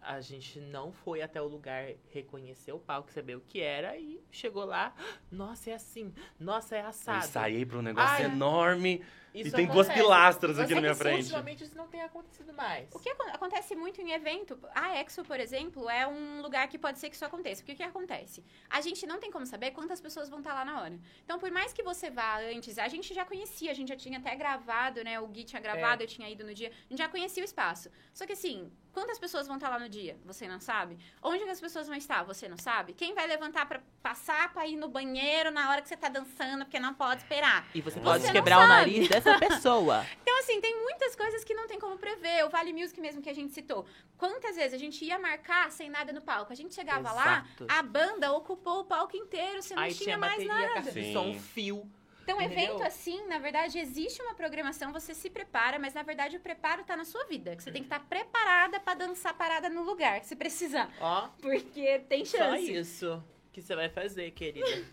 a 0.02 0.20
gente 0.20 0.60
não 0.60 0.92
foi 0.92 1.22
até 1.22 1.40
o 1.40 1.46
lugar 1.46 1.86
reconhecer 2.12 2.70
o 2.72 2.78
palco, 2.78 3.10
saber 3.10 3.36
o 3.36 3.40
que 3.40 3.62
era 3.62 3.96
e 3.96 4.22
chegou 4.30 4.66
lá, 4.66 4.94
nossa, 5.32 5.70
é 5.70 5.74
assim, 5.74 6.12
nossa, 6.38 6.76
é 6.76 6.82
assado. 6.82 7.24
ensaiei 7.24 7.64
pra 7.64 7.78
um 7.78 7.82
negócio 7.82 8.16
Ai, 8.16 8.24
enorme 8.24 9.02
Isso 9.34 9.48
e 9.48 9.52
tem 9.52 9.66
duas 9.66 9.88
pilastras 9.88 10.58
aqui 10.60 10.74
na 10.74 10.80
minha 10.80 10.94
frente. 10.94 11.22
Ultimamente 11.24 11.64
isso 11.64 11.76
não 11.76 11.88
tem 11.88 12.00
acontecido 12.02 12.52
mais. 12.54 12.88
O 12.94 12.98
que 13.00 13.08
acon- 13.10 13.30
acontece 13.32 13.74
muito 13.74 14.00
em 14.00 14.12
evento, 14.12 14.58
a 14.74 14.96
Exo, 15.00 15.24
por 15.24 15.40
exemplo, 15.40 15.90
é 15.90 16.06
um 16.06 16.40
lugar 16.40 16.68
que 16.68 16.78
pode 16.78 16.98
ser 17.00 17.08
que 17.10 17.16
isso 17.16 17.24
aconteça. 17.24 17.60
Porque 17.62 17.72
o 17.72 17.76
que 17.76 17.82
acontece? 17.82 18.44
A 18.70 18.80
gente 18.80 19.04
não 19.06 19.18
tem 19.18 19.30
como 19.32 19.44
saber 19.44 19.72
quantas 19.72 20.00
pessoas 20.00 20.28
vão 20.28 20.38
estar 20.38 20.54
lá 20.54 20.64
na 20.64 20.80
hora. 20.80 20.98
Então, 21.24 21.38
por 21.38 21.50
mais 21.50 21.72
que 21.72 21.82
você 21.82 22.10
vá 22.10 22.38
antes, 22.38 22.78
a 22.78 22.86
gente 22.86 23.12
já 23.12 23.24
conhecia, 23.24 23.70
a 23.70 23.74
gente 23.74 23.88
já 23.88 23.96
tinha 23.96 24.18
até 24.18 24.34
gravado, 24.36 25.02
né? 25.02 25.18
O 25.18 25.26
Gui 25.26 25.42
tinha 25.44 25.60
gravado, 25.60 26.02
eu 26.02 26.06
tinha 26.06 26.30
ido 26.30 26.44
no 26.44 26.54
dia, 26.54 26.68
a 26.68 26.88
gente 26.88 26.98
já 26.98 27.08
conhecia 27.08 27.42
o 27.42 27.44
espaço. 27.44 27.90
Só 28.12 28.24
que 28.24 28.32
assim, 28.34 28.70
quantas 28.92 29.18
pessoas 29.18 29.48
vão 29.48 29.56
estar 29.56 29.68
lá 29.68 29.78
no 29.80 29.88
dia? 29.88 30.16
Você 30.24 30.46
não 30.46 30.60
sabe? 30.60 30.96
Onde 31.20 31.42
que 31.42 31.50
as 31.50 31.60
pessoas 31.60 31.88
vão 31.88 31.96
estar? 31.96 32.22
Você 32.22 32.48
não 32.48 32.56
sabe? 32.56 32.92
Quem 32.92 33.14
vai 33.14 33.26
levantar 33.26 33.66
pra 33.66 33.80
passar 34.00 34.52
pra 34.52 34.64
ir 34.66 34.76
no 34.76 34.88
banheiro 34.88 35.50
na 35.50 35.70
hora 35.70 35.82
que 35.82 35.88
você 35.88 35.96
tá 35.96 36.08
dançando, 36.08 36.64
porque 36.64 36.78
não 36.78 36.94
pode 36.94 37.22
esperar? 37.22 37.66
E 37.74 37.80
você 37.80 37.98
Você 37.98 38.04
pode 38.04 38.30
quebrar 38.32 38.64
o 38.64 38.68
nariz 38.68 39.08
dessa 39.08 39.23
pessoa. 39.38 40.04
Então, 40.24 40.38
assim, 40.40 40.60
tem 40.60 40.74
muitas 40.82 41.14
coisas 41.14 41.44
que 41.44 41.54
não 41.54 41.66
tem 41.66 41.78
como 41.78 41.96
prever. 41.96 42.44
O 42.44 42.50
Vale 42.50 42.72
Music 42.72 43.00
mesmo 43.00 43.22
que 43.22 43.30
a 43.30 43.34
gente 43.34 43.52
citou. 43.52 43.86
Quantas 44.18 44.56
vezes 44.56 44.74
a 44.74 44.78
gente 44.78 45.04
ia 45.04 45.18
marcar 45.18 45.70
sem 45.70 45.88
nada 45.88 46.12
no 46.12 46.20
palco? 46.20 46.52
A 46.52 46.56
gente 46.56 46.74
chegava 46.74 47.08
Exato. 47.10 47.64
lá, 47.64 47.76
a 47.78 47.82
banda 47.82 48.32
ocupou 48.32 48.80
o 48.80 48.84
palco 48.84 49.16
inteiro, 49.16 49.62
você 49.62 49.74
não 49.74 49.82
Aí 49.82 49.92
tinha 49.94 50.04
tinha 50.04 50.18
mais 50.18 50.32
bateria, 50.32 50.52
nada. 50.54 50.74
caixa 50.74 50.92
de 50.92 51.02
Sim. 51.04 51.12
som, 51.12 51.34
fio. 51.38 51.88
Então, 52.22 52.40
Entendeu? 52.40 52.64
evento 52.64 52.82
assim, 52.82 53.26
na 53.26 53.38
verdade, 53.38 53.78
existe 53.78 54.20
uma 54.22 54.34
programação, 54.34 54.92
você 54.92 55.14
se 55.14 55.28
prepara, 55.28 55.78
mas 55.78 55.92
na 55.92 56.02
verdade 56.02 56.36
o 56.36 56.40
preparo 56.40 56.82
tá 56.82 56.96
na 56.96 57.04
sua 57.04 57.24
vida. 57.26 57.54
Que 57.54 57.62
você 57.62 57.70
tem 57.70 57.82
que 57.82 57.86
estar 57.86 58.00
preparada 58.00 58.80
pra 58.80 58.94
dançar 58.94 59.34
parada 59.34 59.68
no 59.68 59.82
lugar, 59.82 60.20
que 60.20 60.26
se 60.26 60.34
precisar. 60.34 60.90
Ó, 61.00 61.28
Porque 61.40 61.98
tem 62.08 62.24
só 62.24 62.38
chance. 62.38 62.72
isso 62.72 63.22
que 63.54 63.62
você 63.62 63.76
vai 63.76 63.88
fazer, 63.88 64.30
querida. 64.32 64.84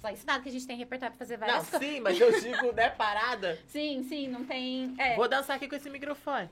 Só 0.00 0.10
isso 0.10 0.26
nada 0.26 0.42
que 0.42 0.48
a 0.48 0.52
gente 0.52 0.66
tem 0.66 0.76
repertório 0.76 1.12
pra 1.16 1.18
fazer 1.18 1.38
Não, 1.38 1.46
várias 1.46 1.70
coisas. 1.70 1.88
sim, 1.88 2.00
mas 2.00 2.20
eu 2.20 2.40
digo, 2.40 2.72
né, 2.72 2.90
parada. 2.90 3.58
Sim, 3.68 4.02
sim, 4.02 4.26
não 4.28 4.44
tem. 4.44 4.94
É. 4.98 5.14
Vou 5.14 5.28
dançar 5.28 5.56
aqui 5.56 5.68
com 5.68 5.76
esse 5.76 5.88
microfone. 5.88 6.50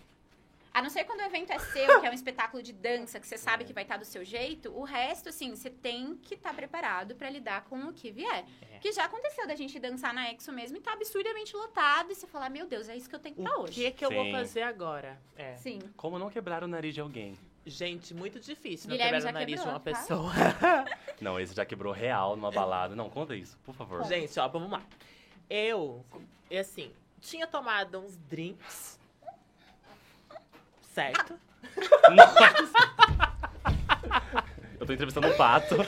A 0.72 0.82
não 0.82 0.90
ser 0.90 1.02
quando 1.04 1.20
o 1.20 1.24
evento 1.24 1.50
é 1.50 1.58
seu, 1.58 1.98
que 2.00 2.06
é 2.06 2.10
um 2.10 2.14
espetáculo 2.14 2.62
de 2.62 2.72
dança, 2.72 3.18
que 3.18 3.26
você 3.26 3.36
sabe 3.36 3.64
que 3.64 3.72
vai 3.72 3.82
estar 3.82 3.96
do 3.96 4.04
seu 4.04 4.24
jeito, 4.24 4.70
o 4.70 4.84
resto, 4.84 5.30
assim, 5.30 5.50
você 5.50 5.68
tem 5.70 6.14
que 6.22 6.34
estar 6.34 6.54
preparado 6.54 7.16
pra 7.16 7.28
lidar 7.28 7.64
com 7.64 7.80
o 7.88 7.92
que 7.92 8.12
vier. 8.12 8.44
É. 8.70 8.78
Que 8.78 8.92
já 8.92 9.04
aconteceu 9.06 9.46
da 9.48 9.56
gente 9.56 9.76
dançar 9.80 10.14
na 10.14 10.30
Exo 10.32 10.52
mesmo 10.52 10.76
e 10.76 10.80
tá 10.80 10.92
absurdamente 10.92 11.56
lotado, 11.56 12.12
e 12.12 12.14
você 12.14 12.26
falar, 12.28 12.48
meu 12.50 12.66
Deus, 12.66 12.88
é 12.88 12.96
isso 12.96 13.08
que 13.08 13.14
eu 13.14 13.18
tenho 13.18 13.34
pra 13.34 13.58
O 13.58 13.62
hoje. 13.62 13.72
que 13.72 13.90
que 13.90 14.04
eu 14.04 14.10
vou 14.10 14.24
Sim. 14.24 14.30
fazer 14.32 14.62
agora? 14.62 15.18
É. 15.36 15.56
Sim. 15.56 15.80
Como 15.96 16.18
não 16.18 16.30
quebrar 16.30 16.62
o 16.62 16.68
nariz 16.68 16.94
de 16.94 17.00
alguém? 17.00 17.36
Gente, 17.70 18.14
muito 18.14 18.40
difícil 18.40 18.88
Guilherme 18.90 19.12
não 19.12 19.18
quebrar 19.18 19.30
o 19.30 19.34
nariz 19.34 19.60
de 19.60 19.66
quebrou, 19.66 19.74
uma 19.74 19.80
tá? 19.80 19.98
pessoa. 20.00 20.32
Não, 21.20 21.38
esse 21.38 21.54
já 21.54 21.64
quebrou 21.66 21.92
real 21.92 22.34
numa 22.36 22.50
balada. 22.50 22.94
Não, 22.96 23.10
conta 23.10 23.34
isso, 23.36 23.58
por 23.64 23.74
favor. 23.74 24.04
Gente, 24.04 24.38
ó, 24.40 24.48
vamos 24.48 24.70
lá. 24.70 24.82
Eu, 25.50 26.04
é 26.50 26.60
assim, 26.60 26.92
tinha 27.20 27.46
tomado 27.46 27.98
uns 27.98 28.16
drinks. 28.16 28.98
Certo? 30.94 31.38
Nossa! 32.10 32.54
Eu 34.80 34.86
tô 34.86 34.92
entrevistando 34.92 35.28
um 35.28 35.36
pato. 35.36 35.74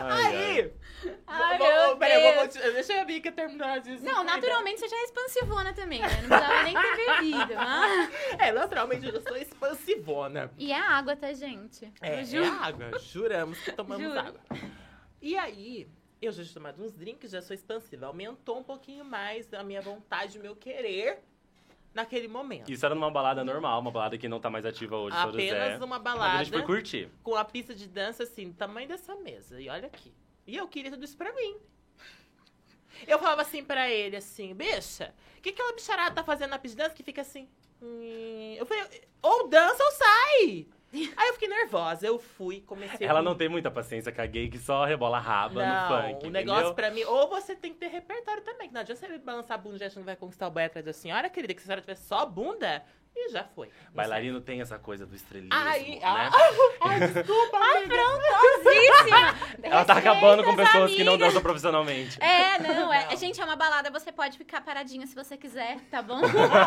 Ai, 0.00 0.24
ai. 0.24 0.60
Aí! 0.60 0.72
Ai, 1.26 1.58
vou- 1.58 1.66
meu 1.66 1.86
vou- 1.88 1.96
peraí, 1.98 2.22
eu 2.54 3.00
a 3.00 3.04
Bica 3.04 3.32
terminar 3.32 3.80
disso. 3.80 4.04
Não, 4.04 4.22
naturalmente 4.24 4.80
você 4.80 4.88
já 4.88 4.96
é 4.96 5.04
expansivona 5.04 5.72
também, 5.72 6.00
né? 6.00 6.08
Não 6.08 6.28
precisava 6.28 6.62
nem 6.62 6.74
ter 6.74 6.96
bebido. 6.96 7.54
Mas... 7.54 8.10
É, 8.38 8.52
naturalmente 8.52 9.06
eu 9.06 9.20
sou 9.20 9.36
expansivona. 9.36 10.50
E 10.58 10.72
é 10.72 10.78
água, 10.78 11.16
tá, 11.16 11.32
gente? 11.32 11.90
É, 12.00 12.22
Eu 12.32 12.44
é 12.44 12.48
água. 12.48 12.98
Juramos 12.98 13.58
que 13.60 13.72
tomamos 13.72 14.06
Juro. 14.06 14.18
água. 14.18 14.40
E 15.20 15.36
aí, 15.36 15.88
eu 16.20 16.32
já 16.32 16.42
tinha 16.42 16.54
tomado 16.54 16.82
uns 16.82 16.92
drinks, 16.92 17.30
já 17.30 17.42
sou 17.42 17.54
expansiva. 17.54 18.06
Aumentou 18.06 18.58
um 18.58 18.62
pouquinho 18.62 19.04
mais 19.04 19.52
a 19.52 19.62
minha 19.62 19.80
vontade, 19.80 20.38
o 20.38 20.42
meu 20.42 20.54
querer 20.54 21.22
naquele 21.96 22.28
momento. 22.28 22.70
Isso 22.70 22.84
era 22.84 22.94
numa 22.94 23.10
balada 23.10 23.42
normal, 23.42 23.80
uma 23.80 23.90
balada 23.90 24.18
que 24.18 24.28
não 24.28 24.38
tá 24.38 24.50
mais 24.50 24.66
ativa 24.66 24.96
hoje, 24.96 25.16
São 25.16 25.32
José. 25.32 25.50
Apenas 25.50 25.80
uma 25.80 25.98
Mas 25.98 26.02
balada 26.02 26.38
a 26.38 26.44
gente 26.44 26.52
foi 26.52 26.62
curtir. 26.62 27.08
com 27.22 27.34
a 27.34 27.44
pista 27.44 27.74
de 27.74 27.88
dança 27.88 28.22
assim, 28.22 28.50
do 28.50 28.54
tamanho 28.54 28.86
dessa 28.86 29.14
mesa. 29.16 29.60
E 29.60 29.68
olha 29.68 29.86
aqui. 29.86 30.12
E 30.46 30.56
eu 30.56 30.68
queria 30.68 30.90
tudo 30.90 31.04
isso 31.04 31.16
pra 31.16 31.32
mim. 31.32 31.56
Eu 33.06 33.18
falava 33.18 33.42
assim 33.42 33.64
pra 33.64 33.90
ele, 33.90 34.16
assim, 34.16 34.54
bicha, 34.54 35.14
o 35.38 35.40
que 35.42 35.50
aquela 35.50 35.72
bicharada 35.72 36.14
tá 36.14 36.22
fazendo 36.24 36.50
na 36.50 36.56
dança 36.58 36.90
que 36.90 37.02
fica 37.02 37.20
assim? 37.22 37.48
hum?" 37.82 38.54
Eu 38.58 38.66
falei, 38.66 38.84
ou 39.22 39.48
dança 39.48 39.82
ou 39.82 39.90
sai! 39.92 40.66
Aí 41.16 41.28
eu 41.28 41.34
fiquei 41.34 41.48
nervosa, 41.48 42.06
eu 42.06 42.18
fui, 42.18 42.60
comecei... 42.62 43.06
Ela 43.06 43.18
com- 43.18 43.24
não 43.24 43.34
tem 43.34 43.48
muita 43.48 43.70
paciência 43.70 44.10
com 44.12 44.22
a 44.22 44.26
gay 44.26 44.48
que 44.48 44.56
só 44.58 44.84
rebola 44.84 45.18
a 45.18 45.20
raba 45.20 45.66
Não, 45.66 45.82
no 45.82 46.02
funk. 46.14 46.26
o 46.26 46.30
negócio 46.30 46.58
entendeu? 46.60 46.74
pra 46.74 46.90
mim, 46.90 47.02
ou 47.04 47.28
você 47.28 47.54
tem 47.54 47.72
que 47.72 47.78
ter 47.80 47.88
repertório 47.88 48.42
também, 48.42 48.68
que 48.68 48.72
não 48.74 48.80
adianta 48.80 49.06
você 49.06 49.18
balançar 49.18 49.56
a 49.58 49.60
bunda 49.60 49.82
e 49.82 49.86
achando 49.86 50.02
que 50.02 50.06
vai 50.06 50.16
conquistar 50.16 50.46
o 50.46 50.50
boy 50.50 50.64
atrás 50.64 50.86
da 50.86 50.92
senhora, 50.94 51.28
querida, 51.28 51.52
que 51.52 51.60
se 51.60 51.64
a 51.64 51.66
senhora 51.66 51.80
tiver 51.82 51.96
só 51.96 52.24
bunda, 52.24 52.82
e 53.18 53.28
já 53.30 53.44
foi. 53.44 53.70
Bailarino 53.94 54.40
tem 54.40 54.60
essa 54.60 54.78
coisa 54.78 55.06
do 55.06 55.14
estrelismo, 55.16 55.54
Aí, 55.54 55.96
né? 55.96 56.00
ah, 56.04 56.30
Ai, 56.82 57.00
desculpa. 57.00 57.58
Afrontosíssima! 57.58 59.34
Ela 59.62 59.84
tá 59.84 59.94
acabando 59.94 60.44
com 60.44 60.54
pessoas 60.54 60.92
que 60.92 61.02
não 61.04 61.14
amigas. 61.14 61.28
dançam 61.28 61.42
profissionalmente. 61.42 62.22
É, 62.22 62.58
não, 62.58 62.92
é. 62.92 63.06
Não. 63.10 63.16
Gente, 63.16 63.40
é 63.40 63.44
uma 63.44 63.56
balada, 63.56 63.90
você 63.90 64.12
pode 64.12 64.36
ficar 64.38 64.60
paradinha 64.60 65.06
se 65.06 65.14
você 65.14 65.36
quiser, 65.36 65.78
tá 65.90 66.02
bom? 66.02 66.20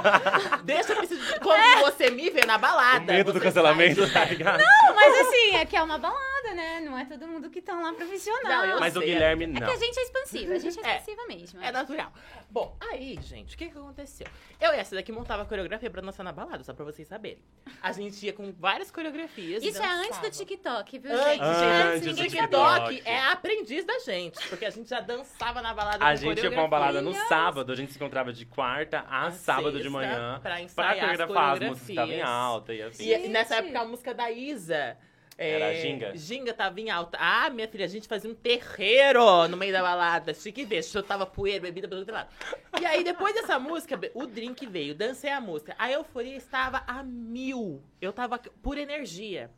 Deixa 0.64 0.92
eu 0.94 0.98
preciso. 0.98 1.22
Quando 1.40 1.82
você 1.86 2.10
me 2.10 2.30
vê 2.30 2.46
na 2.46 2.58
balada. 2.58 3.04
o 3.12 3.16
medo 3.16 3.34
do 3.34 3.40
cancelamento, 3.40 4.06
sai 4.08 4.26
tá 4.28 4.34
ligado? 4.34 4.60
Não, 4.60 4.96
mas 4.96 5.28
assim, 5.28 5.56
é 5.56 5.66
que 5.66 5.76
é 5.76 5.82
uma 5.84 5.98
balada, 5.98 6.54
né? 6.56 6.82
Não 6.82 6.98
é 6.98 7.06
todo 7.06 7.28
mundo 7.28 7.50
que 7.50 7.60
estão 7.60 7.82
lá 7.82 7.94
profissional. 7.94 8.66
Não, 8.68 8.80
Mas 8.80 8.96
o 8.96 9.00
sei, 9.00 9.10
Guilherme 9.14 9.44
É 9.46 9.48
não. 9.48 9.68
que 9.68 9.72
a 9.74 9.76
gente 9.78 9.98
é 10.00 10.04
expansiva, 10.04 10.54
a 10.54 10.60
gente 10.60 10.80
é 10.80 10.88
É. 10.90 10.98
expansiva 10.98 11.28
mesmo. 11.28 11.62
É 11.64 11.72
natural. 11.72 12.12
Bom, 12.50 12.76
aí, 12.92 13.18
gente, 13.22 13.56
o 13.56 13.58
que 13.58 13.70
que 13.70 13.78
aconteceu? 13.78 14.28
Eu 14.60 14.74
e 14.74 14.78
essa 14.78 14.96
daqui 14.96 15.12
montava 15.12 15.46
coreografia 15.46 15.90
pra 15.90 16.02
dançar 16.02 16.24
na 16.24 16.32
balada, 16.32 16.39
só 16.64 16.74
pra 16.74 16.86
vocês 16.86 17.08
saberem. 17.08 17.44
A 17.82 17.92
gente 17.92 18.26
ia 18.26 18.34
com 18.34 18.52
várias 18.52 18.92
coreografias. 18.92 19.64
e 19.64 19.70
Isso 19.70 19.82
é 19.82 19.88
antes 19.88 20.20
do. 20.20 20.30
TikTok, 20.30 21.00
viu, 21.00 21.12
Antes, 21.12 21.26
gente? 21.28 21.42
Antes 21.42 22.04
gente, 22.04 22.16
do 22.16 22.24
TikTok. 22.30 22.90
TikTok 22.96 23.02
é 23.06 23.20
aprendiz 23.24 23.86
da 23.86 24.00
gente, 24.00 24.48
porque 24.48 24.66
a 24.66 24.70
gente 24.70 24.90
já 24.90 25.00
dançava 25.00 25.62
na 25.62 25.74
balada 25.74 26.06
A 26.06 26.12
com 26.12 26.16
gente 26.16 26.44
ia 26.44 26.52
pra 26.52 26.62
uma 26.62 26.68
balada 26.68 27.02
no 27.02 27.14
sábado, 27.14 27.72
a 27.72 27.76
gente 27.76 27.92
se 27.92 27.98
encontrava 27.98 28.32
de 28.32 28.46
quarta 28.46 29.06
a 29.10 29.28
A 29.28 29.32
sábado 29.32 29.80
de 29.82 29.90
manhã. 29.90 30.40
pra 30.42 30.52
Pra 30.52 30.62
ensaiar 30.62 30.92
as 30.94 31.00
coreografar 31.00 31.54
as 31.54 31.60
músicas 31.60 31.86
que 31.86 31.92
estavam 31.92 32.14
em 32.14 32.22
alta 32.22 32.74
e 32.74 32.82
assim. 32.82 33.04
E, 33.04 33.26
e 33.26 33.30
nessa 33.30 33.56
época 33.56 33.80
a 33.80 33.86
música 33.86 34.14
da 34.14 34.32
Isa. 34.32 34.98
Era 35.42 35.72
é, 35.72 35.82
Ginga? 35.82 36.18
Ginga 36.18 36.54
tava 36.54 36.82
em 36.82 36.90
alta. 36.90 37.18
Ah, 37.18 37.50
minha 37.50 37.66
filha, 37.66 37.86
a 37.86 37.88
gente 37.88 38.10
fazia 38.10 38.30
um 38.30 38.36
terreiro 38.36 39.48
no 39.48 39.56
meio 39.56 39.72
da 39.72 39.82
balada. 39.82 40.34
Chique 40.34 40.66
ver, 40.66 40.84
tava 41.08 41.26
poeira, 41.26 41.62
bebida 41.62 41.88
pelo 41.88 42.02
outro 42.02 42.14
lado. 42.14 42.30
E 42.78 42.86
aí, 42.86 43.06
depois 43.06 43.34
dessa 43.34 43.58
música, 43.58 43.98
o 44.14 44.26
drink 44.26 44.68
veio, 44.68 44.94
dancei 44.94 45.32
a 45.32 45.40
música. 45.40 45.74
A 45.80 45.90
euforia 45.90 46.36
estava 46.36 46.84
a 46.86 47.02
mil. 47.04 47.82
Eu 48.02 48.12
tava 48.12 48.38
por 48.38 48.78
energia. 48.78 49.50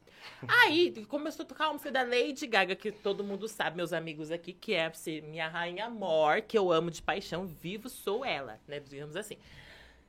Aí, 0.48 1.04
começou 1.08 1.46
a 1.46 1.48
tocar 1.48 1.66
a 1.66 1.72
música 1.74 1.92
da 1.92 2.04
Lady 2.04 2.46
Gaga, 2.46 2.76
que 2.76 2.92
todo 2.92 3.24
mundo 3.24 3.48
sabe, 3.48 3.76
meus 3.76 3.92
amigos 3.92 4.30
aqui, 4.30 4.54
que 4.54 4.76
é 4.76 4.92
minha 5.24 5.48
rainha 5.48 5.86
amor, 5.86 6.42
que 6.42 6.56
eu 6.56 6.72
amo 6.72 6.92
de 6.92 7.02
paixão, 7.02 7.48
vivo 7.48 7.90
sou 7.90 8.24
ela, 8.24 8.60
né? 8.68 8.80
Digamos 8.80 9.16
assim. 9.16 9.36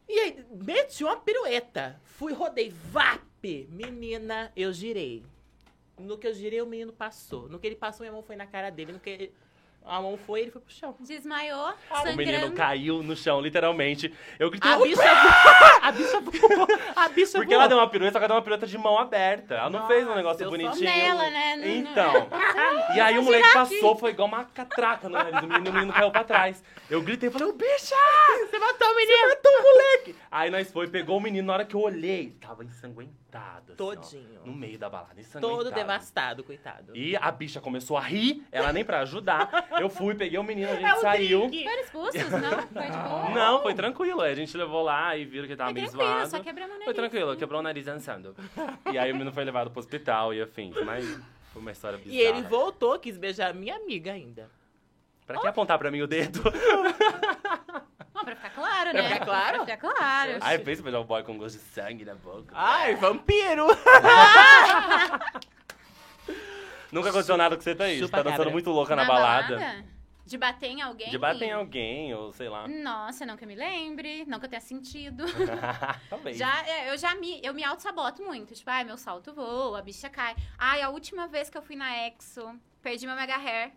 E 0.07 0.21
aí, 0.21 0.45
meti 0.51 1.03
uma 1.03 1.17
pirueta. 1.17 1.99
Fui, 2.05 2.35
rodei, 2.35 2.69
VAP! 2.69 3.67
Menina, 3.71 4.53
eu 4.55 4.71
girei. 4.71 5.25
No 5.99 6.17
que 6.19 6.27
eu 6.27 6.35
girei, 6.35 6.61
o 6.63 6.67
menino 6.67 6.93
passou. 6.93 7.49
No 7.49 7.59
que 7.59 7.67
ele 7.67 7.77
passou, 7.77 8.05
minha 8.05 8.13
mão 8.13 8.23
foi 8.23 8.35
na 8.37 8.47
cara 8.47 8.71
dele. 8.71 8.93
No 8.93 8.99
que 9.01 9.11
ele- 9.11 9.33
a 9.85 10.01
mão 10.01 10.17
foi, 10.17 10.43
ele 10.43 10.51
foi 10.53 10.61
pro 10.61 10.73
chão. 10.73 10.95
Desmaiou, 11.01 11.75
O 11.91 12.17
menino 12.17 12.53
caiu 12.53 13.03
no 13.03 13.17
chão, 13.17 13.41
literalmente. 13.41 14.15
Eu 14.39 14.49
gritei, 14.49 14.71
A 14.71 14.79
"Oh, 14.79 14.83
bicha 14.85 15.03
A 15.83 15.91
bicha 15.91 16.21
voou. 16.21 16.69
A 16.95 17.09
bicha 17.09 17.33
Porque 17.33 17.49
voou. 17.49 17.61
ela 17.61 17.67
deu 17.69 17.79
uma 17.79 17.89
pirueta, 17.91 18.13
só 18.13 18.19
que 18.21 18.25
ela 18.25 18.29
deu 18.29 18.37
uma 18.37 18.43
pirueta 18.43 18.67
de 18.67 18.79
mão 18.79 18.97
aberta. 18.97 19.55
Ela 19.57 19.69
não 19.71 19.81
Nossa, 19.81 19.93
fez 19.93 20.07
um 20.07 20.15
negócio 20.15 20.49
bonitinho. 20.49 20.85
nela, 20.85 21.29
né? 21.31 21.57
Não- 21.57 21.67
Então. 21.67 22.29
E 22.97 23.01
aí 23.01 23.19
o 23.19 23.23
moleque 23.25 23.53
passou, 23.53 23.97
foi 23.97 24.11
igual 24.11 24.29
uma 24.29 24.45
catraca 24.45 25.09
no 25.09 25.15
nariz 25.15 25.41
do 25.41 25.49
menino, 25.49 25.71
o 25.71 25.73
menino 25.75 25.93
caiu 25.93 26.11
pra 26.13 26.23
trás. 26.25 26.63
Eu 26.89 27.03
gritei, 27.03 27.29
falei, 27.31 27.49
ô 27.49 27.53
bicha! 27.53 27.97
Você 28.49 28.59
matou 28.59 28.89
o 28.89 28.95
menino. 28.97 29.19
Você 29.19 29.27
matou 29.29 29.53
o 29.53 29.63
moleque! 29.63 30.17
Aí 30.31 30.51
nós 30.51 30.71
foi, 30.71 30.87
pegou 30.89 31.17
o 31.17 31.21
menino, 31.21 31.47
na 31.49 31.55
hora 31.55 31.65
que 31.65 31.75
eu 31.75 31.81
olhei, 31.81 32.37
tava 32.41 32.63
ensanguentado. 32.65 33.22
Assim, 33.39 33.73
ó, 33.73 33.75
Todinho. 33.77 34.41
no 34.45 34.53
meio 34.55 34.79
da 34.79 34.89
balada, 34.91 35.21
ensanguentado. 35.21 35.65
Todo 35.65 35.75
devastado, 35.75 36.45
coitado. 36.45 36.97
E 36.97 37.17
a 37.17 37.31
bicha 37.31 37.61
começou 37.61 37.97
a 37.97 38.01
rir, 38.01 38.45
ela 38.53 38.73
nem 38.73 38.85
pra 38.85 39.01
ajudar. 39.01 39.69
Eu 39.81 39.89
fui, 39.89 40.15
peguei 40.15 40.39
o 40.39 40.43
menino, 40.43 40.71
a 40.71 40.75
gente 40.75 40.85
É 40.85 40.97
saiu. 40.97 41.41
Foram 41.51 41.81
expulsos? 41.81 42.31
Não? 42.31 42.63
Foi 42.69 42.83
de 42.91 42.97
boa? 43.09 43.31
Não, 43.31 43.63
foi 43.63 43.75
tranquilo. 43.75 44.21
Aí 44.21 44.33
a 44.33 44.37
gente 44.37 44.57
levou 44.57 44.83
lá 44.83 45.17
e 45.17 45.25
viram 45.25 45.47
que 45.47 45.53
ele 45.53 45.57
tava 45.57 45.71
Foi 45.71 45.81
meio 45.81 45.89
tranquilo, 45.91 46.13
zoado. 46.15 46.31
só 46.31 46.41
quebramos 46.41 46.71
o 46.71 46.73
nariz. 46.79 46.85
Foi 46.85 46.95
tranquilo, 46.95 47.37
quebrou 47.37 47.61
o 47.61 47.63
nariz 47.63 47.85
dançando. 47.85 48.35
E 48.93 48.99
aí 48.99 49.11
o 49.11 49.15
menino 49.15 49.33
foi 49.33 49.45
levado 49.45 49.71
pro 49.71 49.81
hospital 49.81 50.33
e 50.35 50.43
afins. 50.43 50.75
Mas 50.85 51.05
foi 51.53 51.63
uma 51.63 51.73
história 51.73 51.99
bizarra. 51.99 52.15
E 52.15 52.21
ele 52.21 52.43
voltou, 52.43 52.99
quis 52.99 53.17
beijar 53.17 53.55
minha 53.55 53.77
amiga 53.77 54.13
ainda. 54.13 54.51
Pra 55.27 55.41
que 55.41 55.47
apontar 55.47 55.79
pra 55.79 55.91
mim 55.91 56.03
o 56.03 56.07
dedo? 56.07 56.43
Não, 58.23 58.25
pra 58.25 58.37
ficar 58.37 58.51
claro, 58.51 58.91
Pra 58.91 59.03
né? 59.03 59.09
ficar 59.09 59.25
claro? 59.25 59.65
Pra 59.65 59.77
ficar 59.77 59.95
claro. 59.95 60.39
Aí 60.41 60.59
pensa 60.61 60.81
beijar 60.83 61.01
um 61.01 61.05
boy 61.05 61.23
com 61.25 61.37
gosto 61.37 61.59
de 61.59 61.65
sangue 61.65 62.05
na 62.05 62.15
boca. 62.15 62.53
Ai, 62.55 62.95
vampiro! 62.95 63.67
Nunca 66.93 67.09
aconteceu 67.09 67.37
nada 67.37 67.57
com 67.57 67.63
você, 67.63 67.75
Thaís. 67.75 67.99
Você 67.99 68.05
Chupa 68.05 68.19
tá 68.19 68.23
dançando 68.23 68.39
cabra. 68.39 68.53
muito 68.53 68.71
louca 68.71 68.95
na, 68.95 69.05
balada. 69.05 69.85
De 70.25 70.39
bater 70.39 70.69
em 70.69 70.81
alguém? 70.83 71.11
De 71.11 71.19
bater 71.19 71.47
em 71.47 71.53
alguém, 71.53 72.15
ou 72.15 72.33
sei 72.33 72.49
lá. 72.49 72.69
Nossa, 72.69 73.27
não 73.27 73.37
que 73.37 73.43
eu 73.45 73.49
me 73.49 73.55
lembre, 73.57 74.25
não 74.27 74.39
que 74.39 74.45
eu 74.47 74.51
tenha 74.51 74.61
sentido. 74.61 75.25
Talvez. 76.09 76.37
Já, 76.37 76.65
é, 76.67 76.91
eu 76.91 76.99
já 76.99 77.15
me, 77.15 77.41
eu 77.43 77.53
me 77.53 77.65
auto-saboto 77.65 78.23
muito. 78.23 78.55
Tipo, 78.55 78.71
ai, 78.71 78.85
meu 78.85 78.97
salto 78.97 79.33
voa, 79.33 79.79
a 79.81 79.83
bicha 79.83 80.09
cai. 80.09 80.37
Ai, 80.57 80.81
a 80.81 80.91
última 80.91 81.27
vez 81.27 81.51
que 81.51 81.59
eu 81.59 81.63
fui 81.63 81.75
na 81.77 82.07
Exo, 82.07 82.55
perdi 82.83 83.07
meu 83.07 83.17
mega 83.17 83.37
hair. 83.37 83.73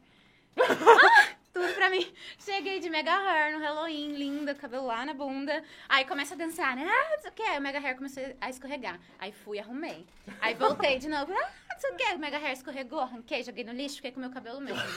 Ah, 0.58 1.30
Tudo 1.56 1.74
pra 1.74 1.90
mim. 1.90 2.06
Cheguei 2.38 2.82
de 2.82 2.90
mega 2.90 3.14
hair 3.16 3.54
no 3.58 3.64
Halloween, 3.64 4.12
linda, 4.12 4.54
cabelo 4.54 4.88
lá 4.88 5.06
na 5.06 5.14
bunda. 5.14 5.64
Aí 5.88 6.04
começa 6.04 6.34
a 6.36 6.38
dançar, 6.38 6.76
né? 6.76 6.86
Ah, 6.86 7.12
não 7.16 7.22
sei 7.22 7.32
o 7.32 7.34
que. 7.34 7.44
Aí 7.44 7.58
o 7.58 7.62
mega 7.62 7.80
hair 7.80 7.96
começou 7.96 8.22
a 8.42 8.50
escorregar. 8.50 9.00
Aí 9.18 9.32
fui, 9.32 9.58
arrumei. 9.58 10.06
Aí 10.42 10.54
voltei 10.54 11.00
de 11.00 11.08
novo. 11.08 11.32
Ah, 11.34 11.50
não 11.74 11.80
sei 11.80 11.92
o 11.92 11.96
que. 11.96 12.14
O 12.14 12.20
mega 12.20 12.38
hair 12.40 12.52
escorregou, 12.52 13.00
arranquei, 13.00 13.42
joguei 13.42 13.64
no 13.64 13.72
lixo, 13.72 13.96
fiquei 13.96 14.12
com 14.12 14.20
meu 14.20 14.32
cabelo 14.32 14.60
mesmo. 14.60 14.82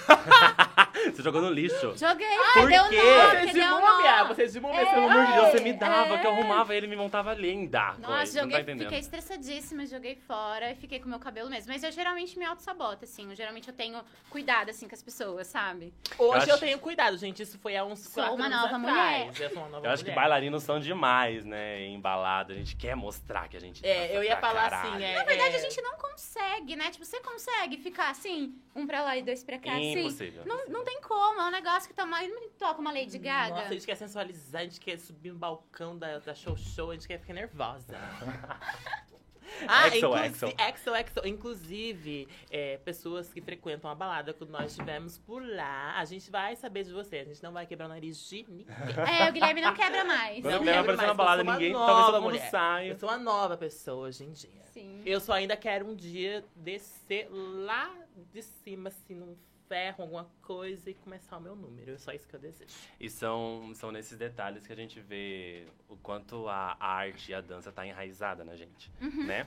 Você 1.15 1.23
jogou 1.23 1.41
no 1.41 1.51
lixo. 1.51 1.95
Joguei, 1.97 2.27
Por 2.55 2.69
deu 2.69 2.89
quê? 2.89 2.97
nó, 2.97 3.31
Você 3.47 3.53
deu 3.53 3.69
nó. 3.71 4.27
Você 4.27 4.47
de 4.49 4.61
múmia! 4.61 4.81
É. 4.81 4.85
você 4.85 4.91
Pelo 4.91 5.09
amor 5.11 5.27
de 5.27 5.33
Deus, 5.33 5.49
você 5.51 5.61
me 5.61 5.71
É. 5.71 5.73
dava, 5.75 6.19
que 6.19 6.27
eu 6.27 6.31
arrumava 6.33 6.75
ele 6.75 6.87
e 6.87 6.89
me 6.89 6.97
montava 6.97 7.35
linda. 7.35 7.95
Nossa, 7.99 8.07
coisa. 8.17 8.17
Não 8.17 8.43
joguei, 8.43 8.57
tá 8.57 8.63
entendendo. 8.63 8.83
fiquei 8.87 8.99
estressadíssima, 8.99 9.87
joguei 9.87 10.17
fora 10.17 10.73
e 10.73 10.75
fiquei 10.75 10.99
com 10.99 11.09
meu 11.09 11.21
cabelo 11.21 11.49
mesmo. 11.49 11.73
Mas 11.73 11.85
eu 11.85 11.93
geralmente 11.93 12.37
me 12.37 12.45
auto-saboto, 12.45 13.05
assim. 13.05 13.31
Eu, 13.31 13.37
geralmente 13.37 13.69
eu 13.69 13.75
tenho 13.75 14.01
cuidado, 14.29 14.71
assim, 14.71 14.89
com 14.89 14.95
as 14.95 15.03
pessoas, 15.03 15.47
sabe? 15.47 15.95
Hoje 16.19 16.48
Eu 16.49 16.51
eu, 16.51 16.55
acho- 16.57 16.65
tenho 16.65 16.79
cuidado, 16.79 17.17
gente. 17.17 17.43
Isso 17.43 17.59
foi 17.59 17.77
há 17.77 17.85
uns 17.85 18.01
Sou 18.01 18.23
quatro 18.23 18.37
uma 18.37 18.47
anos 18.47 18.71
nova 18.73 18.89
atrás. 18.91 19.41
Eu 19.41 19.51
sou 19.51 19.59
uma 19.59 19.69
nova 19.69 19.87
Eu 19.87 19.91
acho 19.91 20.03
que 20.05 20.11
mulher. 20.11 20.21
bailarinos 20.23 20.63
são 20.63 20.81
demais, 20.81 21.45
né? 21.45 21.81
Em 21.83 22.01
balada. 22.01 22.53
A 22.53 22.57
gente 22.57 22.75
quer 22.77 22.95
mostrar 22.97 23.49
que 23.49 23.57
a 23.57 23.61
gente 23.61 23.85
É, 23.87 24.17
eu 24.17 24.23
ia 24.25 24.37
falar 24.39 24.71
caralho. 24.71 24.95
assim, 24.95 25.05
é... 25.05 25.15
Na 25.19 25.25
verdade, 25.25 25.55
é- 25.55 25.59
a 25.59 25.61
gente 25.63 25.81
não 25.83 25.97
consegue, 25.99 26.77
né? 26.77 26.91
Tipo, 26.91 27.05
você 27.05 27.21
consegue 27.21 27.77
ficar 27.77 28.11
assim, 28.11 28.55
um 28.75 28.87
pra 28.87 29.03
lá 29.03 29.17
e 29.17 29.23
dois 29.23 29.43
pra 29.45 29.59
cá, 29.59 29.73
assim? 29.73 29.99
Impossível. 30.01 30.43
Não, 30.47 30.67
não 30.69 30.85
tem 30.85 31.01
como, 31.01 31.41
é 31.41 31.45
um 31.47 31.51
negócio 31.51 31.89
que 31.89 31.95
toma, 31.95 32.21
me 32.23 32.49
toca 32.59 32.81
uma 32.81 32.93
Lady 32.93 33.19
Gaga. 33.19 33.55
Nossa, 33.55 33.69
a 33.69 33.73
gente 33.73 33.87
quer 33.87 33.95
sensualizar, 33.97 34.63
a 34.63 34.65
gente 34.65 34.81
quer 34.81 34.99
subir 34.99 35.31
no 35.33 35.39
balcão 35.39 35.97
da, 35.99 36.19
da 36.19 36.35
show 36.35 36.57
show, 36.57 36.91
a 36.91 36.95
gente 36.95 37.07
quer 37.07 37.19
ficar 37.19 37.35
nervosa. 37.35 37.97
Ah, 39.69 39.89
Exo, 39.89 40.15
exo. 40.17 40.47
exo, 40.59 40.95
exo. 40.95 41.21
Inclusive, 41.27 42.29
é, 42.51 42.77
pessoas 42.79 43.33
que 43.33 43.41
frequentam 43.41 43.91
a 43.91 43.95
balada 43.95 44.33
quando 44.33 44.51
nós 44.51 44.71
estivermos 44.73 45.19
por 45.19 45.43
lá, 45.47 45.95
a 45.99 46.05
gente 46.05 46.31
vai 46.31 46.55
saber 46.57 46.85
de 46.85 46.93
você. 46.93 47.19
A 47.19 47.25
gente 47.25 47.43
não 47.43 47.53
vai 47.53 47.67
quebrar 47.67 47.87
o 47.87 47.89
nariz 47.89 48.29
de 48.29 48.45
ninguém. 48.49 48.67
É, 49.09 49.29
o 49.29 49.33
Guilherme 49.33 49.61
não 49.61 49.75
quebra 49.75 50.05
mais. 50.05 50.45
Não 50.45 50.57
o 50.57 50.59
Guilherme 50.61 50.65
quebro 50.89 50.93
aparecer 50.93 51.07
na 51.07 51.15
mais, 51.15 51.17
balada, 51.17 51.41
eu 51.41 51.45
sou 51.45 51.53
uma 51.53 51.53
ninguém. 51.59 51.73
nova 51.73 51.87
Talvez 51.87 52.07
todo 52.07 52.23
mundo 52.23 52.33
mulher. 52.35 52.51
saia. 52.51 52.89
Eu 52.89 52.99
sou 52.99 53.09
uma 53.09 53.19
nova 53.19 53.57
pessoa 53.57 54.09
hoje 54.09 54.25
em 54.25 54.33
dia. 54.33 54.63
Sim. 54.73 55.03
Eu 55.05 55.21
só 55.21 55.33
ainda 55.33 55.57
quero 55.57 55.87
um 55.87 55.95
dia 55.95 56.45
descer 56.55 57.29
lá 57.31 57.93
de 58.33 58.43
cima, 58.43 58.89
assim, 58.89 59.15
num 59.15 59.37
ferro, 59.69 60.03
alguma 60.03 60.27
coisa, 60.43 60.91
e 60.91 60.95
começar 60.95 61.37
o 61.37 61.41
meu 61.41 61.55
número. 61.55 61.93
É 61.93 61.99
só 61.99 62.13
isso 62.13 62.27
que 62.27 62.35
eu 62.35 62.41
desejo. 62.41 62.71
E 62.99 63.09
são, 63.11 63.71
são 63.75 63.93
nesses 63.93 64.17
detalhes 64.17 64.67
que 64.67 64.73
a 64.73 64.77
gente 64.77 64.99
vê 65.01 65.67
o 65.89 65.97
quanto 65.97 66.49
a 66.49 66.77
arte 66.81 67.31
e 67.31 67.35
a 67.35 67.41
dança 67.41 67.71
tá 67.71 67.87
enraizada 67.87 68.45
na 68.45 68.57
gente, 68.57 68.91
Uhum. 69.01 69.25
né? 69.27 69.47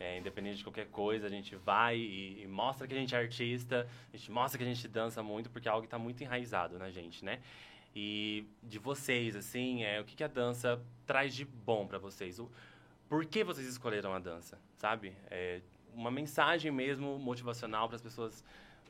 É, 0.00 0.16
independente 0.16 0.58
de 0.58 0.64
qualquer 0.64 0.86
coisa, 0.86 1.26
a 1.26 1.30
gente 1.30 1.56
vai 1.56 1.96
e, 1.98 2.42
e 2.42 2.46
mostra 2.46 2.86
que 2.86 2.94
a 2.94 2.96
gente 2.96 3.14
é 3.16 3.18
artista, 3.18 3.88
a 4.12 4.16
gente 4.16 4.30
mostra 4.30 4.56
que 4.56 4.62
a 4.62 4.66
gente 4.66 4.86
dança 4.86 5.22
muito, 5.24 5.50
porque 5.50 5.66
é 5.68 5.70
algo 5.72 5.82
que 5.82 5.88
tá 5.90 5.98
muito 5.98 6.22
enraizado 6.22 6.78
na 6.78 6.88
gente, 6.88 7.24
né? 7.24 7.40
E 7.96 8.46
de 8.62 8.78
vocês, 8.78 9.34
assim, 9.34 9.82
é, 9.82 10.00
o 10.00 10.04
que, 10.04 10.14
que 10.14 10.22
a 10.22 10.28
dança 10.28 10.80
traz 11.04 11.34
de 11.34 11.44
bom 11.44 11.84
pra 11.86 11.98
vocês? 11.98 12.38
O, 12.38 12.48
por 13.08 13.24
que 13.26 13.42
vocês 13.42 13.66
escolheram 13.66 14.14
a 14.14 14.20
dança, 14.20 14.56
sabe? 14.76 15.12
É, 15.30 15.60
uma 15.92 16.12
mensagem 16.12 16.70
mesmo 16.70 17.18
motivacional 17.18 17.88
para 17.88 17.96
as 17.96 18.02
pessoas. 18.02 18.44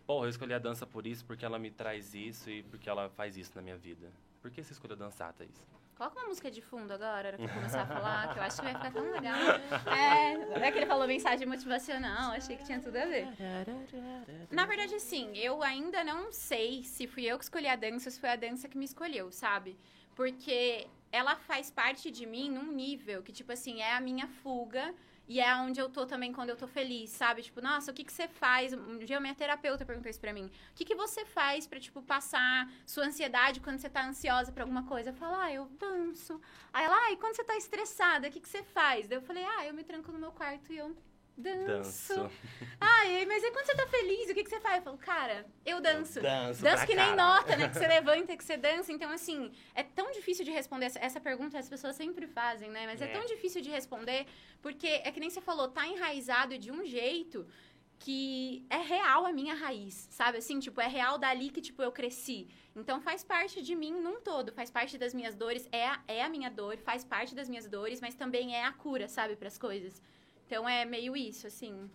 Porra, 0.08 0.24
eu 0.24 0.30
escolhi 0.30 0.54
a 0.54 0.58
dança 0.58 0.86
por 0.86 1.06
isso, 1.06 1.22
porque 1.26 1.44
ela 1.44 1.58
me 1.58 1.70
traz 1.70 2.14
isso 2.14 2.48
e 2.48 2.62
porque 2.62 2.88
ela 2.88 3.10
faz 3.10 3.36
isso 3.36 3.52
na 3.54 3.60
minha 3.60 3.76
vida. 3.76 4.10
Por 4.40 4.50
que 4.50 4.64
você 4.64 4.72
escolheu 4.72 4.96
dançar, 4.96 5.34
Thaís? 5.34 5.62
Coloca 5.98 6.18
uma 6.18 6.28
música 6.28 6.50
de 6.50 6.62
fundo 6.62 6.90
agora, 6.90 7.36
eu 7.38 7.46
começar 7.46 7.82
a 7.82 7.84
falar, 7.94 8.32
que 8.32 8.38
eu 8.38 8.42
acho 8.42 8.56
que 8.56 8.62
vai 8.62 8.74
ficar 8.74 8.90
tão 8.90 9.12
legal. 9.12 9.36
É, 9.86 10.66
é 10.66 10.72
que 10.72 10.78
ele 10.78 10.86
falou 10.86 11.06
mensagem 11.06 11.46
motivacional, 11.46 12.32
achei 12.32 12.56
que 12.56 12.64
tinha 12.64 12.80
tudo 12.80 12.96
a 12.96 13.04
ver. 13.04 13.28
Na 14.50 14.64
verdade, 14.64 14.94
assim, 14.94 15.36
eu 15.36 15.62
ainda 15.62 16.02
não 16.02 16.32
sei 16.32 16.82
se 16.84 17.06
fui 17.06 17.26
eu 17.26 17.36
que 17.36 17.44
escolhi 17.44 17.68
a 17.68 17.76
dança 17.76 18.08
ou 18.08 18.12
se 18.12 18.18
foi 18.18 18.30
a 18.30 18.36
dança 18.36 18.66
que 18.66 18.78
me 18.78 18.86
escolheu, 18.86 19.30
sabe? 19.30 19.76
Porque 20.14 20.86
ela 21.12 21.36
faz 21.36 21.70
parte 21.70 22.10
de 22.10 22.24
mim 22.24 22.48
num 22.48 22.72
nível 22.72 23.22
que, 23.22 23.30
tipo 23.30 23.52
assim, 23.52 23.82
é 23.82 23.92
a 23.92 24.00
minha 24.00 24.26
fuga 24.26 24.94
E 25.28 25.40
é 25.40 25.54
onde 25.56 25.78
eu 25.78 25.90
tô 25.90 26.06
também 26.06 26.32
quando 26.32 26.48
eu 26.48 26.56
tô 26.56 26.66
feliz, 26.66 27.10
sabe? 27.10 27.42
Tipo, 27.42 27.60
nossa, 27.60 27.90
o 27.90 27.94
que 27.94 28.02
que 28.02 28.12
você 28.12 28.26
faz? 28.26 28.72
Um 28.72 28.98
dia 28.98 29.20
minha 29.20 29.34
terapeuta 29.34 29.84
perguntou 29.84 30.08
isso 30.10 30.20
pra 30.20 30.32
mim. 30.32 30.46
O 30.46 30.74
que 30.74 30.86
que 30.86 30.94
você 30.94 31.24
faz 31.26 31.66
pra, 31.66 31.78
tipo, 31.78 32.00
passar 32.02 32.70
sua 32.86 33.04
ansiedade 33.04 33.60
quando 33.60 33.78
você 33.78 33.90
tá 33.90 34.06
ansiosa 34.06 34.50
pra 34.50 34.62
alguma 34.64 34.84
coisa? 34.84 35.10
Eu 35.10 35.14
falo, 35.14 35.36
ah, 35.36 35.52
eu 35.52 35.66
danço. 35.78 36.40
Aí 36.72 36.84
ela, 36.84 36.96
ah, 36.96 37.12
e 37.12 37.16
quando 37.18 37.36
você 37.36 37.44
tá 37.44 37.56
estressada, 37.56 38.28
o 38.28 38.30
que 38.30 38.40
que 38.40 38.48
você 38.48 38.62
faz? 38.62 39.06
Daí 39.06 39.18
eu 39.18 39.22
falei, 39.22 39.44
ah, 39.44 39.66
eu 39.66 39.74
me 39.74 39.84
tranco 39.84 40.10
no 40.10 40.18
meu 40.18 40.32
quarto 40.32 40.72
e 40.72 40.78
eu 40.78 40.96
danço. 41.38 42.14
danço. 42.14 42.30
Ai, 42.80 43.24
mas 43.26 43.42
e 43.42 43.50
quando 43.50 43.66
você 43.66 43.74
tá 43.74 43.86
feliz, 43.86 44.30
o 44.30 44.34
que, 44.34 44.44
que 44.44 44.50
você 44.50 44.60
faz? 44.60 44.76
Eu 44.78 44.82
falo, 44.82 44.98
cara, 44.98 45.46
eu 45.64 45.80
danço. 45.80 46.18
Eu 46.18 46.22
danço, 46.22 46.62
danço 46.62 46.86
que 46.86 46.94
nem 46.94 47.14
nota, 47.14 47.56
né? 47.56 47.68
Que 47.68 47.78
você 47.78 47.86
levanta, 47.88 48.36
que 48.36 48.44
você 48.44 48.56
dança. 48.56 48.92
Então, 48.92 49.10
assim, 49.10 49.50
é 49.74 49.82
tão 49.82 50.10
difícil 50.10 50.44
de 50.44 50.50
responder 50.50 50.86
essa, 50.86 50.98
essa 50.98 51.20
pergunta, 51.20 51.58
as 51.58 51.68
pessoas 51.68 51.96
sempre 51.96 52.26
fazem, 52.26 52.70
né? 52.70 52.86
Mas 52.86 53.00
é. 53.00 53.06
é 53.06 53.08
tão 53.08 53.24
difícil 53.24 53.60
de 53.60 53.70
responder, 53.70 54.26
porque 54.60 54.86
é 54.86 55.10
que 55.10 55.20
nem 55.20 55.30
você 55.30 55.40
falou, 55.40 55.68
tá 55.68 55.86
enraizado 55.86 56.58
de 56.58 56.70
um 56.70 56.84
jeito 56.84 57.46
que 57.98 58.64
é 58.70 58.76
real 58.76 59.26
a 59.26 59.32
minha 59.32 59.54
raiz, 59.54 60.08
sabe? 60.10 60.38
Assim, 60.38 60.60
tipo, 60.60 60.80
é 60.80 60.86
real 60.86 61.18
dali 61.18 61.50
que, 61.50 61.60
tipo, 61.60 61.82
eu 61.82 61.90
cresci. 61.90 62.48
Então, 62.76 63.00
faz 63.00 63.24
parte 63.24 63.60
de 63.60 63.74
mim 63.74 63.92
num 63.92 64.20
todo, 64.20 64.52
faz 64.52 64.70
parte 64.70 64.96
das 64.96 65.12
minhas 65.12 65.34
dores, 65.34 65.68
é 65.72 65.86
a, 65.86 66.00
é 66.06 66.22
a 66.22 66.28
minha 66.28 66.50
dor, 66.50 66.76
faz 66.78 67.04
parte 67.04 67.34
das 67.34 67.48
minhas 67.48 67.66
dores, 67.66 68.00
mas 68.00 68.14
também 68.14 68.54
é 68.54 68.64
a 68.64 68.72
cura, 68.72 69.08
sabe, 69.08 69.34
para 69.34 69.48
as 69.48 69.58
coisas. 69.58 70.00
Então 70.48 70.66
é 70.66 70.86
meio 70.86 71.14
isso, 71.14 71.46
assim. 71.46 71.90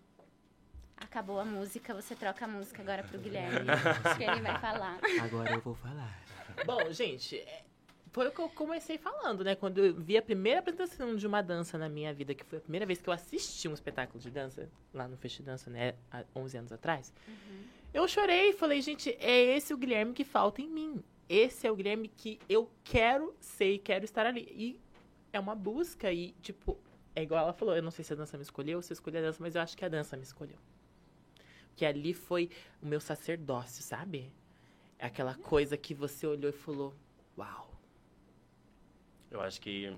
Acabou 0.96 1.40
a 1.40 1.44
música, 1.44 1.92
você 1.92 2.14
troca 2.14 2.46
a 2.46 2.48
música 2.48 2.84
agora 2.84 3.04
pro 3.04 3.18
Guilherme. 3.18 3.66
Acho 4.06 4.16
que 4.16 4.24
ele 4.24 4.42
vai 4.42 4.60
falar. 4.62 5.00
Agora 5.24 5.54
eu 5.54 5.60
vou 5.60 5.74
falar. 5.74 6.24
Bom, 6.64 6.92
gente, 6.92 7.36
é, 7.40 7.64
foi 8.12 8.28
o 8.28 8.32
que 8.32 8.40
eu 8.40 8.50
comecei 8.50 9.00
falando, 9.00 9.44
né? 9.44 9.56
Quando 9.56 9.84
eu 9.84 9.96
vi 9.96 10.16
a 10.20 10.22
primeira 10.22 10.60
apresentação 10.60 11.16
de 11.16 11.26
uma 11.26 11.42
dança 11.42 11.80
na 11.80 11.90
minha 11.90 12.14
vida, 12.14 12.36
que 12.36 12.44
foi 12.44 12.60
a 12.60 12.62
primeira 12.62 12.86
vez 12.86 13.02
que 13.02 13.10
eu 13.10 13.14
assisti 13.14 13.68
um 13.68 13.74
espetáculo 13.74 14.20
de 14.20 14.30
dança, 14.30 14.70
lá 14.94 15.08
no 15.08 15.18
Fest 15.18 15.42
Dança, 15.42 15.72
né? 15.72 15.96
Há 16.12 16.24
11 16.36 16.58
anos 16.58 16.72
atrás. 16.72 17.12
Uhum. 17.28 17.64
Eu 17.92 18.08
chorei 18.08 18.50
e 18.50 18.54
falei, 18.54 18.84
gente, 18.84 19.18
é 19.20 19.56
esse 19.56 19.74
o 19.74 19.78
Guilherme 19.78 20.14
que 20.14 20.24
falta 20.24 20.62
em 20.62 20.70
mim. 20.70 21.04
Esse 21.28 21.66
é 21.66 21.72
o 21.72 21.76
Guilherme 21.76 22.08
que 22.08 22.40
eu 22.48 22.70
quero 22.84 23.36
ser 23.40 23.74
e 23.74 23.80
quero 23.80 24.06
estar 24.06 24.28
ali. 24.28 24.48
E 24.52 24.80
é 25.34 25.40
uma 25.40 25.56
busca 25.56 26.12
e, 26.12 26.34
tipo, 26.40 26.78
é 27.16 27.24
igual 27.24 27.44
ela 27.44 27.54
falou, 27.54 27.76
eu 27.76 27.84
não 27.84 27.92
sei 27.92 28.04
se 28.04 28.14
a 28.14 28.16
dança 28.16 28.38
me 28.38 28.44
escolheu 28.44 28.78
ou 28.78 28.82
se 28.82 28.92
eu 28.92 28.96
escolhi 28.96 29.18
a 29.18 29.22
dança, 29.22 29.38
mas 29.42 29.56
eu 29.56 29.62
acho 29.62 29.78
que 29.78 29.86
a 29.86 29.90
dança 29.90 30.18
me 30.18 30.24
escolheu. 30.24 30.58
Que 31.76 31.86
ali 31.86 32.14
foi 32.14 32.50
o 32.82 32.86
meu 32.86 33.00
sacerdócio, 33.00 33.84
sabe? 33.84 34.32
É 34.98 35.08
aquela 35.08 35.36
coisa 35.36 35.78
que 35.78 35.94
você 35.94 36.26
olhou 36.26 36.50
e 36.50 36.54
falou, 36.54 36.94
uau. 37.38 37.72
Eu 39.30 39.42
acho 39.42 39.60
que 39.60 39.96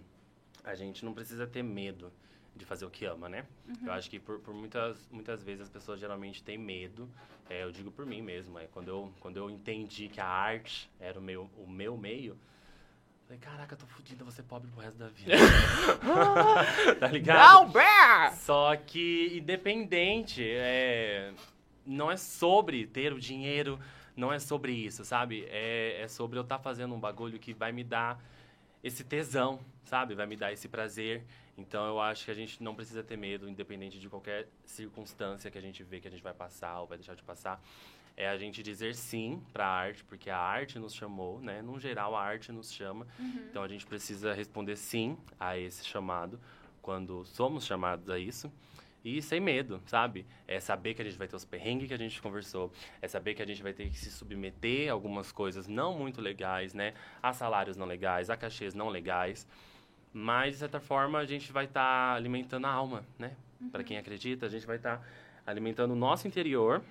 a 0.63 0.75
gente 0.75 1.05
não 1.05 1.13
precisa 1.13 1.45
ter 1.45 1.63
medo 1.63 2.11
de 2.55 2.65
fazer 2.65 2.85
o 2.85 2.89
que 2.89 3.05
ama, 3.05 3.27
né? 3.27 3.45
Uhum. 3.67 3.87
Eu 3.87 3.93
acho 3.93 4.09
que 4.09 4.19
por, 4.19 4.39
por, 4.39 4.53
muitas, 4.53 5.07
muitas 5.11 5.43
vezes 5.43 5.61
as 5.61 5.69
pessoas 5.69 5.99
geralmente 5.99 6.41
têm 6.41 6.57
medo. 6.57 7.09
É, 7.49 7.63
eu 7.63 7.71
digo 7.71 7.91
por 7.91 8.05
mim 8.05 8.21
mesmo. 8.21 8.57
É, 8.57 8.65
quando, 8.67 8.87
eu, 8.87 9.13
quando 9.19 9.37
eu 9.37 9.49
entendi 9.49 10.07
que 10.07 10.21
a 10.21 10.27
arte 10.27 10.89
era 10.99 11.19
o 11.19 11.21
meu, 11.21 11.49
o 11.57 11.69
meu 11.69 11.97
meio, 11.97 12.37
Falei, 13.25 13.39
caraca, 13.39 13.73
eu 13.73 13.79
tô 13.79 13.87
fodida, 13.87 14.23
vou 14.23 14.31
ser 14.31 14.43
pobre 14.43 14.69
pro 14.69 14.81
resto 14.81 14.97
da 14.99 15.07
vida. 15.07 15.31
tá 16.99 17.07
ligado? 17.07 17.73
Não! 17.73 18.35
Só 18.35 18.75
que, 18.75 19.35
independente, 19.35 20.43
é... 20.47 21.33
não 21.83 22.11
é 22.11 22.17
sobre 22.17 22.85
ter 22.85 23.13
o 23.13 23.19
dinheiro, 23.19 23.79
não 24.15 24.31
é 24.31 24.37
sobre 24.37 24.73
isso, 24.73 25.03
sabe? 25.03 25.43
É, 25.49 26.01
é 26.03 26.07
sobre 26.07 26.37
eu 26.37 26.43
estar 26.43 26.57
tá 26.57 26.63
fazendo 26.63 26.93
um 26.93 26.99
bagulho 26.99 27.39
que 27.39 27.51
vai 27.51 27.71
me 27.71 27.83
dar 27.83 28.23
esse 28.83 29.03
tesão, 29.03 29.59
sabe? 29.85 30.13
Vai 30.13 30.27
me 30.27 30.35
dar 30.35 30.53
esse 30.53 30.67
prazer. 30.67 31.25
Então, 31.57 31.83
eu 31.87 31.99
acho 31.99 32.25
que 32.25 32.31
a 32.31 32.35
gente 32.35 32.61
não 32.61 32.75
precisa 32.75 33.01
ter 33.01 33.17
medo, 33.17 33.49
independente 33.49 33.99
de 33.99 34.07
qualquer 34.07 34.47
circunstância 34.65 35.49
que 35.49 35.57
a 35.57 35.61
gente 35.61 35.81
vê 35.83 35.99
que 35.99 36.07
a 36.07 36.11
gente 36.11 36.21
vai 36.21 36.33
passar 36.33 36.79
ou 36.79 36.85
vai 36.85 36.99
deixar 36.99 37.15
de 37.15 37.23
passar 37.23 37.59
é 38.17 38.29
a 38.29 38.37
gente 38.37 38.63
dizer 38.63 38.95
sim 38.95 39.41
para 39.51 39.65
a 39.65 39.69
arte, 39.69 40.03
porque 40.05 40.29
a 40.29 40.37
arte 40.37 40.79
nos 40.79 40.93
chamou, 40.93 41.41
né? 41.41 41.61
No 41.61 41.79
geral, 41.79 42.15
a 42.15 42.23
arte 42.23 42.51
nos 42.51 42.71
chama. 42.71 43.05
Uhum. 43.19 43.47
Então, 43.49 43.61
a 43.61 43.67
gente 43.67 43.85
precisa 43.85 44.33
responder 44.33 44.77
sim 44.77 45.17
a 45.39 45.57
esse 45.57 45.85
chamado 45.85 46.39
quando 46.81 47.25
somos 47.25 47.65
chamados 47.65 48.09
a 48.09 48.17
isso. 48.17 48.51
E 49.03 49.21
sem 49.21 49.39
medo, 49.39 49.81
sabe? 49.85 50.25
É 50.47 50.59
saber 50.59 50.95
que 50.95 51.01
a 51.01 51.05
gente 51.05 51.17
vai 51.17 51.27
ter 51.27 51.35
os 51.35 51.45
perrengues 51.45 51.87
que 51.87 51.93
a 51.93 51.97
gente 51.97 52.19
conversou. 52.21 52.71
É 53.01 53.07
saber 53.07 53.35
que 53.35 53.41
a 53.41 53.45
gente 53.45 53.61
vai 53.61 53.73
ter 53.73 53.89
que 53.89 53.97
se 53.97 54.09
submeter 54.09 54.89
a 54.89 54.93
algumas 54.93 55.31
coisas 55.31 55.67
não 55.67 55.97
muito 55.97 56.21
legais, 56.21 56.73
né? 56.73 56.93
A 57.21 57.33
salários 57.33 57.77
não 57.77 57.85
legais, 57.85 58.29
a 58.29 58.37
cachês 58.37 58.73
não 58.73 58.89
legais. 58.89 59.47
Mas, 60.11 60.53
de 60.53 60.59
certa 60.59 60.79
forma, 60.79 61.19
a 61.19 61.25
gente 61.25 61.51
vai 61.51 61.65
estar 61.65 61.81
tá 61.81 62.15
alimentando 62.15 62.65
a 62.65 62.71
alma, 62.71 63.05
né? 63.19 63.35
Uhum. 63.59 63.69
Para 63.69 63.83
quem 63.83 63.97
acredita, 63.97 64.45
a 64.45 64.49
gente 64.49 64.65
vai 64.65 64.77
estar 64.77 64.97
tá 64.97 65.03
alimentando 65.45 65.91
o 65.91 65.95
nosso 65.95 66.27
interior 66.27 66.81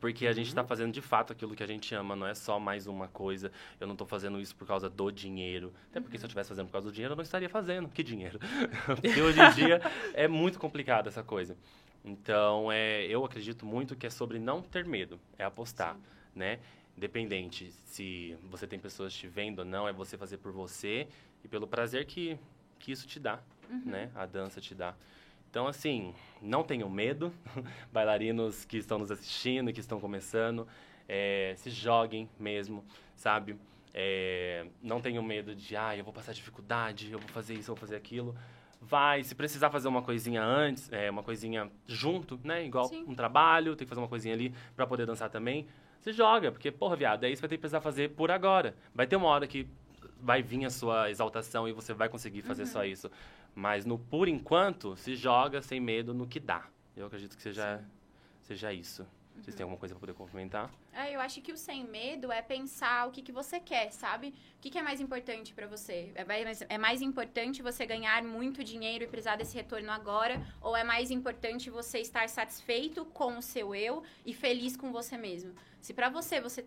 porque 0.00 0.26
a 0.26 0.32
gente 0.32 0.48
está 0.48 0.60
uhum. 0.60 0.68
fazendo 0.68 0.92
de 0.92 1.00
fato 1.00 1.32
aquilo 1.32 1.54
que 1.54 1.62
a 1.62 1.66
gente 1.66 1.94
ama, 1.94 2.14
não 2.14 2.26
é 2.26 2.34
só 2.34 2.60
mais 2.60 2.86
uma 2.86 3.08
coisa. 3.08 3.50
Eu 3.80 3.86
não 3.86 3.94
estou 3.94 4.06
fazendo 4.06 4.38
isso 4.40 4.54
por 4.54 4.66
causa 4.66 4.90
do 4.90 5.10
dinheiro. 5.10 5.72
Até 5.90 6.00
porque 6.00 6.18
se 6.18 6.24
eu 6.24 6.26
estivesse 6.26 6.48
fazendo 6.50 6.66
por 6.66 6.72
causa 6.72 6.88
do 6.88 6.92
dinheiro, 6.92 7.12
eu 7.12 7.16
não 7.16 7.22
estaria 7.22 7.48
fazendo. 7.48 7.88
Que 7.88 8.02
dinheiro? 8.02 8.38
porque 9.00 9.20
hoje 9.20 9.40
em 9.40 9.50
dia 9.52 9.80
é 10.12 10.28
muito 10.28 10.58
complicado 10.58 11.08
essa 11.08 11.22
coisa. 11.22 11.56
Então, 12.04 12.70
é, 12.70 13.06
eu 13.06 13.24
acredito 13.24 13.64
muito 13.64 13.96
que 13.96 14.06
é 14.06 14.10
sobre 14.10 14.38
não 14.38 14.60
ter 14.60 14.84
medo, 14.84 15.18
é 15.38 15.44
apostar, 15.44 15.94
Sim. 15.94 16.00
né? 16.34 16.58
Independente 16.96 17.72
se 17.86 18.36
você 18.50 18.66
tem 18.66 18.78
pessoas 18.78 19.14
te 19.14 19.26
vendo 19.26 19.60
ou 19.60 19.64
não, 19.64 19.88
é 19.88 19.92
você 19.92 20.18
fazer 20.18 20.36
por 20.36 20.52
você 20.52 21.08
e 21.42 21.48
pelo 21.48 21.66
prazer 21.66 22.04
que, 22.04 22.38
que 22.78 22.92
isso 22.92 23.06
te 23.06 23.18
dá, 23.18 23.40
uhum. 23.70 23.82
né? 23.86 24.10
A 24.14 24.26
dança 24.26 24.60
te 24.60 24.74
dá. 24.74 24.94
Então, 25.54 25.68
assim, 25.68 26.12
não 26.42 26.64
tenham 26.64 26.90
medo, 26.90 27.32
bailarinos 27.92 28.64
que 28.64 28.76
estão 28.76 28.98
nos 28.98 29.08
assistindo, 29.12 29.72
que 29.72 29.78
estão 29.78 30.00
começando, 30.00 30.66
é, 31.08 31.54
se 31.56 31.70
joguem 31.70 32.28
mesmo, 32.40 32.84
sabe? 33.14 33.56
É, 33.94 34.66
não 34.82 35.00
tenham 35.00 35.22
medo 35.22 35.54
de, 35.54 35.76
ah, 35.76 35.96
eu 35.96 36.02
vou 36.02 36.12
passar 36.12 36.32
dificuldade, 36.32 37.12
eu 37.12 37.20
vou 37.20 37.28
fazer 37.28 37.54
isso, 37.54 37.70
eu 37.70 37.76
vou 37.76 37.80
fazer 37.80 37.94
aquilo. 37.94 38.34
Vai, 38.80 39.22
se 39.22 39.32
precisar 39.32 39.70
fazer 39.70 39.86
uma 39.86 40.02
coisinha 40.02 40.42
antes, 40.42 40.92
é, 40.92 41.08
uma 41.08 41.22
coisinha 41.22 41.70
junto, 41.86 42.40
né? 42.42 42.66
Igual 42.66 42.88
Sim. 42.88 43.04
um 43.06 43.14
trabalho, 43.14 43.76
tem 43.76 43.86
que 43.86 43.88
fazer 43.88 44.00
uma 44.00 44.08
coisinha 44.08 44.34
ali 44.34 44.52
para 44.74 44.88
poder 44.88 45.06
dançar 45.06 45.30
também. 45.30 45.68
Se 46.00 46.12
joga, 46.12 46.50
porque, 46.50 46.72
porra, 46.72 46.96
viado, 46.96 47.22
é 47.22 47.28
isso 47.28 47.36
que 47.36 47.42
vai 47.42 47.50
ter 47.50 47.56
que 47.58 47.60
precisar 47.60 47.80
fazer 47.80 48.10
por 48.10 48.28
agora. 48.28 48.74
Vai 48.92 49.06
ter 49.06 49.14
uma 49.14 49.28
hora 49.28 49.46
que 49.46 49.68
vai 50.24 50.42
vir 50.42 50.64
a 50.64 50.70
sua 50.70 51.10
exaltação 51.10 51.68
e 51.68 51.72
você 51.72 51.92
vai 51.92 52.08
conseguir 52.08 52.42
fazer 52.42 52.62
uhum. 52.62 52.68
só 52.68 52.84
isso. 52.84 53.10
Mas 53.54 53.84
no 53.84 53.98
por 53.98 54.26
enquanto, 54.26 54.96
se 54.96 55.14
joga 55.14 55.60
sem 55.60 55.78
medo 55.78 56.14
no 56.14 56.26
que 56.26 56.40
dá. 56.40 56.66
Eu 56.96 57.06
acredito 57.06 57.36
que 57.36 57.42
seja, 57.42 57.84
seja 58.40 58.72
isso. 58.72 59.02
Uhum. 59.02 59.42
Vocês 59.42 59.54
têm 59.54 59.64
alguma 59.64 59.78
coisa 59.78 59.94
para 59.94 60.00
poder 60.00 60.14
complementar? 60.14 60.70
É, 60.92 61.14
eu 61.14 61.20
acho 61.20 61.40
que 61.42 61.52
o 61.52 61.56
sem 61.56 61.84
medo 61.84 62.32
é 62.32 62.40
pensar 62.40 63.06
o 63.06 63.10
que, 63.10 63.20
que 63.20 63.32
você 63.32 63.60
quer, 63.60 63.92
sabe? 63.92 64.28
O 64.28 64.60
que, 64.60 64.70
que 64.70 64.78
é 64.78 64.82
mais 64.82 65.00
importante 65.00 65.52
para 65.52 65.66
você? 65.66 66.10
É 66.14 66.24
mais, 66.24 66.62
é 66.68 66.78
mais 66.78 67.02
importante 67.02 67.62
você 67.62 67.84
ganhar 67.84 68.22
muito 68.22 68.64
dinheiro 68.64 69.04
e 69.04 69.06
precisar 69.06 69.36
desse 69.36 69.54
retorno 69.54 69.90
agora? 69.90 70.40
Ou 70.62 70.74
é 70.74 70.84
mais 70.84 71.10
importante 71.10 71.68
você 71.68 71.98
estar 71.98 72.28
satisfeito 72.28 73.04
com 73.06 73.36
o 73.36 73.42
seu 73.42 73.74
eu 73.74 74.02
e 74.24 74.32
feliz 74.32 74.76
com 74.76 74.90
você 74.90 75.18
mesmo? 75.18 75.52
Se 75.80 75.92
para 75.92 76.08
você, 76.08 76.40
você 76.40 76.64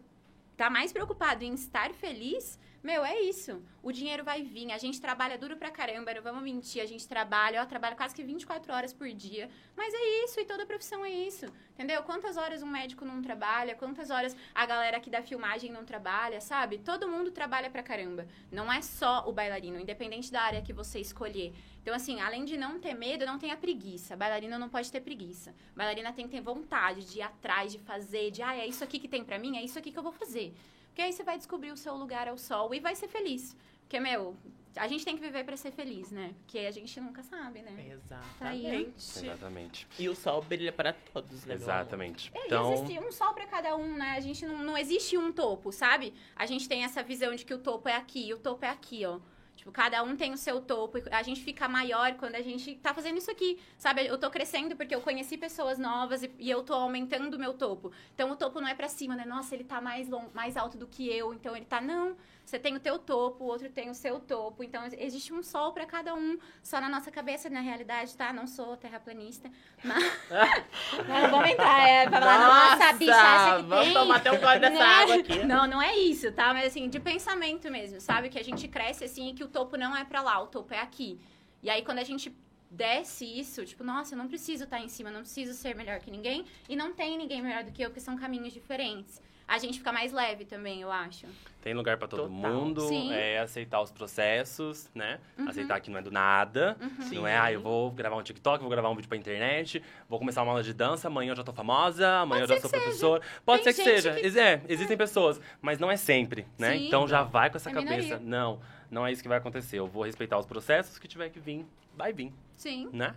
tá 0.55 0.69
mais 0.69 0.91
preocupado 0.91 1.43
em 1.43 1.53
estar 1.53 1.93
feliz, 1.93 2.59
meu, 2.83 3.03
é 3.03 3.19
isso. 3.21 3.61
O 3.81 3.91
dinheiro 3.91 4.23
vai 4.23 4.43
vir. 4.43 4.71
A 4.71 4.77
gente 4.77 5.01
trabalha 5.01 5.37
duro 5.37 5.57
pra 5.57 5.71
caramba, 5.71 6.13
não 6.13 6.21
vamos 6.21 6.43
mentir. 6.43 6.81
A 6.81 6.85
gente 6.85 7.07
trabalha, 7.07 7.57
eu 7.57 7.65
trabalho 7.65 7.95
quase 7.95 8.15
que 8.15 8.23
24 8.23 8.73
horas 8.73 8.93
por 8.93 9.07
dia. 9.09 9.49
Mas 9.75 9.93
é 9.93 10.23
isso, 10.23 10.39
e 10.39 10.45
toda 10.45 10.65
profissão 10.65 11.03
é 11.03 11.09
isso. 11.09 11.45
Entendeu? 11.73 12.01
Quantas 12.03 12.37
horas 12.37 12.61
um 12.61 12.67
médico 12.67 13.03
não 13.03 13.21
trabalha? 13.21 13.75
Quantas 13.75 14.09
horas 14.09 14.35
a 14.53 14.65
galera 14.65 14.97
aqui 14.97 15.09
da 15.09 15.21
filmagem 15.21 15.71
não 15.71 15.83
trabalha, 15.85 16.39
sabe? 16.39 16.77
Todo 16.77 17.07
mundo 17.07 17.31
trabalha 17.31 17.69
pra 17.69 17.83
caramba. 17.83 18.27
Não 18.51 18.71
é 18.71 18.81
só 18.81 19.23
o 19.27 19.33
bailarino, 19.33 19.79
independente 19.79 20.31
da 20.31 20.41
área 20.41 20.61
que 20.61 20.73
você 20.73 20.99
escolher. 20.99 21.53
Então, 21.81 21.95
assim, 21.95 22.19
além 22.19 22.43
de 22.43 22.57
não 22.57 22.79
ter 22.79 22.93
medo, 22.93 23.25
não 23.25 23.39
tenha 23.39 23.55
preguiça. 23.55 24.15
Bailarina 24.15 24.59
não 24.59 24.69
pode 24.69 24.91
ter 24.91 25.01
preguiça. 25.01 25.55
Bailarina 25.75 26.11
tem 26.11 26.25
que 26.25 26.31
ter 26.31 26.41
vontade 26.41 27.05
de 27.09 27.19
ir 27.19 27.21
atrás, 27.21 27.71
de 27.71 27.79
fazer, 27.79 28.29
de, 28.29 28.41
ah, 28.41 28.55
é 28.55 28.67
isso 28.67 28.83
aqui 28.83 28.99
que 28.99 29.07
tem 29.07 29.23
pra 29.23 29.39
mim, 29.39 29.57
é 29.57 29.63
isso 29.63 29.79
aqui 29.79 29.91
que 29.91 29.97
eu 29.97 30.03
vou 30.03 30.11
fazer. 30.11 30.53
Porque 30.97 31.05
aí 31.05 31.13
você 31.13 31.23
vai 31.23 31.37
descobrir 31.37 31.71
o 31.71 31.77
seu 31.77 31.95
lugar 31.95 32.27
ao 32.27 32.39
sol 32.39 32.73
e 32.73 32.79
vai 32.79 32.95
ser 32.95 33.07
feliz. 33.07 33.55
Porque, 33.81 33.99
meu, 33.99 34.35
a 34.75 34.87
gente 34.87 35.05
tem 35.05 35.15
que 35.15 35.21
viver 35.21 35.43
para 35.43 35.55
ser 35.55 35.69
feliz, 35.69 36.09
né? 36.09 36.33
Porque 36.39 36.57
a 36.57 36.71
gente 36.71 36.99
nunca 36.99 37.21
sabe, 37.21 37.61
né? 37.61 37.91
Exatamente. 37.91 39.13
Tá 39.13 39.21
Exatamente. 39.21 39.87
E 39.99 40.09
o 40.09 40.15
sol 40.15 40.41
brilha 40.41 40.71
para 40.71 40.93
todos, 40.93 41.45
né? 41.45 41.53
Exatamente. 41.53 42.31
É, 42.33 42.47
então... 42.47 42.73
existe 42.73 42.99
um 42.99 43.11
sol 43.11 43.31
para 43.35 43.45
cada 43.45 43.75
um, 43.75 43.95
né? 43.95 44.15
A 44.17 44.19
gente 44.19 44.43
não, 44.43 44.57
não 44.63 44.75
existe 44.75 45.15
um 45.15 45.31
topo, 45.31 45.71
sabe? 45.71 46.15
A 46.35 46.47
gente 46.47 46.67
tem 46.67 46.83
essa 46.83 47.03
visão 47.03 47.35
de 47.35 47.45
que 47.45 47.53
o 47.53 47.59
topo 47.59 47.87
é 47.87 47.95
aqui 47.95 48.29
e 48.29 48.33
o 48.33 48.39
topo 48.39 48.65
é 48.65 48.69
aqui, 48.69 49.05
ó. 49.05 49.19
Tipo, 49.67 49.71
cada 49.71 50.01
um 50.01 50.15
tem 50.15 50.31
o 50.31 50.37
seu 50.37 50.61
topo. 50.61 50.97
A 51.11 51.21
gente 51.23 51.41
fica 51.41 51.67
maior 51.67 52.13
quando 52.13 52.35
a 52.35 52.41
gente 52.41 52.75
tá 52.75 52.93
fazendo 52.93 53.17
isso 53.17 53.29
aqui, 53.29 53.59
sabe? 53.77 54.05
Eu 54.05 54.17
tô 54.17 54.29
crescendo 54.29 54.77
porque 54.77 54.95
eu 54.95 55.01
conheci 55.01 55.37
pessoas 55.37 55.77
novas 55.77 56.23
e, 56.23 56.31
e 56.39 56.49
eu 56.49 56.63
tô 56.63 56.73
aumentando 56.73 57.33
o 57.33 57.39
meu 57.39 57.53
topo. 57.53 57.91
Então, 58.13 58.31
o 58.31 58.35
topo 58.35 58.61
não 58.61 58.67
é 58.67 58.73
pra 58.73 58.87
cima, 58.87 59.15
né? 59.15 59.25
Nossa, 59.25 59.53
ele 59.55 59.65
tá 59.65 59.81
mais, 59.81 60.07
long, 60.07 60.29
mais 60.33 60.55
alto 60.55 60.77
do 60.77 60.87
que 60.87 61.09
eu, 61.09 61.33
então 61.33 61.55
ele 61.55 61.65
tá... 61.65 61.81
Não, 61.81 62.15
você 62.47 62.57
tem 62.57 62.73
o 62.77 62.79
teu 62.79 62.97
topo, 62.97 63.43
o 63.43 63.47
outro 63.47 63.69
tem 63.69 63.89
o 63.89 63.93
seu 63.93 64.21
topo. 64.21 64.63
Então, 64.63 64.81
existe 64.97 65.33
um 65.33 65.43
sol 65.43 65.73
para 65.73 65.85
cada 65.85 66.15
um. 66.15 66.39
Só 66.63 66.79
na 66.79 66.87
nossa 66.87 67.11
cabeça, 67.11 67.49
na 67.49 67.59
realidade, 67.59 68.15
tá? 68.15 68.31
Não 68.31 68.47
sou 68.47 68.77
terraplanista. 68.77 69.51
Mas... 69.83 70.01
não, 71.09 71.29
vamos 71.29 71.49
entrar, 71.49 71.89
é, 71.89 72.07
pra 72.07 72.21
falar, 72.21 72.47
nossa, 72.47 72.75
nossa 72.77 72.93
bicha, 72.93 73.13
acha 73.13 73.57
que 73.57 73.67
vamos 73.67 73.83
tem... 73.83 73.93
tomar 73.93 74.15
até 74.15 74.31
um 74.31 74.39
gole 74.39 74.59
dessa 74.59 74.79
né? 74.79 74.81
água 74.81 75.15
aqui. 75.15 75.43
Não, 75.43 75.67
não 75.67 75.81
é 75.81 75.97
isso, 75.97 76.31
tá? 76.31 76.53
Mas, 76.53 76.67
assim, 76.67 76.87
de 76.87 77.01
pensamento 77.01 77.69
mesmo, 77.69 77.99
sabe? 77.99 78.29
Que 78.29 78.39
a 78.39 78.43
gente 78.43 78.65
cresce, 78.69 79.03
assim, 79.03 79.31
e 79.31 79.33
que 79.33 79.43
o 79.43 79.49
topo 79.49 79.75
não 79.75 79.93
é 79.93 80.05
pra 80.05 80.21
lá, 80.21 80.41
o 80.41 80.47
topo 80.47 80.73
é 80.73 80.79
aqui. 80.79 81.19
E 81.61 81.69
aí, 81.69 81.81
quando 81.81 81.99
a 81.99 82.05
gente 82.05 82.33
desce 82.71 83.25
isso, 83.25 83.65
tipo, 83.65 83.83
nossa, 83.83 84.13
eu 84.13 84.17
não 84.17 84.29
preciso 84.29 84.63
estar 84.63 84.77
tá 84.77 84.83
em 84.83 84.87
cima, 84.87 85.11
não 85.11 85.19
preciso 85.19 85.53
ser 85.53 85.75
melhor 85.75 85.99
que 85.99 86.09
ninguém. 86.09 86.45
E 86.69 86.77
não 86.77 86.93
tem 86.93 87.17
ninguém 87.17 87.41
melhor 87.41 87.65
do 87.65 87.73
que 87.73 87.81
eu, 87.81 87.89
porque 87.89 87.99
são 87.99 88.15
caminhos 88.15 88.53
diferentes 88.53 89.21
a 89.47 89.57
gente 89.57 89.77
fica 89.77 89.93
mais 89.93 90.11
leve 90.11 90.43
também, 90.43 90.81
eu 90.81 90.91
acho. 90.91 91.25
Tem 91.61 91.73
lugar 91.73 91.97
para 91.97 92.07
todo 92.07 92.23
Total. 92.23 92.51
mundo, 92.51 92.81
Sim. 92.81 93.13
é 93.13 93.39
aceitar 93.39 93.81
os 93.81 93.91
processos, 93.91 94.89
né? 94.93 95.19
Uhum. 95.37 95.47
Aceitar 95.47 95.79
que 95.79 95.89
não 95.89 95.99
é 95.99 96.01
do 96.01 96.11
nada. 96.11 96.77
Uhum. 96.81 97.09
Não 97.13 97.27
é, 97.27 97.37
ah, 97.37 97.51
eu 97.51 97.61
vou 97.61 97.89
gravar 97.91 98.17
um 98.17 98.23
TikTok, 98.23 98.61
vou 98.61 98.69
gravar 98.69 98.89
um 98.89 98.95
vídeo 98.95 99.07
pra 99.07 99.17
internet, 99.17 99.81
vou 100.09 100.19
começar 100.19 100.43
uma 100.43 100.51
aula 100.51 100.63
de 100.63 100.73
dança, 100.73 101.07
amanhã 101.07 101.31
eu 101.31 101.35
já 101.35 101.43
tô 101.43 101.53
famosa, 101.53 102.19
amanhã 102.19 102.41
Pode 102.41 102.51
eu 102.51 102.55
já 102.57 102.61
sou 102.61 102.69
professor. 102.69 103.21
Pode 103.45 103.63
Tem 103.63 103.73
ser 103.73 103.83
que 103.83 103.89
seja. 103.89 104.13
Que... 104.13 104.39
É, 104.39 104.61
existem 104.67 104.95
é. 104.95 104.97
pessoas, 104.97 105.39
mas 105.61 105.79
não 105.79 105.89
é 105.89 105.95
sempre, 105.95 106.45
né? 106.57 106.73
Sim. 106.73 106.87
Então 106.87 107.07
já 107.07 107.23
vai 107.23 107.49
com 107.49 107.55
essa 107.55 107.69
é 107.69 107.73
cabeça. 107.73 107.95
Minoria. 107.95 108.19
Não, 108.19 108.59
não 108.91 109.07
é 109.07 109.11
isso 109.11 109.21
que 109.21 109.29
vai 109.29 109.37
acontecer. 109.37 109.79
Eu 109.79 109.87
vou 109.87 110.03
respeitar 110.03 110.37
os 110.37 110.45
processos 110.45 110.99
que 110.99 111.07
tiver 111.07 111.29
que 111.29 111.39
vir, 111.39 111.65
vai 111.95 112.11
vir. 112.11 112.33
Sim. 112.57 112.89
Né? 112.91 113.15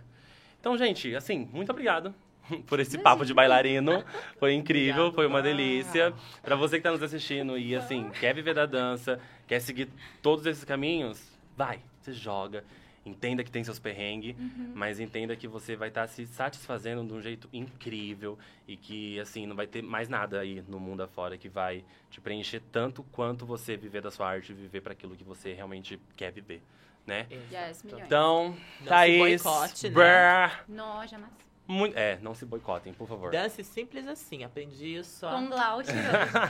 Então, 0.59 0.77
gente, 0.77 1.13
assim, 1.15 1.49
muito 1.51 1.71
obrigado 1.71 2.13
por 2.67 2.79
esse 2.79 2.97
papo 2.97 3.25
de 3.25 3.33
bailarino. 3.33 4.03
Foi 4.39 4.53
incrível, 4.53 5.05
Obrigado, 5.05 5.15
foi 5.15 5.27
uma 5.27 5.41
delícia. 5.41 6.13
Para 6.41 6.55
você 6.55 6.75
que 6.75 6.79
está 6.79 6.91
nos 6.91 7.03
assistindo 7.03 7.57
e 7.57 7.75
assim, 7.75 8.09
quer 8.19 8.33
viver 8.33 8.53
da 8.53 8.65
dança, 8.65 9.19
quer 9.47 9.59
seguir 9.59 9.89
todos 10.21 10.45
esses 10.45 10.63
caminhos, 10.63 11.21
vai, 11.55 11.79
você 12.01 12.13
joga. 12.13 12.63
Entenda 13.03 13.43
que 13.43 13.49
tem 13.49 13.63
seus 13.63 13.79
perrengues, 13.79 14.37
uhum. 14.37 14.73
mas 14.75 14.99
entenda 14.99 15.35
que 15.35 15.47
você 15.47 15.75
vai 15.75 15.87
estar 15.87 16.01
tá 16.01 16.07
se 16.07 16.27
satisfazendo 16.27 17.03
de 17.03 17.11
um 17.13 17.19
jeito 17.19 17.49
incrível 17.51 18.37
e 18.67 18.77
que, 18.77 19.19
assim, 19.19 19.47
não 19.47 19.55
vai 19.55 19.65
ter 19.65 19.81
mais 19.81 20.07
nada 20.07 20.39
aí 20.39 20.63
no 20.67 20.79
mundo 20.79 21.01
afora 21.01 21.35
que 21.35 21.49
vai 21.49 21.83
te 22.11 22.21
preencher 22.21 22.61
tanto 22.71 23.01
quanto 23.11 23.43
você 23.43 23.75
viver 23.75 24.03
da 24.03 24.11
sua 24.11 24.29
arte, 24.29 24.53
viver 24.53 24.81
para 24.81 24.93
aquilo 24.93 25.15
que 25.15 25.23
você 25.23 25.51
realmente 25.51 25.99
quer 26.15 26.31
viver, 26.31 26.61
né? 27.07 27.25
Yes, 27.51 27.83
então, 27.83 28.55
não 28.81 28.87
Thaís, 28.87 29.41
boicote, 29.41 29.89
né? 29.89 30.51
Não, 30.67 31.07
jamais. 31.07 31.50
Muito, 31.71 31.97
é, 31.97 32.19
não 32.21 32.35
se 32.35 32.45
boicotem, 32.45 32.91
por 32.91 33.07
favor. 33.07 33.31
Dance 33.31 33.63
simples 33.63 34.05
assim, 34.05 34.43
aprendi 34.43 34.97
isso. 34.97 35.25
Com 35.25 35.47
Glaucio. 35.47 35.95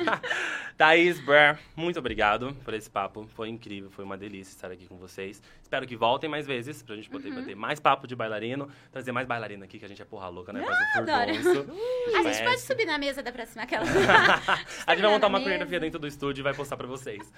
Thaís 0.75 1.19
Brer, 1.19 1.59
muito 1.75 1.99
obrigado 1.99 2.55
por 2.65 2.73
esse 2.73 2.89
papo. 2.89 3.27
Foi 3.35 3.47
incrível, 3.47 3.91
foi 3.91 4.03
uma 4.03 4.17
delícia 4.17 4.51
estar 4.51 4.71
aqui 4.71 4.87
com 4.87 4.97
vocês. 4.97 5.39
Espero 5.61 5.85
que 5.85 5.95
voltem 5.95 6.27
mais 6.27 6.47
vezes, 6.47 6.81
pra 6.81 6.95
gente 6.95 7.07
poder 7.07 7.29
uhum. 7.29 7.35
bater 7.35 7.55
mais 7.55 7.79
papo 7.79 8.07
de 8.07 8.15
bailarino. 8.15 8.67
Trazer 8.91 9.11
mais 9.11 9.27
bailarina 9.27 9.65
aqui, 9.65 9.77
que 9.77 9.85
a 9.85 9.87
gente 9.87 10.01
é 10.01 10.05
porra 10.05 10.27
louca, 10.27 10.51
né? 10.51 10.65
Faz 10.65 11.07
o 11.07 11.61
uh, 11.61 12.17
A 12.17 12.23
gente 12.23 12.43
pode 12.43 12.61
subir 12.61 12.85
na 12.85 12.97
mesa 12.97 13.21
da 13.21 13.31
próxima 13.31 13.61
aquela. 13.61 13.85
a 14.87 14.95
gente 14.95 15.03
vai 15.03 15.11
montar 15.11 15.27
uma 15.27 15.39
coreografia 15.39 15.79
dentro 15.79 15.99
do 15.99 16.07
estúdio 16.07 16.41
e 16.41 16.43
vai 16.43 16.55
postar 16.55 16.77
pra 16.77 16.87
vocês. 16.87 17.31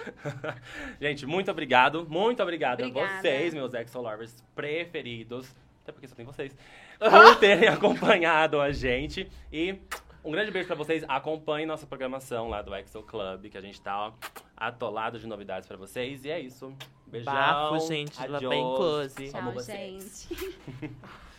gente, 1.02 1.26
muito 1.26 1.52
obrigado. 1.52 2.08
Muito 2.10 2.42
obrigado 2.42 2.80
Obrigada. 2.80 3.14
a 3.14 3.20
vocês, 3.20 3.54
meus 3.54 3.74
Exo 3.74 4.00
Lovers 4.00 4.42
preferidos. 4.56 5.54
Até 5.84 5.92
porque 5.92 6.08
só 6.08 6.16
tem 6.16 6.26
vocês 6.26 6.56
por 7.00 7.36
terem 7.40 7.70
acompanhado 7.70 8.60
a 8.60 8.72
gente. 8.72 9.30
E 9.52 9.80
um 10.24 10.32
grande 10.32 10.52
beijo 10.52 10.68
pra 10.68 10.76
vocês. 10.76 11.04
Acompanhem 11.08 11.66
nossa 11.66 11.86
programação 11.86 12.50
lá 12.50 12.62
do 12.62 12.74
Exo 12.76 13.04
Club, 13.04 13.50
que 13.50 13.58
a 13.58 13.62
gente 13.62 13.82
tá 13.82 14.08
ó, 14.08 14.14
atolado 14.56 15.20
de 15.20 15.28
novidades 15.28 15.68
pra 15.68 15.78
vocês. 15.78 16.24
E 16.24 16.32
é 16.32 16.40
isso. 16.40 16.74
Beijão. 17.06 17.34
Bafo, 17.34 17.80
gente. 17.88 18.22
Adiós. 18.22 18.50
Bem 18.50 18.62
close. 18.62 19.32
Tchau, 19.32 19.60
gente. 19.60 20.58